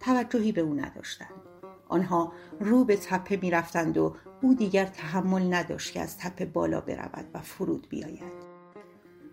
توجهی 0.00 0.52
به 0.52 0.60
او 0.60 0.74
نداشتند. 0.74 1.40
آنها 1.88 2.32
رو 2.60 2.84
به 2.84 2.96
تپه 2.96 3.38
می 3.42 3.50
رفتند 3.50 3.98
و 3.98 4.16
او 4.42 4.54
دیگر 4.54 4.86
تحمل 4.86 5.54
نداشت 5.54 5.92
که 5.92 6.00
از 6.00 6.18
تپه 6.18 6.44
بالا 6.44 6.80
برود 6.80 7.26
و 7.34 7.40
فرود 7.40 7.88
بیاید. 7.88 8.50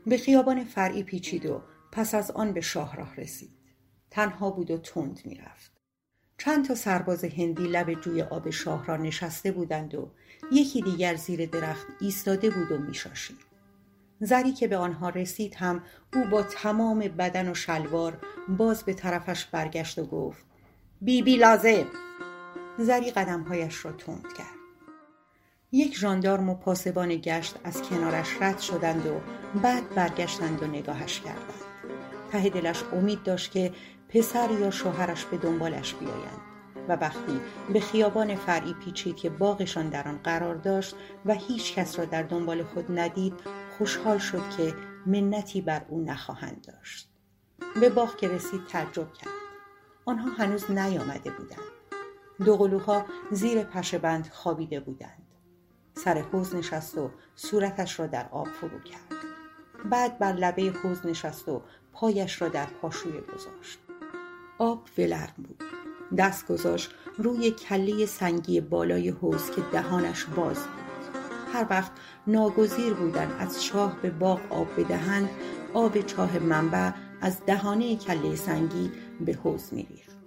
به 0.05 0.17
خیابان 0.17 0.63
فرعی 0.63 1.03
پیچید 1.03 1.45
و 1.45 1.61
پس 1.91 2.15
از 2.15 2.31
آن 2.31 2.53
به 2.53 2.61
شاهراه 2.61 3.15
رسید. 3.15 3.51
تنها 4.11 4.49
بود 4.49 4.71
و 4.71 4.77
تند 4.77 5.21
می 5.25 5.35
رفت. 5.35 5.71
چند 6.37 6.67
تا 6.67 6.75
سرباز 6.75 7.23
هندی 7.23 7.67
لب 7.67 7.93
جوی 7.93 8.21
آب 8.21 8.49
شاه 8.49 8.85
را 8.85 8.97
نشسته 8.97 9.51
بودند 9.51 9.95
و 9.95 10.11
یکی 10.51 10.81
دیگر 10.81 11.15
زیر 11.15 11.45
درخت 11.45 11.87
ایستاده 11.99 12.49
بود 12.49 12.71
و 12.71 12.77
میشاشید. 12.77 13.46
زری 14.19 14.51
که 14.51 14.67
به 14.67 14.77
آنها 14.77 15.09
رسید 15.09 15.55
هم 15.55 15.83
او 16.13 16.25
با 16.25 16.43
تمام 16.43 16.99
بدن 16.99 17.51
و 17.51 17.53
شلوار 17.53 18.17
باز 18.57 18.83
به 18.83 18.93
طرفش 18.93 19.45
برگشت 19.45 19.99
و 19.99 20.05
گفت 20.05 20.45
بی 21.01 21.21
بی 21.21 21.37
لازم. 21.37 21.85
زری 22.77 23.11
قدمهایش 23.11 23.85
را 23.85 23.91
تند 23.91 24.25
کرد. 24.37 24.57
یک 25.71 25.97
ژاندارم 25.97 26.49
و 26.49 26.55
پاسبان 26.55 27.15
گشت 27.15 27.55
از 27.63 27.81
کنارش 27.81 28.41
رد 28.41 28.59
شدند 28.59 29.05
و 29.05 29.21
بعد 29.59 29.95
برگشتند 29.95 30.63
و 30.63 30.67
نگاهش 30.67 31.19
کردند. 31.19 31.67
ته 32.31 32.49
دلش 32.49 32.83
امید 32.93 33.23
داشت 33.23 33.51
که 33.51 33.73
پسر 34.09 34.51
یا 34.51 34.71
شوهرش 34.71 35.25
به 35.25 35.37
دنبالش 35.37 35.93
بیایند. 35.93 36.46
و 36.87 36.91
وقتی 36.91 37.41
به 37.73 37.79
خیابان 37.79 38.35
فرعی 38.35 38.73
پیچید 38.73 39.15
که 39.15 39.29
باغشان 39.29 39.89
در 39.89 40.07
آن 40.07 40.17
قرار 40.17 40.55
داشت 40.55 40.95
و 41.25 41.33
هیچ 41.33 41.75
کس 41.75 41.99
را 41.99 42.05
در 42.05 42.23
دنبال 42.23 42.63
خود 42.63 42.99
ندید 42.99 43.33
خوشحال 43.77 44.17
شد 44.17 44.49
که 44.57 44.73
منتی 45.05 45.61
بر 45.61 45.81
او 45.87 46.01
نخواهند 46.01 46.65
داشت. 46.67 47.09
به 47.79 47.89
باغ 47.89 48.17
که 48.17 48.27
رسید 48.27 48.65
تعجب 48.65 49.13
کرد. 49.13 49.33
آنها 50.05 50.29
هنوز 50.29 50.71
نیامده 50.71 51.31
بودند. 51.31 51.59
دو 52.45 52.57
قلوها 52.57 53.05
زیر 53.31 53.63
پشه 53.63 53.97
بند 53.97 54.29
خوابیده 54.33 54.79
بودند. 54.79 55.27
سر 55.93 56.17
حوز 56.17 56.55
نشست 56.55 56.97
و 56.97 57.11
صورتش 57.35 57.99
را 57.99 58.07
در 58.07 58.27
آب 58.31 58.47
فرو 58.47 58.79
کرد. 58.79 59.17
بعد 59.89 60.19
بر 60.19 60.33
لبه 60.33 60.73
حوز 60.83 61.05
نشست 61.05 61.49
و 61.49 61.61
پایش 61.93 62.41
را 62.41 62.49
در 62.49 62.65
پاشوی 62.65 63.21
گذاشت. 63.21 63.79
آب 64.57 64.87
ولرم 64.97 65.33
بود. 65.37 65.63
دست 66.17 66.47
گذاشت 66.47 66.91
روی 67.17 67.51
کله 67.51 68.05
سنگی 68.05 68.61
بالای 68.61 69.09
حوز 69.09 69.51
که 69.51 69.61
دهانش 69.71 70.25
باز 70.25 70.57
بود 70.57 70.87
هر 71.53 71.67
وقت 71.69 71.91
ناگزیر 72.27 72.93
بودن 72.93 73.31
از 73.39 73.63
چاه 73.63 74.01
به 74.01 74.09
باغ 74.09 74.39
آب 74.49 74.67
بدهند 74.77 75.29
آب 75.73 76.01
چاه 76.01 76.39
منبع 76.39 76.91
از 77.21 77.45
دهانه 77.45 77.95
کله 77.95 78.35
سنگی 78.35 78.91
به 79.21 79.33
حوز 79.33 79.73
میریخت 79.73 80.17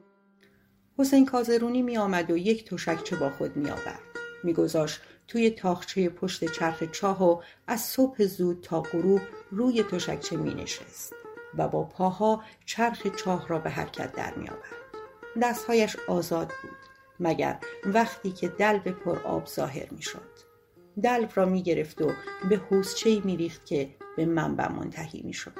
حسین 0.99 1.27
کازرونی 1.27 1.83
می 1.83 1.97
آمد 1.97 2.31
و 2.31 2.37
یک 2.37 2.65
تشکچه 2.65 3.17
با 3.17 3.31
خود 3.31 3.57
می 3.57 3.71
آورد. 3.71 4.01
می 4.45 4.53
گذاشت 4.53 5.01
توی 5.29 5.51
تاخچه 5.51 6.09
پشت 6.09 6.53
چرخ 6.53 6.83
چاه 6.93 7.25
و 7.25 7.43
از 7.67 7.81
صبح 7.81 8.25
زود 8.25 8.61
تا 8.61 8.81
غروب 8.81 9.21
روی 9.51 9.83
تشکچه 9.83 10.37
می 10.37 10.55
نشست 10.55 11.15
و 11.59 11.69
با 11.69 11.85
پاها 11.85 12.43
چرخ 12.67 13.07
چاه 13.17 13.49
را 13.49 13.59
به 13.59 13.71
حرکت 13.71 14.13
در 14.13 14.35
می 14.35 14.49
آورد. 14.49 14.90
دستهایش 15.43 15.97
آزاد 16.09 16.53
بود 16.63 16.77
مگر 17.21 17.59
وقتی 17.85 18.33
که 18.33 18.49
دلو 18.49 18.79
پر 18.79 19.19
آب 19.19 19.47
ظاهر 19.47 19.89
می 19.91 20.03
شد. 20.03 20.31
دلو 21.03 21.27
را 21.35 21.45
می 21.45 21.63
گرفت 21.63 22.03
و 22.03 22.11
به 22.49 22.57
حوزچه 22.57 23.21
می 23.25 23.37
ریخت 23.37 23.67
که 23.67 23.91
به 24.17 24.27
منبع 24.27 24.73
منتهی 24.73 25.23
می 25.23 25.33
شد. 25.33 25.53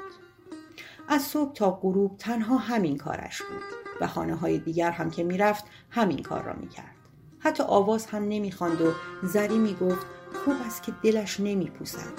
از 1.07 1.21
صبح 1.21 1.53
تا 1.53 1.71
غروب 1.71 2.17
تنها 2.17 2.57
همین 2.57 2.97
کارش 2.97 3.41
بود 3.41 3.63
و 4.01 4.07
خانه 4.07 4.35
های 4.35 4.57
دیگر 4.57 4.91
هم 4.91 5.11
که 5.11 5.23
می‌رفت 5.23 5.65
همین 5.89 6.23
کار 6.23 6.43
را 6.43 6.53
می‌کرد 6.53 6.95
حتی 7.39 7.63
آواز 7.63 8.05
هم 8.05 8.23
نمی‌خواند 8.23 8.81
و 8.81 8.93
زری 9.23 9.57
می‌گفت 9.57 10.05
خوب 10.45 10.55
است 10.65 10.83
که 10.83 10.93
دلش 11.03 11.39
نمیپوسد 11.39 12.13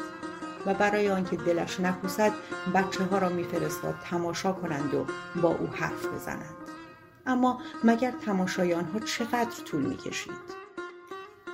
و 0.67 0.75
برای 0.75 1.11
آنکه 1.11 1.37
دلش 1.37 1.81
نپوسد 1.81 2.33
بچه 2.75 3.05
ها 3.05 3.19
را 3.19 3.29
میفرستاد 3.29 3.95
تماشا 4.05 4.53
کنند 4.53 4.95
و 4.95 5.07
با 5.43 5.49
او 5.49 5.67
حرف 5.67 6.07
بزنند 6.07 6.62
اما 7.27 7.61
مگر 7.85 8.11
تماشای 8.11 8.75
آنها 8.75 8.99
چقدر 8.99 9.65
طول 9.65 9.83
می‌کشید؟ 9.83 10.63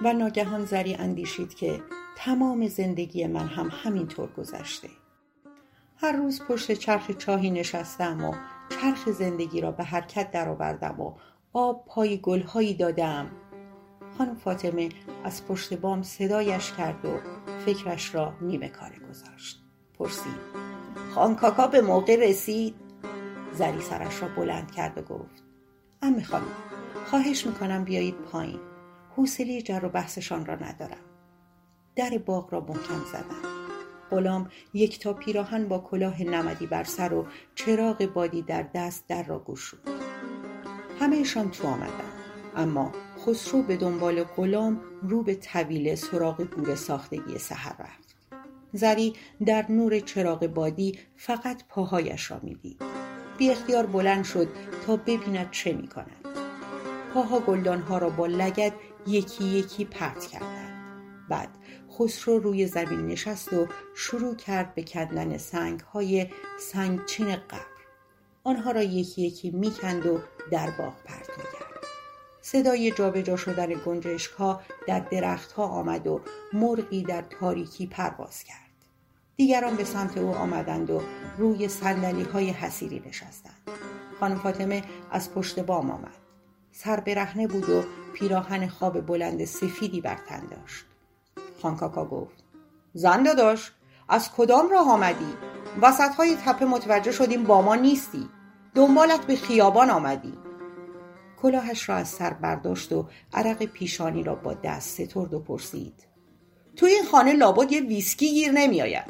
و 0.02 0.12
ناگهان 0.12 0.64
زری 0.64 0.94
اندیشید 0.94 1.54
که 1.54 1.82
تمام 2.16 2.68
زندگی 2.68 3.26
من 3.26 3.46
هم 3.46 3.70
همینطور 3.72 4.28
گذشته. 4.32 4.88
هر 5.96 6.12
روز 6.12 6.42
پشت 6.42 6.72
چرخ 6.72 7.10
چاهی 7.10 7.50
نشستم 7.50 8.24
و 8.24 8.34
چرخ 8.68 9.10
زندگی 9.10 9.60
را 9.60 9.70
به 9.72 9.84
حرکت 9.84 10.30
درآوردم 10.30 11.00
و 11.00 11.14
آب 11.52 11.84
پای 11.86 12.18
گلهایی 12.18 12.74
دادم. 12.74 13.30
خانم 14.18 14.34
فاطمه 14.34 14.88
از 15.24 15.46
پشت 15.46 15.74
بام 15.74 16.02
صدایش 16.02 16.72
کرد 16.72 17.04
و 17.04 17.18
فکرش 17.66 18.14
را 18.14 18.34
نیمه 18.40 18.68
کاره 18.68 18.98
گذاشت. 19.10 19.62
پرسید 19.98 20.68
خان 21.14 21.36
کاکا 21.36 21.66
به 21.66 21.80
موقع 21.80 22.28
رسید؟ 22.28 22.74
زری 23.52 23.80
سرش 23.80 24.22
را 24.22 24.28
بلند 24.28 24.70
کرد 24.70 24.98
و 24.98 25.02
گفت 25.02 25.47
ام 26.02 26.22
خانم 26.22 26.46
خواهش 27.06 27.46
می‌کنم 27.46 27.84
بیایید 27.84 28.14
پایین. 28.14 28.60
حوصله 29.16 29.62
جر 29.62 29.84
و 29.84 29.88
بحثشان 29.88 30.46
را 30.46 30.54
ندارم. 30.54 31.04
در 31.96 32.18
باغ 32.18 32.52
را 32.52 32.60
محکم 32.60 33.04
زدم. 33.12 33.48
غلام 34.10 34.50
یک 34.74 34.98
تا 34.98 35.12
پیراهن 35.12 35.68
با 35.68 35.78
کلاه 35.78 36.22
نمدی 36.22 36.66
بر 36.66 36.84
سر 36.84 37.12
و 37.12 37.26
چراغ 37.54 38.06
بادی 38.06 38.42
در 38.42 38.62
دست 38.74 39.08
در 39.08 39.22
را 39.22 39.38
گشود 39.38 39.80
همهشان 41.00 41.50
تو 41.50 41.68
آمدند 41.68 42.12
اما 42.56 42.92
خسرو 43.26 43.62
به 43.62 43.76
دنبال 43.76 44.24
غلام 44.24 44.80
رو 45.02 45.22
به 45.22 45.34
طویله 45.34 45.94
سراغ 45.94 46.42
گور 46.42 46.74
ساختگی 46.74 47.38
سحر 47.38 47.76
رفت. 47.78 48.16
زری 48.72 49.14
در 49.46 49.72
نور 49.72 50.00
چراغ 50.00 50.46
بادی 50.46 50.98
فقط 51.16 51.62
پاهایش 51.68 52.30
را 52.30 52.40
می‌دید. 52.42 52.97
بی 53.38 53.50
اختیار 53.50 53.86
بلند 53.86 54.24
شد 54.24 54.48
تا 54.86 54.96
ببیند 54.96 55.50
چه 55.50 55.72
می 55.72 55.88
کند. 55.88 56.24
پاها 57.14 57.40
گلدانها 57.40 57.98
را 57.98 58.10
با 58.10 58.26
لگد 58.26 58.72
یکی 59.06 59.44
یکی 59.44 59.84
پرت 59.84 60.26
کردند. 60.26 61.28
بعد 61.28 61.48
خسرو 61.98 62.38
روی 62.38 62.66
زمین 62.66 63.06
نشست 63.06 63.52
و 63.52 63.66
شروع 63.94 64.36
کرد 64.36 64.74
به 64.74 64.82
کندن 64.82 65.36
سنگ 65.36 65.80
های 65.80 66.26
سنگچین 66.60 67.36
قبر 67.36 67.78
آنها 68.44 68.70
را 68.70 68.82
یکی 68.82 69.22
یکی 69.22 69.50
می‌کند 69.50 70.06
و 70.06 70.20
در 70.50 70.70
باغ 70.70 70.94
پرت 71.04 71.28
می‌کرد 71.30 71.84
صدای 72.42 72.90
جابجا 72.90 73.36
شدن 73.36 73.66
گنجشک 73.86 74.32
ها 74.32 74.60
در 74.86 75.00
درخت 75.00 75.52
ها 75.52 75.64
آمد 75.64 76.06
و 76.06 76.20
مرغی 76.52 77.02
در 77.02 77.22
تاریکی 77.22 77.86
پرواز 77.86 78.44
کرد 78.44 78.67
دیگران 79.40 79.76
به 79.76 79.84
سمت 79.84 80.18
او 80.18 80.34
آمدند 80.34 80.90
و 80.90 81.02
روی 81.38 81.68
سندلی 81.68 82.22
های 82.22 82.50
حسیری 82.50 83.02
نشستند. 83.06 83.70
خانم 84.20 84.38
فاطمه 84.38 84.82
از 85.10 85.34
پشت 85.34 85.60
بام 85.60 85.90
آمد. 85.90 86.14
سر 86.72 87.00
برهنه 87.00 87.46
بود 87.46 87.70
و 87.70 87.82
پیراهن 88.14 88.68
خواب 88.68 89.06
بلند 89.06 89.44
سفیدی 89.44 90.00
بر 90.00 90.18
تن 90.28 90.40
داشت. 90.40 90.84
خانکاکا 91.62 92.04
گفت 92.04 92.44
زن 92.92 93.22
داداش 93.22 93.72
از 94.08 94.32
کدام 94.32 94.70
راه 94.70 94.90
آمدی؟ 94.90 95.32
وسط 95.82 96.14
های 96.14 96.36
تپه 96.36 96.64
متوجه 96.64 97.12
شدیم 97.12 97.44
با 97.44 97.62
ما 97.62 97.74
نیستی. 97.74 98.28
دنبالت 98.74 99.26
به 99.26 99.36
خیابان 99.36 99.90
آمدی. 99.90 100.34
کلاهش 101.42 101.88
را 101.88 101.94
از 101.94 102.08
سر 102.08 102.30
برداشت 102.30 102.92
و 102.92 103.08
عرق 103.32 103.64
پیشانی 103.64 104.22
را 104.22 104.34
با 104.34 104.54
دست 104.54 105.02
سترد 105.02 105.34
و 105.34 105.40
پرسید 105.40 106.07
تو 106.78 106.86
این 106.86 107.04
خانه 107.04 107.32
لابد 107.32 107.72
یه 107.72 107.80
ویسکی 107.80 108.34
گیر 108.34 108.52
نمیآید 108.52 109.04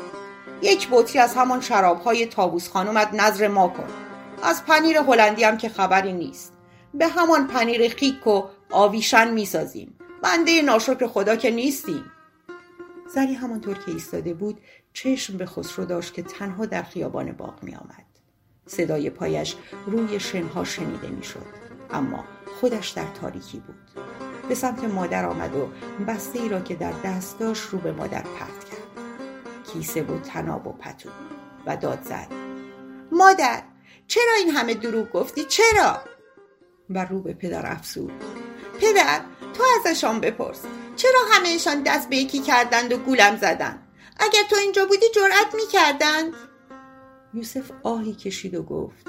یک 0.63 0.89
بطری 0.91 1.19
از 1.19 1.35
همان 1.35 1.61
شرابهای 1.61 2.27
تابوس 2.27 2.69
خانومت 2.69 3.15
نظر 3.15 3.49
ما 3.49 3.69
کن 3.69 3.89
از 4.43 4.65
پنیر 4.65 4.99
هلندی 4.99 5.45
هم 5.45 5.57
که 5.57 5.69
خبری 5.69 6.13
نیست 6.13 6.53
به 6.95 7.09
همان 7.09 7.47
پنیر 7.47 7.89
خیک 7.89 8.27
و 8.27 8.43
آویشن 8.71 9.31
می‌سازیم 9.31 9.95
بنده 10.23 10.63
ناشکر 10.63 11.07
خدا 11.07 11.37
که 11.37 11.51
نیستیم 11.51 12.05
زری 13.15 13.35
همانطور 13.35 13.79
که 13.79 13.91
ایستاده 13.91 14.35
بود 14.35 14.61
چشم 14.93 15.37
به 15.37 15.47
خسرو 15.47 15.85
داشت 15.85 16.15
که 16.15 16.23
تنها 16.23 16.67
در 16.67 16.83
خیابان 16.83 17.33
باغ 17.33 17.63
می 17.63 17.75
آمد. 17.75 18.05
صدای 18.67 19.11
پایش 19.11 19.57
روی 19.87 20.21
شنها 20.21 20.65
شنیده 20.65 21.09
می 21.09 21.23
شد. 21.23 21.47
اما 21.91 22.25
خودش 22.61 22.89
در 22.89 23.07
تاریکی 23.21 23.63
بود. 23.67 24.28
به 24.49 24.55
سمت 24.55 24.85
مادر 24.85 25.25
آمد 25.27 25.57
و 25.57 25.69
بسته 26.05 26.39
ای 26.39 26.49
را 26.49 26.61
که 26.61 26.75
در 26.75 26.93
دست 27.05 27.39
داشت 27.39 27.69
رو 27.69 27.79
به 27.79 27.93
مادر 27.93 28.23
پرت 28.23 28.65
کرد. 28.65 29.05
کیسه 29.73 30.03
بود 30.03 30.23
تناب 30.23 30.67
و 30.67 30.73
پتو 30.73 31.09
و 31.67 31.77
داد 31.77 32.03
زد. 32.03 32.29
مادر 33.13 33.63
چرا 34.07 34.33
این 34.39 34.51
همه 34.51 34.75
دروغ 34.75 35.11
گفتی؟ 35.13 35.45
چرا؟ 35.45 36.01
و 36.91 37.05
رو 37.05 37.21
به 37.21 37.35
پدر 37.35 37.73
افسود. 37.73 38.13
پدر 38.81 39.21
تو 39.55 39.65
ازشان 39.81 40.21
بپرس 40.21 40.61
چرا 40.97 41.21
همهشان 41.31 41.83
دست 41.83 42.09
به 42.09 42.17
یکی 42.17 42.39
کردند 42.39 42.93
و 42.93 42.97
گولم 42.97 43.37
زدند 43.37 43.89
اگر 44.19 44.43
تو 44.51 44.57
اینجا 44.57 44.87
بودی 44.87 45.07
جرأت 45.15 45.55
می‌کردند 45.55 46.33
یوسف 47.35 47.71
آهی 47.83 48.15
کشید 48.15 48.55
و 48.55 48.63
گفت 48.63 49.07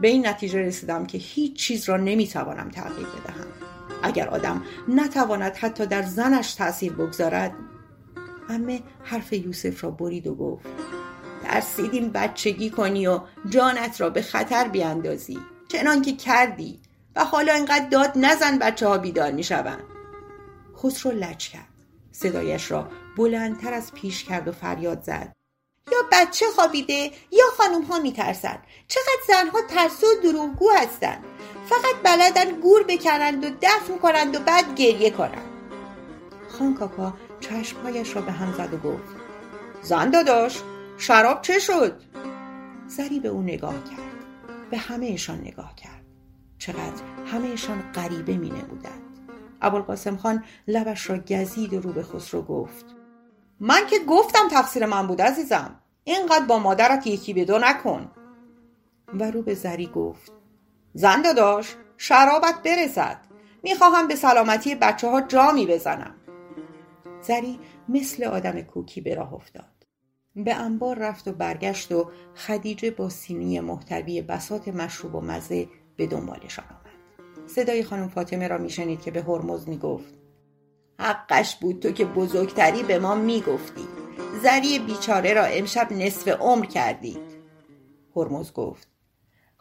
به 0.00 0.08
این 0.08 0.26
نتیجه 0.26 0.58
رسیدم 0.58 1.06
که 1.06 1.18
هیچ 1.18 1.56
چیز 1.56 1.88
را 1.88 1.96
نمی‌توانم 1.96 2.68
تغییر 2.68 3.06
بدهم 3.06 3.71
اگر 4.02 4.28
آدم 4.28 4.62
نتواند 4.88 5.56
حتی 5.56 5.86
در 5.86 6.02
زنش 6.02 6.54
تأثیر 6.54 6.92
بگذارد. 6.92 7.54
امه 8.48 8.82
حرف 9.02 9.32
یوسف 9.32 9.84
را 9.84 9.90
برید 9.90 10.26
و 10.26 10.34
گفت 10.34 10.66
ترسیدیم 11.42 12.10
بچگی 12.10 12.70
کنی 12.70 13.06
و 13.06 13.20
جانت 13.48 14.00
را 14.00 14.10
به 14.10 14.22
خطر 14.22 14.68
بیاندازی. 14.68 15.38
چنان 15.68 16.02
که 16.02 16.12
کردی 16.12 16.80
و 17.16 17.24
حالا 17.24 17.52
اینقدر 17.52 17.88
داد 17.88 18.12
نزن 18.16 18.58
بچه 18.58 18.88
ها 18.88 18.98
بیدار 18.98 19.32
می‌شوند. 19.32 19.84
خسرو 20.76 21.12
لج 21.12 21.48
کرد. 21.48 21.68
صدایش 22.12 22.70
را 22.70 22.88
بلندتر 23.16 23.74
از 23.74 23.92
پیش 23.92 24.24
کرد 24.24 24.48
و 24.48 24.52
فریاد 24.52 25.02
زد. 25.02 25.32
یا 25.92 25.98
بچه 26.12 26.46
خوابیده 26.54 27.10
یا 27.32 27.44
خانم 27.56 27.82
ها 27.82 27.98
میترسن 27.98 28.58
چقدر 28.88 29.22
زنها 29.28 29.58
ترسو 29.68 30.06
و 30.06 30.22
دروغگو 30.22 30.70
هستند. 30.76 31.24
فقط 31.72 32.02
بلدن 32.02 32.60
گور 32.60 32.82
بکنند 32.82 33.44
و 33.44 33.48
دفن 33.62 33.98
کنند 33.98 34.36
و 34.36 34.38
بعد 34.38 34.74
گریه 34.74 35.10
کنند. 35.10 35.50
خان 36.48 36.74
کاکا 36.74 37.14
چشمهایش 37.40 38.16
را 38.16 38.22
به 38.22 38.32
هم 38.32 38.52
زد 38.52 38.74
و 38.74 38.76
گفت 38.76 39.16
زن 39.82 40.10
داداش 40.10 40.62
شراب 40.98 41.42
چه 41.42 41.58
شد؟ 41.58 42.02
زری 42.86 43.20
به 43.20 43.28
او 43.28 43.42
نگاه 43.42 43.84
کرد 43.84 44.12
به 44.70 44.78
همهشان 44.78 45.38
نگاه 45.40 45.74
کرد. 45.74 46.02
چقدر 46.58 47.02
همهشان 47.26 47.82
غریبه 47.94 48.36
می 48.36 48.50
نمودند. 48.50 49.02
ابوالقاسم 49.62 50.16
خان 50.16 50.44
لبش 50.68 51.10
را 51.10 51.18
گزید 51.18 51.74
و 51.74 51.80
رو 51.80 51.92
به 51.92 52.02
خسرو 52.02 52.42
گفت 52.42 52.84
من 53.60 53.86
که 53.86 53.98
گفتم 54.08 54.48
تقصیر 54.48 54.86
من 54.86 55.06
بود 55.06 55.22
عزیزم 55.22 55.80
اینقدر 56.04 56.44
با 56.44 56.58
مادرت 56.58 57.06
یکی 57.06 57.34
به 57.34 57.44
دو 57.44 57.58
نکن. 57.58 58.10
و 59.14 59.30
رو 59.30 59.42
به 59.42 59.54
زری 59.54 59.86
گفت 59.86 60.41
زن 60.94 61.22
داداش 61.22 61.76
شرابت 61.96 62.54
برسد. 62.64 63.18
می‌خواهم 63.62 64.08
به 64.08 64.14
سلامتی 64.14 64.74
بچه 64.74 65.08
ها 65.08 65.20
جامی 65.20 65.66
بزنم. 65.66 66.14
زری 67.22 67.58
مثل 67.88 68.24
آدم 68.24 68.60
کوکی 68.60 69.00
به 69.00 69.14
راه 69.14 69.34
افتاد. 69.34 69.64
به 70.36 70.54
انبار 70.54 70.98
رفت 70.98 71.28
و 71.28 71.32
برگشت 71.32 71.92
و 71.92 72.10
خدیجه 72.34 72.90
با 72.90 73.08
سینی 73.08 73.60
محتوی 73.60 74.22
بسات 74.22 74.68
مشروب 74.68 75.14
و 75.14 75.20
مزه 75.20 75.68
به 75.96 76.06
دنبالشان 76.06 76.64
آمد. 76.64 77.48
صدای 77.48 77.84
خانم 77.84 78.08
فاطمه 78.08 78.48
را 78.48 78.58
میشنید 78.58 79.00
که 79.00 79.10
به 79.10 79.22
هرمز 79.22 79.68
می‌گفت 79.68 80.14
حقش 81.00 81.56
بود 81.56 81.80
تو 81.80 81.92
که 81.92 82.04
بزرگتری 82.04 82.82
به 82.82 82.98
ما 82.98 83.14
می‌گفتی. 83.14 83.88
زری 84.42 84.78
بیچاره 84.78 85.34
را 85.34 85.44
امشب 85.44 85.92
نصف 85.92 86.28
عمر 86.28 86.66
کردید 86.66 87.42
هرمز 88.16 88.52
گفت 88.52 88.91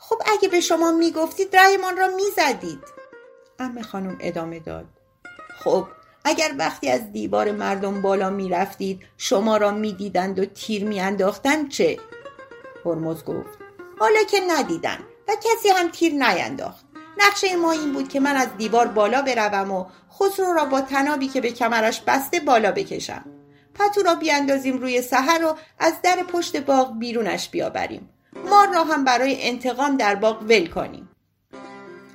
خب 0.03 0.21
اگه 0.25 0.49
به 0.49 0.61
شما 0.61 0.91
می‌گفتید 0.91 1.55
رهمان 1.55 1.97
را 1.97 2.07
می‌زدید. 2.07 2.79
ام 3.59 3.81
خانم 3.81 4.17
ادامه 4.21 4.59
داد. 4.59 4.85
خب 5.63 5.87
اگر 6.25 6.55
وقتی 6.57 6.89
از 6.89 7.11
دیوار 7.11 7.51
مردم 7.51 8.01
بالا 8.01 8.29
می‌رفتید 8.29 9.01
شما 9.17 9.57
را 9.57 9.71
می‌دیدند 9.71 10.39
و 10.39 10.45
تیر 10.45 10.83
میانداختند 10.85 11.69
چه؟ 11.69 11.99
هرمز 12.85 13.23
گفت. 13.23 13.57
حالا 13.99 14.23
که 14.23 14.39
ندیدن 14.49 14.97
و 15.27 15.31
کسی 15.35 15.69
هم 15.69 15.89
تیر 15.89 16.13
نینداخت. 16.13 16.85
نقشه 17.17 17.55
ما 17.55 17.71
این 17.71 17.93
بود 17.93 18.09
که 18.09 18.19
من 18.19 18.35
از 18.35 18.47
دیوار 18.57 18.87
بالا 18.87 19.21
بروم 19.21 19.71
و 19.71 19.85
خسرو 20.19 20.53
را 20.53 20.65
با 20.65 20.81
تنابی 20.81 21.27
که 21.27 21.41
به 21.41 21.51
کمرش 21.51 22.01
بسته 22.07 22.39
بالا 22.39 22.71
بکشم. 22.71 23.25
پتو 23.73 24.03
را 24.03 24.15
بیاندازیم 24.15 24.77
روی 24.77 25.01
سحر 25.01 25.45
و 25.45 25.57
از 25.79 25.93
در 26.03 26.23
پشت 26.23 26.57
باغ 26.57 26.99
بیرونش 26.99 27.49
بیاوریم. 27.49 28.09
مار 28.35 28.73
را 28.73 28.83
هم 28.83 29.03
برای 29.03 29.49
انتقام 29.49 29.97
در 29.97 30.15
باغ 30.15 30.41
ول 30.41 30.67
کنیم. 30.67 31.09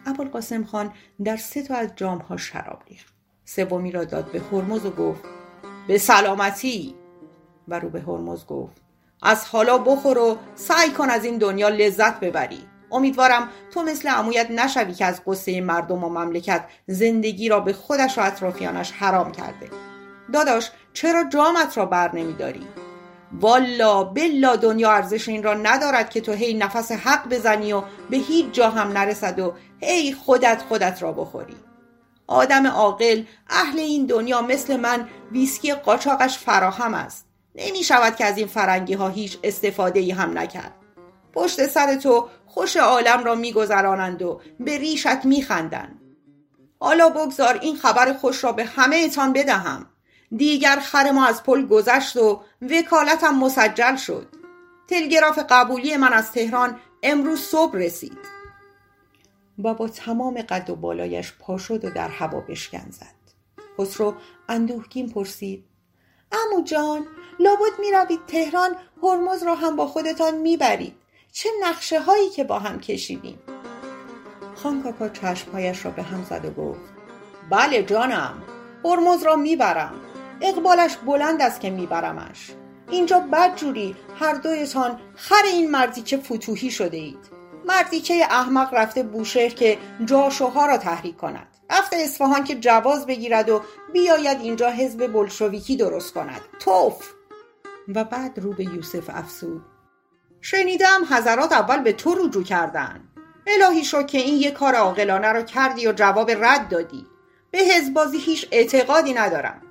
ابوالقاسم 0.07 0.65
خان 0.65 0.93
در 1.25 1.37
سه 1.37 1.63
تا 1.63 1.75
از 1.75 1.89
جامها 1.97 2.37
شراب 2.37 2.83
ریخت. 2.89 3.15
سومی 3.45 3.93
را 3.93 4.05
داد 4.05 4.33
به 4.33 4.41
هرمز 4.53 4.87
و 4.87 4.91
گفت 4.91 5.25
به 5.89 5.99
سلامتی. 5.99 6.95
و 7.69 7.79
رو 7.79 7.91
به 7.91 8.01
هرمز 8.01 8.47
گفت 8.47 8.77
از 9.23 9.45
حالا 9.45 9.79
بخور 9.79 10.19
و 10.19 10.39
سعی 10.55 10.91
کن 10.91 11.11
از 11.11 11.25
این 11.25 11.39
دنیا 11.39 11.69
لذت 11.69 12.21
ببری. 12.21 12.61
امیدوارم 12.93 13.49
تو 13.71 13.83
مثل 13.83 14.09
عمویت 14.09 14.51
نشوی 14.51 14.95
که 14.95 15.05
از 15.05 15.23
قصه 15.27 15.61
مردم 15.61 16.05
و 16.05 16.09
مملکت 16.09 16.65
زندگی 16.87 17.49
را 17.49 17.61
به 17.61 17.73
خودش 17.73 18.19
و 18.19 18.21
اطرافیانش 18.21 18.93
حرام 18.93 19.33
کرده. 19.33 19.71
داداش 20.33 20.71
چرا 20.93 21.25
جامت 21.25 21.77
را 21.79 21.87
بر 21.87 22.15
نمیداری؟ 22.15 22.67
والا 23.33 24.05
بلا 24.05 24.57
دنیا 24.57 24.93
ارزش 24.93 25.29
این 25.29 25.43
را 25.43 25.55
ندارد 25.55 26.11
که 26.11 26.21
تو 26.21 26.33
هی 26.33 26.55
نفس 26.55 26.93
حق 26.93 27.29
بزنی 27.29 27.73
و 27.73 27.83
به 28.11 28.17
هیچ 28.17 28.47
جا 28.53 28.71
هم 28.71 28.89
نرسد 28.89 29.39
و 29.39 29.55
هی 29.81 30.13
خودت 30.13 30.63
خودت 30.69 31.03
را 31.03 31.13
بخوری. 31.13 31.57
آدم 32.27 32.67
عاقل 32.67 33.23
اهل 33.51 33.79
این 33.79 34.07
دنیا 34.07 34.43
مثل 34.43 34.77
من 34.77 35.09
ویسکی 35.33 35.73
قاچاقش 35.73 36.39
فراهم 36.39 36.95
است. 36.95 37.27
نمی 37.55 37.85
شود 37.85 38.17
که 38.17 38.25
از 38.25 38.39
این 38.39 38.47
فرنگی 38.47 38.95
ها 38.95 39.09
هیچ 39.09 39.39
استفاده 39.45 40.01
ای 40.01 40.11
هم 40.11 40.39
نکرد. 40.39 40.75
پشت 41.33 41.67
سر 41.67 41.95
تو 41.95 42.29
خوش 42.47 42.77
عالم 42.77 43.25
را 43.25 43.35
میگذرانند 43.35 44.23
و 44.23 44.41
به 44.61 44.79
ریشت 44.79 45.25
میخندند 45.25 46.01
حالا 46.81 47.09
بگذار 47.09 47.59
این 47.63 47.77
خبر 47.77 48.13
خوش 48.13 48.45
را 48.45 48.53
به 48.53 48.65
همه 48.65 48.97
ایتان 48.97 49.33
بدهم. 49.33 49.87
دیگر 50.37 50.77
خر 50.77 51.11
ما 51.11 51.27
از 51.27 51.43
پل 51.43 51.67
گذشت 51.67 52.17
و 52.17 52.43
وکالتم 52.71 53.35
مسجل 53.35 53.97
شد. 53.97 54.27
تلگراف 54.89 55.39
قبولی 55.51 55.97
من 55.97 56.13
از 56.13 56.33
تهران 56.33 56.81
امروز 57.03 57.41
صبح 57.41 57.77
رسید. 57.77 58.19
و 59.65 59.75
با 59.75 59.89
تمام 59.89 60.43
قد 60.43 60.71
و 60.71 60.77
بالایش 60.77 61.33
پا 61.39 61.59
شد 61.59 61.85
و 61.85 61.91
در 61.91 62.09
هوا 62.09 62.41
بشکن 62.41 62.91
زد. 62.91 63.17
خسرو 63.79 64.15
اندوهگین 64.49 65.09
پرسید 65.09 65.65
امو 66.33 66.65
جان 66.65 67.07
لابد 67.39 67.79
می 67.79 67.91
روید 67.93 68.21
تهران 68.27 68.77
هرمز 69.03 69.43
را 69.43 69.55
هم 69.55 69.77
با 69.77 69.87
خودتان 69.87 70.39
می‌برید. 70.39 70.97
چه 71.33 71.49
نقشه 71.63 72.01
هایی 72.01 72.31
که 72.31 72.45
با 72.45 72.59
هم 72.59 72.81
کشیدیم؟ 72.81 73.39
خان 74.55 74.83
کاکا 74.83 75.09
چشمهایش 75.09 75.85
را 75.85 75.91
به 75.91 76.03
هم 76.03 76.25
زد 76.25 76.45
و 76.45 76.51
گفت 76.51 76.81
بله 77.51 77.83
جانم 77.83 78.43
هرمز 78.85 79.23
را 79.23 79.37
می‌برم. 79.37 79.95
اقبالش 80.41 80.97
بلند 80.97 81.43
است 81.43 81.61
که 81.61 81.71
میبرمش. 81.71 82.51
اینجا 82.91 83.21
بدجوری 83.33 83.97
هر 84.19 84.35
دویتان 84.35 85.01
خر 85.15 85.43
این 85.45 85.71
مردیچه 85.71 86.17
فتوحی 86.17 86.71
شده 86.71 86.97
اید. 86.97 87.37
مردیچه 87.69 88.27
احمق 88.31 88.75
رفته 88.75 89.03
بوشهر 89.03 89.49
که 89.49 89.79
جاشوها 90.05 90.67
را 90.67 90.79
تحریک 90.79 91.17
کند. 91.17 91.47
رفته 91.71 91.97
اصفهان 91.97 92.45
که 92.45 92.55
جواز 92.55 93.07
بگیرد 93.07 93.49
و 93.49 93.63
بیاید 93.93 94.41
اینجا 94.41 94.71
حزب 94.71 95.13
بلشویکی 95.13 95.77
درست 95.77 96.15
کند. 96.15 96.41
توف! 96.61 97.13
و 97.95 98.05
بعد 98.05 98.39
رو 98.39 98.53
به 98.53 98.65
یوسف 98.65 99.11
افسود 99.15 99.63
شنیدم 100.41 101.05
حضرات 101.11 101.53
اول 101.53 101.83
به 101.83 101.93
تو 101.93 102.15
رجوع 102.15 102.43
کردن 102.43 103.01
الهی 103.47 103.85
شو 103.85 104.03
که 104.03 104.19
این 104.19 104.41
یه 104.41 104.51
کار 104.51 104.75
عاقلانه 104.75 105.29
رو 105.29 105.43
کردی 105.43 105.87
و 105.87 105.93
جواب 105.93 106.31
رد 106.31 106.69
دادی. 106.69 107.07
به 107.51 107.59
حزبازی 107.59 108.19
هیچ 108.19 108.49
اعتقادی 108.51 109.15
ندارم. 109.15 109.63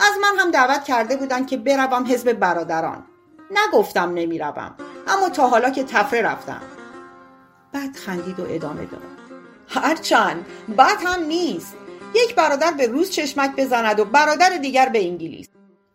از 0.00 0.12
من 0.22 0.38
هم 0.38 0.50
دعوت 0.50 0.84
کرده 0.84 1.16
بودن 1.16 1.46
که 1.46 1.56
بروم 1.56 2.06
حزب 2.06 2.32
برادران. 2.32 3.06
نگفتم 3.50 4.14
نمی‌روم 4.14 4.74
اما 5.08 5.28
تا 5.28 5.48
حالا 5.48 5.70
که 5.70 5.84
تفره 5.84 6.22
رفتم. 6.22 6.62
بعد 7.72 7.96
خندید 7.96 8.40
و 8.40 8.46
ادامه 8.48 8.84
داد. 8.84 9.02
هرچند 9.68 10.46
بد 10.78 11.02
هم 11.04 11.22
نیست. 11.22 11.76
یک 12.14 12.34
برادر 12.34 12.70
به 12.70 12.86
روز 12.86 13.10
چشمک 13.10 13.56
بزند 13.56 14.00
و 14.00 14.04
برادر 14.04 14.50
دیگر 14.50 14.88
به 14.88 15.04
انگلیس. 15.04 15.48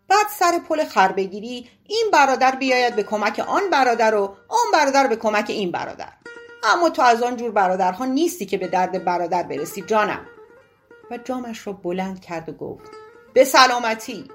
بعد 0.07 0.27
سر 0.39 0.59
پل 0.69 0.85
خر 0.85 1.11
بگیری 1.11 1.69
این 1.87 2.05
برادر 2.13 2.55
بیاید 2.55 2.95
به 2.95 3.03
کمک 3.03 3.39
آن 3.47 3.69
برادر 3.71 4.15
و 4.15 4.35
آن 4.47 4.71
برادر 4.73 5.07
به 5.07 5.15
کمک 5.15 5.45
این 5.47 5.71
برادر. 5.71 6.13
اما 6.63 6.89
تو 6.89 7.01
از 7.01 7.23
آن 7.23 7.35
جور 7.35 7.51
برادرها 7.51 8.05
نیستی 8.05 8.45
که 8.45 8.57
به 8.57 8.67
درد 8.67 9.03
برادر 9.03 9.43
برسی 9.43 9.81
جانم. 9.81 10.25
و 11.11 11.17
جامش 11.17 11.67
را 11.67 11.73
بلند 11.73 12.19
کرد 12.19 12.49
و 12.49 12.51
گفت. 12.51 12.91
به 13.35 13.45
سلامتی. 13.45 14.25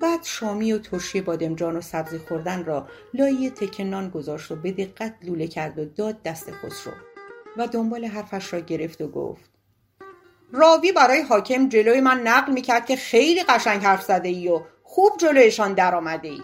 بعد 0.00 0.22
شامی 0.22 0.72
و 0.72 0.78
ترشی 0.78 1.20
بادمجان 1.20 1.76
و 1.76 1.80
سبزی 1.80 2.18
خوردن 2.18 2.64
را 2.64 2.88
لای 3.14 3.50
تکنان 3.50 4.10
گذاشت 4.10 4.50
و 4.50 4.56
به 4.56 4.72
دقت 4.72 5.14
لوله 5.22 5.46
کرد 5.46 5.78
و 5.78 5.84
داد 5.84 6.22
دست 6.22 6.50
خسرو 6.50 6.92
و 7.56 7.66
دنبال 7.66 8.04
حرفش 8.04 8.52
را 8.52 8.60
گرفت 8.60 9.00
و 9.00 9.08
گفت 9.08 9.50
راوی 10.52 10.92
برای 10.92 11.20
حاکم 11.20 11.68
جلوی 11.68 12.00
من 12.00 12.20
نقل 12.20 12.52
می‌کرد 12.52 12.86
که 12.86 12.96
خیلی 12.96 13.42
قشنگ 13.42 13.84
حرف 13.84 14.02
زده 14.02 14.28
ای 14.28 14.48
و 14.48 14.60
خوب 14.82 15.12
جلویشان 15.18 15.74
در 15.74 15.94
آمده 15.94 16.28
ای. 16.28 16.42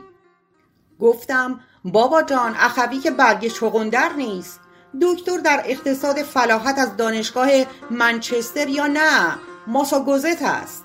گفتم 1.01 1.61
بابا 1.85 2.23
جان 2.23 2.55
اخوی 2.57 2.99
که 2.99 3.11
برگ 3.11 3.49
شغندر 3.49 4.13
نیست. 4.13 4.61
دکتر 5.03 5.39
در 5.39 5.63
اقتصاد 5.67 6.17
فلاحت 6.17 6.79
از 6.79 6.97
دانشگاه 6.97 7.49
منچستر 7.91 8.69
یا 8.69 8.87
نه؟ 8.87 9.37
ماساگوزت 9.67 10.43
است. 10.43 10.85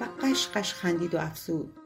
و 0.00 0.26
قشقش 0.26 0.74
خندید 0.74 1.14
و 1.14 1.18
افزود. 1.18 1.76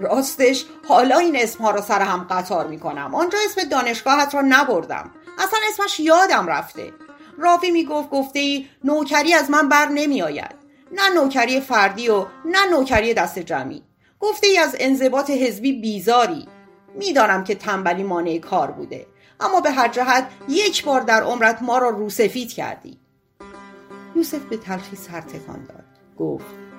راستش 0.00 0.64
حالا 0.88 1.18
این 1.18 1.36
اسمها 1.36 1.70
را 1.70 1.80
سر 1.80 2.00
هم 2.00 2.26
قطار 2.30 2.66
می‌کنم. 2.66 3.14
آنجا 3.14 3.38
اسم 3.44 3.68
دانشگاهت 3.68 4.34
را 4.34 4.40
نبردم. 4.40 5.10
اصلا 5.38 5.58
اسمش 5.68 6.00
یادم 6.00 6.46
رفته. 6.46 6.92
راوی 7.38 7.70
می‌گفت 7.70 8.10
گفته 8.10 8.38
ای 8.38 8.66
نوکری 8.84 9.34
از 9.34 9.50
من 9.50 9.68
بر 9.68 9.88
نمی 9.88 10.22
آید 10.22 10.54
نه 10.92 11.08
نوکری 11.14 11.60
فردی 11.60 12.08
و 12.08 12.26
نه 12.44 12.70
نوکری 12.70 13.14
دست 13.14 13.38
جمعی. 13.38 13.82
گفته 14.20 14.46
ای 14.46 14.58
از 14.58 14.76
انضباط 14.80 15.30
حزبی 15.30 15.80
بیزاری. 15.80 16.48
می‌دانم 16.94 17.44
که 17.44 17.54
تنبلی 17.54 18.02
مانع 18.02 18.38
کار 18.38 18.70
بوده. 18.70 19.06
اما 19.40 19.60
به 19.60 19.70
هر 19.70 19.88
جهت 19.88 20.30
یک 20.48 20.84
بار 20.84 21.00
در 21.00 21.22
عمرت 21.22 21.62
ما 21.62 21.78
را 21.78 21.88
روسفید 21.88 22.52
کردی. 22.52 22.98
یوسف 24.16 24.38
به 24.38 24.56
تلخی 24.56 24.96
سر 24.96 25.20
تکان 25.20 25.64
داد. 25.64 25.84
گفت 26.18 26.69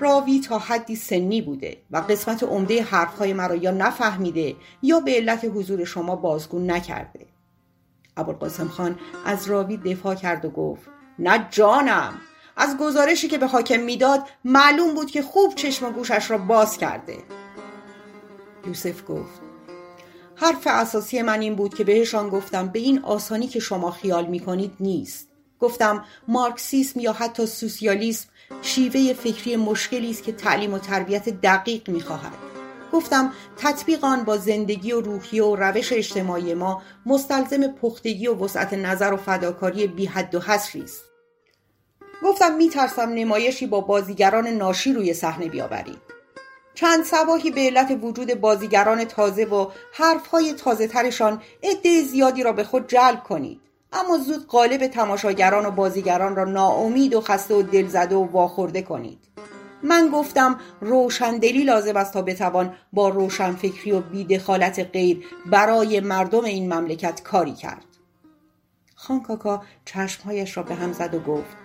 راوی 0.00 0.40
تا 0.40 0.58
حدی 0.58 0.96
سنی 0.96 1.42
بوده 1.42 1.76
و 1.90 1.96
قسمت 1.96 2.42
عمده 2.42 2.82
حرفهای 2.82 3.32
مرا 3.32 3.54
یا 3.54 3.70
نفهمیده 3.70 4.56
یا 4.82 5.00
به 5.00 5.14
علت 5.14 5.44
حضور 5.54 5.84
شما 5.84 6.16
بازگون 6.16 6.70
نکرده. 6.70 7.26
ابوالقاسم 8.16 8.68
خان 8.68 8.98
از 9.24 9.46
راوی 9.46 9.76
دفاع 9.76 10.14
کرد 10.14 10.44
و 10.44 10.50
گفت 10.50 10.88
نه 11.18 11.48
جانم 11.50 12.14
از 12.56 12.76
گزارشی 12.76 13.28
که 13.28 13.38
به 13.38 13.46
حاکم 13.46 13.80
می‌داد 13.80 14.28
معلوم 14.44 14.94
بود 14.94 15.10
که 15.10 15.22
خوب 15.22 15.54
چشم 15.54 15.86
و 15.86 15.90
گوشش 15.90 16.30
را 16.30 16.38
باز 16.38 16.78
کرده. 16.78 17.16
یوسف 18.66 19.02
گفت 19.08 19.40
حرف 20.36 20.66
اساسی 20.66 21.22
من 21.22 21.40
این 21.40 21.54
بود 21.54 21.74
که 21.74 21.84
بهشان 21.84 22.28
گفتم 22.28 22.68
به 22.68 22.78
این 22.78 22.98
آسانی 22.98 23.46
که 23.46 23.60
شما 23.60 23.90
خیال 23.90 24.26
می‌کنید 24.26 24.72
نیست. 24.80 25.28
گفتم 25.60 26.04
مارکسیسم 26.28 27.00
یا 27.00 27.12
حتی 27.12 27.46
سوسیالیسم 27.46 28.28
شیوه 28.62 29.12
فکری 29.12 29.56
مشکلی 29.56 30.10
است 30.10 30.22
که 30.22 30.32
تعلیم 30.32 30.74
و 30.74 30.78
تربیت 30.78 31.28
دقیق 31.28 31.90
می‌خواهد. 31.90 32.32
گفتم 32.92 33.32
تطبیق 33.56 34.04
آن 34.04 34.24
با 34.24 34.36
زندگی 34.36 34.92
و 34.92 35.00
روحیه 35.00 35.44
و 35.44 35.56
روش 35.56 35.92
اجتماعی 35.92 36.54
ما 36.54 36.82
مستلزم 37.06 37.66
پختگی 37.66 38.26
و 38.26 38.34
وسعت 38.34 38.74
نظر 38.74 39.12
و 39.12 39.16
فداکاری 39.16 39.86
بی 39.86 40.06
حد 40.06 40.34
و 40.34 40.40
حصری 40.40 40.82
است. 40.82 41.04
گفتم 42.22 42.54
میترسم 42.54 43.08
نمایشی 43.08 43.66
با 43.66 43.80
بازیگران 43.80 44.46
ناشی 44.46 44.92
روی 44.92 45.14
صحنه 45.14 45.48
بیاورید. 45.48 45.98
چند 46.74 47.04
سباهی 47.04 47.50
به 47.50 47.60
علت 47.60 47.98
وجود 48.02 48.34
بازیگران 48.34 49.04
تازه 49.04 49.44
و 49.44 49.70
حرفهای 49.92 50.52
تازه 50.52 50.86
ترشان 50.86 51.42
عده 51.62 52.02
زیادی 52.02 52.42
را 52.42 52.52
به 52.52 52.64
خود 52.64 52.88
جلب 52.88 53.22
کنید. 53.22 53.60
اما 53.94 54.18
زود 54.18 54.46
قالب 54.46 54.86
تماشاگران 54.86 55.66
و 55.66 55.70
بازیگران 55.70 56.36
را 56.36 56.44
ناامید 56.44 57.14
و 57.14 57.20
خسته 57.20 57.54
و 57.54 57.62
دلزده 57.62 58.16
و 58.16 58.24
واخورده 58.24 58.82
کنید. 58.82 59.18
من 59.82 60.08
گفتم 60.08 60.60
روشندلی 60.80 61.64
لازم 61.64 61.96
است 61.96 62.12
تا 62.12 62.22
بتوان 62.22 62.74
با 62.92 63.08
روشنفکری 63.08 63.92
و 63.92 64.00
بیدخالت 64.00 64.80
غیر 64.92 65.24
برای 65.46 66.00
مردم 66.00 66.44
این 66.44 66.74
مملکت 66.74 67.22
کاری 67.22 67.54
کرد. 67.54 67.84
خان 68.94 69.20
کاکا 69.22 69.62
چشمهایش 69.84 70.56
را 70.56 70.62
به 70.62 70.74
هم 70.74 70.92
زد 70.92 71.14
و 71.14 71.20
گفت 71.20 71.56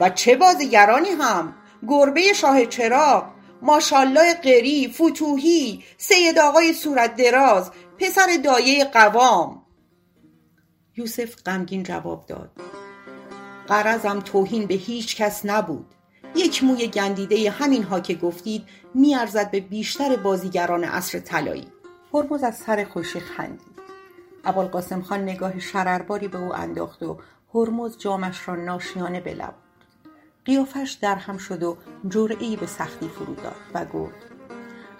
و 0.00 0.10
چه 0.10 0.36
بازیگرانی 0.36 1.10
هم؟ 1.20 1.54
گربه 1.88 2.32
شاه 2.32 2.66
چراغ 2.66 3.24
ماشالله 3.62 4.34
قری 4.34 4.88
فتوهی 4.88 5.84
سید 5.98 6.38
آقای 6.38 6.72
صورت 6.72 7.16
دراز 7.16 7.70
پسر 7.98 8.26
دایه 8.44 8.84
قوام. 8.84 9.63
یوسف 10.96 11.42
غمگین 11.46 11.82
جواب 11.82 12.26
داد. 12.26 12.50
قرضم 13.66 14.20
توهین 14.20 14.66
به 14.66 14.74
هیچ 14.74 15.16
کس 15.16 15.46
نبود. 15.46 15.86
یک 16.34 16.64
موی 16.64 16.86
گندیده 16.86 17.50
همینها 17.50 18.00
که 18.00 18.14
گفتید 18.14 18.68
میارزد 18.94 19.50
به 19.50 19.60
بیشتر 19.60 20.16
بازیگران 20.16 20.84
عصر 20.84 21.18
طلایی. 21.18 21.68
هرمز 22.14 22.44
از 22.44 22.56
سر 22.56 22.84
خوشی 22.84 23.20
خندید. 23.20 23.74
ابوالقاسم 24.44 25.02
خان 25.02 25.22
نگاه 25.22 25.58
شررباری 25.58 26.28
به 26.28 26.38
او 26.38 26.54
انداخت 26.54 27.02
و 27.02 27.18
هرمز 27.54 27.98
جامش 27.98 28.48
را 28.48 28.54
ناشیانه 28.54 29.20
بلب 29.20 29.54
قیافش 30.44 30.98
در 31.00 31.14
هم 31.14 31.38
شد 31.38 31.62
و 31.62 31.76
جرعی 32.08 32.56
به 32.56 32.66
سختی 32.66 33.08
فرو 33.08 33.34
داد 33.34 33.56
و 33.74 33.84
گفت 33.84 34.14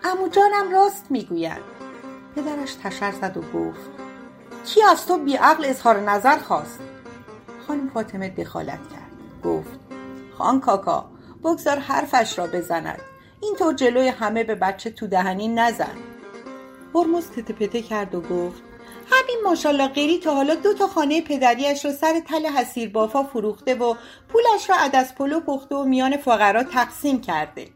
امو 0.04 0.28
جانم 0.28 0.72
راست 0.72 1.06
می‌گوید. 1.10 1.62
پدرش 2.36 2.74
تشر 2.74 3.12
زد 3.12 3.36
و 3.36 3.40
گفت 3.40 4.03
کی 4.66 4.82
از 4.82 5.06
تو 5.06 5.18
بیعقل 5.18 5.64
اظهار 5.64 6.00
نظر 6.00 6.38
خواست؟ 6.38 6.80
خانم 7.66 7.90
فاطمه 7.94 8.28
دخالت 8.28 8.78
کرد. 8.92 9.10
گفت 9.44 9.80
خان 10.38 10.60
کاکا 10.60 11.10
بگذار 11.44 11.78
حرفش 11.78 12.38
را 12.38 12.46
بزند. 12.46 13.00
اینطور 13.40 13.74
جلوی 13.74 14.08
همه 14.08 14.44
به 14.44 14.54
بچه 14.54 14.90
تو 14.90 15.06
دهنی 15.06 15.48
نزن. 15.48 15.96
هرمز 16.94 17.30
تته 17.30 17.82
کرد 17.82 18.14
و 18.14 18.20
گفت 18.20 18.62
همین 19.10 19.36
ماشالله 19.44 19.88
غیری 19.88 20.18
تا 20.18 20.34
حالا 20.34 20.54
دو 20.54 20.74
تا 20.74 20.86
خانه 20.86 21.20
پدریش 21.20 21.84
را 21.84 21.92
سر 21.92 22.20
تل 22.20 22.46
حسیر 22.46 22.90
بافا 22.90 23.22
فروخته 23.22 23.74
و 23.74 23.94
پولش 24.28 24.70
را 24.70 24.76
عدس 24.76 25.14
پلو 25.14 25.40
پخته 25.40 25.74
و 25.74 25.84
میان 25.84 26.16
فقرا 26.16 26.62
تقسیم 26.64 27.20
کرده. 27.20 27.68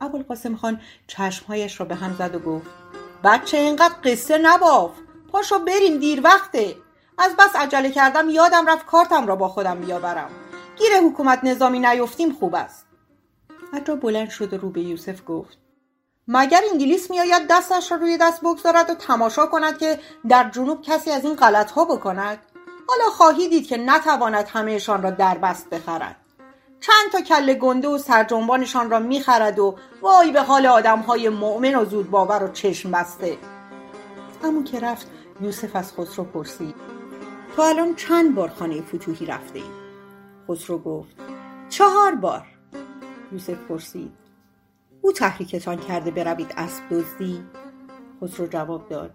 ابوالقاسم 0.00 0.56
خان 0.56 0.80
چشمهایش 1.06 1.80
را 1.80 1.86
به 1.86 1.94
هم 1.94 2.16
زد 2.18 2.34
و 2.34 2.38
گفت 2.38 2.70
بچه 3.24 3.56
اینقدر 3.56 3.94
قصه 4.04 4.38
نباف. 4.38 4.90
پاشو 5.32 5.58
بریم 5.58 5.96
دیر 5.96 6.20
وقته. 6.24 6.76
از 7.18 7.36
بس 7.36 7.56
عجله 7.56 7.90
کردم 7.90 8.28
یادم 8.28 8.66
رفت 8.66 8.86
کارتم 8.86 9.26
را 9.26 9.36
با 9.36 9.48
خودم 9.48 9.80
بیاورم. 9.80 10.30
گیر 10.76 10.92
حکومت 11.04 11.44
نظامی 11.44 11.78
نیفتیم 11.78 12.32
خوب 12.32 12.54
است. 12.54 12.86
حتی 13.72 13.96
بلند 13.96 14.30
شد 14.30 14.52
و 14.52 14.56
رو 14.56 14.70
به 14.70 14.80
یوسف 14.80 15.20
گفت. 15.26 15.58
مگر 16.28 16.60
انگلیس 16.72 17.10
میآید 17.10 17.46
دستش 17.50 17.92
را 17.92 17.98
روی 17.98 18.18
دست 18.18 18.40
بگذارد 18.40 18.90
و 18.90 18.94
تماشا 18.94 19.46
کند 19.46 19.78
که 19.78 19.98
در 20.28 20.50
جنوب 20.50 20.82
کسی 20.82 21.10
از 21.10 21.24
این 21.24 21.34
غلط 21.34 21.70
ها 21.70 21.84
بکند؟ 21.84 22.38
حالا 22.88 23.10
خواهی 23.10 23.48
دید 23.48 23.66
که 23.66 23.76
نتواند 23.76 24.48
همهشان 24.48 25.02
را 25.02 25.10
در 25.10 25.38
بست 25.38 25.70
بخرد. 25.70 26.16
چند 26.80 27.12
تا 27.12 27.20
کل 27.20 27.54
گنده 27.54 27.88
و 27.88 27.98
سرجنبانشان 27.98 28.90
را 28.90 28.98
می‌خرد 28.98 29.58
و 29.58 29.76
وای 30.02 30.32
به 30.32 30.42
حال 30.42 30.66
آدم 30.66 30.98
های 30.98 31.28
مؤمن 31.28 31.74
و 31.74 31.84
زود 31.84 32.10
باور 32.10 32.42
و 32.42 32.48
چشم 32.48 32.90
بسته. 32.90 33.38
همون 34.42 34.64
که 34.64 34.80
رفت 34.80 35.06
یوسف 35.42 35.76
از 35.76 35.92
خسرو 35.92 36.24
پرسید 36.24 36.74
تو 37.56 37.62
الان 37.62 37.94
چند 37.94 38.34
بار 38.34 38.48
خانه 38.48 38.82
فتوحی 38.82 39.26
رفته 39.26 39.58
ای؟ 39.58 39.64
خسرو 40.48 40.78
گفت 40.78 41.16
چهار 41.68 42.14
بار. 42.14 42.46
یوسف 43.32 43.64
پرسید 43.68 44.12
او 45.00 45.12
تحریکتان 45.12 45.76
کرده 45.76 46.10
بروید 46.10 46.54
اسب 46.56 46.82
دزدی؟ 46.90 47.44
خسرو 48.22 48.46
جواب 48.46 48.88
داد 48.88 49.14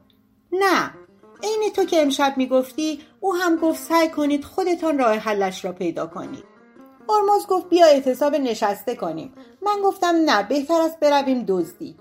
نه. 0.52 0.92
عین 1.44 1.72
تو 1.76 1.86
که 1.86 2.02
امشب 2.02 2.34
می‌گفتی 2.38 3.02
او 3.20 3.36
هم 3.36 3.56
گفت 3.56 3.84
سعی 3.84 4.10
کنید 4.10 4.46
خودتان 4.46 5.00
راه 5.00 5.16
حلش 5.16 5.66
را 5.66 5.72
پیدا 5.72 6.08
کنید. 6.08 6.44
هرمز 7.10 7.48
گفت 7.48 7.70
بیا 7.70 7.86
اعتصاب 7.86 8.36
نشسته 8.36 8.96
کنیم. 8.96 9.34
من 9.62 9.82
گفتم 9.84 10.16
نه 10.26 10.44
بهتر 10.44 10.82
است 10.82 11.00
برویم 11.00 11.46
دزدی. 11.48 11.98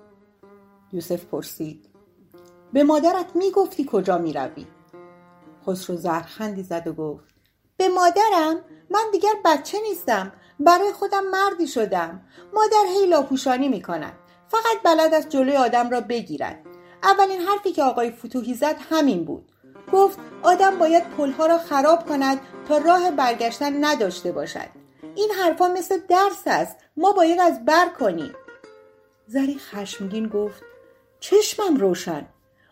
یوسف 0.92 1.24
پرسید 1.24 1.95
به 2.72 2.84
مادرت 2.84 3.26
می‌گفتی 3.36 3.88
کجا 3.90 4.18
می‌روی؟ 4.18 4.66
خسرو 5.66 5.96
زرخندی 5.96 6.62
زد 6.62 6.86
و 6.86 6.92
گفت 6.92 7.24
به 7.76 7.88
مادرم؟ 7.88 8.60
من 8.90 9.04
دیگر 9.12 9.34
بچه 9.44 9.78
نیستم. 9.82 10.32
برای 10.60 10.92
خودم 10.92 11.24
مردی 11.26 11.66
شدم. 11.66 12.20
مادر 12.54 12.84
هی 12.88 13.06
لاپوشانی 13.06 13.68
می‌کند. 13.68 14.12
فقط 14.48 14.82
بلد 14.84 15.14
است 15.14 15.28
جلوی 15.28 15.56
آدم 15.56 15.90
را 15.90 16.00
بگیرد. 16.00 16.60
اولین 17.02 17.40
حرفی 17.40 17.72
که 17.72 17.82
آقای 17.82 18.10
فتوحی 18.10 18.54
زد 18.54 18.76
همین 18.90 19.24
بود. 19.24 19.52
گفت 19.92 20.18
آدم 20.42 20.78
باید 20.78 21.10
پلها 21.10 21.46
را 21.46 21.58
خراب 21.58 22.08
کند 22.08 22.40
تا 22.68 22.78
راه 22.78 23.10
برگشتن 23.10 23.84
نداشته 23.84 24.32
باشد. 24.32 24.68
این 25.14 25.30
حرفا 25.30 25.68
مثل 25.68 25.98
درس 26.08 26.42
است. 26.46 26.76
ما 26.96 27.12
باید 27.12 27.40
از 27.40 27.64
بر 27.64 27.88
کنیم. 27.88 28.32
زری 29.26 29.58
خشمگین 29.58 30.28
گفت 30.28 30.62
چشمم 31.20 31.76
روشن. 31.76 32.26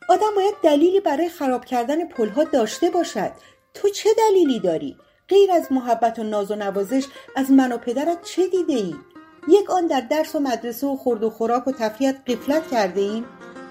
آدم 0.09 0.35
باید 0.37 0.55
دلیلی 0.63 1.01
برای 1.01 1.29
خراب 1.29 1.65
کردن 1.65 2.09
پلها 2.09 2.45
داشته 2.45 2.91
باشد 2.91 3.33
تو 3.75 3.89
چه 3.89 4.11
دلیلی 4.19 4.61
داری 4.61 4.97
غیر 5.29 5.53
از 5.53 5.73
محبت 5.73 6.19
و 6.19 6.23
ناز 6.23 6.51
و 6.51 6.55
نوازش 6.55 7.05
از 7.37 7.51
من 7.51 7.73
و 7.73 7.79
پدرت 7.79 8.23
چه 8.23 8.49
دیده 8.49 8.73
ای؟ 8.73 8.95
یک 9.49 9.71
آن 9.71 9.87
در 9.87 10.01
درس 10.01 10.35
و 10.35 10.41
مدرسه 10.41 10.87
و 10.87 10.97
خورد 10.97 11.25
و 11.25 11.31
خوراک 11.31 11.69
و 11.69 11.73
تفریت 11.73 12.17
قفلت 12.27 12.71
کرده 12.71 13.01
ایم؟ 13.01 13.25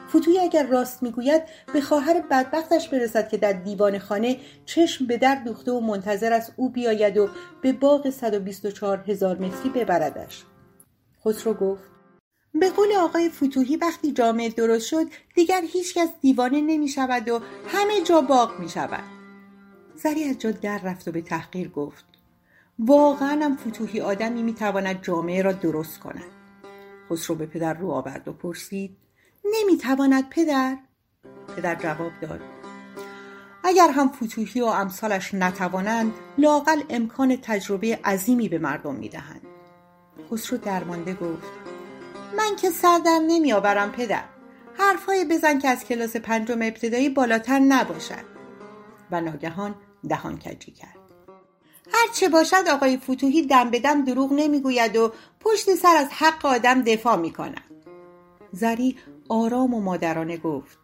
فتوی 0.10 0.39
اگر 0.39 0.68
راست 0.68 1.03
می‌گوید 1.03 1.43
به 1.73 1.81
خواهر 1.81 2.22
بدبختش 2.31 2.89
برسد 2.89 3.30
که 3.30 3.38
در 3.38 3.53
دیوان 3.53 3.99
خانه 3.99 4.38
چشم 4.65 5.05
به 5.05 5.18
در 5.18 5.35
دوخته 5.35 5.72
و 5.72 5.80
منتظر 5.80 6.34
است 6.34 6.53
او 6.55 6.69
بیاید 6.69 7.18
و 7.18 7.30
به 7.61 7.73
باغ 7.73 8.10
124 8.10 8.97
هزار 9.07 9.38
متری 9.38 9.69
ببردش 9.69 10.43
خسرو 11.26 11.53
گفت 11.53 11.93
به 12.54 12.70
قول 12.70 12.96
آقای 12.96 13.30
فتوحی 13.30 13.76
وقتی 13.76 14.12
جامعه 14.12 14.50
درست 14.50 14.88
شد 14.88 15.06
دیگر 15.36 15.62
هیچکس 15.62 16.10
دیوانه 16.22 16.62
نمی 16.62 16.88
شود 16.88 17.30
و 17.30 17.40
همه 17.68 18.02
جا 18.02 18.22
باغ 18.22 18.60
می 18.60 18.70
شود 18.70 19.04
زری 19.96 20.24
از 20.24 20.40
جا 20.40 20.52
در 20.52 20.78
رفت 20.78 21.08
و 21.08 21.12
به 21.12 21.22
تحقیر 21.22 21.70
گفت 21.70 22.06
واقعا 22.80 23.46
هم 23.46 23.56
فتوحی 23.56 24.02
آدمی 24.02 24.44
می 24.44 24.54
تواند 24.54 25.02
جامعه 25.02 25.42
را 25.42 25.52
درست 25.52 26.00
کند. 26.00 26.32
خسرو 27.10 27.36
به 27.36 27.46
پدر 27.46 27.74
رو 27.74 27.92
آورد 27.92 28.28
و 28.28 28.34
پرسید 28.34 28.98
نمی 29.46 29.78
تواند 29.78 30.30
پدر؟ 30.30 30.78
پدر 31.56 31.76
جواب 31.76 32.12
داد 32.22 32.42
اگر 33.64 33.90
هم 33.90 34.08
فتوحی 34.08 34.62
و 34.62 34.66
امثالش 34.66 35.34
نتوانند 35.34 36.14
لاقل 36.38 36.82
امکان 36.90 37.38
تجربه 37.42 38.00
عظیمی 38.06 38.50
به 38.50 38.60
مردم 38.60 38.96
می 38.96 39.10
دهند 39.10 39.42
خسرو 40.32 40.58
درمانده 40.58 41.14
گفت 41.14 41.62
من 42.38 42.55
که 42.55 42.69
سر 42.69 42.99
در 42.99 43.19
نمی 43.27 43.53
آورم 43.53 43.91
پدر. 43.91 44.23
حرفهای 44.73 45.26
بزن 45.26 45.60
که 45.60 45.69
از 45.69 45.84
کلاس 45.85 46.15
پنجم 46.15 46.61
ابتدایی 46.61 47.10
بالاتر 47.10 47.60
نباشد 47.60 48.26
و 49.11 49.22
ناگهان 49.22 49.76
دهان 50.10 50.39
کجی 50.39 50.72
کرد. 50.72 50.97
هرچه 51.93 52.30
باشد 52.30 52.68
آقای 52.73 52.97
فتوحی 52.97 53.47
دم 53.47 53.69
به 53.69 53.80
دم 53.80 54.05
دروغ 54.05 54.34
نمی‌گوید 54.34 54.95
و 54.95 55.14
پشت 55.39 55.76
سر 55.76 55.95
از 55.95 56.07
حق 56.11 56.45
آدم 56.45 56.81
دفاع 56.81 57.15
می 57.15 57.34
کند 57.34 57.64
زری 58.51 58.97
آرام 59.30 59.73
و 59.73 59.81
مادرانه 59.81 60.38
گفت 60.38 60.77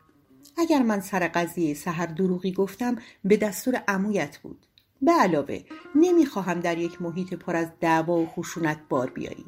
اگر 0.58 0.84
من 0.84 1.02
سر 1.02 1.28
قضیه 1.28 1.74
سهر 1.74 2.06
دروغی 2.06 2.52
گفتم 2.52 2.96
به 3.24 3.38
دستور 3.38 3.76
عمویت 3.88 4.38
بود. 4.38 4.66
به 5.02 5.12
علاوه 5.12 5.60
نمی‌خواهم 5.96 6.60
در 6.60 6.78
یک 6.78 7.02
محیط 7.02 7.34
پر 7.34 7.56
از 7.56 7.68
دعوا 7.80 8.18
و 8.18 8.28
خشونت 8.28 8.80
بار 8.90 9.10
بیایی. 9.10 9.46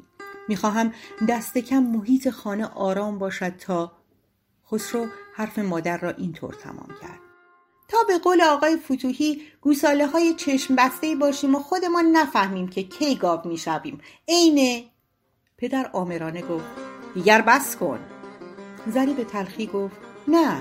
می‌خواهم 0.48 0.92
دست 1.28 1.58
کم 1.58 1.82
محیط 1.82 2.30
خانه 2.30 2.66
آرام 2.66 3.18
باشد 3.18 3.56
تا 3.56 3.92
خسرو 4.70 5.06
حرف 5.34 5.58
مادر 5.58 5.98
را 5.98 6.10
اینطور 6.10 6.54
تمام 6.54 6.88
کرد. 7.02 7.18
تا 7.88 7.98
به 8.08 8.18
قول 8.18 8.42
آقای 8.42 8.76
فتوحی 8.76 9.42
گوساله 9.60 10.06
های 10.06 10.34
چشم 10.34 10.76
بسته 10.76 11.14
باشیم 11.14 11.54
و 11.54 11.58
خودمان 11.58 12.04
نفهمیم 12.04 12.68
که 12.68 12.82
کی 12.82 13.14
گاو 13.16 13.40
می‌شویم. 13.48 14.00
عینه 14.28 14.84
پدر 15.58 15.90
آمرانه 15.92 16.42
گفت 16.42 16.64
دیگر 17.14 17.40
بس 17.42 17.76
کن. 17.76 17.98
زری 18.86 19.14
به 19.14 19.24
تلخی 19.24 19.66
گفت 19.66 19.96
نه 20.28 20.60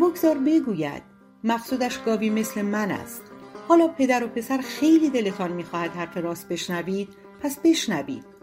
بگذار 0.00 0.38
بگوید. 0.38 1.02
مقصودش 1.44 1.98
گاوی 1.98 2.30
مثل 2.30 2.62
من 2.62 2.90
است. 2.90 3.22
حالا 3.68 3.88
پدر 3.88 4.24
و 4.24 4.28
پسر 4.28 4.58
خیلی 4.58 5.10
دلتان 5.10 5.52
می‌خواهد 5.52 5.90
حرف 5.90 6.16
راست 6.16 6.48
بشنوید 6.48 7.08
پس 7.40 7.58
بشنوید. 7.58 8.33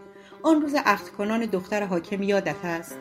آن 0.43 0.61
روز 0.61 0.73
عقد 0.76 1.07
کنان 1.07 1.45
دختر 1.45 1.85
حاکم 1.85 2.23
یادت 2.23 2.65
است. 2.65 2.97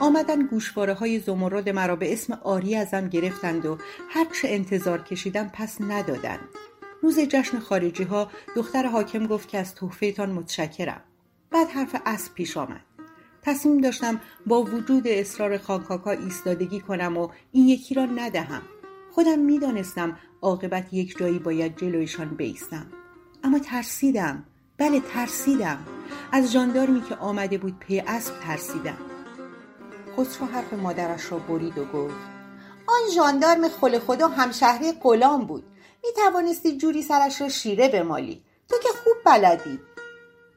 آمدن 0.00 0.46
گوشواره 0.46 0.94
های 0.94 1.18
زمرد 1.18 1.68
مرا 1.68 1.96
به 1.96 2.12
اسم 2.12 2.32
آری 2.32 2.76
ازم 2.76 3.08
گرفتند 3.08 3.66
و 3.66 3.78
هرچه 4.08 4.48
انتظار 4.48 5.02
کشیدم 5.02 5.50
پس 5.54 5.80
ندادند. 5.80 6.48
روز 7.02 7.20
جشن 7.20 7.58
خارجی 7.58 8.02
ها 8.02 8.30
دختر 8.56 8.86
حاکم 8.86 9.26
گفت 9.26 9.48
که 9.48 9.58
از 9.58 9.74
تحفهتان 9.74 10.30
متشکرم. 10.30 11.00
بعد 11.50 11.68
حرف 11.68 11.96
اسب 12.06 12.34
پیش 12.34 12.56
آمد. 12.56 12.84
تصمیم 13.42 13.80
داشتم 13.80 14.20
با 14.46 14.62
وجود 14.62 15.08
اصرار 15.08 15.58
خانکاکا 15.58 16.10
ایستادگی 16.10 16.80
کنم 16.80 17.16
و 17.16 17.28
این 17.52 17.68
یکی 17.68 17.94
را 17.94 18.04
ندهم. 18.04 18.62
خودم 19.10 19.38
می‌دانستم 19.38 20.18
عاقبت 20.42 20.94
یک 20.94 21.18
جایی 21.18 21.38
باید 21.38 21.76
جلویشان 21.76 22.28
بیستم. 22.28 22.86
اما 23.44 23.58
ترسیدم. 23.58 24.44
بله 24.80 25.00
ترسیدم. 25.00 25.78
از 26.32 26.52
جاندارمی 26.52 27.02
که 27.02 27.16
آمده 27.16 27.58
بود 27.58 27.78
پی 27.78 28.00
اسب 28.00 28.34
ترسیدم. 28.40 28.96
خسرو 30.16 30.46
حرف 30.46 30.72
مادرش 30.72 31.32
را 31.32 31.38
برید 31.38 31.78
و 31.78 31.84
گفت 31.84 32.14
آن 32.86 33.10
ژاندارم 33.14 33.68
خل 33.68 33.98
خدا 33.98 34.28
همشهری 34.28 34.92
غلام 34.92 35.44
بود. 35.44 35.64
می 36.04 36.08
توانستی 36.16 36.76
جوری 36.76 37.02
سرش 37.02 37.40
را 37.40 37.48
شیره 37.48 37.88
بمالی. 37.88 38.44
تو 38.68 38.76
که 38.82 38.88
خوب 39.04 39.16
بلدی. 39.24 39.80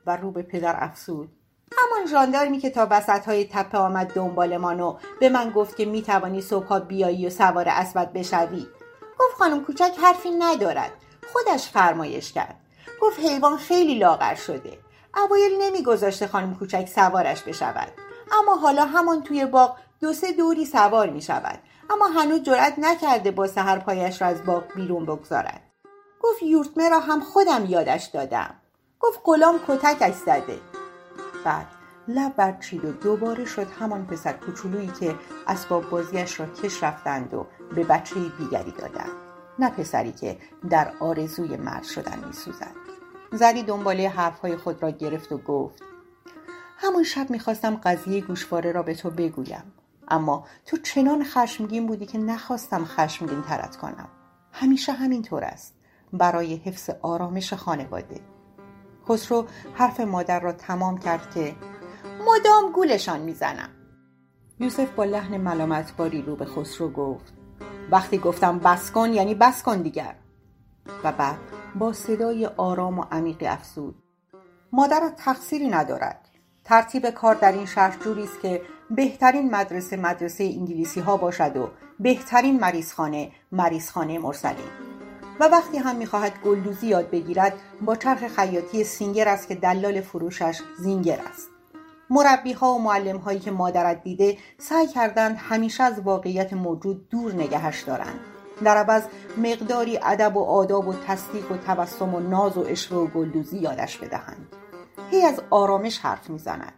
و 0.05 0.17
رو 0.17 0.31
به 0.31 0.41
پدر 0.41 0.75
افسود 0.77 1.29
همان 1.77 2.07
ژاندارمی 2.07 2.59
که 2.59 2.69
تا 2.69 2.87
وسط 2.91 3.25
های 3.25 3.45
تپه 3.45 3.77
آمد 3.77 4.13
دنبالمان 4.13 4.79
و 4.79 4.97
به 5.19 5.29
من 5.29 5.49
گفت 5.49 5.75
که 5.75 5.85
می 5.85 6.01
توانی 6.01 6.43
بیایی 6.87 7.27
و 7.27 7.29
سوار 7.29 7.69
اسبت 7.69 8.13
بشوی. 8.13 8.67
گفت 9.19 9.37
خانم 9.37 9.65
کوچک 9.65 9.91
حرفی 10.01 10.31
ندارد. 10.31 10.91
خودش 11.33 11.69
فرمایش 11.69 12.33
کرد. 12.33 12.62
گفت 13.03 13.19
حیوان 13.19 13.57
خیلی 13.57 13.95
لاغر 13.95 14.35
شده. 14.35 14.77
اوایل 15.15 15.61
نمیگذاشته 15.61 16.27
خانم 16.27 16.55
کوچک 16.55 16.87
سوارش 16.95 17.43
بشود. 17.43 17.91
اما 18.39 18.55
حالا 18.55 18.85
همان 18.85 19.23
توی 19.23 19.45
باغ 19.45 19.77
دو 20.01 20.13
سه 20.13 20.31
دوری 20.31 20.65
سوار 20.65 21.09
می 21.09 21.21
شود 21.21 21.59
اما 21.89 22.07
هنوز 22.07 22.43
جرأت 22.43 22.73
نکرده 22.77 23.31
با 23.31 23.47
سهر 23.47 23.79
پایش 23.79 24.21
را 24.21 24.27
از 24.27 24.43
باغ 24.43 24.63
بیرون 24.75 25.05
بگذارد. 25.05 25.61
گفت 26.21 26.43
یورتمه 26.43 26.89
را 26.89 26.99
هم 26.99 27.19
خودم 27.19 27.65
یادش 27.65 28.05
دادم. 28.05 28.55
گفت 28.99 29.19
غلام 29.25 29.59
کتکش 29.67 30.13
زده. 30.13 30.59
بعد 31.45 31.67
لب 32.07 32.35
برچید 32.35 32.85
و 32.85 32.91
دوباره 32.91 33.45
شد 33.45 33.67
همان 33.79 34.05
پسر 34.05 34.33
کوچولویی 34.33 34.91
که 34.99 35.15
اسباب 35.47 35.89
بازیش 35.89 36.39
را 36.39 36.45
کش 36.45 36.83
رفتند 36.83 37.33
و 37.33 37.45
به 37.75 37.83
بچه 37.83 38.15
دیگری 38.39 38.71
دادند. 38.71 39.11
نه 39.59 39.69
پسری 39.69 40.11
که 40.11 40.37
در 40.69 40.93
آرزوی 40.99 41.57
مرد 41.57 41.83
شدن 41.83 42.23
میسوزد. 42.27 42.82
زری 43.33 43.63
دنباله 43.63 44.09
حرفهای 44.09 44.57
خود 44.57 44.83
را 44.83 44.89
گرفت 44.89 45.31
و 45.31 45.37
گفت 45.37 45.83
همون 46.77 47.03
شب 47.03 47.29
می‌خواستم 47.29 47.75
قضیه 47.75 48.21
گوشواره 48.21 48.71
را 48.71 48.83
به 48.83 48.95
تو 48.95 49.09
بگویم 49.09 49.73
اما 50.07 50.45
تو 50.65 50.77
چنان 50.77 51.23
خشمگین 51.23 51.87
بودی 51.87 52.05
که 52.05 52.17
نخواستم 52.17 52.85
خشمگین 52.85 53.41
ترت 53.41 53.75
کنم. 53.75 54.07
همیشه 54.51 54.91
همینطور 54.91 55.43
است 55.43 55.75
برای 56.13 56.55
حفظ 56.55 56.89
آرامش 57.01 57.53
خانواده. 57.53 58.19
خسرو 59.09 59.47
حرف 59.73 59.99
مادر 59.99 60.39
را 60.39 60.51
تمام 60.51 60.97
کرد 60.97 61.33
که 61.33 61.55
مدام 62.19 62.71
گولشان 62.71 63.19
می‌زنم. 63.19 63.69
یوسف 64.59 64.91
با 64.91 65.03
لحن 65.03 65.37
ملامتباری 65.37 66.21
رو 66.21 66.35
به 66.35 66.45
خسرو 66.45 66.89
گفت 66.89 67.33
وقتی 67.91 68.17
گفتم 68.17 68.59
بس 68.59 68.91
کن 68.91 69.13
یعنی 69.13 69.35
بس 69.35 69.63
کن 69.63 69.81
دیگر. 69.81 70.15
و 71.03 71.11
بعد 71.11 71.62
با 71.75 71.93
صدای 71.93 72.45
آرام 72.45 72.99
و 72.99 73.05
عمیقی 73.11 73.47
افزود. 73.47 73.95
مادرت 74.71 75.15
تقصیری 75.15 75.67
ندارد. 75.67 76.29
ترتیب 76.63 77.09
کار 77.09 77.35
در 77.35 77.51
این 77.51 77.65
شهر 77.65 77.97
جوری 78.03 78.23
است 78.23 78.41
که 78.41 78.61
بهترین 78.89 79.55
مدرسه 79.55 79.97
مدرسه 79.97 80.43
انگلیسی 80.43 80.99
ها 80.99 81.17
باشد 81.17 81.57
و 81.57 81.69
بهترین 81.99 82.59
مریضخانه 82.59 83.31
مریضخانه 83.51 84.19
مرسلین 84.19 84.69
و 85.39 85.43
وقتی 85.43 85.77
هم 85.77 85.95
می‌خواهد 85.95 86.33
گلدوزی 86.45 86.87
یاد 86.87 87.09
بگیرد 87.09 87.53
با 87.81 87.95
چرخ 87.95 88.27
خیاطی 88.27 88.83
سینگر 88.83 89.27
است 89.27 89.47
که 89.47 89.55
دلال 89.55 90.01
فروشش 90.01 90.61
زینگر 90.79 91.19
است. 91.29 91.49
مربی 92.09 92.53
ها 92.53 92.73
و 92.73 92.81
معلم 92.81 93.17
هایی 93.17 93.39
که 93.39 93.51
مادرت 93.51 94.03
دیده 94.03 94.37
سعی 94.57 94.87
کردند 94.87 95.37
همیشه 95.39 95.83
از 95.83 95.99
واقعیت 95.99 96.53
موجود 96.53 97.09
دور 97.09 97.33
نگهش 97.33 97.81
دارند. 97.81 98.32
در 98.63 98.77
عوض 98.77 99.03
مقداری 99.37 99.99
ادب 100.03 100.37
و 100.37 100.43
آداب 100.43 100.87
و 100.87 100.93
تصدیق 101.07 101.51
و 101.51 101.57
تبسم 101.57 102.13
و 102.13 102.19
ناز 102.19 102.57
و 102.57 102.65
اشوه 102.67 102.97
و 102.97 103.07
گلدوزی 103.07 103.57
یادش 103.57 103.97
بدهند. 103.97 104.47
هی 105.11 105.25
از 105.25 105.41
آرامش 105.49 105.99
حرف 105.99 106.29
می‌زند. 106.29 106.73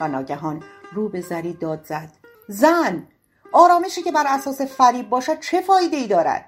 و 0.00 0.08
ناگهان 0.08 0.62
رو 0.92 1.08
به 1.08 1.20
زری 1.20 1.52
داد 1.52 1.84
زد. 1.84 2.10
زن 2.48 3.08
آرامشی 3.52 4.02
که 4.02 4.12
بر 4.12 4.24
اساس 4.28 4.60
فریب 4.60 5.08
باشد 5.08 5.40
چه 5.40 5.60
فایده 5.60 5.96
ای 5.96 6.06
دارد؟ 6.06 6.44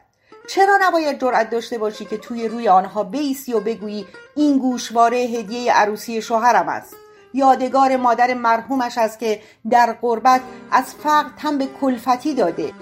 چرا 0.48 0.78
نباید 0.82 1.20
جرأت 1.20 1.50
داشته 1.50 1.78
باشی 1.78 2.04
که 2.04 2.16
توی 2.16 2.48
روی 2.48 2.68
آنها 2.68 3.04
بیسی 3.04 3.52
و 3.52 3.60
بگویی 3.60 4.06
این 4.36 4.58
گوشواره 4.58 5.16
هدیه 5.16 5.72
عروسی 5.72 6.22
شوهرم 6.22 6.68
است؟ 6.68 6.96
یادگار 7.34 7.96
مادر 7.96 8.34
مرحومش 8.34 8.98
است 8.98 9.18
که 9.18 9.40
در 9.70 9.92
قربت 9.92 10.40
از 10.70 10.94
فقر 10.94 11.30
تن 11.36 11.58
به 11.58 11.66
کلفتی 11.66 12.34
داده. 12.34 12.72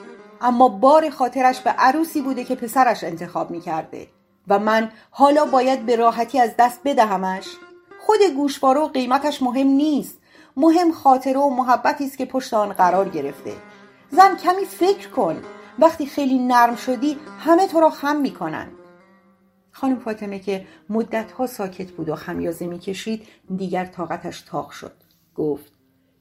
اما 0.40 0.68
بار 0.68 1.10
خاطرش 1.10 1.60
به 1.60 1.70
عروسی 1.70 2.20
بوده 2.20 2.44
که 2.44 2.54
پسرش 2.54 3.04
انتخاب 3.04 3.50
می 3.50 3.60
کرده 3.60 4.06
و 4.48 4.58
من 4.58 4.90
حالا 5.10 5.44
باید 5.44 5.86
به 5.86 5.96
راحتی 5.96 6.40
از 6.40 6.50
دست 6.58 6.80
بدهمش. 6.84 7.46
خود 8.00 8.18
گوشواره 8.36 8.80
و 8.80 8.88
قیمتش 8.88 9.42
مهم 9.42 9.66
نیست. 9.66 10.18
مهم 10.56 10.92
خاطره 10.92 11.38
و 11.38 11.50
محبتی 11.50 12.06
است 12.06 12.18
که 12.18 12.26
پشت 12.26 12.54
آن 12.54 12.72
قرار 12.72 13.08
گرفته. 13.08 13.52
زن 14.10 14.36
کمی 14.36 14.64
فکر 14.64 15.08
کن. 15.08 15.42
وقتی 15.78 16.06
خیلی 16.06 16.38
نرم 16.38 16.76
شدی 16.76 17.18
همه 17.38 17.66
تو 17.66 17.80
را 17.80 17.90
خم 17.90 18.16
می‌کنن. 18.16 18.68
خانم 19.72 19.98
فاطمه 19.98 20.38
که 20.38 20.66
مدتها 20.90 21.46
ساکت 21.46 21.90
بود 21.90 22.08
و 22.08 22.14
خمیازه 22.14 22.66
می‌کشید 22.66 23.28
دیگر 23.56 23.84
طاقتش 23.84 24.40
تاق 24.40 24.70
شد. 24.70 24.92
گفت 25.34 25.72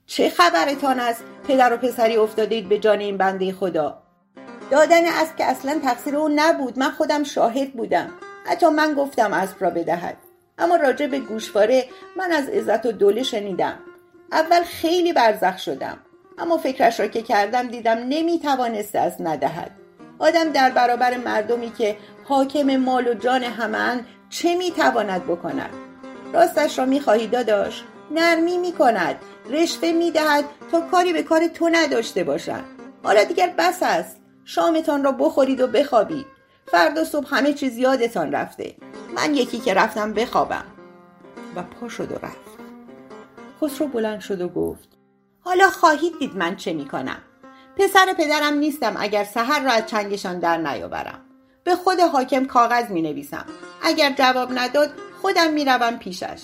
چه 0.06 0.30
خبرتان 0.30 1.00
است؟ 1.00 1.24
پدر 1.48 1.74
و 1.74 1.78
پسری 1.78 2.18
افتادید 2.18 2.70
به 2.70 2.80
جان 2.80 3.00
این 3.00 3.18
بنده 3.18 3.54
خدا. 3.54 4.04
دادن 4.72 5.06
اسب 5.06 5.36
که 5.36 5.46
اصلا 5.46 5.80
تقصیر 5.84 6.16
او 6.16 6.30
نبود. 6.36 6.80
من 6.80 6.92
خودم 6.92 7.24
شاهد 7.24 7.74
بودم. 7.74 8.10
حتی 8.46 8.70
من 8.70 8.94
گفتم 8.94 9.34
اسب 9.34 9.56
را 9.60 9.70
بدهد. 9.70 10.18
اما 10.58 10.76
راجع 10.76 11.08
به 11.08 11.20
گوشواره 11.20 11.86
من 12.18 12.32
از 12.32 12.50
عزت 12.50 12.86
و 12.86 12.92
دوله 12.92 13.24
شنیدم. 13.24 13.80
اول 14.32 14.64
خیلی 14.64 15.14
برزخ 15.14 15.58
شدم. 15.58 15.98
اما 16.38 16.58
فکرش 16.58 17.00
را 17.00 17.08
که 17.08 17.22
کردم 17.22 17.68
دیدم 17.68 17.98
نمی‌توانسته 18.10 19.00
از 19.00 19.14
ندهد. 19.20 19.72
آدم 20.20 20.50
در 20.50 20.70
برابر 20.70 21.18
مردمی 21.18 21.72
که 21.72 21.98
حاکم 22.24 22.78
مال 22.78 23.08
و 23.08 23.14
جان 23.14 23.44
همه 23.44 24.06
چه 24.30 24.56
می‌تواند 24.56 25.24
بکند؟ 25.24 25.70
راستش 26.34 26.80
را 26.80 26.86
می‌خواهی 26.86 27.28
داداش؟ 27.28 27.84
نرمی 28.12 28.58
می‌کند. 28.58 29.16
رشوه 29.50 29.92
می‌دهد 29.92 30.46
تا 30.72 30.82
کاری 30.82 31.14
به 31.14 31.24
کار 31.24 31.48
تو 31.48 31.70
نداشته 31.72 32.24
باشد. 32.24 32.64
حالا 33.04 33.24
دیگر 33.24 33.54
بس 33.58 33.78
است. 33.82 34.19
شامتان 34.50 35.04
را 35.04 35.12
بخورید 35.12 35.62
و 35.62 35.68
بخوابید. 35.68 36.26
فردا 36.72 37.04
صبح 37.04 37.28
همه 37.36 37.54
چیز 37.54 37.78
یادتان 37.78 38.32
رفته. 38.32 38.76
من 39.16 39.36
یکی 39.36 39.60
که 39.60 39.74
رفتم 39.74 40.14
بخوابم. 40.14 40.66
و 41.56 41.64
پا 41.64 41.90
شد 41.90 42.12
و 42.12 42.16
رفت. 42.16 42.50
خسرو 43.62 43.88
بلند 43.88 44.20
شد 44.20 44.42
و 44.42 44.50
گفت 44.50 44.90
حالا 45.40 45.70
خواهید 45.70 46.20
دید 46.20 46.36
من 46.36 46.56
چه 46.56 46.74
می‌کنم. 46.74 47.18
پسر 47.76 48.14
پدرم 48.18 48.54
نیستم 48.54 48.96
اگر 49.00 49.24
سحر 49.24 49.64
را 49.64 49.72
از 49.72 49.86
چنگشان 49.86 50.40
در 50.40 50.58
نیاورم. 50.58 51.20
به 51.64 51.76
خود 51.76 52.00
حاکم 52.00 52.46
کاغذ 52.46 52.90
می 52.90 53.02
نویسم 53.02 53.46
اگر 53.84 54.12
جواب 54.18 54.50
نداد 54.60 54.90
خودم 55.22 55.54
می 55.54 55.66
روم 55.66 55.98
پیشش. 55.98 56.42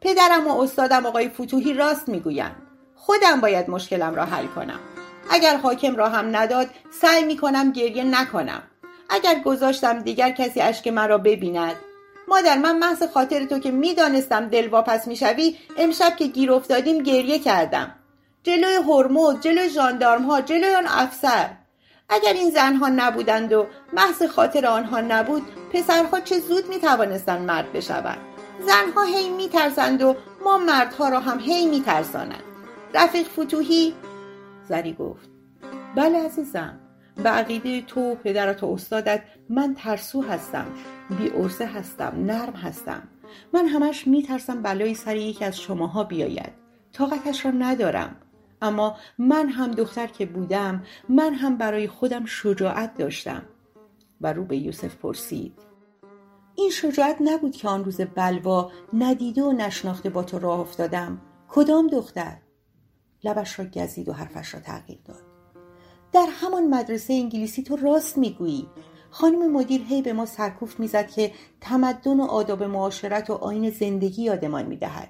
پدرم 0.00 0.46
و 0.46 0.60
استادم 0.60 1.06
آقای 1.06 1.28
فتوحی 1.28 1.74
راست 1.74 2.08
می‌گویند. 2.08 2.56
خودم 2.94 3.40
باید 3.40 3.70
مشکلم 3.70 4.14
را 4.14 4.24
حل 4.24 4.46
کنم. 4.46 4.80
اگر 5.30 5.56
حاکم 5.56 5.96
را 5.96 6.08
هم 6.08 6.36
نداد 6.36 6.70
سعی 7.00 7.24
می 7.24 7.36
کنم 7.36 7.72
گریه 7.72 8.04
نکنم. 8.04 8.62
اگر 9.10 9.40
گذاشتم 9.44 9.98
دیگر 9.98 10.30
کسی 10.30 10.60
اشک 10.60 10.88
مرا 10.88 11.18
ببیند. 11.18 11.76
مادر 12.28 12.58
من 12.58 12.78
محض 12.78 13.02
خاطر 13.02 13.44
تو 13.44 13.58
که 13.58 13.70
می‌دانستم 13.70 14.48
دل 14.48 14.68
واپس 14.68 15.06
می‌شوی 15.06 15.56
امشب 15.78 16.16
که 16.16 16.26
گیر 16.26 16.52
افتادیم 16.52 17.02
گریه 17.02 17.38
کردم. 17.38 17.94
جلوی 18.42 18.74
هرمز 18.74 19.40
جلوی 19.40 19.70
ژاندارم 19.70 20.22
ها 20.22 20.40
جلوی 20.40 20.74
آن 20.74 20.86
افسر. 20.86 21.48
اگر 22.08 22.32
این 22.32 22.50
زنها 22.50 22.88
نبودند 22.88 23.52
و 23.52 23.66
محض 23.92 24.22
خاطر 24.22 24.66
آنها 24.66 25.00
نبود 25.00 25.42
پسرها 25.72 26.20
چه 26.20 26.38
زود 26.38 26.68
می‌توانستند 26.68 27.40
مرد 27.40 27.72
بشوند؟ 27.72 28.18
زنها 28.66 29.02
هی 29.02 29.28
میترسند 29.28 30.02
و 30.02 30.16
ما 30.44 30.58
مردها 30.58 31.08
را 31.08 31.20
هم 31.20 31.40
هی 31.40 31.66
میترسانند. 31.66 32.42
رفیق 32.94 33.26
فتوهی 33.28 33.94
زری 34.68 34.92
گفت. 34.92 35.30
بله 35.96 36.24
عزیزم. 36.24 36.78
به 37.16 37.28
عقیده 37.28 37.82
تو 37.82 38.14
پدرت 38.14 38.62
و 38.62 38.66
استادت 38.66 39.22
من 39.48 39.74
ترسو 39.74 40.22
هستم 40.22 40.66
بی 41.18 41.32
هستم 41.64 42.12
نرم 42.16 42.52
هستم. 42.52 43.02
من 43.52 43.66
همش 43.66 44.06
میترسم 44.06 44.62
بلایی 44.62 44.94
سر 44.94 45.16
یکی 45.16 45.44
از 45.44 45.60
شماها 45.60 46.04
بیاید. 46.04 46.52
طاقتش 46.92 47.44
را 47.44 47.50
ندارم. 47.50 48.16
اما 48.62 48.96
من 49.18 49.48
هم 49.48 49.70
دختر 49.70 50.06
که 50.06 50.26
بودم 50.26 50.84
من 51.08 51.34
هم 51.34 51.56
برای 51.56 51.88
خودم 51.88 52.24
شجاعت 52.24 52.94
داشتم. 52.94 53.42
و 54.20 54.32
رو 54.32 54.44
به 54.44 54.56
یوسف 54.56 54.96
پرسید. 54.96 55.52
این 56.54 56.70
شجاعت 56.70 57.16
نبود 57.20 57.56
که 57.56 57.68
آن 57.68 57.84
روز 57.84 58.00
بلوا 58.00 58.70
ندیده 58.92 59.42
و 59.42 59.52
نشناخته 59.52 60.10
با 60.10 60.22
تو 60.22 60.38
راه 60.38 60.60
افتادم. 60.60 61.20
کدام 61.48 61.86
دختر؟ 61.86 62.36
لبش 63.24 63.58
را 63.58 63.64
گزید 63.64 64.08
و 64.08 64.12
حرفش 64.12 64.54
را 64.54 64.60
تغییر 64.60 64.98
داد. 65.04 65.22
در 66.12 66.26
همان 66.30 66.66
مدرسه 66.66 67.12
انگلیسی 67.14 67.62
تو 67.62 67.76
راست 67.76 68.18
می‌گویی. 68.18 68.68
خانم 69.10 69.52
مدیر 69.52 69.82
هی 69.82 70.02
به 70.02 70.12
ما 70.12 70.26
سرکوفت 70.26 70.80
می‌زد 70.80 71.08
که 71.08 71.32
تمدن 71.60 72.20
و 72.20 72.24
آداب 72.24 72.62
معاشرت 72.62 73.30
و 73.30 73.32
آین 73.32 73.70
زندگی 73.70 74.22
یادمان 74.22 74.66
می‌دهد. 74.66 75.08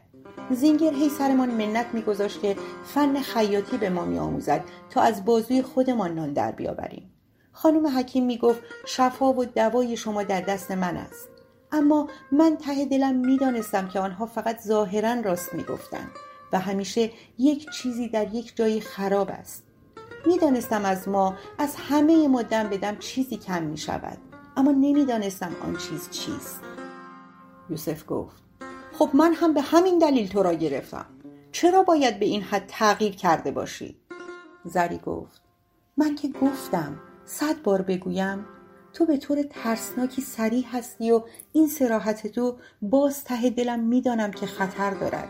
زینگر 0.51 0.93
هی 0.93 1.09
سرمان 1.09 1.51
منت 1.51 1.86
میگذاشت 1.93 2.40
که 2.40 2.56
فن 2.85 3.20
خیاطی 3.20 3.76
به 3.76 3.90
ما 3.90 4.05
میآموزد 4.05 4.64
تا 4.90 5.01
از 5.01 5.24
بازوی 5.24 5.62
خودمان 5.62 6.14
نان 6.14 6.32
در 6.32 6.52
بیاوریم. 6.52 7.10
خانم 7.52 7.86
حکیم 7.98 8.26
می‌گفت 8.26 8.60
شفا 8.86 9.32
و 9.32 9.44
دوای 9.44 9.97
شما 9.97 10.22
در 10.22 10.40
دست 10.40 10.70
من 10.70 10.97
است. 10.97 11.28
اما 11.72 12.09
من 12.32 12.56
ته 12.56 12.85
دلم 12.85 13.16
می‌دانستم 13.16 13.89
که 13.89 14.01
آنها 14.01 14.26
فقط 14.26 14.60
ظاهرا 14.60 15.14
راست 15.20 15.55
می‌گفتند. 15.55 16.10
و 16.52 16.58
همیشه 16.58 17.10
یک 17.38 17.70
چیزی 17.70 18.08
در 18.08 18.34
یک 18.34 18.56
جای 18.56 18.80
خراب 18.80 19.30
است. 19.30 19.64
می‌دانستم 20.26 20.84
از 20.84 21.08
ما 21.08 21.36
از 21.58 21.76
همه 21.76 22.28
ما 22.28 22.42
دم 22.42 22.68
به 22.68 22.96
چیزی 23.00 23.36
کم 23.36 23.62
می 23.62 23.76
شود 23.76 24.18
اما 24.56 24.70
نمی‌دانستم 24.70 25.56
آن 25.62 25.76
چیز 25.76 26.10
چیست. 26.10 26.60
یوسف 27.70 28.04
گفت 28.08 28.42
خب 28.92 29.10
من 29.14 29.34
هم 29.34 29.54
به 29.54 29.60
همین 29.60 29.98
دلیل 29.98 30.28
تو 30.28 30.42
را 30.42 30.54
گرفتم. 30.54 31.06
چرا 31.52 31.82
باید 31.82 32.18
به 32.18 32.26
این 32.26 32.42
حد 32.42 32.64
تغییر 32.68 33.16
کرده 33.16 33.50
باشی؟ 33.50 33.96
زری 34.64 34.98
گفت 34.98 35.42
من 35.96 36.14
که 36.14 36.28
گفتم 36.28 37.00
صد 37.24 37.62
بار 37.62 37.82
بگویم 37.82 38.46
تو 38.92 39.06
به 39.06 39.16
طور 39.16 39.42
ترسناکی 39.42 40.22
سریع 40.22 40.64
هستی 40.72 41.10
و 41.10 41.22
این 41.52 41.68
سراحت 41.68 42.26
تو 42.26 42.56
باز 42.82 43.24
ته 43.24 43.50
دلم 43.50 43.80
می‌دانم 43.80 44.30
که 44.30 44.46
خطر 44.46 44.90
دارد. 44.90 45.28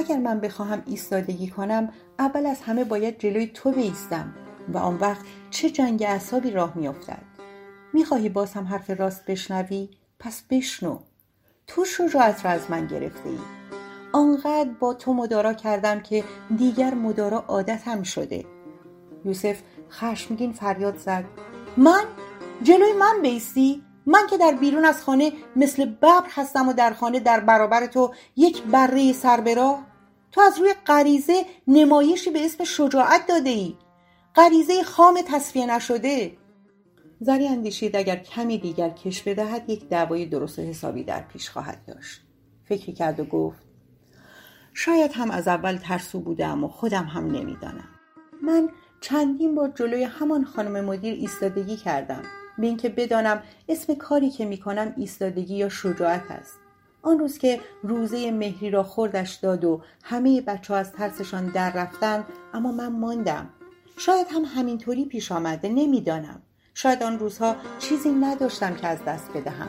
اگر 0.00 0.18
من 0.18 0.40
بخواهم 0.40 0.82
ایستادگی 0.86 1.48
کنم 1.48 1.92
اول 2.18 2.46
از 2.46 2.60
همه 2.60 2.84
باید 2.84 3.18
جلوی 3.18 3.46
تو 3.46 3.72
بیستم 3.72 4.34
و 4.68 4.78
آن 4.78 4.96
وقت 4.96 5.24
چه 5.50 5.70
جنگ 5.70 6.02
اعصابی 6.02 6.50
راه 6.50 6.72
میافتد. 6.76 7.22
می‌خواهی 7.92 8.28
باز 8.28 8.52
هم 8.52 8.64
حرف 8.64 8.90
راست 8.90 9.24
بشنوی؟ 9.26 9.90
پس 10.18 10.42
بشنو. 10.50 10.98
تو 11.66 11.84
شجاعت 11.84 12.44
را 12.44 12.50
از 12.50 12.70
من 12.70 12.86
گرفته 12.86 13.28
ای 13.28 13.38
آنقدر 14.12 14.70
با 14.80 14.94
تو 14.94 15.14
مدارا 15.14 15.52
کردم 15.52 16.00
که 16.00 16.24
دیگر 16.56 16.94
مدارا 16.94 17.44
عادتم 17.48 18.02
شده. 18.02 18.44
یوسف 19.24 19.58
خشمگین 19.90 20.52
فریاد 20.52 20.96
زد. 20.96 21.24
من؟ 21.76 22.04
جلوی 22.62 22.92
من 22.92 23.22
بیستی؟ 23.22 23.82
من 24.06 24.26
که 24.30 24.38
در 24.38 24.52
بیرون 24.52 24.84
از 24.84 25.02
خانه 25.02 25.32
مثل 25.56 25.84
ببر 25.84 26.22
هستم 26.34 26.68
و 26.68 26.72
در 26.72 26.92
خانه 26.92 27.20
در 27.20 27.40
برابر 27.40 27.86
تو 27.86 28.14
یک 28.36 28.62
بره 28.62 29.12
سربراه 29.12 29.89
تو 30.32 30.40
از 30.40 30.58
روی 30.58 30.74
غریزه 30.86 31.44
نمایشی 31.66 32.30
به 32.30 32.44
اسم 32.44 32.64
شجاعت 32.64 33.26
داده 33.26 33.50
ای 33.50 33.76
غریزه 34.34 34.82
خام 34.82 35.20
تصفیه 35.26 35.66
نشده. 35.76 36.36
زری 37.20 37.48
اندیشید 37.48 37.96
اگر 37.96 38.16
کمی 38.16 38.58
دیگر 38.58 38.90
کش 38.90 39.22
بدهد 39.22 39.70
یک 39.70 39.88
دعوای 39.88 40.26
درست 40.26 40.58
حسابی 40.58 41.04
در 41.04 41.20
پیش 41.20 41.50
خواهد 41.50 41.84
داشت. 41.86 42.20
فکری 42.64 42.92
کرد 42.92 43.20
و 43.20 43.24
گفت 43.24 43.62
شاید 44.74 45.12
هم 45.12 45.30
از 45.30 45.48
اول 45.48 45.76
ترسو 45.76 46.20
بودم 46.20 46.64
و 46.64 46.68
خودم 46.68 47.04
هم 47.04 47.26
نمی‌دانم. 47.26 47.88
من 48.42 48.68
چندین 49.00 49.54
بار 49.54 49.72
جلوی 49.74 50.04
همان 50.04 50.44
خانم 50.44 50.84
مدیر 50.84 51.14
ایستادگی 51.14 51.76
کردم. 51.76 52.22
به 52.58 52.66
اینکه 52.66 52.88
بدانم 52.88 53.42
اسم 53.68 53.94
کاری 53.94 54.30
که 54.30 54.44
می‌کنم 54.44 54.94
ایستادگی 54.96 55.56
یا 55.56 55.68
شجاعت 55.68 56.30
است. 56.30 56.58
آن 57.02 57.18
روز 57.18 57.38
که 57.38 57.60
روزه 57.82 58.30
مهری 58.30 58.70
را 58.70 58.82
خوردش 58.82 59.34
داد 59.34 59.64
و 59.64 59.82
همه 60.02 60.40
بچه 60.40 60.74
ها 60.74 60.80
از 60.80 60.92
ترسشان 60.92 61.46
در 61.46 61.72
رفتن 61.72 62.24
اما 62.54 62.72
من 62.72 62.92
ماندم. 62.92 63.50
شاید 63.96 64.26
هم 64.30 64.42
همینطوری 64.44 65.04
پیش 65.04 65.32
آمده 65.32 65.68
نمی‌دانم. 65.68 66.42
شاید 66.74 67.02
آن 67.02 67.18
روزها 67.18 67.56
چیزی 67.78 68.10
نداشتم 68.10 68.74
که 68.74 68.86
از 68.86 69.04
دست 69.04 69.30
بدهم. 69.32 69.68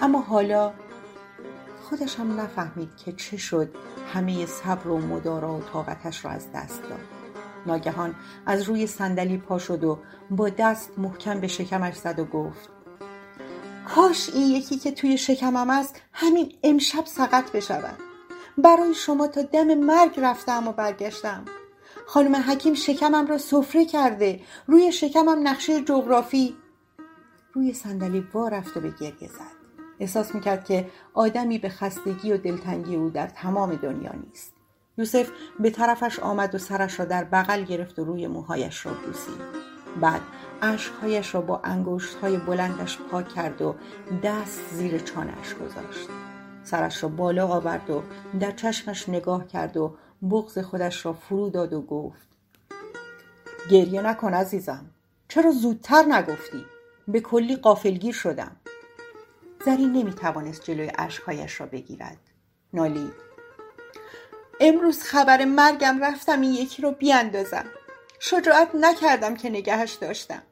اما 0.00 0.20
حالا 0.20 0.72
خودش 1.82 2.16
هم 2.16 2.40
نفهمید 2.40 2.96
که 2.96 3.12
چه 3.12 3.36
شد 3.36 3.74
همه 4.14 4.46
صبر 4.46 4.88
و 4.88 4.98
مدارا 4.98 5.54
و 5.54 5.60
طاقتش 5.60 6.24
را 6.24 6.30
از 6.30 6.52
دست 6.54 6.82
داد. 6.82 7.00
ناگهان 7.66 8.14
از 8.46 8.62
روی 8.62 8.86
صندلی 8.86 9.38
پا 9.38 9.58
شد 9.58 9.84
و 9.84 9.98
با 10.30 10.48
دست 10.48 10.98
محکم 10.98 11.40
به 11.40 11.46
شکمش 11.46 11.94
زد 11.94 12.18
و 12.18 12.24
گفت 12.24 12.81
کاش 13.88 14.30
این 14.34 14.46
یکی 14.46 14.76
که 14.76 14.92
توی 14.92 15.18
شکمم 15.18 15.70
است 15.70 16.00
همین 16.12 16.52
امشب 16.62 17.06
سقط 17.06 17.52
بشود. 17.52 17.98
برای 18.58 18.94
شما 18.94 19.26
تا 19.26 19.42
دم 19.42 19.74
مرگ 19.74 20.20
رفتم 20.20 20.68
و 20.68 20.72
برگشتم. 20.72 21.44
خانم 22.06 22.36
حکیم 22.36 22.74
شکمم 22.74 23.26
را 23.26 23.38
سفره 23.38 23.84
کرده 23.84 24.40
روی 24.66 24.92
شکمم 24.92 25.48
نقشه 25.48 25.80
جغرافی. 25.80 26.56
روی 27.52 27.72
صندلی 27.72 28.26
وا 28.34 28.48
رفت 28.48 28.76
و 28.76 28.80
به 28.80 28.94
گریه 29.00 29.28
زد. 29.28 29.62
احساس 30.00 30.34
می‌کرد 30.34 30.64
که 30.64 30.90
آدمی 31.14 31.58
به 31.58 31.68
خستگی 31.68 32.32
و 32.32 32.36
دلتنگی 32.36 32.96
او 32.96 33.10
در 33.10 33.26
تمام 33.26 33.74
دنیا 33.74 34.12
نیست. 34.12 34.52
یوسف 34.98 35.28
به 35.58 35.70
طرفش 35.70 36.18
آمد 36.18 36.54
و 36.54 36.58
سرش 36.58 36.98
را 36.98 37.04
در 37.04 37.24
بغل 37.24 37.64
گرفت 37.64 37.98
و 37.98 38.04
روی 38.04 38.26
موهایش 38.26 38.86
را 38.86 38.92
بوسید. 38.92 39.40
بعد 40.00 40.20
اشکهایش 40.62 41.34
را 41.34 41.40
با 41.40 41.60
های 42.22 42.36
بلندش 42.36 42.98
پاک 42.98 43.28
کرد 43.28 43.62
و 43.62 43.74
دست 44.22 44.60
زیر 44.72 44.98
چانش 44.98 45.54
گذاشت. 45.54 46.08
سرش 46.64 47.02
را 47.02 47.08
بالا 47.08 47.46
آورد 47.46 47.90
و 47.90 48.02
در 48.40 48.50
چشمش 48.50 49.08
نگاه 49.08 49.46
کرد 49.46 49.76
و 49.76 49.96
بغز 50.30 50.58
خودش 50.58 51.06
را 51.06 51.12
فرو 51.12 51.50
داد 51.50 51.72
و 51.72 51.82
گفت 51.82 52.28
گریه 53.70 54.02
نکن 54.02 54.34
عزیزم. 54.34 54.86
چرا 55.28 55.50
زودتر 55.50 56.02
نگفتی؟ 56.02 56.64
به 57.08 57.20
کلی 57.20 57.56
قافلگیر 57.56 58.14
شدم. 58.14 58.56
زرین 59.64 59.92
نمی‌توانست 59.92 60.64
جلوی 60.64 60.92
اشکهایش 60.98 61.60
را 61.60 61.66
بگیرد. 61.66 62.18
نالید 62.72 63.12
امروز 64.60 65.02
خبر 65.02 65.44
مرگم 65.44 66.04
رفتم 66.04 66.40
این 66.40 66.52
یکی 66.52 66.82
رو 66.82 66.90
بیاندازم. 66.90 67.64
شجاعت 68.20 68.68
نکردم 68.74 69.36
که 69.36 69.50
نگهش 69.50 69.92
داشتم. 69.92 70.42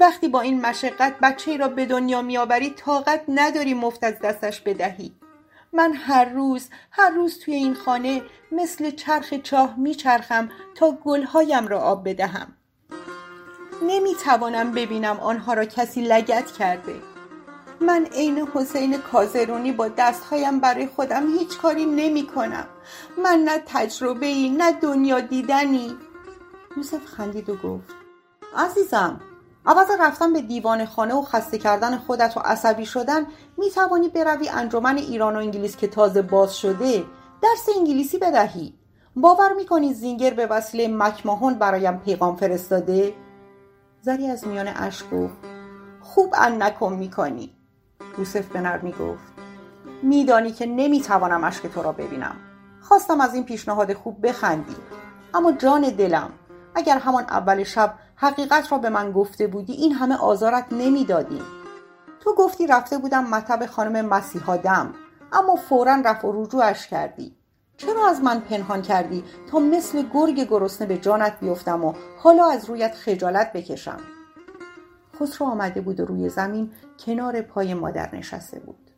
وقتی 0.00 0.28
با 0.28 0.40
این 0.40 0.60
مشقت 0.60 1.16
بچه 1.22 1.50
ای 1.50 1.58
را 1.58 1.68
به 1.68 1.86
دنیا 1.86 2.22
میآوری 2.22 2.70
طاقت 2.70 3.24
نداری 3.28 3.74
مفت 3.74 4.04
از 4.04 4.14
دستش 4.18 4.60
بدهی. 4.60 5.12
من 5.72 5.92
هر 5.92 6.24
روز 6.24 6.68
هر 6.90 7.10
روز 7.10 7.38
توی 7.38 7.54
این 7.54 7.74
خانه 7.74 8.22
مثل 8.52 8.90
چرخ 8.90 9.34
چاه 9.34 9.74
میچرخم 9.78 10.50
تا 10.74 10.90
گلهایم 10.92 11.66
را 11.66 11.80
آب 11.80 12.08
بدهم. 12.08 12.52
نمی‌توانم 13.82 14.72
ببینم 14.72 15.20
آنها 15.20 15.54
را 15.54 15.64
کسی 15.64 16.02
لگت 16.02 16.50
کرده. 16.50 16.94
من 17.80 18.06
عین 18.06 18.48
حسین 18.54 18.98
کازرونی 18.98 19.72
با 19.72 19.88
دستهایم 19.88 20.60
برای 20.60 20.86
خودم 20.86 21.38
هیچ 21.38 21.58
کاری 21.58 21.86
نمی 21.86 22.26
کنم 22.26 22.66
من 23.24 23.38
نه 23.38 23.62
تجربه 23.66 24.26
ای 24.26 24.50
نه 24.50 24.72
دنیا 24.72 25.20
دیدنی. 25.20 25.96
یوسف 26.76 27.04
خندید 27.04 27.50
و 27.50 27.56
گفت 27.56 27.94
عزیزم 28.56 29.20
عوض 29.66 29.86
رفتن 30.00 30.32
به 30.32 30.42
دیوان 30.42 30.84
خانه 30.84 31.14
و 31.14 31.22
خسته 31.22 31.58
کردن 31.58 31.98
خودت 31.98 32.36
و 32.36 32.40
عصبی 32.40 32.86
شدن 32.86 33.26
می 33.56 33.70
توانی 33.70 34.08
بروی 34.08 34.48
انجمن 34.48 34.96
ایران 34.96 35.36
و 35.36 35.38
انگلیس 35.38 35.76
که 35.76 35.88
تازه 35.88 36.22
باز 36.22 36.56
شده. 36.56 37.04
درس 37.42 37.68
انگلیسی 37.78 38.18
بدهی. 38.18 38.74
باور 39.16 39.52
می‌کنی 39.52 39.94
زینگر 39.94 40.34
به 40.34 40.46
وسیله 40.46 40.88
مکماهون 40.88 41.54
برایم 41.54 41.98
پیغام 41.98 42.36
فرستاده؟ 42.36 43.14
زری 44.00 44.26
از 44.26 44.46
میان 44.46 44.68
اشک 44.68 45.10
گفت. 45.10 45.34
خوب 46.00 46.34
ان 46.38 46.62
نکن 46.62 46.92
می‌کنی. 46.92 47.56
یوسف 48.18 48.46
به 48.46 48.60
نرمی 48.60 48.92
گفت. 48.92 49.32
میدانی 50.02 50.52
که 50.52 50.66
نمی‌توانم 50.66 51.44
اشک 51.44 51.66
تو 51.66 51.82
را 51.82 51.92
ببینم. 51.92 52.36
خواستم 52.80 53.20
از 53.20 53.34
این 53.34 53.44
پیشنهاد 53.44 53.92
خوب 53.92 54.26
بخندی. 54.26 54.76
اما 55.34 55.52
جان 55.52 55.80
دلم 55.80 56.30
اگر 56.74 56.98
همان 56.98 57.22
اول 57.22 57.64
شب 57.64 57.94
حقیقت 58.16 58.72
را 58.72 58.78
به 58.78 58.88
من 58.88 59.12
گفته 59.12 59.46
بودی 59.46 59.72
این 59.72 59.92
همه 59.92 60.16
آزارت 60.16 60.66
نمی‌دادیم 60.72 61.42
تو 62.20 62.34
گفتی 62.34 62.66
رفته 62.66 62.98
بودم 62.98 63.24
مطب 63.24 63.66
خانم 63.66 64.06
مسیحا 64.06 64.56
دم 64.56 64.94
اما 65.32 65.56
فورا 65.56 66.02
رفع 66.04 66.28
و 66.28 66.42
رجوعش 66.42 66.86
کردی. 66.86 67.36
چرا 67.76 68.08
از 68.08 68.22
من 68.22 68.40
پنهان 68.40 68.82
کردی 68.82 69.24
تا 69.50 69.58
مثل 69.58 70.02
گرگ 70.14 70.48
گرسنه 70.48 70.86
به 70.86 70.98
جانت 70.98 71.40
بیفتم 71.40 71.84
و 71.84 71.94
حالا 72.18 72.50
از 72.50 72.64
رویت 72.64 72.94
خجالت 72.94 73.52
بکشم؟ 73.52 74.00
خسرو 75.20 75.46
آمده 75.46 75.80
بود 75.80 76.00
و 76.00 76.04
روی 76.04 76.28
زمین 76.28 76.72
کنار 77.06 77.42
پای 77.42 77.74
مادر 77.74 78.14
نشسته 78.16 78.60
بود. 78.60 78.90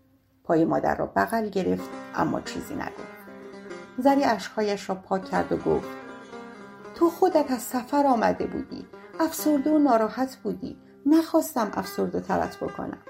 پای 0.45 0.65
مادر 0.65 0.95
را 0.95 1.07
بغل 1.07 1.49
گرفت 1.49 1.89
اما 2.15 2.41
چیزی 2.41 2.75
نگفت. 2.75 3.17
زری 3.99 4.25
اشکهایش 4.25 4.89
را 4.89 4.95
پاک 4.95 5.25
کرد 5.25 5.53
و 5.53 5.57
گفت 5.57 5.89
تو 6.95 7.11
خودت 7.11 7.51
از 7.51 7.63
سفر 7.63 8.07
آمده 8.07 8.47
بودی. 8.47 8.87
افسرده 9.21 9.71
و 9.71 9.79
ناراحت 9.79 10.37
بودی. 10.37 10.77
نخواستم 11.07 11.71
افسرده 11.75 12.21
ترت 12.21 12.57
بکنم. 12.57 13.03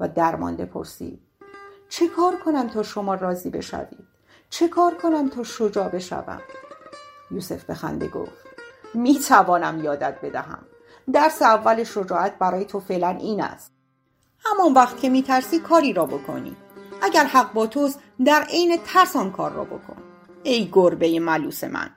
و 0.00 0.08
درمانده 0.08 0.64
پرسید 0.64 1.20
چه 1.88 2.08
کار 2.08 2.36
کنم 2.36 2.68
تا 2.68 2.82
شما 2.82 3.14
راضی 3.14 3.50
بشوید؟ 3.50 4.06
چه 4.50 4.68
کار 4.68 4.94
کنم 4.94 5.28
تا 5.28 5.42
شجاع 5.42 5.88
بشوم؟ 5.88 6.40
یوسف 7.30 7.64
به 7.64 7.74
خنده 7.74 8.08
گفت. 8.08 8.46
می 8.94 9.18
توانم 9.18 9.84
یادت 9.84 10.20
بدهم. 10.22 10.66
درس 11.12 11.42
اول 11.42 11.84
شجاعت 11.84 12.38
برای 12.38 12.64
تو 12.64 12.80
فعلا 12.80 13.08
این 13.08 13.42
است. 13.42 13.72
همان 14.38 14.74
وقت 14.74 15.00
که 15.00 15.08
میترسی 15.08 15.58
کاری 15.58 15.92
را 15.92 16.06
بکنی. 16.06 16.56
اگر 17.02 17.24
حق 17.24 17.52
با 17.52 17.66
توست 17.66 18.00
در 18.24 18.42
عین 18.42 18.78
ترس 18.86 19.16
آن 19.16 19.32
کار 19.32 19.52
را 19.52 19.64
بکن. 19.64 20.02
ای 20.42 20.68
گربه 20.72 21.20
ملوس 21.20 21.64
من. 21.64 21.90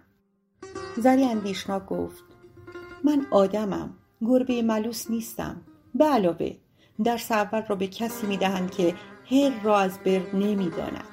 زری 0.97 1.25
اندیشناک 1.25 1.85
گفت. 1.85 2.30
من 3.03 3.25
آدمم. 3.31 3.93
گربه 4.21 4.61
ملوس 4.61 5.09
نیستم. 5.09 5.61
به 5.95 6.05
علاوه 6.05 6.51
درس 7.03 7.31
اول 7.31 7.61
را 7.67 7.75
به 7.75 7.87
کسی 7.87 8.27
می‌دهند 8.27 8.71
که 8.71 8.95
هر 9.31 9.63
را 9.63 9.79
از 9.79 9.99
بر 10.05 10.21
نمی‌داند. 10.33 11.03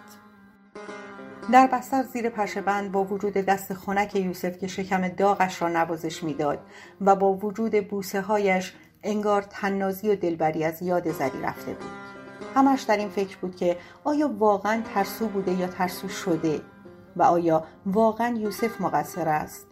در 1.52 1.66
بستر 1.66 2.02
زیر 2.02 2.30
بند 2.66 2.92
با 2.92 3.04
وجود 3.04 3.32
دست 3.32 3.74
خنک 3.74 4.16
یوسف 4.16 4.58
که 4.58 4.66
شکم 4.66 5.08
داغش 5.08 5.62
را 5.62 5.68
نوازش 5.68 6.24
می‌داد 6.24 6.58
و 7.00 7.16
با 7.16 7.32
وجود 7.32 7.88
بوسه 7.88 8.20
هایش 8.20 8.72
انگار 9.02 9.42
تنازی 9.42 10.08
و 10.08 10.16
دلبری 10.16 10.64
از 10.64 10.82
یاد 10.82 11.12
زری 11.12 11.42
رفته 11.42 11.72
بود. 11.72 11.90
همش 12.54 12.82
در 12.82 12.96
این 12.96 13.08
فکر 13.08 13.36
بود 13.36 13.56
که 13.56 13.76
آیا 14.04 14.28
واقعا 14.38 14.82
ترسو 14.94 15.26
بوده 15.26 15.52
یا 15.52 15.66
ترسو 15.66 16.08
شده 16.08 16.60
و 17.16 17.22
آیا 17.22 17.64
واقعا 17.86 18.36
یوسف 18.36 18.80
مقصر 18.80 19.28
است؟ 19.28 19.67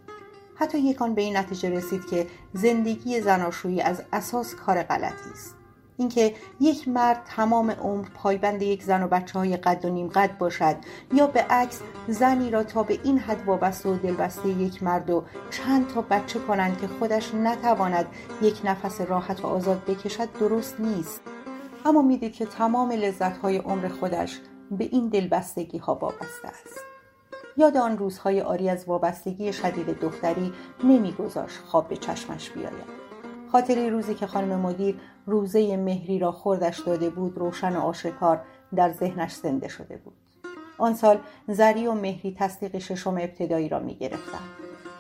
حتی 0.59 0.79
یکان 0.79 1.15
به 1.15 1.23
این 1.23 1.37
نتیجه 1.37 1.71
رسید 1.71 2.07
که 2.07 2.27
زندگی 2.53 3.21
زناشویی 3.21 3.81
از 3.81 4.03
اساس 4.13 4.55
کار 4.55 4.83
غلطی 4.83 5.31
است. 5.33 5.57
اینکه 5.99 6.35
یک 6.61 6.89
مرد 6.89 7.23
تمام 7.25 7.71
عمر 7.71 8.07
پایبند 8.15 8.63
یک 8.63 8.83
زن 8.83 9.03
و 9.03 9.09
بچه 9.09 9.39
های 9.39 9.57
قد 9.57 9.85
و 9.85 9.89
نیم 9.89 10.09
قد 10.09 10.39
باشد 10.39 10.77
یا 11.13 11.27
به 11.27 11.43
عکس 11.43 11.81
زنی 12.09 12.51
را 12.51 12.63
تا 12.63 12.83
به 12.83 12.99
این 13.05 13.19
حد 13.19 13.47
وابسته 13.47 13.89
و 13.89 13.97
دلبسته 13.97 14.49
یک 14.49 14.83
مرد 14.83 15.11
و 15.11 15.25
چند 15.51 15.89
تا 15.89 16.03
بچه 16.03 16.39
کنند 16.39 16.81
که 16.81 16.87
خودش 16.87 17.35
نتواند 17.35 18.07
یک 18.43 18.61
نفس 18.65 19.01
راحت 19.01 19.45
و 19.45 19.47
آزاد 19.47 19.85
بکشد 19.85 20.33
درست 20.41 20.81
نیست. 20.81 21.21
اما 21.85 22.03
می‌دید 22.03 22.33
که 22.33 22.47
تمام 22.47 22.93
لذت 22.93 23.37
های 23.37 23.57
عمر 23.57 23.89
خودش 23.89 24.41
به 24.71 24.85
این 24.85 25.09
دلبستگی 25.09 25.79
ها 25.79 25.95
وابسته 25.95 26.49
است. 26.49 26.96
یاد 27.57 27.77
آن 27.77 27.99
روزهای 27.99 28.41
آری 28.41 28.69
از 28.69 28.85
وابستگی 28.89 29.53
شدید 29.53 30.01
دختری 30.01 30.53
نمیگذاشت 30.85 31.59
خواب 31.59 31.89
به 31.89 31.97
چشمش 31.97 32.51
بیاید 32.51 33.07
خاطر 33.53 33.89
روزی 33.89 34.15
که 34.15 34.27
خانم 34.27 34.61
مدیر 34.61 35.01
روزه 35.27 35.77
مهری 35.77 36.19
را 36.19 36.33
خوردش 36.33 36.79
داده 36.79 37.11
بود 37.11 37.39
روشن 37.39 37.77
و 37.77 37.81
آشکار 37.81 38.41
در 38.75 38.93
ذهنش 38.93 39.35
زنده 39.35 39.69
شده 39.69 39.97
بود 39.97 40.15
آن 40.79 40.95
سال 40.95 41.19
زری 41.49 41.87
و 41.87 41.93
مهری 41.93 42.37
تصدیق 42.39 42.79
ششم 42.79 43.15
ابتدایی 43.15 43.69
را 43.69 43.79
می 43.79 43.95
گرفتن. 43.95 44.39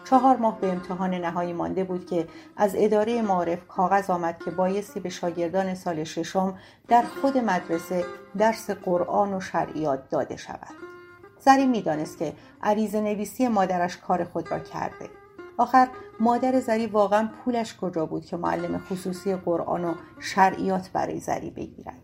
چهار 0.04 0.36
ماه 0.36 0.60
به 0.60 0.72
امتحان 0.72 1.14
نهایی 1.14 1.52
مانده 1.52 1.84
بود 1.84 2.06
که 2.06 2.28
از 2.56 2.74
اداره 2.78 3.22
معارف 3.22 3.68
کاغذ 3.68 4.10
آمد 4.10 4.38
که 4.44 4.50
بایستی 4.50 5.00
به 5.00 5.08
شاگردان 5.08 5.74
سال 5.74 6.04
ششم 6.04 6.58
در 6.88 7.02
خود 7.02 7.38
مدرسه 7.38 8.04
درس 8.38 8.70
قرآن 8.70 9.34
و 9.34 9.40
شرعیات 9.40 10.10
داده 10.10 10.36
شود. 10.36 10.95
زری 11.40 11.66
می‌دانست 11.66 12.18
که 12.18 12.32
عریض 12.62 12.94
نویسی 12.94 13.48
مادرش 13.48 13.96
کار 13.96 14.24
خود 14.24 14.50
را 14.50 14.58
کرده. 14.58 15.10
آخر 15.58 15.88
مادر 16.20 16.60
زری 16.60 16.86
واقعا 16.86 17.28
پولش 17.44 17.76
کجا 17.76 18.06
بود 18.06 18.24
که 18.24 18.36
معلم 18.36 18.78
خصوصی 18.78 19.34
قرآن 19.34 19.84
و 19.84 19.94
شرعیات 20.20 20.90
برای 20.92 21.20
زری 21.20 21.50
بگیرد 21.50 21.98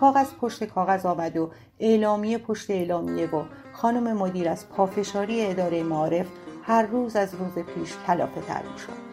کاغذ 0.00 0.26
پشت 0.40 0.64
کاغذ 0.64 1.06
آمد 1.06 1.36
و 1.36 1.50
اعلامیه 1.80 2.38
پشت 2.38 2.70
اعلامیه 2.70 3.30
و 3.30 3.42
خانم 3.72 4.16
مدیر 4.16 4.48
از 4.48 4.68
پافشاری 4.68 5.46
اداره 5.46 5.82
معارف 5.82 6.26
هر 6.62 6.82
روز 6.82 7.16
از 7.16 7.34
روز 7.34 7.64
پیش 7.64 7.96
کلافه 8.06 8.40
تر 8.40 8.62
شد. 8.62 9.04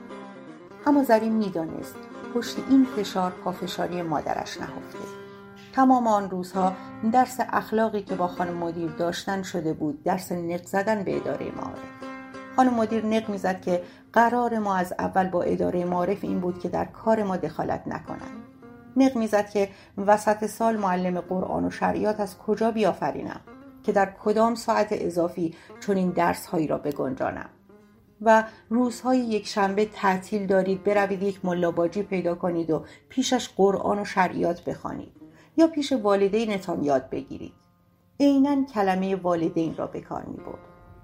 اما 0.85 1.03
زری 1.03 1.29
می‌دانست 1.29 1.95
پشت 2.35 2.57
این 2.69 2.87
فشار 2.95 3.31
پافشاری 3.31 4.01
مادرش 4.01 4.57
نهفته 4.57 5.20
تمام 5.73 6.07
آن 6.07 6.29
روزها 6.29 6.73
درس 7.11 7.37
اخلاقی 7.49 8.01
که 8.01 8.15
با 8.15 8.27
خانم 8.27 8.57
مدیر 8.57 8.91
داشتن 8.91 9.43
شده 9.43 9.73
بود 9.73 10.03
درس 10.03 10.31
نق 10.31 10.65
زدن 10.65 11.03
به 11.03 11.17
اداره 11.17 11.45
معارف. 11.55 11.79
خانم 12.55 12.73
مدیر 12.73 13.05
نق 13.05 13.29
می‌زد 13.29 13.61
که 13.61 13.83
قرار 14.13 14.59
ما 14.59 14.75
از 14.75 14.93
اول 14.99 15.29
با 15.29 15.41
اداره 15.43 15.85
معارف 15.85 16.23
این 16.23 16.39
بود 16.39 16.59
که 16.59 16.69
در 16.69 16.85
کار 16.85 17.23
ما 17.23 17.37
دخالت 17.37 17.87
نکنند. 17.87 18.43
نق 18.97 19.15
می‌زد 19.15 19.49
که 19.49 19.69
وسط 19.97 20.45
سال 20.45 20.77
معلم 20.77 21.21
قرآن 21.21 21.65
و 21.65 21.69
شریعت 21.69 22.19
از 22.19 22.37
کجا 22.37 22.71
بیافرینم 22.71 23.41
که 23.83 23.91
در 23.91 24.13
کدام 24.23 24.55
ساعت 24.55 24.87
اضافی 24.91 25.55
چون 25.79 25.97
این 25.97 26.09
درس 26.09 26.45
هایی 26.45 26.67
را 26.67 26.77
بگنجانم. 26.77 27.49
و 28.21 28.43
روزهای 28.69 29.19
یک 29.19 29.47
شنبه 29.47 29.85
تعطیل 29.85 30.47
دارید 30.47 30.83
بروید 30.83 31.23
یک 31.23 31.45
ملاباجی 31.45 32.03
پیدا 32.03 32.35
کنید 32.35 32.71
و 32.71 32.85
پیشش 33.09 33.49
قرآن 33.49 33.99
و 33.99 34.05
شریعت 34.05 34.63
بخوانید. 34.63 35.20
یا 35.57 35.67
پیش 35.67 35.91
والدینتان 35.91 36.83
یاد 36.83 37.09
بگیرید. 37.09 37.53
عینا 38.19 38.63
کلمه 38.63 39.15
والدین 39.15 39.75
را 39.75 39.87
به 39.87 40.01
کار 40.01 40.23
می 40.23 40.37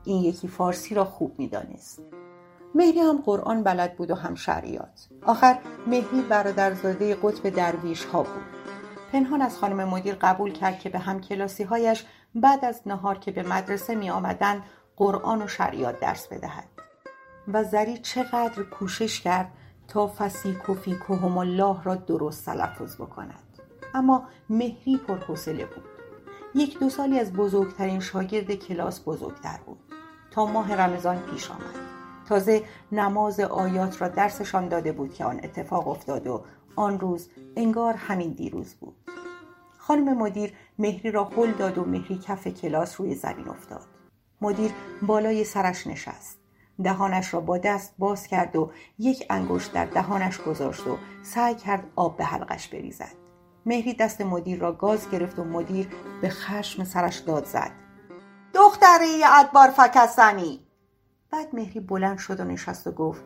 این 0.03 0.23
یکی 0.23 0.47
فارسی 0.47 0.95
را 0.95 1.05
خوب 1.05 1.39
می‌دانست 1.39 2.01
مهری 2.75 2.99
هم 2.99 3.17
قرآن 3.25 3.63
بلد 3.63 3.95
بود 3.95 4.11
و 4.11 4.15
هم 4.15 4.35
شریعت. 4.35 5.07
آخر 5.25 5.59
مهری 5.87 6.21
برادرزاده 6.21 7.15
قطب 7.15 7.49
درویش 7.49 8.05
ها 8.05 8.23
بود. 8.23 8.43
پنهان 9.11 9.41
از 9.41 9.57
خانم 9.57 9.89
مدیر 9.89 10.15
قبول 10.21 10.51
کرد 10.51 10.79
که 10.79 10.89
به 10.89 10.99
هم 10.99 11.21
کلاسی 11.21 11.63
هایش 11.63 12.05
بعد 12.35 12.65
از 12.65 12.81
نهار 12.85 13.17
که 13.17 13.31
به 13.31 13.43
مدرسه 13.43 13.95
می 13.95 14.09
آمدن 14.09 14.63
قرآن 14.97 15.41
و 15.41 15.47
شریعت 15.47 15.99
درس 15.99 16.27
بدهد. 16.27 16.67
و 17.47 17.63
زری 17.63 17.97
چقدر 17.97 18.63
کوشش 18.63 19.21
کرد 19.21 19.51
تا 19.87 20.07
فسیک 20.07 20.69
و 20.69 20.73
فیکهم 20.73 21.37
الله 21.37 21.83
را 21.83 21.95
درست 21.95 22.45
تلفظ 22.45 22.95
بکند. 22.95 23.46
اما 23.93 24.27
مهری 24.49 24.97
پرحوصله 24.97 25.65
بود. 25.65 25.83
یک 26.55 26.79
دو 26.79 26.89
سالی 26.89 27.19
از 27.19 27.33
بزرگترین 27.33 27.99
شاگرد 27.99 28.51
کلاس 28.51 29.01
بزرگتر 29.05 29.59
بود. 29.65 29.79
تا 30.31 30.45
ماه 30.45 30.75
رمضان 30.75 31.19
پیش 31.19 31.51
آمد. 31.51 31.75
تازه 32.29 32.63
نماز 32.91 33.39
آیات 33.39 34.01
را 34.01 34.07
درسشان 34.07 34.69
داده 34.69 34.91
بود 34.91 35.13
که 35.13 35.25
آن 35.25 35.39
اتفاق 35.43 35.87
افتاد 35.87 36.27
و 36.27 36.43
آن 36.75 36.99
روز 36.99 37.29
انگار 37.55 37.93
همین 37.93 38.31
دیروز 38.31 38.73
بود. 38.73 38.95
خانم 39.77 40.17
مدیر 40.17 40.53
مهری 40.79 41.11
را 41.11 41.23
هل 41.23 41.51
داد 41.51 41.77
و 41.77 41.85
مهری 41.85 42.17
کف 42.17 42.47
کلاس 42.47 43.01
روی 43.01 43.15
زمین 43.15 43.47
افتاد. 43.47 43.85
مدیر 44.41 44.71
بالای 45.01 45.43
سرش 45.43 45.87
نشست. 45.87 46.39
دهانش 46.83 47.33
را 47.33 47.41
با 47.41 47.57
دست 47.57 47.95
باز 47.97 48.27
کرد 48.27 48.55
و 48.55 48.71
یک 48.99 49.25
انگشت 49.29 49.73
در 49.73 49.85
دهانش 49.85 50.37
گذاشت 50.37 50.87
و 50.87 50.97
سعی 51.23 51.55
کرد 51.55 51.83
آب 51.95 52.17
به 52.17 52.25
حلقش 52.25 52.67
بریزد. 52.67 53.26
مهری 53.67 53.93
دست 53.93 54.21
مدیر 54.21 54.59
را 54.59 54.71
گاز 54.71 55.09
گرفت 55.09 55.39
و 55.39 55.43
مدیر 55.43 55.87
به 56.21 56.29
خشم 56.29 56.83
سرش 56.83 57.17
داد 57.17 57.45
زد. 57.45 57.71
دختری 58.53 59.23
ادبار 59.23 59.67
فکستنی 59.67 60.59
بعد 61.31 61.55
مهری 61.55 61.79
بلند 61.79 62.17
شد 62.17 62.39
و 62.39 62.43
نشست 62.43 62.87
و 62.87 62.91
گفت 62.91 63.21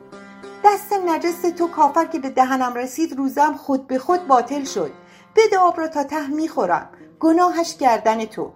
دست 0.65 0.93
نجس 0.93 1.41
تو 1.41 1.67
کافر 1.67 2.05
که 2.05 2.19
به 2.19 2.29
دهنم 2.29 2.73
رسید 2.73 3.17
روزم 3.17 3.53
خود 3.53 3.87
به 3.87 3.99
خود 3.99 4.27
باطل 4.27 4.63
شد. 4.63 4.91
بده 5.35 5.57
آب 5.59 5.79
را 5.79 5.87
تا 5.87 6.03
ته 6.03 6.27
می‌خورم. 6.27 6.89
گناهش 7.19 7.77
گردن 7.77 8.25
تو. 8.25 8.51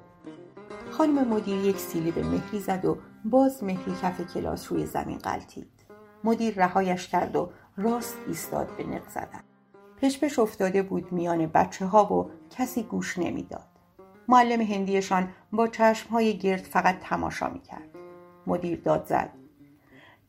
خانم 0.91 1.28
مدیر 1.28 1.66
یک 1.66 1.78
سیلی 1.78 2.12
به 2.12 2.24
مهری 2.24 2.60
زد 2.60 2.86
و 2.86 2.98
باز 3.26 3.64
مهری 3.64 3.95
کف 4.02 4.34
کلاس 4.34 4.72
روی 4.72 4.86
زمین 4.86 5.18
قلتید. 5.18 5.72
مدیر 6.24 6.56
رهایش 6.56 7.07
کرد 7.07 7.36
و 7.36 7.49
راست 7.78 8.18
ایستاد 8.28 8.68
به 8.78 8.84
نق 8.84 9.10
زدن. 9.10 9.55
پشپش 10.02 10.40
افتاده 10.40 10.82
بود 10.82 11.12
میان 11.12 11.46
بچه 11.46 11.86
ها 11.86 12.14
و 12.14 12.32
کسی 12.58 12.84
گوش 12.84 13.18
نمی‌داد. 13.18 13.68
معلم 14.28 14.62
هندیشان 14.62 15.30
با 15.52 15.68
چشم 15.68 16.10
های 16.10 16.38
گرد 16.38 16.64
فقط 16.64 17.00
تماشا 17.00 17.50
می‌کرد. 17.50 17.90
مدیر 18.48 18.82
داد 18.82 19.06
زد. 19.06 19.30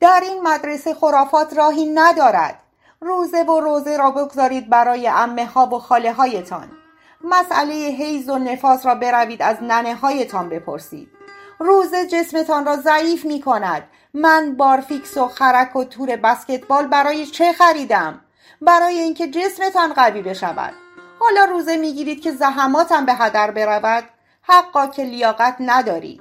در 0.00 0.20
این 0.24 0.42
مدرسه 0.42 0.94
خرافات 0.94 1.56
راهی 1.56 1.86
ندارد. 1.94 2.62
روزه 3.00 3.42
و 3.42 3.60
روزه 3.60 3.96
را 3.96 4.10
بگذارید 4.10 4.70
برای 4.70 5.08
امه 5.08 5.46
ها 5.46 5.66
و 5.66 5.78
خاله 5.78 6.12
هایتان 6.12 6.68
مسئله 7.24 7.74
حیز 7.74 8.28
و 8.28 8.38
نفاس 8.38 8.86
را 8.86 8.94
بروید 8.94 9.42
از 9.42 9.56
ننه 9.62 9.94
هایتان 9.94 10.48
بپرسید. 10.48 11.08
روزه 11.58 12.06
جسمتان 12.06 12.66
را 12.66 12.76
ضعیف 12.76 13.24
می 13.24 13.40
کند 13.40 13.82
من 14.14 14.56
بارفیکس 14.56 15.16
و 15.16 15.28
خرک 15.28 15.76
و 15.76 15.84
تور 15.84 16.16
بسکتبال 16.16 16.86
برای 16.86 17.26
چه 17.26 17.52
خریدم؟ 17.52 18.20
برای 18.60 18.98
اینکه 18.98 19.30
جسمتان 19.30 19.92
قوی 19.92 20.22
بشود. 20.22 20.74
حالا 21.18 21.44
روزه 21.44 21.76
می‌گیرید 21.76 22.22
که 22.22 22.32
زحماتم 22.32 23.06
به 23.06 23.14
هدر 23.14 23.50
برود. 23.50 24.04
حقا 24.42 24.86
که 24.86 25.02
لیاقت 25.02 25.56
ندارید 25.60 26.20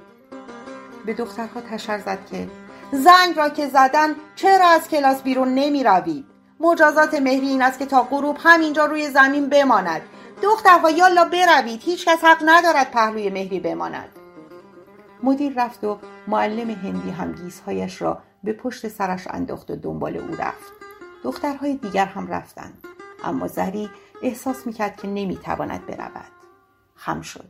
به 1.06 1.14
دخترها 1.14 1.60
تشر 1.60 1.98
زد 1.98 2.18
که 2.30 2.48
زنگ 2.92 3.36
را 3.36 3.48
که 3.48 3.68
زدن 3.68 4.14
چرا 4.36 4.66
از 4.66 4.88
کلاس 4.88 5.22
بیرون 5.22 5.54
نمی 5.54 5.84
روید 5.84 6.24
مجازات 6.60 7.14
مهری 7.14 7.48
این 7.48 7.62
است 7.62 7.78
که 7.78 7.86
تا 7.86 8.02
غروب 8.02 8.36
همینجا 8.40 8.86
روی 8.86 9.10
زمین 9.10 9.48
بماند. 9.48 10.02
دخترها 10.42 10.90
یالا 10.90 11.24
بروید 11.24 11.82
هیچکس 11.82 12.24
حق 12.24 12.42
ندارد 12.46 12.90
پهلوی 12.90 13.30
مهری 13.30 13.60
بماند. 13.60 14.08
مدیر 15.22 15.52
رفت 15.56 15.84
و 15.84 15.98
معلم 16.26 16.70
هندی 16.70 17.10
هم 17.10 17.32
گیزهایش 17.32 18.02
را 18.02 18.22
به 18.44 18.52
پشت 18.52 18.88
سرش 18.88 19.26
انداخت 19.30 19.70
و 19.70 19.76
دنبال 19.76 20.16
او 20.16 20.36
رفت. 20.38 20.75
دخترهای 21.26 21.74
دیگر 21.74 22.06
هم 22.06 22.28
رفتند. 22.28 22.84
اما 23.24 23.46
زری 23.46 23.90
احساس 24.22 24.66
می‌کرد 24.66 24.96
که 24.96 25.08
نمی‌تواند 25.08 25.86
برود. 25.86 26.32
خم 26.94 27.20
شد. 27.20 27.48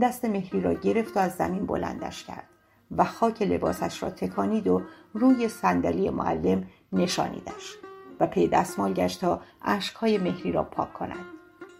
دست 0.00 0.24
مهری 0.24 0.60
را 0.60 0.74
گرفت 0.74 1.16
و 1.16 1.20
از 1.20 1.32
زمین 1.32 1.66
بلندش 1.66 2.24
کرد 2.24 2.48
و 2.96 3.04
خاک 3.04 3.42
لباسش 3.42 4.02
را 4.02 4.10
تکانید 4.10 4.66
و 4.66 4.82
روی 5.14 5.48
صندلی 5.48 6.10
معلم 6.10 6.66
نشانیدش 6.92 7.76
و 8.20 8.26
پی 8.26 8.48
دستمال 8.48 8.92
گشت 8.92 9.20
تا 9.20 9.40
اشکهای 9.62 10.18
مهری 10.18 10.52
را 10.52 10.62
پاک 10.62 10.92
کند. 10.92 11.24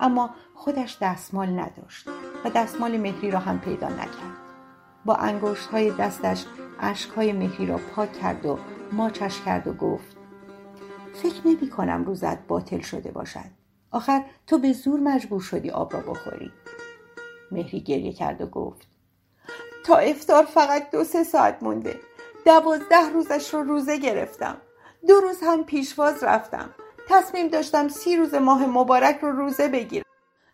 اما 0.00 0.30
خودش 0.54 0.98
دستمال 1.00 1.60
نداشت 1.60 2.08
و 2.44 2.50
دستمال 2.50 2.96
مهری 2.96 3.30
را 3.30 3.38
هم 3.38 3.60
پیدا 3.60 3.88
نکرد. 3.88 4.38
با 5.04 5.14
انگشت 5.14 5.66
های 5.66 5.90
دستش 5.90 6.44
اشکهای 6.80 7.32
مهری 7.32 7.66
را 7.66 7.78
پاک 7.78 8.12
کرد 8.12 8.46
و 8.46 8.58
ماچش 8.92 9.40
کرد 9.40 9.66
و 9.66 9.72
گفت 9.72 10.13
فکر 11.14 11.40
نمی 11.44 11.70
کنم 11.70 12.04
روزت 12.04 12.46
باطل 12.46 12.80
شده 12.80 13.10
باشد. 13.10 13.50
آخر 13.90 14.24
تو 14.46 14.58
به 14.58 14.72
زور 14.72 15.00
مجبور 15.00 15.40
شدی 15.40 15.70
آب 15.70 15.92
را 15.92 16.00
بخوری. 16.00 16.52
مهری 17.50 17.80
گریه 17.80 18.12
کرد 18.12 18.40
و 18.40 18.46
گفت 18.46 18.86
تا 19.84 19.96
افتار 19.96 20.44
فقط 20.44 20.90
دو 20.90 21.04
سه 21.04 21.24
ساعت 21.24 21.62
مونده. 21.62 22.00
دوازده 22.46 23.10
روزش 23.12 23.54
رو 23.54 23.62
روزه 23.62 23.98
گرفتم. 23.98 24.56
دو 25.08 25.20
روز 25.20 25.36
هم 25.42 25.64
پیشواز 25.64 26.22
رفتم. 26.22 26.70
تصمیم 27.08 27.48
داشتم 27.48 27.88
سی 27.88 28.16
روز 28.16 28.34
ماه 28.34 28.66
مبارک 28.66 29.18
رو 29.22 29.32
روزه 29.32 29.68
بگیرم. 29.68 30.04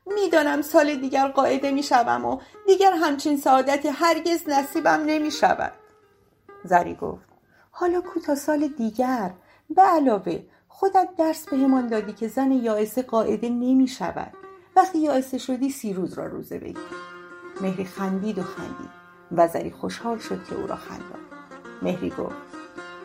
می‌دانم 0.06 0.62
سال 0.62 0.94
دیگر 0.94 1.28
قاعده 1.28 1.70
می‌شوم 1.70 2.24
و 2.24 2.40
دیگر 2.66 2.92
همچین 2.92 3.36
سعادتی 3.36 3.88
هرگز 3.88 4.48
نصیبم 4.48 5.02
نمی 5.06 5.30
شود. 5.30 5.72
زری 6.64 6.94
گفت 6.94 7.28
حالا 7.70 8.00
کوتا 8.00 8.34
سال 8.34 8.68
دیگر 8.68 9.30
به 9.76 9.82
علاوه 9.82 10.42
خودت 10.68 11.08
درس 11.18 11.48
بهمان 11.48 11.86
دادی 11.86 12.12
که 12.12 12.28
زن 12.28 12.52
یائسه 12.52 13.02
قاعده 13.02 13.48
نمی 13.48 13.88
شود 13.88 14.32
وقتی 14.76 14.98
یائسه 14.98 15.38
شدی 15.38 15.70
سی 15.70 15.92
روز 15.92 16.14
را 16.14 16.26
روزه 16.26 16.58
بگیر 16.58 16.76
مهری 17.60 17.84
خندید 17.84 18.38
و 18.38 18.42
خندید. 18.42 19.00
و 19.32 19.48
زری 19.48 19.70
خوشحال 19.70 20.18
شد 20.18 20.44
که 20.44 20.54
او 20.54 20.66
را 20.66 20.76
خندان 20.76 21.20
مهری 21.82 22.10
گفت 22.10 22.36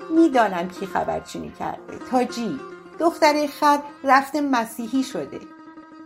می‌دانم 0.09 0.69
کی 0.69 0.85
خبرچینی 0.85 1.51
کرده. 1.59 1.97
تاجی 2.11 2.59
دختر 2.99 3.47
خر 3.47 3.79
رفته 4.03 4.41
مسیحی 4.41 5.03
شده. 5.03 5.39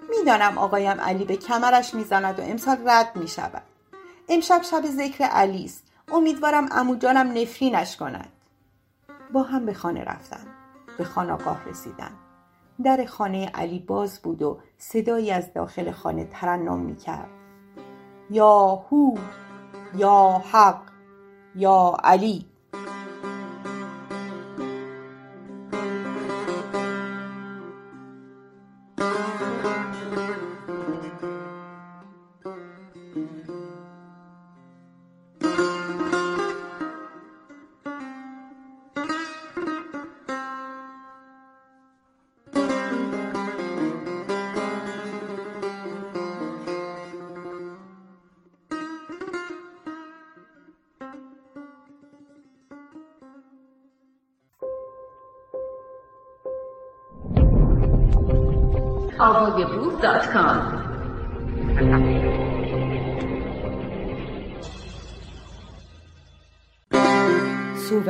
می‌دانم 0.09 0.57
آقایم 0.57 1.01
علی 1.01 1.25
به 1.25 1.37
کمرش 1.37 1.93
می‌زند 1.93 2.39
و 2.39 2.41
امسال 2.41 2.77
رد 2.85 3.15
می‌شود. 3.15 3.63
امشب 4.29 4.61
شب 4.61 4.85
ذکر 4.85 5.23
علی 5.23 5.65
است. 5.65 5.83
امیدوارم 6.11 6.69
امو 6.71 6.95
جانم 6.95 7.31
نفرینش 7.37 7.97
کند. 7.97 8.29
با 9.33 9.43
هم 9.43 9.65
به 9.65 9.73
خانه 9.73 10.03
رفتند 10.03 10.47
به 10.97 11.03
خانقاه 11.03 11.65
رسیدند 11.65 12.17
در 12.83 13.05
خانه 13.05 13.47
علی 13.47 13.79
باز 13.79 14.21
بود 14.21 14.41
و 14.41 14.59
صدایی 14.77 15.31
از 15.31 15.53
داخل 15.53 15.91
خانه 15.91 16.25
ترنم 16.25 16.79
می‌کرد. 16.79 17.29
یا 18.29 18.83
هو 18.91 19.15
یا 19.95 20.41
حق 20.51 20.81
یا 21.55 21.97
علی. 22.03 22.45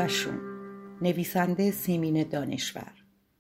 سو 0.10 0.15
و 0.15 0.31
شون 0.31 0.40
نویسنده 1.02 1.72
سیمین 1.72 2.23
دانشور. 2.23 2.94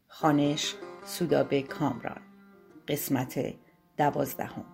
خانش 0.07 0.75
سودابه 1.05 1.61
کامران. 1.61 2.21
قسمت 2.87 3.53
دوازدهم. 3.97 4.65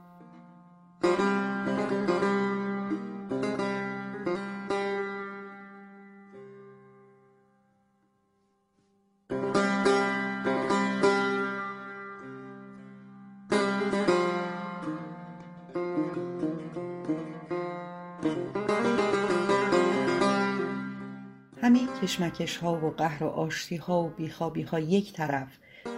کشمکش 22.16 22.58
ها 22.58 22.86
و 22.86 22.90
قهر 22.90 23.24
و 23.24 23.28
آشتی 23.28 23.76
ها 23.76 24.04
و 24.04 24.10
بیخوابی 24.10 24.62
ها 24.62 24.80
یک 24.80 25.14
طرف 25.14 25.48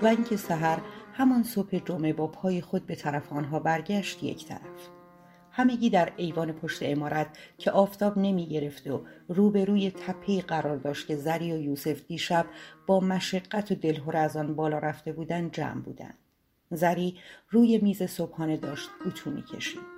و 0.02 0.08
اینکه 0.08 0.38
سحر 0.38 0.80
همان 1.14 1.44
صبح 1.44 1.80
جمعه 1.80 2.14
با 2.14 2.28
پای 2.28 2.62
خود 2.62 2.86
به 2.86 2.96
طرف 2.96 3.34
آنها 3.34 3.60
برگشت 3.60 4.24
یک 4.24 4.46
طرف. 4.46 4.90
همگی 5.52 5.90
در 5.90 6.14
ایوان 6.18 6.52
پشت 6.52 6.84
امارت 6.84 7.28
که 7.58 7.72
آفتاب 7.72 8.18
نمی 8.18 8.48
گرفت 8.48 8.88
و 8.88 9.06
روبروی 9.28 9.92
تپه 9.92 10.42
قرار 10.42 10.78
داشت 10.78 11.08
که 11.08 11.16
زری 11.16 11.52
و 11.54 11.58
یوسف 11.58 12.02
دیشب 12.08 12.46
با 12.88 13.00
مشقت 13.00 13.72
و 13.72 13.76
دلهور 13.76 14.18
از 14.18 14.38
آن 14.38 14.56
بالا 14.56 14.80
رفته 14.80 15.12
بودند 15.12 15.52
جمع 15.52 15.82
بودند. 15.82 16.18
زری 16.72 17.18
روی 17.50 17.78
میز 17.78 18.04
صبحانه 18.04 18.58
داشت 18.58 18.90
اتو 19.06 19.42
کشید. 19.42 19.98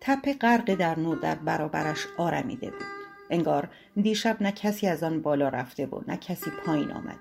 تپه 0.00 0.34
غرق 0.34 0.74
در 0.74 0.98
نور 0.98 1.16
در 1.16 1.34
برابرش 1.34 2.06
آرمیده 2.18 2.70
بود. 2.70 2.99
انگار 3.30 3.68
دیشب 4.02 4.36
نه 4.42 4.52
کسی 4.52 4.86
از 4.86 5.02
آن 5.02 5.22
بالا 5.22 5.48
رفته 5.48 5.86
و 5.86 6.00
نه 6.08 6.16
کسی 6.16 6.50
پایین 6.66 6.92
آمده. 6.92 7.18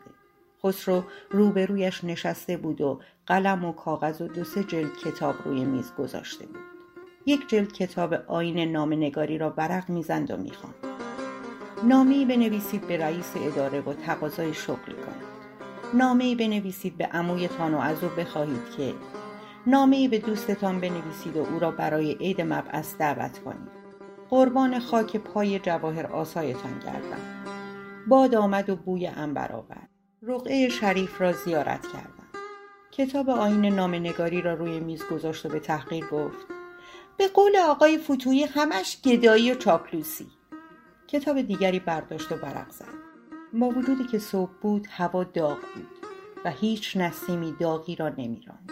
خسرو 0.63 1.03
روبرویش 1.29 2.03
نشسته 2.03 2.57
بود 2.57 2.81
و 2.81 2.99
قلم 3.25 3.65
و 3.65 3.71
کاغذ 3.71 4.21
و 4.21 4.27
دو 4.27 4.43
سه 4.43 4.63
جلد 4.63 4.97
کتاب 5.05 5.35
روی 5.45 5.65
میز 5.65 5.93
گذاشته 5.97 6.45
بود. 6.45 6.61
یک 7.25 7.49
جلد 7.49 7.73
کتاب 7.73 8.13
آین 8.13 8.77
نگاری 8.77 9.37
را 9.37 9.49
برق 9.49 9.89
می‌زند 9.89 10.31
و 10.31 10.37
می‌خواند. 10.37 10.75
نامهای 11.83 12.25
بنویسید 12.25 12.87
به 12.87 12.97
رئیس 12.97 13.33
اداره 13.35 13.81
و 13.81 13.93
تقاضای 13.93 14.53
شغلی 14.53 14.95
کنید 14.95 15.29
نامهای 15.93 16.35
بنویسید 16.35 16.97
به 16.97 17.05
عمویتان 17.05 17.73
و 17.73 17.79
از 17.79 18.03
او 18.03 18.09
بخواهید 18.09 18.69
که 18.77 18.93
نامهای 19.67 20.07
به 20.07 20.17
دوستتان 20.17 20.79
بنویسید 20.79 21.37
و 21.37 21.39
او 21.39 21.59
را 21.59 21.71
برای 21.71 22.13
عید 22.13 22.41
مبعث 22.41 22.95
دعوت 22.97 23.39
کنید. 23.39 23.78
قربان 24.29 24.79
خاک 24.79 25.17
پای 25.17 25.59
جواهر 25.59 26.07
آسایتان 26.07 26.79
گردم. 26.79 27.45
باد 28.07 28.35
آمد 28.35 28.69
و 28.69 28.75
بوی 28.75 29.07
انبر 29.07 29.51
آورد. 29.51 29.89
رقعه 30.21 30.69
شریف 30.69 31.21
را 31.21 31.33
زیارت 31.33 31.87
کردم. 31.87 32.27
کتاب 32.91 33.29
آین 33.29 33.65
نگاری 33.95 34.41
را 34.41 34.53
روی 34.53 34.79
میز 34.79 35.03
گذاشت 35.11 35.45
و 35.45 35.49
به 35.49 35.59
تحقیر 35.59 36.05
گفت 36.05 36.47
به 37.17 37.27
قول 37.27 37.57
آقای 37.57 37.97
فتویی 37.97 38.43
همش 38.43 39.01
گدایی 39.01 39.51
و 39.51 39.55
چاپلوسی. 39.55 40.27
کتاب 41.07 41.41
دیگری 41.41 41.79
برداشت 41.79 42.31
و 42.31 42.35
برق 42.35 42.71
زد. 42.71 42.85
با 43.53 43.69
وجودی 43.69 44.03
که 44.03 44.19
صبح 44.19 44.51
بود 44.61 44.87
هوا 44.89 45.23
داغ 45.23 45.57
بود 45.75 45.87
و 46.45 46.51
هیچ 46.51 46.97
نسیمی 46.97 47.55
داغی 47.59 47.95
را 47.95 48.09
نمیراند. 48.09 48.71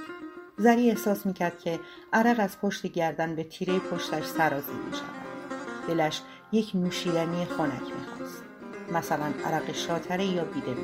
زری 0.57 0.89
احساس 0.89 1.25
می‌کرد 1.25 1.59
که 1.59 1.79
عرق 2.13 2.39
از 2.39 2.59
پشت 2.59 2.87
گردن 2.87 3.35
به 3.35 3.43
تیره 3.43 3.79
پشتش 3.79 4.25
سرازی 4.25 4.73
می‌شود. 4.87 5.26
دلش 5.87 6.21
یک 6.51 6.71
نوشیدنی 6.75 7.45
خنک 7.45 7.81
می‌خواست. 7.99 8.43
مثلا 8.91 9.33
عرق 9.45 9.71
شاتره 9.71 10.25
یا 10.25 10.43
بیده 10.43 10.75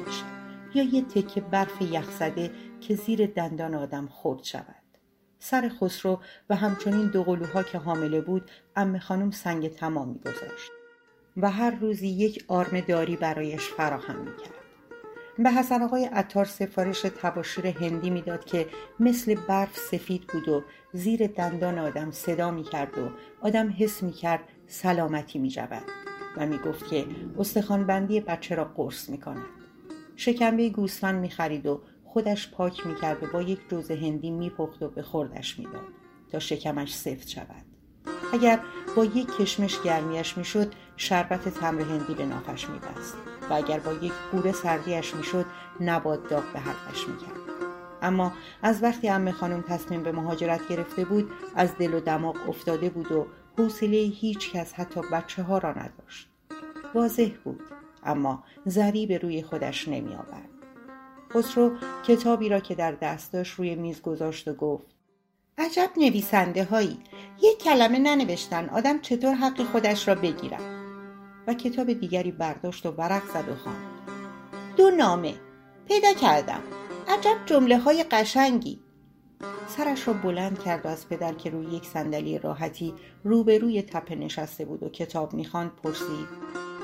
یا 0.74 0.84
یه 0.84 1.02
تکه 1.02 1.42
برف 1.42 1.82
یخزده 1.82 2.52
که 2.82 2.96
زیر 2.96 3.26
دندان 3.26 3.76
آدم 3.76 4.08
خورد 4.08 4.44
شود. 4.44 4.84
سر 5.40 5.72
خسرو 5.80 6.20
و 6.50 6.56
همچنین 6.56 7.08
دو 7.08 7.24
قلوها 7.24 7.64
که 7.64 7.78
حامله 7.78 8.22
بود 8.22 8.52
ام 8.76 9.00
خانم 9.00 9.32
سنگ 9.32 9.68
تمامی 9.68 10.20
گذاشت 10.20 10.72
و 11.38 11.52
هر 11.52 11.72
روزی 11.72 12.08
یک 12.08 12.46
آرم 12.48 12.80
داری 12.80 13.16
برایش 13.16 13.62
فراهم 13.62 14.16
می‌کرد. 14.16 14.54
به 15.38 15.52
حسن 15.52 15.82
آقای 15.82 16.06
عطار 16.06 16.46
سفارش 16.46 17.02
تباشیر 17.02 17.68
هندی 17.68 18.10
می‌داد 18.10 18.46
که 18.46 18.68
مثل 19.00 19.36
برف 19.36 19.78
سفید 19.78 20.28
بود 20.28 20.50
و 20.50 20.64
زیر 20.94 21.28
دندان 21.28 21.80
آدم 21.80 22.12
صدا 22.12 22.52
می‌کرد 22.52 22.98
و 22.98 23.10
آدم 23.42 23.76
حس 23.78 24.04
می‌کرد 24.04 24.44
سلامتی 24.68 25.40
میجود 25.40 25.84
و 26.38 26.46
می‌گفت 26.46 26.88
که 26.88 27.06
استخوانبندی 27.40 28.20
بچه 28.20 28.56
را 28.56 28.66
قرص 28.66 29.10
می‌کند. 29.10 29.46
شکمبه 30.16 30.70
گوسفند 30.70 31.22
می‌خرید 31.22 31.66
و 31.66 31.82
خودش 32.04 32.52
پاک 32.52 32.88
می‌کرد 32.88 33.24
و 33.24 33.28
با 33.34 33.42
یک 33.42 33.60
جوز 33.70 33.92
هندی 33.92 34.32
میپخت 34.32 34.84
و 34.84 34.90
به 34.90 35.02
خوردش 35.02 35.60
می‌داد 35.60 35.88
تا 36.32 36.40
شکمش 36.40 36.96
سفت 36.96 37.28
شود. 37.28 37.66
اگر 38.34 38.60
با 38.96 39.06
یک 39.06 39.38
کشمش 39.38 39.82
گرمیش 39.82 40.38
می‌شد 40.38 40.74
شربت 40.98 41.50
تمر 41.50 41.82
هندی 41.82 42.14
به 42.14 42.26
نافش 42.26 42.70
میبست 42.70 43.18
و 43.50 43.54
اگر 43.54 43.80
با 43.80 43.94
یک 43.94 44.14
گوره 44.32 44.52
سردیش 44.52 45.16
می‌شد 45.16 45.46
نباد 45.80 46.30
داغ 46.30 46.54
به 46.54 46.60
حلقش 46.60 47.08
می‌کرد. 47.08 47.40
اما 48.02 48.34
از 48.62 48.84
وقتی 48.84 49.10
امه 49.10 49.32
خانم 49.32 49.62
تصمیم 49.62 50.04
به 50.04 50.12
مهاجرت 50.12 50.68
گرفته 50.68 51.06
بود 51.06 51.32
از 51.56 51.78
دل 51.78 51.94
و 51.94 52.00
دماغ 52.00 52.50
افتاده 52.50 52.90
بود 52.90 53.12
و 53.12 53.28
حوصله 53.58 53.98
هیچ 53.98 54.52
کس 54.52 54.74
حتی 54.74 55.02
بچه 55.12 55.44
ها 55.44 55.58
را 55.58 55.72
نداشت. 55.72 56.30
واضح 56.96 57.30
بود 57.44 57.62
اما 58.04 58.44
زری 58.66 59.06
به 59.06 59.18
روی 59.18 59.44
خودش 59.44 59.88
نمی 59.88 60.16
آورد 60.16 60.50
خسرو 61.34 61.72
کتابی 62.08 62.50
را 62.50 62.60
که 62.60 62.76
در 62.76 62.92
دست 62.92 63.34
داشت 63.34 63.54
روی 63.54 63.76
میز 63.76 64.02
گذاشت 64.02 64.48
و 64.48 64.54
گفت 64.54 64.86
عجب 65.58 65.90
نویسنده 65.98 66.64
هایی 66.64 67.00
یک 67.42 67.58
کلمه 67.58 68.00
ننوشتن 68.00 68.70
آدم 68.70 69.02
چطور 69.02 69.34
حق 69.34 69.64
خودش 69.64 70.08
را 70.08 70.16
بگیرد؟ 70.16 70.84
و 71.48 71.54
کتاب 71.54 71.94
دیگری 71.94 72.32
برداشت 72.32 72.86
و 72.86 72.92
ورق 72.92 73.24
زد 73.34 73.50
و 73.50 73.56
خواند. 73.56 73.94
دو 74.78 74.92
نامه. 74.92 75.34
پیدا 75.88 76.14
کردم. 76.14 76.60
عجب 77.08 77.36
جمله 77.46 77.78
های 77.78 78.04
قشنگی. 78.12 78.80
سرش 79.68 80.08
را 80.08 80.14
بلند 80.14 80.60
کرد 80.60 80.86
و 80.86 80.90
از 80.90 81.10
پدر 81.10 81.34
که 81.34 81.50
روی 81.50 81.66
یک 81.66 81.86
صندلی 81.86 82.40
راحتی 82.40 82.94
روبروی 83.24 83.82
تپه 83.82 84.16
نشسته 84.16 84.66
بود 84.66 84.84
و 84.84 84.90
کتاب 84.90 85.34
می‌خواند 85.34 85.72
پرسید. 85.84 86.28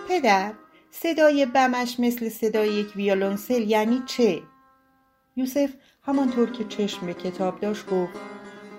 پدر 0.10 0.54
صدای 0.92 1.46
بمش 1.46 2.00
مثل 2.00 2.30
صدای 2.30 2.70
یک 2.70 2.96
ویولونسل 2.96 3.62
یعنی 3.62 4.02
چه؟ 4.06 4.42
یوسف 5.36 5.70
همانطور 6.04 6.52
که 6.52 6.64
چشم 6.64 7.06
به 7.06 7.14
کتاب 7.14 7.60
داشت 7.60 7.90
گفت 7.90 8.14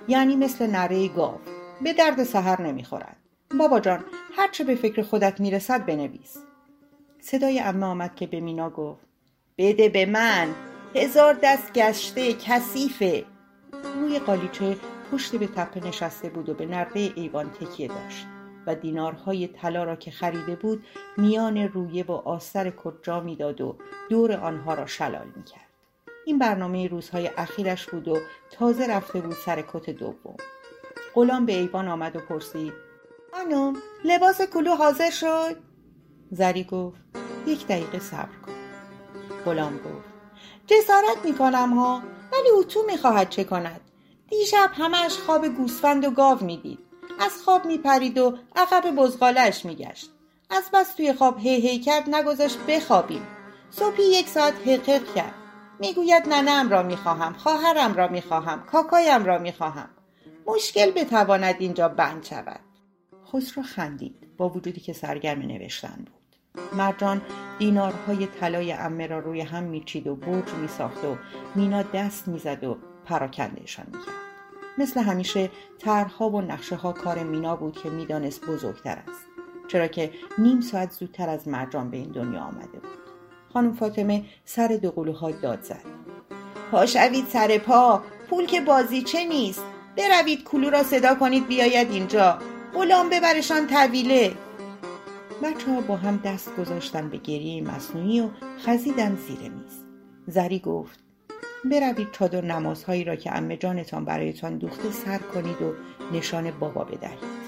یعنی 0.08 0.36
مثل 0.36 0.66
نره 0.66 1.08
گاو. 1.08 1.40
به 1.82 1.92
درد 1.92 2.24
سهر 2.24 2.62
نمی‌خورد. 2.62 3.16
بابا 3.58 3.80
جان 3.80 4.04
هرچه 4.36 4.64
به 4.64 4.74
فکر 4.74 5.02
خودت 5.02 5.40
می‌رسد 5.40 5.86
بنویس. 5.86 6.36
صدای 7.20 7.60
امه 7.60 7.86
آمد 7.86 8.14
که 8.14 8.26
به 8.26 8.40
مینا 8.40 8.70
گفت 8.70 9.06
بده 9.58 9.88
به 9.88 10.06
من. 10.06 10.54
هزار 10.94 11.38
دست 11.42 11.72
گشته 11.72 12.32
کثیفه. 12.32 13.24
روی 13.94 14.18
قالیچه 14.18 14.76
پشت 15.12 15.36
به 15.36 15.46
تپه 15.46 15.86
نشسته 15.86 16.28
بود 16.28 16.48
و 16.48 16.54
به 16.54 16.66
نرده 16.66 17.12
ایوان 17.14 17.50
تکیه 17.50 17.88
داشت 17.88 18.26
و 18.66 18.74
دینارهای 18.74 19.48
طلا 19.48 19.84
را 19.84 19.96
که 19.96 20.10
خریده 20.10 20.56
بود 20.56 20.84
میان 21.16 21.58
رویه 21.58 22.04
و 22.04 22.12
آستر 22.12 22.70
کجا 22.70 23.20
می‌داد 23.20 23.60
و 23.60 23.76
دور 24.10 24.32
آنها 24.32 24.74
را 24.74 24.86
شلال 24.86 25.26
می‌کرد. 25.36 25.70
این 26.26 26.38
برنامه 26.38 26.88
روزهای 26.88 27.30
اخیرش 27.36 27.86
بود 27.86 28.08
و 28.08 28.18
تازه 28.50 28.86
رفته 28.86 29.20
بود 29.20 29.36
سر 29.46 29.64
کت 29.72 29.90
دوم. 29.90 30.36
غلام 31.14 31.46
به 31.46 31.52
ایوان 31.52 31.88
آمد 31.88 32.16
و 32.16 32.20
پرسید 32.20 32.72
خانم 33.32 33.76
لباس 34.04 34.42
کلو 34.42 34.74
حاضر 34.74 35.10
شد؟ 35.10 35.56
زری 36.30 36.64
گفت 36.64 37.00
یک 37.46 37.66
دقیقه 37.66 37.98
صبر 37.98 38.36
کن. 38.46 38.52
غلام 39.44 39.76
گفت 39.76 40.09
جسارت 40.70 41.24
می‌کنم 41.24 41.72
ها. 41.72 42.02
ولی 42.32 42.50
اتو 42.50 42.82
می‌خواهد 42.86 43.28
چه 43.28 43.44
کند. 43.44 43.80
دیشب 44.30 44.70
همش 44.72 45.12
خواب 45.12 45.48
گوسفند 45.48 46.04
و 46.04 46.10
گاو 46.10 46.44
می‌دید. 46.44 46.78
از 47.20 47.32
خواب 47.44 47.64
میپرید 47.64 48.18
و 48.18 48.38
عقب 48.56 48.90
بزغالش 48.90 49.64
میگشت. 49.64 50.10
از 50.50 50.70
بس 50.72 50.94
توی 50.94 51.12
خواب 51.12 51.38
هی 51.38 51.68
هی 51.68 51.78
کرد 51.78 52.14
نگذاشت 52.14 52.58
بخوابیم. 52.68 53.26
صبحی 53.70 54.04
یک 54.04 54.28
ساعت 54.28 54.54
حقق 54.68 55.14
کرد. 55.14 55.34
می‌گوید 55.80 56.28
ننم 56.28 56.70
را 56.70 56.82
می‌خواهم 56.82 57.32
خواهرم 57.32 57.94
را 57.94 58.08
می‌خواهم 58.08 58.62
کاکایم 58.62 59.24
را 59.24 59.38
می‌خواهم. 59.38 59.90
مشکل 60.46 60.90
بتواند 60.90 61.56
اینجا 61.58 61.88
بند 61.88 62.24
شود. 62.24 62.60
خسرو 63.32 63.62
خندید 63.62 64.36
با 64.36 64.48
وجودی 64.48 64.80
که 64.80 64.92
سرگرم 64.92 65.42
نوشتن 65.42 66.04
بود. 66.06 66.19
مرجان 66.72 67.22
دینارهای 67.58 68.26
طلای 68.26 68.72
امه 68.72 69.06
را 69.06 69.18
روی 69.18 69.40
هم 69.40 69.62
میچید 69.62 70.06
و 70.06 70.16
برج 70.16 70.54
میساخت 70.54 71.04
و 71.04 71.16
مینا 71.54 71.82
دست 71.82 72.28
می‌زد 72.28 72.64
و 72.64 72.76
پراکندهشان 73.04 73.86
می‌کرد. 73.86 74.14
مثل 74.78 75.00
همیشه 75.00 75.50
طرحها 75.78 76.30
و 76.30 76.40
نقشه 76.40 76.76
ها 76.76 76.92
کار 76.92 77.18
مینا 77.18 77.56
بود 77.56 77.78
که 77.82 77.90
می‌دانست 77.90 78.46
بزرگتر 78.46 78.98
است. 79.08 79.26
چرا 79.68 79.86
که 79.86 80.12
نیم 80.38 80.60
ساعت 80.60 80.90
زودتر 80.90 81.28
از 81.28 81.48
مرجان 81.48 81.90
به 81.90 81.96
این 81.96 82.10
دنیا 82.12 82.40
آمده 82.40 82.78
بود. 82.78 82.98
خانم 83.52 83.72
فاطمه 83.72 84.24
سر 84.44 84.68
دو 84.82 84.90
قلوها 84.90 85.30
داد 85.30 85.62
زد. 85.62 85.84
پاشوید 86.70 87.26
سر 87.28 87.58
پا 87.58 88.02
پول 88.30 88.46
که 88.46 88.60
بازیچه 88.60 89.24
نیست؟ 89.24 89.62
بروید 89.96 90.44
کلو 90.44 90.70
را 90.70 90.82
صدا 90.82 91.14
کنید 91.14 91.46
بیاید 91.46 91.90
اینجا. 91.90 92.38
غلام 92.74 93.08
ببرشان 93.10 93.66
طویله. 93.66 94.32
بچه 95.42 95.74
ها 95.74 95.80
با 95.80 95.96
هم 95.96 96.16
دست 96.16 96.56
گذاشتن 96.56 97.08
به 97.08 97.16
گریه 97.16 97.62
مصنوعی 97.62 98.20
و 98.20 98.28
خزیدن 98.58 99.16
زیر 99.16 99.38
میز. 99.38 99.84
زری 100.26 100.58
گفت 100.58 101.00
بروید 101.64 102.12
چادر 102.12 102.44
نمازهایی 102.44 103.04
را 103.04 103.16
که 103.16 103.36
امه 103.36 103.56
جانتان 103.56 104.04
برایتان 104.04 104.58
دوخته 104.58 104.90
سر 104.90 105.18
کنید 105.18 105.62
و 105.62 105.74
نشان 106.12 106.50
بابا 106.50 106.84
بدهید. 106.84 107.40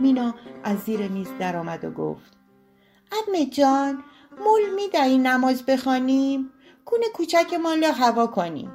مینا 0.00 0.34
از 0.64 0.78
زیر 0.78 1.08
میز 1.08 1.28
درآمد 1.38 1.84
و 1.84 1.90
گفت 1.90 2.36
امه 3.28 3.46
جان 3.46 4.02
مول 4.44 4.74
می‌دهی 4.74 5.18
نماز 5.18 5.62
بخوانیم؟ 5.62 6.50
کونه 6.84 7.06
کوچکمان 7.14 7.82
را 7.82 7.92
هوا 7.92 8.26
کنیم. 8.26 8.70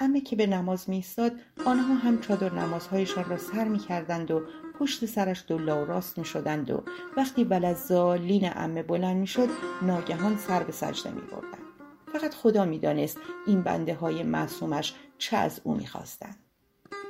امه 0.00 0.20
که 0.20 0.36
به 0.36 0.46
نماز 0.46 0.90
میستاد 0.90 1.32
آنها 1.64 1.94
هم 1.94 2.20
چادر 2.20 2.52
نمازهایشان 2.52 3.24
را 3.24 3.38
سر 3.38 3.64
می‌کردند 3.64 4.30
و 4.30 4.42
پشت 4.78 5.06
سرش 5.06 5.44
دلا 5.48 5.82
و 5.82 5.84
راست 5.84 6.18
می‌شدند 6.18 6.70
و 6.70 6.82
وقتی 7.16 7.44
ولزالین 7.44 8.50
امه 8.56 8.82
بلند 8.82 9.16
می‌شد 9.16 9.48
ناگهان 9.82 10.36
سر 10.36 10.62
به 10.62 10.72
سجده 10.72 11.10
میبردند. 11.10 11.66
فقط 12.12 12.34
خدا 12.34 12.64
می‌دانست 12.64 13.18
این 13.46 13.62
بنده 13.62 13.94
های 13.94 14.22
معصومش 14.22 14.94
چه 15.18 15.36
از 15.36 15.60
او 15.64 15.74
می‌خواستند. 15.74 16.36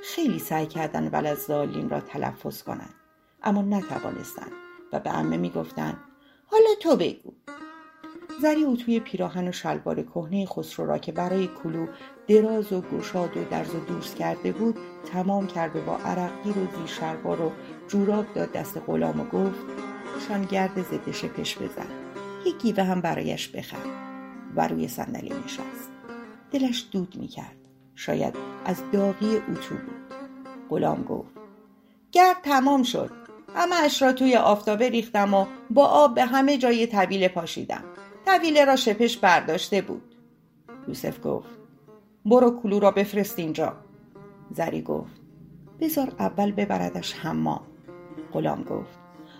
خیلی 0.02 0.38
سعی 0.38 0.66
کردند 0.66 1.14
ولزالین 1.14 1.90
را 1.90 2.00
تلفظ 2.00 2.62
کنند 2.62 2.94
اما 3.42 3.62
نتوانستند 3.62 4.52
و 4.92 5.00
به 5.00 5.18
امه 5.18 5.36
می‌گفتند 5.36 5.96
حالا 6.46 6.70
تو 6.82 6.96
بگو. 6.96 7.32
زری 8.40 8.76
توی 8.76 9.00
پیراهن 9.00 9.48
و 9.48 9.52
شلوار 9.52 10.02
کهنه 10.02 10.46
خسرو 10.46 10.86
را 10.86 10.98
که 10.98 11.12
برای 11.12 11.48
کلو 11.62 11.86
دراز 12.28 12.72
و 12.72 12.80
گشاد 12.80 13.36
و 13.36 13.44
درز 13.50 13.74
و 13.74 13.80
دوست 13.80 14.16
کرده 14.16 14.52
بود 14.52 14.76
تمام 15.12 15.46
کرد 15.46 15.76
و 15.76 15.80
با 15.80 15.96
عرقگیر 15.96 16.58
و 16.58 16.76
زیر 16.76 16.86
شلوار 16.86 17.40
و 17.40 17.52
جوراب 17.88 18.26
داد 18.34 18.52
دست 18.52 18.82
غلام 18.86 19.20
و 19.20 19.24
گفت 19.24 19.64
شان 20.28 20.44
گرد 20.44 20.82
ضد 20.82 21.10
شپش 21.10 21.58
بزن 21.58 21.86
یک 22.46 22.58
گیوه 22.58 22.84
هم 22.84 23.00
برایش 23.00 23.48
بخر. 23.48 24.06
و 24.56 24.68
روی 24.68 24.88
صندلی 24.88 25.32
نشست. 25.44 25.90
دلش 26.52 26.86
دود 26.92 27.16
می‌کرد. 27.16 27.56
شاید 27.94 28.34
از 28.64 28.82
داغی 28.92 29.36
اتو 29.36 29.74
بود. 29.74 30.14
غلام 30.70 31.02
گفت 31.02 31.30
گرد 32.12 32.36
تمام 32.42 32.82
شد. 32.82 33.10
همه 33.54 33.76
اش 33.84 34.02
را 34.02 34.12
توی 34.12 34.36
آفتابه 34.36 34.88
ریختم 34.88 35.34
و 35.34 35.46
با 35.70 35.86
آب 35.86 36.14
به 36.14 36.24
همه 36.24 36.58
جای 36.58 36.86
طویله 36.86 37.28
پاشیدم. 37.28 37.84
طویله 38.26 38.64
را 38.64 38.76
شپش 38.76 39.16
برداشته 39.16 39.80
بود. 39.80 40.14
یوسف 40.88 41.16
گفت 41.24 41.48
برو 42.24 42.60
کلو 42.62 42.80
را 42.80 42.90
بفرست 42.90 43.38
اینجا. 43.38 43.76
زری 44.50 44.82
گفت 44.82 45.12
بذار 45.80 46.12
اول 46.18 46.52
ببردش 46.52 47.14
حمام. 47.14 47.66
غلام 48.32 48.62
گفت 48.62 48.98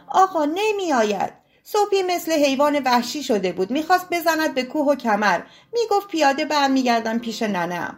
آقا 0.09 0.45
نمی 0.45 0.93
آید 0.93 1.33
صبحی 1.63 2.03
مثل 2.03 2.33
حیوان 2.33 2.83
وحشی 2.85 3.23
شده 3.23 3.53
بود. 3.53 3.71
می‌خواست 3.71 4.11
بزند 4.11 4.55
به 4.55 4.63
کوه 4.63 4.87
و 4.87 4.95
کمر. 4.95 5.41
می‌گفت 5.73 6.09
پیاده 6.09 6.45
برمیگردم 6.45 7.19
پیش 7.19 7.43
ننم. 7.43 7.97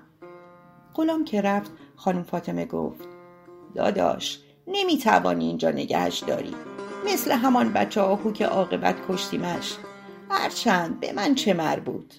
غلام 0.95 1.25
که 1.25 1.41
رفت 1.41 1.71
خانم 1.97 2.23
فاطمه 2.23 2.65
گفت 2.65 3.09
داداش 3.75 4.41
نمی‌توانی 4.67 5.47
اینجا 5.47 5.71
نگهش 5.71 6.19
داری. 6.19 6.55
مثل 7.07 7.33
همان 7.33 7.73
بچه 7.73 8.01
آهو 8.01 8.33
که 8.33 8.47
عاقبت 8.47 8.97
کشتیمش. 9.09 9.77
هرچند 10.31 11.01
به 11.01 11.13
من 11.13 11.35
چه 11.35 11.55
مربوط. 11.55 12.15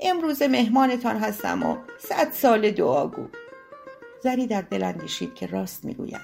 امروز 0.00 0.42
مهمانتان 0.42 1.16
هستم 1.16 1.62
و 1.62 1.76
صد 1.98 2.32
سال 2.32 2.70
دعاگو 2.70 3.26
زری 4.22 4.46
در 4.46 4.62
دل 4.62 4.82
اندیشید 4.82 5.34
که 5.34 5.46
راست 5.46 5.84
می‌گوید. 5.84 6.20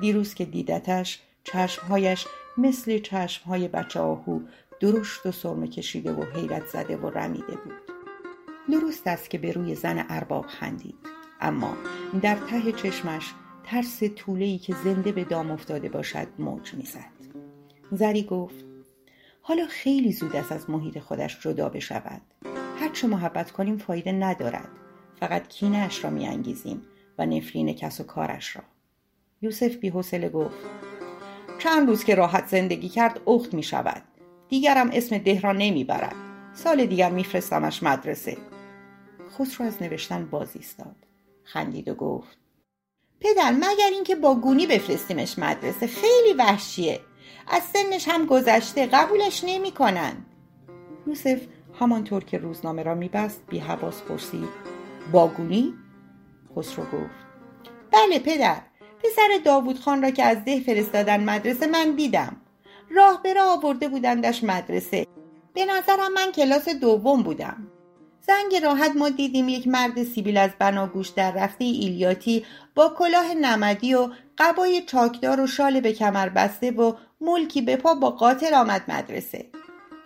دیروز 0.00 0.34
که 0.34 0.44
دیدتش 0.44 1.22
چشمهایش 1.44 2.26
مثل 2.58 2.98
چشمهای 2.98 3.68
بچه 3.68 4.00
آهو 4.00 4.40
درشت 4.80 5.26
و 5.26 5.32
سرمه 5.32 5.68
کشیده 5.68 6.12
و 6.12 6.24
حیرت 6.24 6.66
زده 6.66 6.96
و 6.96 7.10
رمیده 7.10 7.56
بود. 7.56 7.74
درست 8.70 9.06
است 9.06 9.30
که 9.30 9.38
به 9.38 9.52
روی 9.52 9.74
زن 9.74 10.06
ارباب 10.08 10.46
خندید. 10.46 10.98
اما 11.40 11.76
در 12.22 12.36
ته 12.36 12.72
چشمش 12.72 13.32
ترس 13.64 14.02
طوله‌ای 14.02 14.58
که 14.58 14.74
زنده 14.84 15.12
به 15.12 15.24
دام 15.24 15.50
افتاده 15.50 15.88
باشد 15.88 16.28
موج 16.38 16.74
می‌زد. 16.74 17.10
زری 17.92 18.22
گفت 18.22 18.64
حالا 19.46 19.66
خیلی 19.66 20.12
زود 20.12 20.36
است 20.36 20.52
از 20.52 20.70
محیط 20.70 20.98
خودش 20.98 21.40
جدا 21.40 21.68
بشود. 21.68 22.20
هرچه 22.80 23.06
محبت 23.06 23.50
کنیم 23.50 23.78
فایده 23.78 24.12
ندارد. 24.12 24.68
فقط 25.20 25.48
کینهاش 25.48 26.04
را 26.04 26.10
میانگیزیم 26.10 26.82
و 27.18 27.26
نفرین 27.26 27.72
کس 27.72 28.00
و 28.00 28.04
کارش 28.04 28.56
را. 28.56 28.62
یوسف 29.42 29.76
بیحوصله 29.76 30.28
گفت 30.28 30.56
چند 31.58 31.88
روز 31.88 32.04
که 32.04 32.14
راحت 32.14 32.48
زندگی 32.48 32.88
کرد 32.88 33.20
اخت 33.26 33.54
می 33.54 33.62
شود 33.62 34.02
دیگرم 34.48 34.90
اسم 34.92 35.18
ده 35.18 35.40
را 35.40 35.52
نمی 35.52 35.84
برد 35.84 36.16
سال 36.54 36.86
دیگر 36.86 37.10
میفرستمش 37.10 37.82
مدرسه. 37.82 38.36
خسرو 39.38 39.66
از 39.66 39.82
نوشتن 39.82 40.26
باز 40.26 40.48
ایستاد. 40.54 40.96
خندید 41.42 41.88
و 41.88 41.94
گفت 41.94 42.38
پدر 43.20 43.50
مگر 43.50 43.90
اینکه 43.92 44.14
با 44.14 44.34
گونی 44.34 44.66
بفرستیمش 44.66 45.38
مدرسه؟ 45.38 45.86
خیلی 45.86 46.32
وحشیه. 46.38 47.00
از 47.48 47.62
سنش 47.62 48.08
هم 48.08 48.26
گذشته 48.26 48.86
قبولش 48.86 49.44
نمی 49.46 49.70
کنن. 49.70 50.12
یوسف 51.06 51.40
همانطور 51.80 52.24
که 52.24 52.38
روزنامه 52.38 52.82
را 52.82 52.94
میبست 52.94 53.42
بی 53.48 53.58
حواس 53.58 54.02
پرسید 54.02 54.48
باگونی؟ 55.12 55.74
خسرو 56.56 56.84
گفت 56.84 57.24
بله 57.92 58.18
پدر 58.18 58.56
پسر 59.04 59.28
داوود 59.44 59.78
خان 59.78 60.02
را 60.02 60.10
که 60.10 60.24
از 60.24 60.44
ده 60.44 60.60
فرستادن 60.60 61.24
مدرسه 61.24 61.66
من 61.66 61.90
دیدم 61.90 62.36
راه 62.90 63.22
به 63.22 63.34
راه 63.34 63.48
آورده 63.48 63.88
بودندش 63.88 64.44
مدرسه 64.44 65.06
به 65.54 65.64
نظرم 65.64 66.12
من 66.12 66.32
کلاس 66.32 66.68
دوم 66.68 67.22
بودم 67.22 67.66
زنگ 68.26 68.62
راحت 68.62 68.96
ما 68.96 69.08
دیدیم 69.08 69.48
یک 69.48 69.68
مرد 69.68 70.04
سیبیل 70.04 70.36
از 70.36 70.50
بناگوش 70.58 71.08
در 71.08 71.32
رفته 71.32 71.64
ایلیاتی 71.64 72.44
با 72.74 72.94
کلاه 72.98 73.34
نمدی 73.34 73.94
و 73.94 74.08
قبای 74.38 74.82
چاکدار 74.82 75.40
و 75.40 75.46
شال 75.46 75.80
به 75.80 75.92
کمر 75.92 76.28
بسته 76.28 76.70
و 76.70 76.92
ملکی 77.24 77.62
به 77.62 77.76
پا 77.76 77.94
با 77.94 78.10
قاطر 78.10 78.54
آمد 78.54 78.82
مدرسه. 78.88 79.46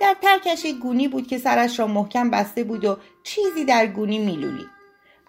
در 0.01 0.17
ترکش 0.23 0.67
گونی 0.67 1.09
بود 1.09 1.27
که 1.27 1.39
سرش 1.39 1.79
را 1.79 1.87
محکم 1.87 2.31
بسته 2.31 2.65
بود 2.65 2.85
و 2.85 2.97
چیزی 3.23 3.65
در 3.65 3.87
گونی 3.87 4.19
میلولید. 4.19 4.69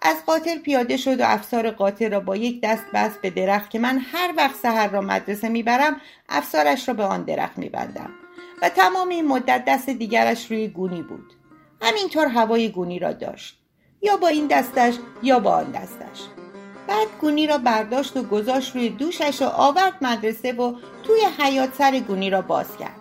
از 0.02 0.16
قاطر 0.26 0.58
پیاده 0.58 0.96
شد 0.96 1.20
و 1.20 1.24
افسار 1.26 1.70
قاطر 1.70 2.08
را 2.08 2.20
با 2.20 2.36
یک 2.36 2.60
دست 2.62 2.84
بست 2.94 3.20
به 3.20 3.30
درخت 3.30 3.70
که 3.70 3.78
من 3.78 3.98
هر 3.98 4.34
وقت 4.36 4.54
سحر 4.56 4.88
را 4.88 5.00
مدرسه 5.00 5.48
می‌برم 5.48 6.00
افسارش 6.28 6.88
را 6.88 6.94
به 6.94 7.04
آن 7.04 7.24
درخت 7.24 7.58
میبندم. 7.58 8.10
و 8.62 8.68
تمام 8.68 9.08
این 9.08 9.26
مدت 9.26 9.64
دست 9.64 9.90
دیگرش 9.90 10.50
روی 10.50 10.68
گونی 10.68 11.02
بود. 11.02 11.32
همینطور 11.82 12.26
هوای 12.26 12.68
گونی 12.68 12.98
را 12.98 13.12
داشت. 13.12 13.58
یا 14.02 14.16
با 14.16 14.28
این 14.28 14.46
دستش 14.46 14.94
یا 15.22 15.38
با 15.38 15.54
آن 15.54 15.70
دستش. 15.70 16.39
بعد 16.90 17.08
گونی 17.20 17.46
را 17.46 17.58
برداشت 17.58 18.16
و 18.16 18.22
گذاشت 18.22 18.76
روی 18.76 18.88
دوشش 18.88 19.42
و 19.42 19.44
آورد 19.44 19.94
مدرسه 20.02 20.52
و 20.52 20.74
توی 21.02 21.20
حیات 21.38 21.74
سر 21.74 21.98
گونی 21.98 22.30
را 22.30 22.42
باز 22.42 22.76
کرد. 22.76 23.00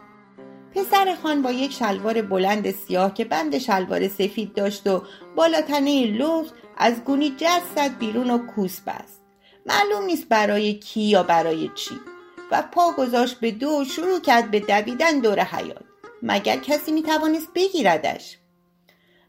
پسر 0.76 1.16
خان 1.24 1.42
با 1.42 1.52
یک 1.52 1.74
شلوار 1.74 2.22
بلند 2.22 2.72
سیاه 2.72 3.14
که 3.14 3.26
بند 3.26 3.58
شلوار 3.58 4.08
سفید 4.08 4.54
داشت 4.54 4.88
و 4.88 5.04
بالاتنه 5.36 6.06
لخت 6.06 6.54
از 6.78 7.04
گونی 7.04 7.36
جست 7.38 7.80
بیرون 8.00 8.30
و 8.30 8.38
کوس 8.38 8.80
بست. 8.80 9.22
معلوم 9.66 10.06
نیست 10.06 10.30
برای 10.30 10.74
کی 10.74 11.02
یا 11.02 11.24
برای 11.24 11.70
چی. 11.76 11.96
و 12.52 12.64
پا 12.72 12.92
گذاشت 12.92 13.40
به 13.40 13.52
دو 13.52 13.86
شروع 13.86 14.20
کرد 14.20 14.52
به 14.52 14.60
دویدن 14.60 15.20
دور 15.20 15.40
حیات 15.40 15.84
مگر 16.24 16.58
کسی 16.58 16.92
می‌توانست 16.92 17.54
بگیردش؟ 17.56 18.38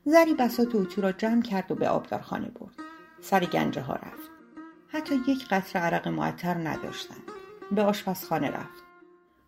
زری 0.05 0.35
بسات 0.35 0.75
اتو 0.75 1.01
را 1.01 1.13
جمع 1.13 1.43
کرد 1.43 1.73
و 1.73 1.75
به 1.75 1.89
آبدارخانه 1.89 2.49
برد. 2.49 2.75
سر 3.21 3.45
گنجه 3.45 3.81
ها 3.81 3.95
رفت. 3.95 4.30
حتی 4.93 5.15
یک 5.29 5.49
قطر 5.49 5.79
عرق 5.79 6.09
معطر 6.09 6.55
نداشتند. 6.55 7.23
به 7.73 7.83
آشپزخانه 7.83 8.51
رفت. 8.51 8.83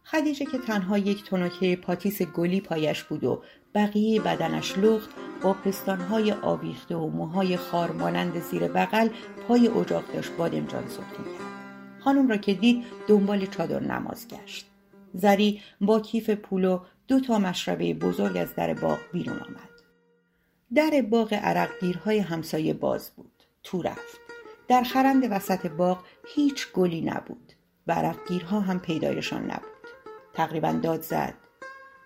خدیجه 0.05 0.47
که 0.47 0.59
تنها 0.59 0.99
یک 0.99 1.25
تنوکه 1.25 1.77
پاتیس 1.77 2.23
گلی 2.23 2.61
پایش 2.61 3.03
بود 3.03 3.25
و 3.25 3.43
بقیه 3.75 4.21
بدنش 4.21 4.79
لخت 4.79 5.11
با 5.43 5.53
پستانهای 5.53 6.33
آویخته 6.33 6.97
و 6.97 7.09
موهای 7.11 7.57
خار 7.57 7.91
مانند 7.91 8.41
زیر 8.41 8.69
بغل 8.69 9.09
پای 9.49 9.69
اجاق 9.69 10.13
داشت 10.13 10.33
بادمجان 10.33 10.89
سرخ 10.89 11.13
کرد 11.13 11.53
خانم 12.01 12.29
را 12.29 12.37
که 12.37 12.55
دید 12.55 12.85
دنبال 13.09 13.47
چادر 13.47 13.81
نماز 13.81 14.29
گشت. 14.29 14.67
زری 15.15 15.61
با 15.81 16.01
کیف 16.01 16.31
پول 16.31 16.65
و 16.65 16.81
دو 17.09 17.21
تا 17.21 17.39
مشربه 17.39 17.95
بزرگ 17.95 18.37
از 18.37 18.55
در 18.55 18.75
باغ 18.75 18.99
بیرون 19.13 19.37
آمد. 19.37 19.71
در 20.75 21.03
باغ 21.03 21.35
عرقگیرهای 21.35 22.19
همسایه 22.19 22.75
باز 22.75 23.11
بود. 23.17 23.43
تو 23.63 23.83
رفت. 23.83 24.22
در 24.69 24.83
خرند 24.83 25.29
وسط 25.31 25.67
باغ 25.67 26.05
هیچ 26.35 26.73
گلی 26.73 27.01
نبود. 27.01 27.53
و 27.87 27.93
عرقگیرها 27.93 28.61
هم 28.61 28.81
پیدایشان 28.81 29.43
نبود. 29.43 29.73
تقریبا 30.35 30.73
داد 30.73 31.03
زد. 31.03 31.35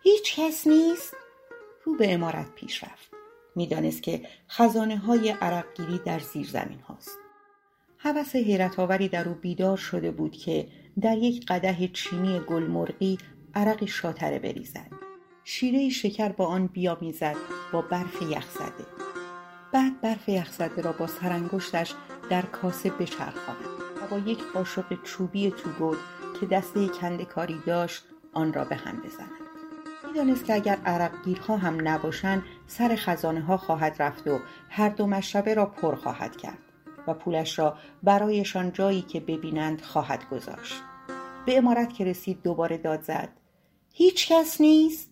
هیچ 0.02 0.36
کس 0.36 0.66
نیست؟ 0.66 1.16
رو 1.84 1.96
به 1.96 2.14
امارت 2.14 2.54
پیش 2.54 2.84
رفت. 2.84 3.10
می‌دانست 3.56 4.02
که 4.02 4.22
خزانه 4.50 4.96
های 4.98 5.30
عرقگیری 5.30 5.98
در 5.98 6.18
زیر 6.18 6.46
زمین 6.46 6.80
هاست. 6.80 7.18
حوث 7.96 8.36
حیرت 8.36 8.78
آوری 8.78 9.08
در 9.08 9.28
او 9.28 9.34
بیدار 9.34 9.76
شده 9.76 10.10
بود 10.10 10.32
که 10.32 10.68
در 11.00 11.18
یک 11.18 11.46
قده 11.46 11.88
چینی 11.88 12.40
گلمرغی 12.40 13.18
عرق 13.54 13.84
شاتره 13.84 14.38
بریزد. 14.38 14.90
شیره 15.44 15.88
شکر 15.88 16.28
با 16.28 16.46
آن 16.46 16.66
بیامیزد 16.66 17.36
با 17.72 17.82
برف 17.82 18.22
یخزده 18.22 18.86
بعد 19.72 20.00
برف 20.00 20.28
یخزده 20.28 20.82
را 20.82 20.92
با 20.92 21.06
سرانگشتش 21.06 21.94
در 22.30 22.42
کاسه 22.42 22.90
بچرخاند 22.90 23.66
و 24.02 24.06
با 24.10 24.18
یک 24.18 24.44
قاشق 24.54 25.02
چوبی 25.02 25.50
توگل 25.50 25.96
که 26.40 26.46
دسته 26.46 26.88
کنده 26.88 27.24
کاری 27.24 27.60
داشت 27.66 28.04
آن 28.32 28.52
را 28.52 28.64
به 28.64 28.76
هم 28.76 28.96
بزند. 28.96 29.30
می‌دانست 30.06 30.44
که 30.44 30.54
اگر 30.54 30.78
عرقگیرها 30.84 31.56
هم 31.56 31.88
نباشند 31.88 32.42
سر 32.66 32.96
خزانه 32.96 33.40
ها 33.40 33.56
خواهد 33.56 34.02
رفت 34.02 34.28
و 34.28 34.40
هر 34.68 34.88
دو 34.88 35.06
مشربه 35.06 35.54
را 35.54 35.66
پر 35.66 35.94
خواهد 35.94 36.36
کرد 36.36 36.58
و 37.06 37.14
پولش 37.14 37.58
را 37.58 37.76
برایشان 38.02 38.72
جایی 38.72 39.02
که 39.02 39.20
ببینند 39.20 39.80
خواهد 39.80 40.28
گذاشت. 40.28 40.82
به 41.46 41.58
امارت 41.58 41.92
که 41.92 42.04
رسید 42.04 42.42
دوباره 42.42 42.78
داد 42.78 43.02
زد. 43.02 43.28
هیچ 43.92 44.32
کس 44.32 44.60
نیست؟ 44.60 45.10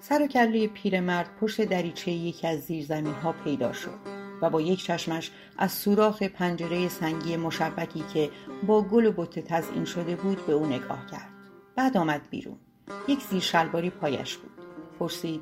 سر 0.00 0.22
و 0.22 0.26
کله 0.26 0.68
پیرمرد 0.68 1.36
پشت 1.40 1.64
دریچه 1.64 2.10
یکی 2.10 2.46
از 2.46 2.60
زیرزمین 2.60 3.14
ها 3.14 3.32
پیدا 3.32 3.72
شد. 3.72 4.15
و 4.42 4.50
با 4.50 4.60
یک 4.60 4.84
چشمش 4.84 5.30
از 5.58 5.72
سوراخ 5.72 6.22
پنجره 6.22 6.88
سنگی 6.88 7.36
مشبکی 7.36 8.04
که 8.14 8.30
با 8.66 8.82
گل 8.82 9.06
و 9.06 9.12
بوته 9.12 9.42
تزئین 9.42 9.84
شده 9.84 10.16
بود 10.16 10.46
به 10.46 10.52
او 10.52 10.66
نگاه 10.66 11.06
کرد. 11.10 11.28
بعد 11.76 11.96
آمد 11.96 12.20
بیرون. 12.30 12.56
یک 13.08 13.22
زیر 13.22 13.40
شلواری 13.40 13.90
پایش 13.90 14.36
بود. 14.36 14.50
پرسید 14.98 15.40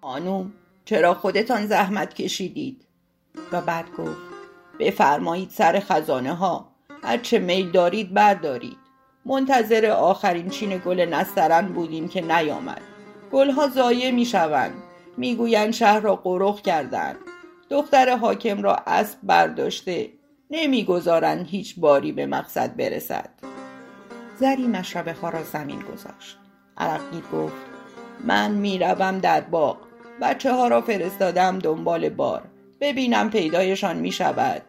خانوم 0.00 0.52
چرا 0.84 1.14
خودتان 1.14 1.66
زحمت 1.66 2.14
کشیدید؟ 2.14 2.86
و 3.52 3.60
بعد 3.60 3.92
گفت 3.98 4.16
بفرمایید 4.78 5.50
سر 5.50 5.80
خزانه 5.80 6.34
ها 6.34 6.68
هرچه 7.02 7.38
میل 7.38 7.70
دارید 7.70 8.14
بردارید. 8.14 8.76
منتظر 9.24 9.86
آخرین 9.86 10.48
چین 10.48 10.78
گل 10.78 11.00
نسترن 11.00 11.66
بودیم 11.66 12.08
که 12.08 12.20
نیامد. 12.20 12.82
گلها 13.32 13.68
ضایع 13.68 14.10
می‌شوند. 14.10 14.74
می‌گویند 15.16 15.70
شهر 15.70 16.00
را 16.00 16.16
قرخ 16.16 16.60
کردند. 16.60 17.16
دختر 17.70 18.16
حاکم 18.16 18.62
را 18.62 18.76
اسب 18.86 19.18
برداشته 19.22 20.08
نمی‌گذارند 20.50 21.46
هیچ 21.46 21.74
باری 21.80 22.12
به 22.12 22.26
مقصد 22.26 22.76
برسد. 22.76 23.30
زری 24.40 24.66
مشربه 24.66 25.12
ها 25.12 25.28
را 25.28 25.42
زمین 25.42 25.80
گذاشت. 25.80 26.38
عرقگیر 26.78 27.22
گفت 27.32 27.56
من 28.24 28.50
می‌روم 28.50 29.18
در 29.18 29.40
باغ. 29.40 29.76
بچه 30.20 30.52
ها 30.52 30.68
را 30.68 30.80
فرستادم 30.80 31.58
دنبال 31.58 32.08
بار. 32.08 32.42
ببینم 32.80 33.30
پیدایشان 33.30 33.96
می 33.96 34.12
شود 34.12 34.62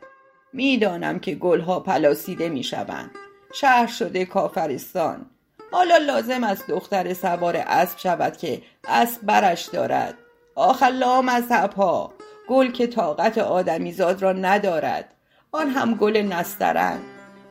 می‌دانم 0.54 1.20
که 1.20 1.36
گلها 1.36 1.80
پلاسیده 1.80 2.50
می 2.50 2.64
شوند 2.64 3.12
شهر 3.54 3.88
شده 3.88 4.26
کافرستان. 4.26 5.26
حالا 5.72 5.98
لازم 5.98 6.44
است 6.44 6.68
دختر 6.68 7.14
سوار 7.14 7.56
اسب 7.58 7.98
شود 7.98 8.38
که 8.38 8.62
اسب 8.88 9.22
برش 9.26 9.66
دارد. 9.66 10.14
آخر 10.56 10.90
لا 10.90 11.22
مذهبها 11.22 12.14
گل 12.52 12.72
که 12.72 12.88
طاقت 12.88 13.38
آدمیزاد 13.38 14.22
را 14.22 14.34
ندارد. 14.34 15.14
آن 15.52 15.70
هم 15.70 15.96
گل 15.96 16.18
نسترن. 16.18 17.00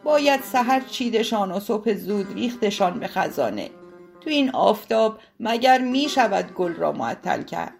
باید 0.04 0.40
سحر 0.40 0.80
چیدشان 0.80 1.52
و 1.52 1.60
صبح 1.60 1.94
زود 1.94 2.34
ریختشان 2.34 3.00
به 3.00 3.06
خزانه. 3.06 3.70
تو 4.20 4.30
این 4.30 4.50
آفتاب 4.50 5.18
مگر 5.40 5.78
می 5.78 6.08
شود 6.08 6.52
گل 6.52 6.74
را 6.74 6.92
معطل 6.92 7.42
کرد؟ 7.42 7.72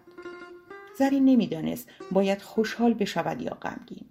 زری 0.97 1.19
نمی‌دانست 1.19 1.89
باید 2.11 2.41
خوشحال 2.41 2.93
بشود 2.93 3.41
یا 3.41 3.57
غمگین. 3.61 4.05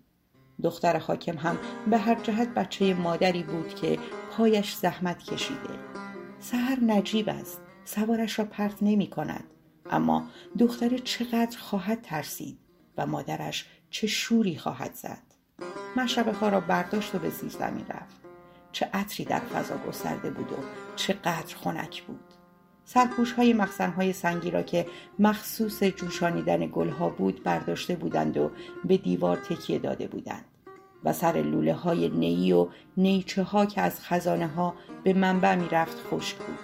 دختر 0.62 0.97
حاکم 0.97 1.37
هم 1.37 1.59
به 1.91 1.99
هر 1.99 2.15
جهت 2.15 2.49
بچه 2.49 2.95
مادری 2.95 3.43
بود 3.43 3.74
که 3.74 3.99
پایش 4.37 4.74
زحمت 4.74 5.23
کشیده. 5.23 5.74
سهر 6.41 6.78
نجیب 6.87 7.28
است 7.28 7.61
سوارش 7.85 8.39
را 8.39 8.45
پرت 8.45 8.77
نمی 8.82 9.11
کند 9.11 9.45
اما 9.91 10.27
دختر 10.59 10.99
چقدر 10.99 11.59
خواهد 11.59 12.03
ترسید. 12.03 12.69
و 12.98 13.06
مادرش 13.06 13.66
چه 13.90 14.06
شوری 14.06 14.56
خواهد 14.56 14.94
زد. 14.94 15.22
مشربه 15.96 16.32
ها 16.32 16.48
را 16.48 16.60
برداشت 16.60 17.14
و 17.14 17.18
به 17.18 17.30
زیر 17.30 17.50
زمین 17.50 17.86
رفت. 17.88 18.20
چه 18.72 18.88
عطری 18.92 19.24
در 19.24 19.40
فضا 19.40 19.76
گسترده 19.88 20.30
بود 20.30 20.52
و 20.52 20.56
چقدر 20.96 21.56
خنک 21.56 22.02
بود. 22.02 22.20
سرپوش 22.84 23.32
های 23.32 23.52
مخزن 23.52 23.90
های 23.90 24.12
سنگی 24.12 24.50
را 24.50 24.62
که 24.62 24.86
مخصوص 25.18 25.82
جوشانیدن 25.82 26.66
گلها 26.66 27.08
بود 27.08 27.42
برداشته 27.42 27.96
بودند 27.96 28.36
و 28.36 28.50
به 28.84 28.96
دیوار 28.96 29.36
تکیه 29.36 29.78
داده 29.78 30.06
بودند 30.06 30.44
و 31.04 31.12
سر 31.12 31.32
لوله 31.32 31.74
های 31.74 32.08
نیی 32.08 32.52
و 32.52 32.68
نیچه 32.96 33.42
ها 33.42 33.66
که 33.66 33.80
از 33.80 34.00
خزانه 34.00 34.46
ها 34.46 34.74
به 35.04 35.12
منبع 35.12 35.54
می 35.54 35.68
رفت 35.68 35.96
خشک 36.10 36.36
بود 36.36 36.58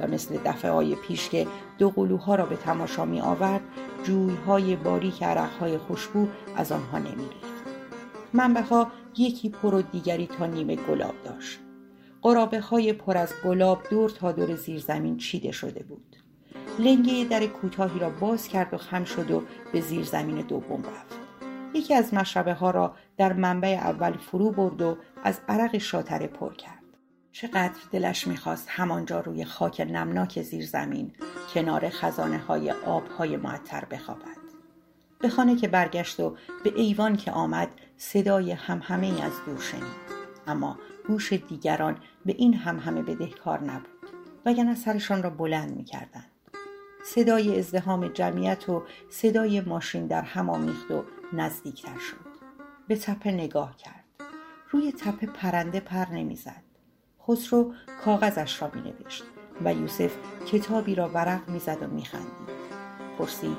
و 0.00 0.06
مثل 0.06 0.38
دفعه 0.44 0.70
های 0.70 0.94
پیش 0.94 1.28
که 1.28 1.46
دو 1.78 1.90
قلوها 1.90 2.34
را 2.34 2.46
به 2.46 2.56
تماشا 2.56 3.04
می 3.04 3.20
آورد 3.20 3.60
جوی 4.02 4.34
های 4.34 4.76
باریک 4.76 5.22
عرق 5.22 5.50
های 5.50 5.78
خوشبو 5.78 6.28
از 6.56 6.72
آنها 6.72 6.98
نمی. 6.98 7.28
منبع 8.32 8.60
ها 8.60 8.90
یکی 9.16 9.48
پر 9.48 9.74
و 9.74 9.82
دیگری 9.82 10.26
تا 10.26 10.46
نیمه 10.46 10.76
گلاب 10.76 11.14
داشت. 11.24 11.60
قرابه 12.22 12.60
های 12.60 12.92
پر 12.92 13.16
از 13.16 13.32
گلاب 13.44 13.82
دور 13.90 14.10
تا 14.10 14.32
دور 14.32 14.54
زیر 14.54 14.80
زمین 14.80 15.16
چیده 15.16 15.52
شده 15.52 15.82
بود. 15.82 16.16
لنگه 16.78 17.26
در 17.30 17.46
کوتاهی 17.46 18.00
را 18.00 18.10
باز 18.10 18.48
کرد 18.48 18.74
و 18.74 18.76
خم 18.76 19.04
شد 19.04 19.30
و 19.30 19.42
به 19.72 19.80
زیر 19.80 20.04
زمین 20.04 20.40
دوم 20.40 20.82
رفت. 20.82 21.18
یکی 21.74 21.94
از 21.94 22.14
مشربه 22.14 22.54
ها 22.54 22.70
را 22.70 22.94
در 23.16 23.32
منبع 23.32 23.68
اول 23.68 24.12
فرو 24.12 24.50
برد 24.50 24.82
و 24.82 24.96
از 25.24 25.40
عرق 25.48 25.78
شاتره 25.78 26.26
پر 26.26 26.54
کرد. 26.54 26.83
چقدر 27.34 27.80
دلش 27.92 28.26
می‌خواست 28.26 28.66
همانجا 28.70 29.20
روی 29.20 29.44
خاک 29.44 29.80
نمناک 29.80 30.42
زیر 30.42 30.66
زمین 30.66 31.12
کنار 31.54 31.88
خزانه 31.88 32.38
های 32.38 32.70
آب 32.70 33.08
های 33.08 33.36
معطر 33.36 33.84
بخوابد. 33.84 34.36
به 35.18 35.28
خانه 35.28 35.56
که 35.56 35.68
برگشت 35.68 36.20
و 36.20 36.36
به 36.64 36.72
ایوان 36.76 37.16
که 37.16 37.30
آمد 37.30 37.68
صدای 37.96 38.52
همهمه 38.52 39.22
از 39.22 39.32
دور 39.46 39.60
شنید. 39.60 40.04
اما 40.46 40.78
گوش 41.06 41.32
دیگران 41.32 41.98
به 42.26 42.34
این 42.38 42.54
همهمه 42.54 43.02
بدهکار 43.02 43.62
نبود. 43.64 44.10
وگرنه 44.46 44.74
سرشان 44.74 45.22
را 45.22 45.30
بلند 45.30 45.76
می‌کردند. 45.76 46.30
صدای 47.04 47.58
ازدهام 47.58 48.08
جمعیت 48.08 48.68
و 48.68 48.82
صدای 49.10 49.60
ماشین 49.60 50.06
در 50.06 50.22
هم 50.22 50.50
آمیخت 50.50 50.90
و 50.90 51.04
نزدیکتر 51.32 51.98
شد. 51.98 52.16
به 52.88 52.96
تپه 52.96 53.30
نگاه 53.30 53.76
کرد. 53.76 54.04
روی 54.70 54.92
تپه 54.92 55.26
پرنده 55.26 55.80
پر 55.80 56.08
نمی‌زد. 56.12 56.63
خسرو 57.28 57.74
کاغذش 58.04 58.62
را 58.62 58.70
مینوشت 58.74 59.24
و 59.64 59.74
یوسف 59.74 60.12
کتابی 60.46 60.94
را 60.94 61.08
ورق 61.08 61.48
می‌زد 61.48 61.82
و 61.82 61.86
میخندید. 61.86 62.54
پرسید 63.18 63.56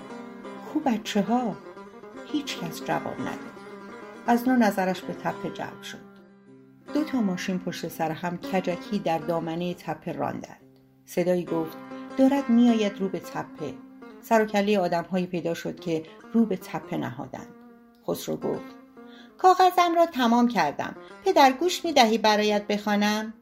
کو 0.73 0.79
بچه 0.79 1.21
ها؟ 1.21 1.55
هیچ 2.25 2.59
کس 2.59 2.83
جواب 2.83 3.21
نداد. 3.21 3.55
از 4.27 4.47
نو 4.47 4.55
نظرش 4.55 5.01
به 5.01 5.13
تپه 5.13 5.49
جلب 5.49 5.81
شد. 5.81 6.15
دو 6.93 7.03
تا 7.03 7.21
ماشین 7.21 7.59
پشت 7.59 7.87
سر 7.87 8.11
هم 8.11 8.37
کجکی 8.37 8.99
در 8.99 9.17
دامنه 9.17 9.73
تپه 9.73 10.11
راندند. 10.11 10.61
صدایی 11.05 11.45
گفت 11.45 11.77
دارد 12.17 12.49
میآید 12.49 12.99
رو 12.99 13.09
به 13.09 13.19
تپه. 13.19 13.73
سر 14.21 14.41
و 14.41 14.45
کله 14.45 14.79
آدمهایی 14.79 15.27
پیدا 15.27 15.53
شد 15.53 15.79
که 15.79 16.03
رو 16.33 16.45
به 16.45 16.57
تپه 16.57 16.97
نهادند. 16.97 17.47
خسرو 18.07 18.35
گفت 18.35 18.75
کاغذم 19.37 19.95
را 19.95 20.05
تمام 20.05 20.47
کردم. 20.47 20.95
پدر 21.25 21.51
گوش 21.51 21.85
می 21.85 21.93
دهی 21.93 22.17
برایت 22.17 22.67
بخوانم؟ 22.67 23.33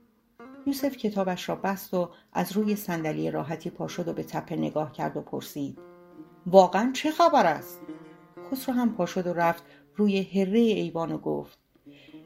یوسف 0.66 0.98
کتابش 0.98 1.50
را 1.50 1.56
بست 1.56 1.94
و 1.94 2.10
از 2.34 2.52
روی 2.52 2.76
صندلی 2.76 3.32
راحتی 3.32 3.70
پا 3.70 3.88
شد 3.88 4.08
و 4.08 4.14
به 4.14 4.24
تپه 4.24 4.56
نگاه 4.56 4.92
کرد 4.92 5.18
و 5.18 5.22
پرسید 5.22 5.78
واقعا 6.46 6.92
چه 6.94 7.12
خبر 7.12 7.46
است؟ 7.46 7.80
خسرو 8.52 8.76
هم 8.76 8.96
پا 8.96 9.06
شد 9.06 9.28
و 9.28 9.34
رفت 9.34 9.64
روی 9.96 10.24
هره 10.24 10.60
ایوان 10.60 11.12
و 11.12 11.18
گفت 11.18 11.58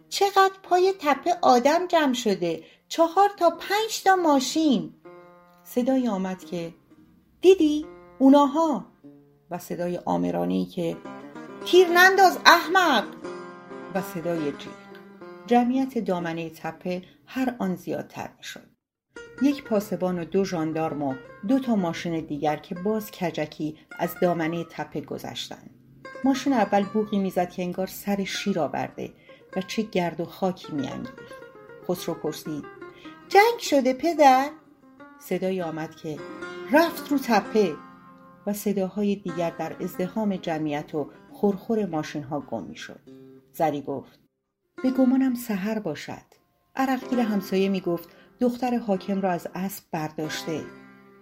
چقدر 0.10 0.54
پای 0.64 0.94
تپه 1.00 1.38
آدم 1.42 1.88
جمع 1.88 2.14
شده؟ 2.14 2.64
چهار 2.88 3.30
تا 3.38 3.50
پنج 3.50 4.04
تا 4.04 4.16
ماشین. 4.16 4.94
صدایی 5.64 6.08
آمد 6.08 6.44
که 6.44 6.74
دیدی؟ 7.42 7.86
اوناها. 8.20 8.86
و 9.52 9.58
صدای 9.58 10.00
آمرانی 10.06 10.66
که 10.66 10.98
تیر 11.66 11.88
ننداز 11.88 12.40
احمق. 12.46 13.06
و 13.96 14.02
صدای 14.02 14.44
جیغ. 14.44 14.72
جمعیت 15.48 15.98
دامنه 15.98 16.50
تپه 16.50 17.02
هر 17.28 17.56
آن 17.60 17.76
زیادتر 17.76 18.30
می‌شد 18.38 18.70
یک 19.42 19.64
پاسبان 19.64 20.20
و 20.20 20.26
دو 20.26 20.46
ژاندارم 20.46 21.04
و 21.04 21.16
دو 21.48 21.60
تا 21.60 21.76
ماشین 21.76 22.26
دیگر 22.26 22.56
که 22.56 22.76
باز 22.76 23.12
کجکی 23.12 23.78
از 24.00 24.16
دامنه 24.22 24.64
تپه 24.64 25.02
گذشتند 25.02 25.70
ماشین 26.24 26.54
اول 26.54 26.84
بوغی 26.84 27.20
می‌زد 27.20 27.50
که 27.50 27.64
انگار 27.64 27.88
سر 27.88 28.24
شیر 28.24 28.60
آورده 28.60 29.14
و 29.56 29.62
چه 29.62 29.82
گرد 29.82 30.20
و 30.20 30.26
خاکی 30.26 30.74
میانگیخت 30.74 31.34
خسرو 31.88 32.14
پرسید 32.14 32.64
جنگ 33.30 33.60
شده 33.60 33.94
پدر 33.94 34.50
صدایی 35.20 35.62
آمد 35.62 35.96
که 35.96 36.18
رفت 36.72 37.12
رو 37.12 37.18
تپه 37.18 37.76
و 38.48 38.54
صداهای 38.54 39.16
دیگر 39.16 39.50
در 39.50 39.84
ازدهام 39.84 40.36
جمعیت 40.36 40.96
و 40.96 41.12
خورخور 41.32 41.86
ماشین 41.86 42.24
ها 42.24 42.40
گم 42.40 42.64
می 42.64 42.76
شد. 42.76 43.00
زری 43.54 43.82
گفت 43.82 44.20
به 44.84 44.92
گمانم 44.92 45.36
سهر 45.36 45.80
باشد. 45.80 46.27
عرقگیر 46.78 47.20
همسایه 47.20 47.70
می 47.70 47.82
گفت 47.82 48.10
دختر 48.40 48.78
حاکم 48.78 49.22
را 49.22 49.32
از 49.32 49.48
اسب 49.56 49.84
برداشته. 49.92 50.62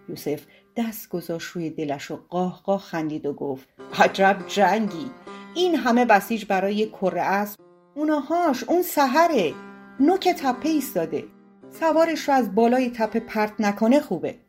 یوسف 0.10 0.42
دست 0.78 1.10
گذاشت 1.10 1.48
روی 1.48 1.70
دلش 1.70 2.12
و 2.12 2.16
قاه 2.30 2.62
قاه 2.64 2.80
خندید 2.80 3.26
و 3.26 3.34
گفت 3.34 3.70
عجب 4.00 4.38
جنگی! 4.48 5.12
این 5.56 5.76
همه 5.76 6.06
بسیج 6.06 6.46
برای 6.46 6.86
کره 6.86 7.22
اسب 7.22 7.60
اوناهاش 7.96 8.64
اون 8.64 8.82
سهره 8.82 9.54
نوک 10.00 10.30
تپه 10.30 10.70
ایستاده! 10.70 11.24
سوارش 11.70 12.30
رو 12.30 12.34
از 12.36 12.56
بالای 12.56 12.90
تپه 12.90 13.20
پرت 13.20 13.54
نکنه 13.60 14.00
خوبه! 14.00 14.40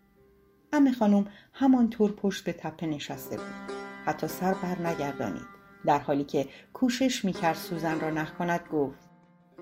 امه 0.73 0.93
خانم 0.93 1.27
همانطور 1.53 2.13
پشت 2.13 2.45
به 2.45 2.53
تپه 2.53 2.87
نشسته 2.87 3.37
بود. 3.37 3.77
حتی 4.07 4.29
سر 4.29 4.55
بر 4.55 4.79
نگردانید 4.79 5.47
در 5.87 5.99
حالی 5.99 6.25
که 6.25 6.49
کوشش 6.73 7.25
می‌کرد 7.25 7.57
سوزن 7.57 8.01
را 8.01 8.11
نخ 8.11 8.33
کند 8.33 8.61
گفت 8.73 9.06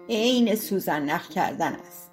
عین 0.08 0.54
سوزن 0.54 1.02
نخ 1.02 1.28
کردن 1.28 1.72
است. 1.72 2.10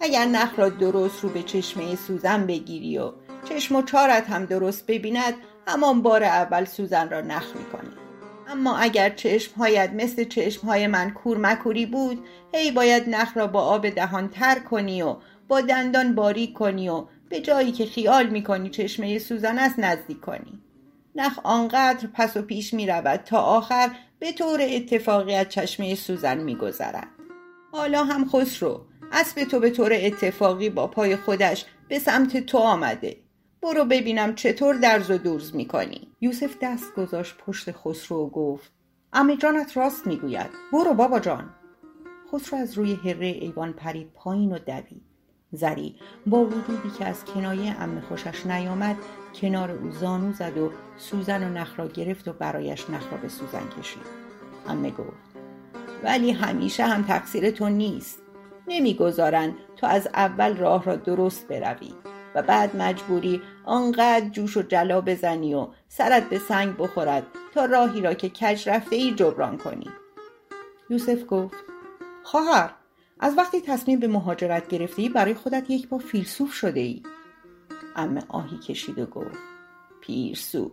اگر 0.00 0.24
نخ 0.24 0.58
را 0.58 0.68
درست 0.68 1.24
رو 1.24 1.28
به 1.28 1.42
چشمه 1.42 1.96
سوزن 1.96 2.46
بگیری 2.46 2.98
و 2.98 3.12
چشم 3.48 3.76
و 3.76 3.82
چارت 3.82 4.30
هم 4.30 4.44
درست 4.44 4.86
ببیند 4.86 5.34
همان 5.66 6.02
بار 6.02 6.24
اول 6.24 6.64
سوزن 6.64 7.08
را 7.08 7.20
نخ 7.20 7.56
می‌کنی. 7.56 7.90
اما 8.48 8.76
اگر 8.76 9.10
چشمهایت 9.10 9.90
مثل 9.90 10.24
چشمهای 10.24 10.86
من 10.86 11.10
کور 11.10 11.38
مکوری 11.38 11.86
بود 11.86 12.24
هی 12.54 12.70
باید 12.70 13.08
نخ 13.08 13.36
را 13.36 13.46
با 13.46 13.62
آب 13.62 13.88
دهان 13.88 14.28
تر 14.28 14.58
کنی 14.58 15.02
و 15.02 15.16
با 15.48 15.60
دندان 15.60 16.14
باریک 16.14 16.52
کنی 16.52 16.88
و 16.88 17.04
به 17.28 17.40
جایی 17.40 17.72
که 17.72 17.86
خیال 17.86 18.26
می‌کنی 18.28 18.70
چشمه 18.70 19.18
سوزن 19.18 19.58
است 19.58 19.78
نزدیک 19.78 20.20
کنی. 20.20 20.62
نخ 21.16 21.38
آنقدر 21.44 22.08
پس 22.14 22.36
و 22.36 22.42
پیش 22.42 22.74
می 22.74 22.86
رود 22.86 23.20
تا 23.20 23.38
آخر 23.38 23.90
به 24.18 24.32
طور 24.32 24.60
اتفاقی 24.62 25.34
از 25.34 25.48
چشمه 25.48 25.94
سوزن 25.94 26.38
می 26.38 26.56
گذرد. 26.56 27.17
حالا 27.72 28.04
هم 28.04 28.28
خسرو 28.28 28.80
اسب 29.12 29.44
تو 29.44 29.60
به 29.60 29.70
طور 29.70 29.92
اتفاقی 29.92 30.70
با 30.70 30.86
پای 30.86 31.16
خودش 31.16 31.64
به 31.88 31.98
سمت 31.98 32.46
تو 32.46 32.58
آمده. 32.58 33.16
برو 33.62 33.84
ببینم 33.84 34.34
چطور 34.34 34.74
درز 34.74 35.10
و 35.10 35.18
دورز 35.18 35.54
می 35.54 35.66
کنی. 35.66 36.08
یوسف 36.20 36.56
دست 36.62 36.94
گذاشت 36.94 37.36
پشت 37.36 37.72
خسرو 37.72 38.26
و 38.26 38.30
گفت 38.30 38.72
امه 39.12 39.36
جانت 39.36 39.76
راست 39.76 40.06
می‌گوید. 40.06 40.50
برو 40.72 40.94
بابا 40.94 41.20
جان. 41.20 41.50
خسرو 42.32 42.58
از 42.58 42.78
روی 42.78 42.94
هره 42.94 43.26
ایوان 43.26 43.72
پرید 43.72 44.10
پایین 44.14 44.52
و 44.52 44.58
دوید. 44.58 45.02
زری 45.52 45.96
با 46.26 46.44
وجودی 46.44 46.90
که 46.98 47.04
از 47.04 47.24
کنایه 47.24 47.82
ام 47.82 48.00
خوشش 48.00 48.46
نیامد 48.46 48.96
کنار 49.34 49.70
او 49.70 49.90
زانو 49.90 50.32
زد 50.32 50.58
و 50.58 50.72
سوزن 50.96 51.44
و 51.44 51.48
نخ 51.48 51.78
را 51.78 51.88
گرفت 51.88 52.28
و 52.28 52.32
برایش 52.32 52.90
نخ 52.90 53.12
را 53.12 53.18
به 53.18 53.28
سوزن 53.28 53.68
کشید. 53.80 54.06
امه 54.68 54.90
گفت 54.90 55.27
ولی 56.04 56.30
همیشه 56.30 56.86
هم 56.86 57.02
تقصیر 57.02 57.50
تو 57.50 57.68
نیست. 57.68 58.22
نمی‌گذارند 58.68 59.54
تو 59.76 59.86
از 59.86 60.08
اول 60.14 60.56
راه 60.56 60.84
را 60.84 60.96
درست 60.96 61.48
بروی 61.48 61.92
و 62.34 62.42
بعد 62.42 62.76
مجبوری 62.76 63.42
آنقدر 63.64 64.28
جوش 64.28 64.56
و 64.56 64.62
جلا 64.62 65.00
بزنی 65.00 65.54
و 65.54 65.68
سرت 65.88 66.28
به 66.28 66.38
سنگ 66.38 66.76
بخورد 66.76 67.26
تا 67.54 67.64
راهی 67.64 68.00
را 68.00 68.14
که 68.14 68.28
کج 68.28 68.68
رفته 68.68 68.96
ای 68.96 69.14
جبران 69.14 69.58
کنی. 69.58 69.90
یوسف 70.90 71.24
گفت 71.28 71.56
خواهر 72.22 72.70
از 73.20 73.38
وقتی 73.38 73.60
تصمیم 73.60 74.00
به 74.00 74.08
مهاجرت 74.08 74.68
گرفتی 74.68 75.08
برای 75.08 75.34
خودت 75.34 75.70
یک 75.70 75.88
بار 75.88 76.00
فیلسوف 76.00 76.52
شده 76.52 76.80
ای 76.80 77.02
امه 77.96 78.22
آهی 78.28 78.58
کشید 78.58 78.98
و 78.98 79.06
گفت 79.06 79.38
پیرسو. 80.00 80.70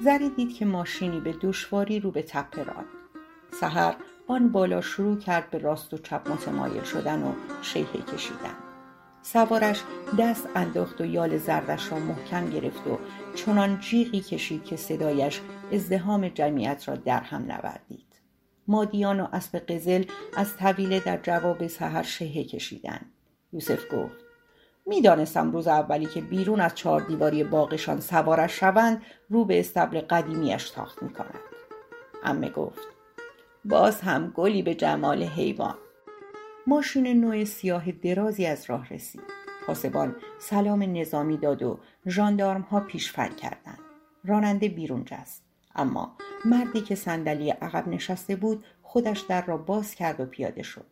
زری 0.00 0.28
دید 0.28 0.54
که 0.54 0.64
ماشینی 0.64 1.20
به 1.20 1.32
دشواری 1.32 2.00
رو 2.00 2.10
به 2.10 2.22
تپه 2.22 2.62
راند. 2.62 2.86
سحر 3.60 3.94
آن 4.28 4.52
بالا 4.52 4.80
شروع 4.80 5.18
کرد 5.18 5.50
به 5.50 5.58
راست 5.58 5.94
و 5.94 5.98
چپ 5.98 6.30
متمایل 6.30 6.82
شدن 6.82 7.22
و 7.22 7.32
شیهه 7.62 8.02
کشیدن. 8.14 8.54
سوارش 9.22 9.82
دست 10.18 10.48
انداخت 10.54 11.00
و 11.00 11.04
یال 11.04 11.38
زردش 11.38 11.92
را 11.92 11.98
محکم 11.98 12.50
گرفت 12.50 12.86
و 12.86 12.98
چنان 13.34 13.80
جیغی 13.80 14.20
کشید 14.20 14.64
که 14.64 14.76
صدایش 14.76 15.40
ازدهام 15.72 16.28
جمعیت 16.28 16.88
را 16.88 16.94
در 16.96 17.20
هم 17.20 17.42
نوردید. 17.42 18.20
مادیان 18.68 19.20
و 19.20 19.26
اسب 19.32 19.58
قزل 19.58 20.04
از 20.36 20.56
طویله 20.56 21.00
در 21.00 21.18
جواب 21.22 21.66
سحر 21.66 22.02
شهه 22.02 22.44
کشیدند. 22.44 23.12
یوسف 23.52 23.92
گفت 23.92 24.16
می‌دانستم 24.86 25.52
روز 25.52 25.68
اولی 25.68 26.06
که 26.06 26.20
بیرون 26.20 26.60
از 26.60 26.74
چهار 26.74 27.00
دیواری 27.00 27.44
باغشان 27.44 28.00
سوارش 28.00 28.60
شوند 28.60 29.02
رو 29.28 29.44
به 29.44 29.60
استبل 29.60 30.00
قدیمیش 30.00 30.70
تاخت 30.70 31.02
می‌کند. 31.02 31.40
امه 32.24 32.50
گفت 32.50 32.91
باز 33.64 34.00
هم 34.00 34.32
گلی 34.34 34.62
به 34.62 34.74
جمال 34.74 35.22
حیوان. 35.22 35.74
ماشین 36.66 37.20
نوع 37.20 37.44
سیاه 37.44 37.92
درازی 37.92 38.46
از 38.46 38.70
راه 38.70 38.88
رسید. 38.88 39.22
پاسبان 39.66 40.16
سلام 40.38 40.82
نظامی 40.82 41.36
داد 41.36 41.62
و 41.62 41.78
ژاندارم 42.06 42.60
ها 42.60 42.80
پیشفر 42.80 43.28
کردند. 43.28 43.78
راننده 44.24 44.68
بیرون 44.68 45.04
جست. 45.04 45.42
اما 45.74 46.16
مردی 46.44 46.80
که 46.80 46.94
صندلی 46.94 47.50
عقب 47.50 47.88
نشسته 47.88 48.36
بود 48.36 48.64
خودش 48.82 49.20
در 49.20 49.46
را 49.46 49.56
باز 49.56 49.94
کرد 49.94 50.20
و 50.20 50.26
پیاده 50.26 50.62
شد. 50.62 50.86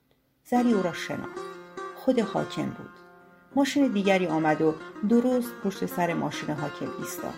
زری 0.44 0.72
او 0.72 0.82
را 0.82 0.92
شناخت. 0.92 1.40
خود 1.96 2.18
حاکم 2.18 2.66
بود. 2.66 2.90
ماشین 3.56 3.92
دیگری 3.92 4.26
آمد 4.26 4.62
و 4.62 4.74
درست 5.08 5.52
پشت 5.64 5.86
سر 5.86 6.14
ماشین 6.14 6.50
حاکم 6.50 6.88
ایستاد. 6.98 7.34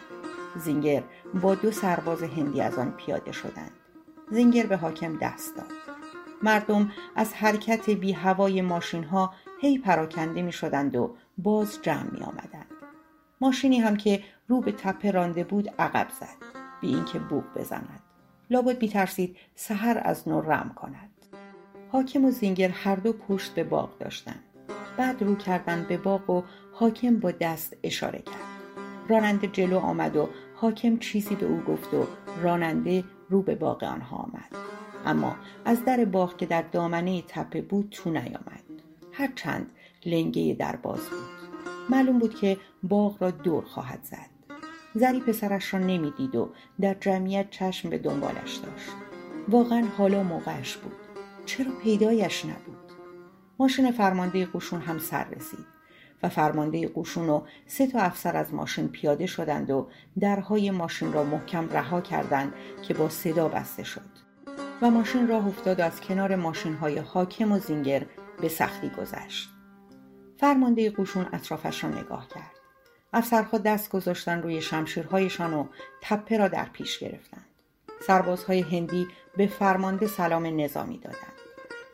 زینگر 0.56 1.02
با 1.42 1.54
دو 1.54 1.70
سرباز 1.70 2.22
هندی 2.22 2.60
از 2.60 2.78
آن 2.78 2.90
پیاده 2.90 3.32
شدند. 3.32 3.81
زینگر 4.30 4.66
به 4.66 4.76
حاکم 4.76 5.18
دست 5.18 5.56
داد. 5.56 5.72
مردم 6.42 6.92
از 7.16 7.34
حرکت 7.34 7.90
بی 7.90 8.12
هوای 8.12 8.62
ماشین 8.62 9.04
ها 9.04 9.34
هی 9.60 9.78
پراکنده 9.78 10.42
می 10.42 10.52
شدند 10.52 10.96
و 10.96 11.16
باز 11.38 11.82
جمع 11.82 12.10
می 12.12 12.20
آمدند. 12.20 12.66
ماشینی 13.40 13.80
هم 13.80 13.96
که 13.96 14.22
رو 14.48 14.60
به 14.60 14.72
تپه 14.72 15.10
رانده 15.10 15.44
بود 15.44 15.68
عقب 15.78 16.06
زد. 16.20 16.46
بی 16.80 16.88
اینکه 16.88 17.18
بوق 17.18 17.44
بزند. 17.56 18.00
لابد 18.50 18.82
میترسید 18.82 19.36
سحر 19.54 20.00
از 20.04 20.28
نو 20.28 20.40
رم 20.40 20.72
کند. 20.76 21.10
حاکم 21.92 22.24
و 22.24 22.30
زینگر 22.30 22.68
هر 22.68 22.96
دو 22.96 23.12
پشت 23.12 23.54
به 23.54 23.64
باغ 23.64 23.98
داشتند 23.98 24.44
بعد 24.96 25.22
رو 25.22 25.34
کردن 25.34 25.86
به 25.88 25.96
باغ 25.96 26.30
و 26.30 26.42
حاکم 26.72 27.16
با 27.16 27.30
دست 27.30 27.76
اشاره 27.82 28.18
کرد. 28.18 28.52
راننده 29.08 29.46
جلو 29.46 29.78
آمد 29.78 30.16
و 30.16 30.28
حاکم 30.54 30.96
چیزی 30.96 31.34
به 31.34 31.46
او 31.46 31.60
گفت 31.60 31.94
و 31.94 32.06
راننده 32.42 33.04
رو 33.32 33.42
به 33.42 33.54
باغ 33.54 33.82
آنها 33.84 34.16
آمد. 34.16 34.56
اما 35.06 35.36
از 35.64 35.84
در 35.84 36.04
باغ 36.04 36.36
که 36.36 36.46
در 36.46 36.62
دامنه 36.62 37.22
تپه 37.22 37.62
بود 37.62 37.88
تو 37.90 38.10
نیامد. 38.10 38.62
هرچند 39.12 39.66
لنگه 40.06 40.56
در 40.58 40.76
باز 40.76 41.00
بود. 41.00 41.50
معلوم 41.90 42.18
بود 42.18 42.34
که 42.34 42.56
باغ 42.82 43.22
را 43.22 43.30
دور 43.30 43.64
خواهد 43.64 44.00
زد. 44.02 44.32
زری 44.94 45.20
پسرش 45.20 45.74
را 45.74 45.80
نمی‌دید 45.80 46.34
و 46.36 46.50
در 46.80 46.94
جمعیت 46.94 47.50
چشم 47.50 47.90
به 47.90 47.98
دنبالش 47.98 48.56
داشت. 48.56 48.90
واقعا 49.48 49.84
حالا 49.98 50.22
موقعش 50.22 50.76
بود. 50.76 50.92
چرا 51.46 51.72
پیدایش 51.82 52.44
نبود؟ 52.44 52.92
ماشین 53.58 53.92
فرمانده 53.92 54.46
قشون 54.46 54.80
هم 54.80 54.98
سر 54.98 55.24
رسید. 55.24 55.71
و 56.22 56.28
فرمانده 56.28 56.90
قشون 56.96 57.28
و 57.28 57.42
سه 57.66 57.86
تا 57.86 57.98
افسر 57.98 58.36
از 58.36 58.54
ماشین 58.54 58.88
پیاده 58.88 59.26
شدند 59.26 59.70
و 59.70 59.88
درهای 60.20 60.70
ماشین 60.70 61.12
را 61.12 61.24
محکم 61.24 61.68
رها 61.68 62.00
کردند 62.00 62.54
که 62.82 62.94
با 62.94 63.08
صدا 63.08 63.48
بسته 63.48 63.82
شد. 63.84 64.22
و 64.82 64.90
ماشین 64.90 65.28
راه 65.28 65.46
افتاد 65.46 65.80
و 65.80 65.82
از 65.82 66.00
کنار 66.00 66.36
ماشین 66.36 66.74
های 66.74 66.98
حاکم 66.98 67.52
و 67.52 67.58
زینگر 67.58 68.06
به 68.40 68.48
سختی 68.48 68.90
گذشت. 68.90 69.48
فرمانده 70.36 70.90
قشون 70.90 71.26
اطرافش 71.32 71.84
را 71.84 71.90
نگاه 71.90 72.28
کرد. 72.28 72.52
افسرها 73.12 73.58
دست 73.58 73.90
گذاشتن 73.90 74.42
روی 74.42 74.60
شمشیرهایشان 74.60 75.54
و 75.54 75.66
تپه 76.02 76.36
را 76.36 76.48
در 76.48 76.64
پیش 76.72 76.98
گرفتند. 76.98 77.46
سربازهای 78.06 78.60
هندی 78.60 79.08
به 79.36 79.46
فرمانده 79.46 80.06
سلام 80.06 80.60
نظامی 80.60 80.98
دادند. 80.98 81.32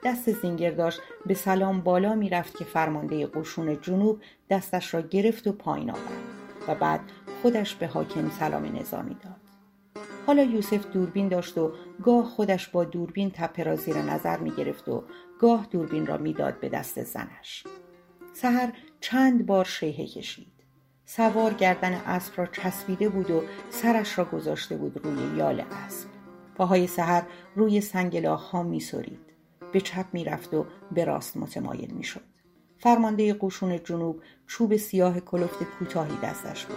دست 0.04 0.32
زینگر 0.32 0.70
داشت 0.70 1.00
به 1.28 1.34
سلام 1.34 1.80
بالا 1.80 2.14
می‌رفت 2.14 2.56
که 2.56 2.64
فرمانده 2.64 3.26
قشون 3.26 3.80
جنوب 3.80 4.20
دستش 4.50 4.94
را 4.94 5.00
گرفت 5.00 5.46
و 5.46 5.52
پایین 5.52 5.90
آورد 5.90 6.22
و 6.68 6.74
بعد 6.74 7.00
خودش 7.42 7.74
به 7.74 7.86
حاکم 7.86 8.30
سلام 8.30 8.76
نظامی 8.76 9.14
داد. 9.14 9.40
حالا 10.26 10.42
یوسف 10.42 10.86
دوربین 10.86 11.28
داشت 11.28 11.58
و 11.58 11.72
گاه 12.02 12.24
خودش 12.24 12.68
با 12.68 12.84
دوربین 12.84 13.30
تپه 13.30 13.62
را 13.62 13.76
زیر 13.76 13.96
نظر 13.96 14.38
می 14.38 14.50
گرفت 14.50 14.88
و 14.88 15.04
گاه 15.40 15.66
دوربین 15.70 16.06
را 16.06 16.16
می‌داد 16.16 16.60
به 16.60 16.68
دست 16.68 17.02
زنش. 17.02 17.64
سهر 18.32 18.72
چند 19.00 19.46
بار 19.46 19.64
شیهه 19.64 20.06
کشید. 20.06 20.52
سوار 21.04 21.54
گردن 21.54 21.92
اسب 21.92 22.32
را 22.36 22.46
چسبیده 22.46 23.08
بود 23.08 23.30
و 23.30 23.42
سرش 23.70 24.18
را 24.18 24.24
گذاشته 24.24 24.76
بود 24.76 25.00
روی 25.04 25.36
یال 25.36 25.60
اسب. 25.86 26.08
پاهای 26.54 26.86
سحر 26.86 27.22
روی 27.56 27.80
سنگ 27.80 28.16
لاخها 28.16 28.62
میسرید. 28.62 29.27
به 29.72 29.80
چپ 29.80 30.06
می‌رفت 30.12 30.54
و 30.54 30.66
به 30.92 31.04
راست 31.04 31.36
متمایل 31.36 31.90
می‌شد. 31.90 32.20
فرمانده 32.78 33.36
قشون 33.40 33.82
جنوب 33.84 34.22
چوب 34.46 34.76
سیاه 34.76 35.20
کلفت 35.20 35.62
کوتاهی 35.78 36.16
دستش 36.22 36.66
بود. 36.66 36.76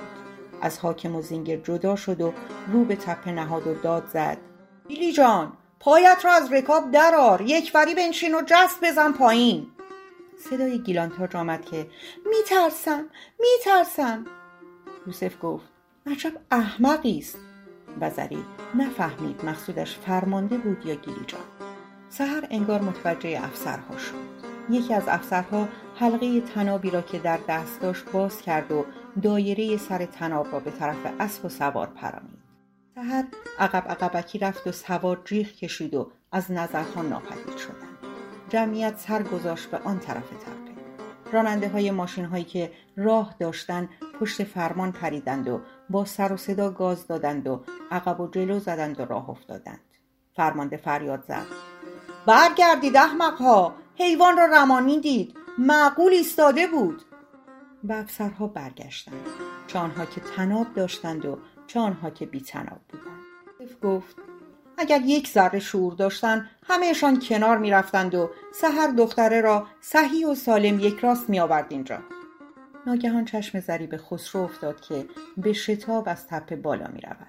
از 0.61 0.80
حاکم 0.80 1.15
و 1.15 1.22
زینگر 1.22 1.57
جدا 1.57 1.95
شد 1.95 2.22
و 2.22 2.34
رو 2.72 2.85
به 2.85 2.95
تپه 2.95 3.31
نهاد 3.31 3.68
و 3.68 3.73
داد 3.73 4.07
زد. 4.07 4.38
بیلی 4.88 5.13
جان 5.13 5.53
پایت 5.80 6.18
را 6.23 6.31
از 6.31 6.53
رکاب 6.53 6.91
درار 6.91 7.41
یک 7.41 7.72
وری 7.76 7.95
بنشین 7.95 8.35
و 8.35 8.41
جست 8.45 8.80
بزن 8.84 9.11
پایین. 9.11 9.68
صدای 10.49 10.80
گیلانتاج 10.80 11.35
آمد 11.35 11.65
که 11.65 11.88
میترسم 12.26 13.05
میترسم. 13.39 14.26
یوسف 15.07 15.34
گفت 15.41 15.65
عجب 16.07 16.31
احمقی 16.51 17.18
است. 17.18 17.38
وزری 18.01 18.45
نفهمید 18.76 19.45
مقصودش 19.45 19.97
فرمانده 19.97 20.57
بود 20.57 20.85
یا 20.85 20.95
گیلیجان 20.95 21.41
سهر 22.11 22.47
انگار 22.49 22.81
متوجه 22.81 23.39
افسرها 23.43 23.97
شد. 23.97 24.31
یکی 24.69 24.93
از 24.93 25.07
افسرها 25.07 25.67
حلقه 25.95 26.41
تنابی 26.41 26.89
را 26.89 27.01
که 27.01 27.19
در 27.19 27.39
دست 27.47 27.81
داشت 27.81 28.11
باز 28.11 28.41
کرد 28.41 28.71
و 28.71 28.85
دایره 29.21 29.77
سر 29.77 30.05
تناب 30.05 30.51
را 30.51 30.59
به 30.59 30.71
طرف 30.71 31.13
اسب 31.19 31.45
و 31.45 31.49
سوار 31.49 31.88
پرانید 31.88 32.41
سهر 32.95 33.25
عقب 33.59 33.88
عقبکی 33.88 34.39
رفت 34.39 34.67
و 34.67 34.71
سوار 34.71 35.21
جیغ 35.25 35.47
کشید 35.47 35.93
و 35.93 36.11
از 36.31 36.51
نظرها 36.51 37.01
ناپدید 37.01 37.57
شدند. 37.57 37.97
جمعیت 38.49 38.97
سر 38.97 39.23
گذاشت 39.23 39.71
به 39.71 39.77
آن 39.77 39.99
طرف 39.99 40.29
تپه. 40.29 41.31
راننده 41.31 41.69
های 41.69 41.91
ماشین 41.91 42.25
هایی 42.25 42.43
که 42.43 42.71
راه 42.97 43.35
داشتند 43.39 43.89
پشت 44.19 44.43
فرمان 44.43 44.91
پریدند 44.91 45.47
و 45.47 45.61
با 45.89 46.05
سر 46.05 46.33
و 46.33 46.38
صدا 46.38 46.69
گاز 46.69 47.07
دادند 47.07 47.47
و 47.47 47.63
عقب 47.91 48.19
و 48.19 48.27
جلو 48.27 48.59
زدند 48.59 48.99
و 48.99 49.05
راه 49.05 49.29
افتادند. 49.29 49.79
فرمانده 50.35 50.77
فریاد 50.77 51.23
زد. 51.27 51.70
برگردید 52.26 52.98
احمقها. 52.98 53.76
حیوان 53.95 54.38
را 54.38 54.45
رمانیدید 54.45 55.38
معقول 55.57 56.11
ایستاده 56.11 56.68
بود. 56.68 57.02
و 57.84 57.93
افسرها 57.93 58.48
برگشتند. 58.48 59.26
چه 59.68 59.80
آنها 59.80 60.06
که 60.06 60.22
تناب 60.35 60.73
داشتند 60.73 61.26
و 61.26 61.38
چه 61.68 61.80
آنها 61.80 62.10
که 62.10 62.26
بی 62.26 62.41
تناب 62.41 62.80
بودند. 62.89 63.22
گفت 63.84 64.15
اگر 64.77 65.02
یک 65.02 65.27
ذره 65.27 65.60
شعور 65.60 65.93
داشتند 65.93 66.49
همهشان 66.68 67.19
کنار 67.19 67.57
می‌رفتند 67.57 68.15
و 68.15 68.30
سهر 68.53 68.88
دختره 68.88 69.41
را 69.41 69.68
صحیح 69.81 70.27
و 70.27 70.35
سالم 70.35 70.80
یک 70.80 70.99
راست 70.99 71.30
می 71.30 71.39
آورد 71.39 71.65
اینجا 71.69 71.99
ناگهان 72.85 73.26
چشم 73.26 73.60
زری 73.60 73.88
به 73.88 73.98
خسرو 73.98 74.41
افتاد 74.41 74.81
که 74.81 75.06
به 75.38 75.53
شتاب 75.53 76.10
از 76.10 76.27
تپه 76.27 76.56
بالا 76.56 76.88
می 76.93 77.02
رود. 77.02 77.27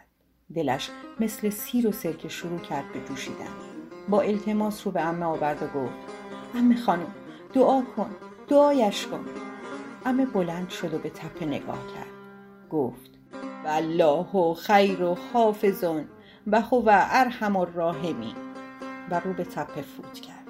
دلش 0.55 0.91
مثل 1.21 1.51
سیر 1.51 1.89
و 1.89 1.93
سرکه 1.93 2.29
شروع 2.29 2.59
کرد 2.59 2.93
به 2.93 3.01
جوشیدن. 3.01 3.72
با 4.13 4.21
التماس 4.21 4.87
رو 4.87 4.93
به 4.93 5.01
امه 5.01 5.27
آورد 5.27 5.63
و 5.63 5.67
گفت 5.67 5.95
امه 6.55 6.77
خانم 6.77 7.15
دعا 7.55 7.83
کن 7.97 8.11
دعایش 8.49 9.07
کن. 9.07 9.25
امه 10.07 10.27
بلند 10.27 10.69
شد 10.71 10.95
و 10.95 10.99
به 10.99 11.11
تپه 11.11 11.47
نگاه 11.47 11.79
کرد. 11.95 12.13
گفت 12.71 13.11
والله 13.65 14.33
و 14.33 14.55
خیر 14.55 15.03
و 15.03 15.17
حافظون 15.33 16.05
و 16.47 16.61
هو 16.61 16.91
ارحم 16.93 17.57
الراحمین. 17.57 18.35
و 19.11 19.21
رو 19.21 19.33
به 19.33 19.45
تپه 19.45 19.83
فوت 19.83 20.21
کرد. 20.21 20.49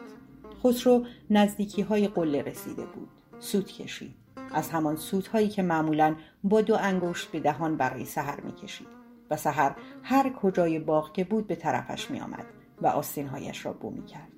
خسرو 0.65 1.05
نزدیکی 1.31 1.83
های 1.83 2.09
قله 2.09 2.43
رسیده 2.43 2.85
بود. 2.85 3.09
سود 3.41 3.67
کشید. 3.67 4.15
از 4.55 4.71
همان 4.71 4.97
سودهایی 4.97 5.49
که 5.49 5.63
معمولا 5.63 6.17
با 6.45 6.61
دو 6.61 6.77
انگشت 6.81 7.31
به 7.31 7.41
دهان 7.41 7.77
برای 7.77 8.05
سحر 8.05 8.41
می‌کشید. 8.41 8.89
و 9.31 9.37
سحر 9.37 9.75
هر 10.03 10.33
کجای 10.33 10.79
باغ 10.79 11.13
که 11.13 11.25
بود 11.25 11.47
به 11.47 11.57
طرفش 11.57 12.11
می 12.11 12.21
آمد 12.21 12.62
و 12.83 12.87
آستینهایش 12.87 13.67
را 13.67 13.73
بو 13.73 13.91
می 13.91 14.05
کرد. 14.05 14.33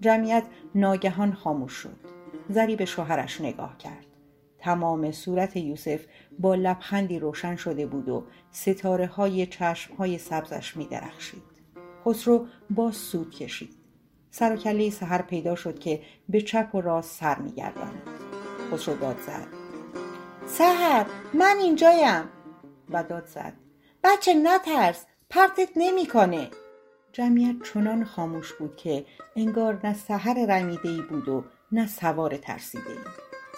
جمعیت 0.00 0.44
ناگهان 0.74 1.32
خاموش 1.32 1.72
شد. 1.72 1.96
زری 2.48 2.76
به 2.76 2.84
شوهرش 2.84 3.40
نگاه 3.40 3.78
کرد. 3.78 4.06
تمام 4.58 5.12
صورت 5.12 5.56
یوسف 5.56 6.00
با 6.38 6.54
لبخندی 6.54 7.18
روشن 7.18 7.56
شده 7.56 7.86
بود 7.86 8.08
و 8.08 8.24
ستاره 8.50 9.06
های 9.06 9.46
چشم 9.46 9.94
های 9.94 10.18
سبزش 10.18 10.76
می 10.76 10.86
درخشید. 10.86 11.42
خسرو 12.04 12.46
با 12.70 12.92
سود 12.92 13.30
کشید. 13.30 13.76
سر 14.30 15.22
پیدا 15.22 15.54
شد 15.54 15.78
که 15.78 16.02
به 16.28 16.40
چپ 16.40 16.74
و 16.74 16.80
راست 16.80 17.20
سر 17.20 17.38
می 17.38 17.52
گرداند. 17.52 18.02
خسرو 18.72 18.96
داد 18.96 19.20
زد. 19.20 19.46
سهر 20.46 21.06
من 21.34 21.56
اینجایم 21.60 22.24
و 22.90 23.02
داد 23.02 23.26
زد. 23.26 23.52
بچه 24.04 24.34
نترس 24.34 25.06
پرتت 25.30 25.68
نمی‌کنه. 25.76 26.50
جمعیت 27.12 27.56
چنان 27.62 28.04
خاموش 28.04 28.52
بود 28.52 28.76
که 28.76 29.04
انگار 29.36 29.80
نه 29.84 29.94
سهر 29.94 30.46
رمیده 30.48 31.02
بود 31.02 31.28
و 31.28 31.44
نه 31.72 31.86
سوار 31.86 32.36
ترسیده 32.36 32.90
ای. 32.90 32.96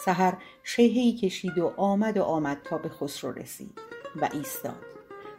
سهر 0.05 0.37
شیهی 0.63 1.13
کشید 1.13 1.59
و 1.59 1.73
آمد 1.77 2.17
و 2.17 2.23
آمد 2.23 2.59
تا 2.65 2.79
به 2.79 2.89
خسرو 2.89 3.33
رسید 3.33 3.81
و 4.21 4.29
ایستاد 4.33 4.85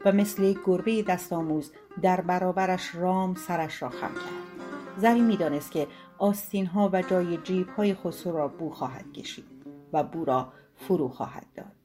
و 0.05 0.11
مثل 0.11 0.55
گربه 0.65 1.03
دست 1.03 1.33
آموز 1.33 1.71
در 2.01 2.21
برابرش 2.21 2.95
رام 2.95 3.35
سرش 3.35 3.81
را 3.81 3.89
خم 3.89 4.13
کرد 4.13 4.53
زری 4.97 5.21
می‌دانست 5.21 5.71
که 5.71 5.87
آستین 6.17 6.65
ها 6.65 6.89
و 6.93 7.01
جای 7.01 7.37
جیب 7.37 7.69
های 7.69 7.93
خسرو 7.93 8.37
را 8.37 8.47
بو 8.47 8.69
خواهد 8.69 9.13
کشید 9.13 9.45
و 9.93 10.03
بو 10.03 10.25
را 10.25 10.53
فرو 10.75 11.09
خواهد 11.09 11.45
داد 11.55 11.75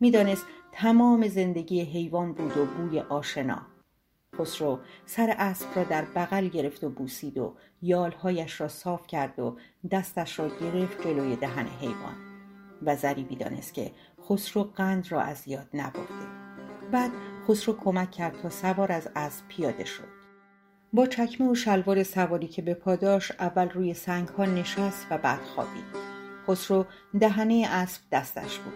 می‌دانست 0.00 0.46
تمام 0.72 1.28
زندگی 1.28 1.80
حیوان 1.80 2.32
بود 2.32 2.56
و 2.56 2.64
بوی 2.64 3.00
آشنا 3.00 3.62
خسرو 4.38 4.78
سر 5.06 5.34
اسب 5.38 5.66
را 5.74 5.84
در 5.84 6.04
بغل 6.04 6.48
گرفت 6.48 6.84
و 6.84 6.90
بوسید 6.90 7.38
و 7.38 7.54
یالهایش 7.82 8.60
را 8.60 8.68
صاف 8.68 9.06
کرد 9.06 9.38
و 9.38 9.56
دستش 9.90 10.38
را 10.38 10.48
گرفت 10.48 11.02
جلوی 11.02 11.36
دهن 11.36 11.66
حیوان 11.66 12.16
و 12.82 12.96
زری 12.96 13.24
بیدانست 13.24 13.74
که 13.74 13.92
خسرو 14.28 14.62
قند 14.62 15.12
را 15.12 15.20
از 15.20 15.48
یاد 15.48 15.68
نبرده. 15.74 16.26
بعد 16.92 17.10
خسرو 17.48 17.76
کمک 17.76 18.10
کرد 18.10 18.40
تا 18.42 18.50
سوار 18.50 18.92
از 18.92 19.08
اسب 19.16 19.48
پیاده 19.48 19.84
شد. 19.84 20.16
با 20.92 21.06
چکمه 21.06 21.50
و 21.50 21.54
شلوار 21.54 22.02
سواری 22.02 22.48
که 22.48 22.62
به 22.62 22.74
پاداش 22.74 23.32
اول 23.32 23.68
روی 23.68 23.94
سنگ 23.94 24.28
ها 24.28 24.44
نشست 24.44 25.06
و 25.10 25.18
بعد 25.18 25.40
خوابید. 25.40 25.84
خسرو 26.46 26.84
دهنه 27.20 27.66
اسب 27.70 28.02
دستش 28.12 28.58
بود. 28.58 28.74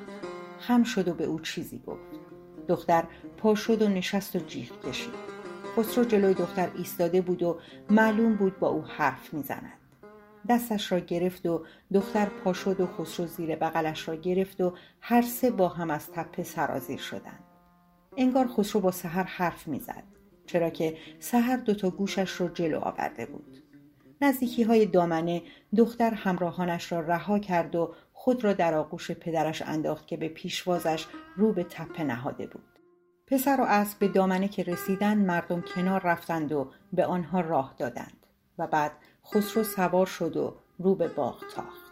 خم 0.59 0.83
شد 0.83 1.09
و 1.09 1.15
به 1.15 1.25
او 1.25 1.41
چیزی 1.41 1.83
گفت. 1.87 2.21
دختر 2.69 3.05
پا 3.39 3.55
شد 3.55 3.83
و 3.83 3.89
نشست 3.89 4.37
و 4.37 4.39
جیغ 4.39 4.89
کشید. 4.89 5.30
خسرو 5.77 6.05
جلوی 6.05 6.35
دختر 6.35 6.71
ایستاده 6.77 7.21
بود 7.21 7.43
و 7.43 7.61
معلوم 7.91 8.37
بود 8.37 8.59
با 8.59 8.69
او 8.69 8.83
حرف 8.83 9.35
می‌زند. 9.35 9.73
دستش 10.49 10.93
را 10.93 10.99
گرفت 10.99 11.47
و 11.47 11.65
دختر 11.95 12.27
پا 12.27 12.51
و 12.51 12.87
خسرو 12.87 13.27
زیر 13.27 13.57
بغلش 13.57 14.09
را 14.09 14.15
گرفت 14.15 14.61
و 14.61 14.75
هر 15.01 15.23
سه 15.23 15.51
با 15.51 15.69
هم 15.69 15.91
از 15.91 16.11
تپه 16.11 16.43
سرازیر 16.43 16.99
شدند. 16.99 17.45
انگار 18.17 18.49
خسرو 18.49 18.81
با 18.81 18.91
سحر 18.91 19.23
حرف 19.23 19.69
می‌زد 19.69 20.05
چرا 20.47 20.71
که 20.71 20.97
سحر 21.21 21.57
دوتا 21.57 21.91
گوشش 21.91 22.41
را 22.41 22.49
جلو 22.49 22.79
آورده 22.79 23.27
بود. 23.27 23.63
نزدیکی 24.21 24.63
های 24.63 24.87
دامنه 24.87 25.43
دختر 25.77 26.15
همراهانش 26.15 26.93
را 26.93 27.01
رها 27.01 27.39
کرد 27.39 27.77
و 27.77 27.95
خود 28.13 28.45
را 28.45 28.53
در 28.53 28.75
آغوش 28.75 29.11
پدرش 29.11 29.63
انداخت 29.63 30.07
که 30.07 30.17
به 30.17 30.29
پیشوازش 30.29 31.07
رو 31.37 31.53
به 31.53 31.65
تپه 31.65 32.05
نهاده 32.05 32.47
بود. 32.47 32.70
پسر 33.31 33.61
و 33.61 33.65
اسب 33.65 33.99
به 33.99 34.09
دامنه 34.09 34.49
که 34.49 34.63
رسیدن 34.63 35.19
مردم 35.19 35.61
کنار 35.61 36.01
رفتند 36.01 36.53
و 36.53 36.71
به 36.93 37.07
آنها 37.07 37.41
راه 37.41 37.75
دادند 37.79 38.27
و 38.59 38.67
بعد 38.67 38.93
خسرو 39.27 39.65
سوار 39.65 40.07
شد 40.07 40.37
و 40.37 40.57
رو 40.79 40.95
به 40.95 41.09
باغ 41.09 41.41
تاخت. 41.55 41.91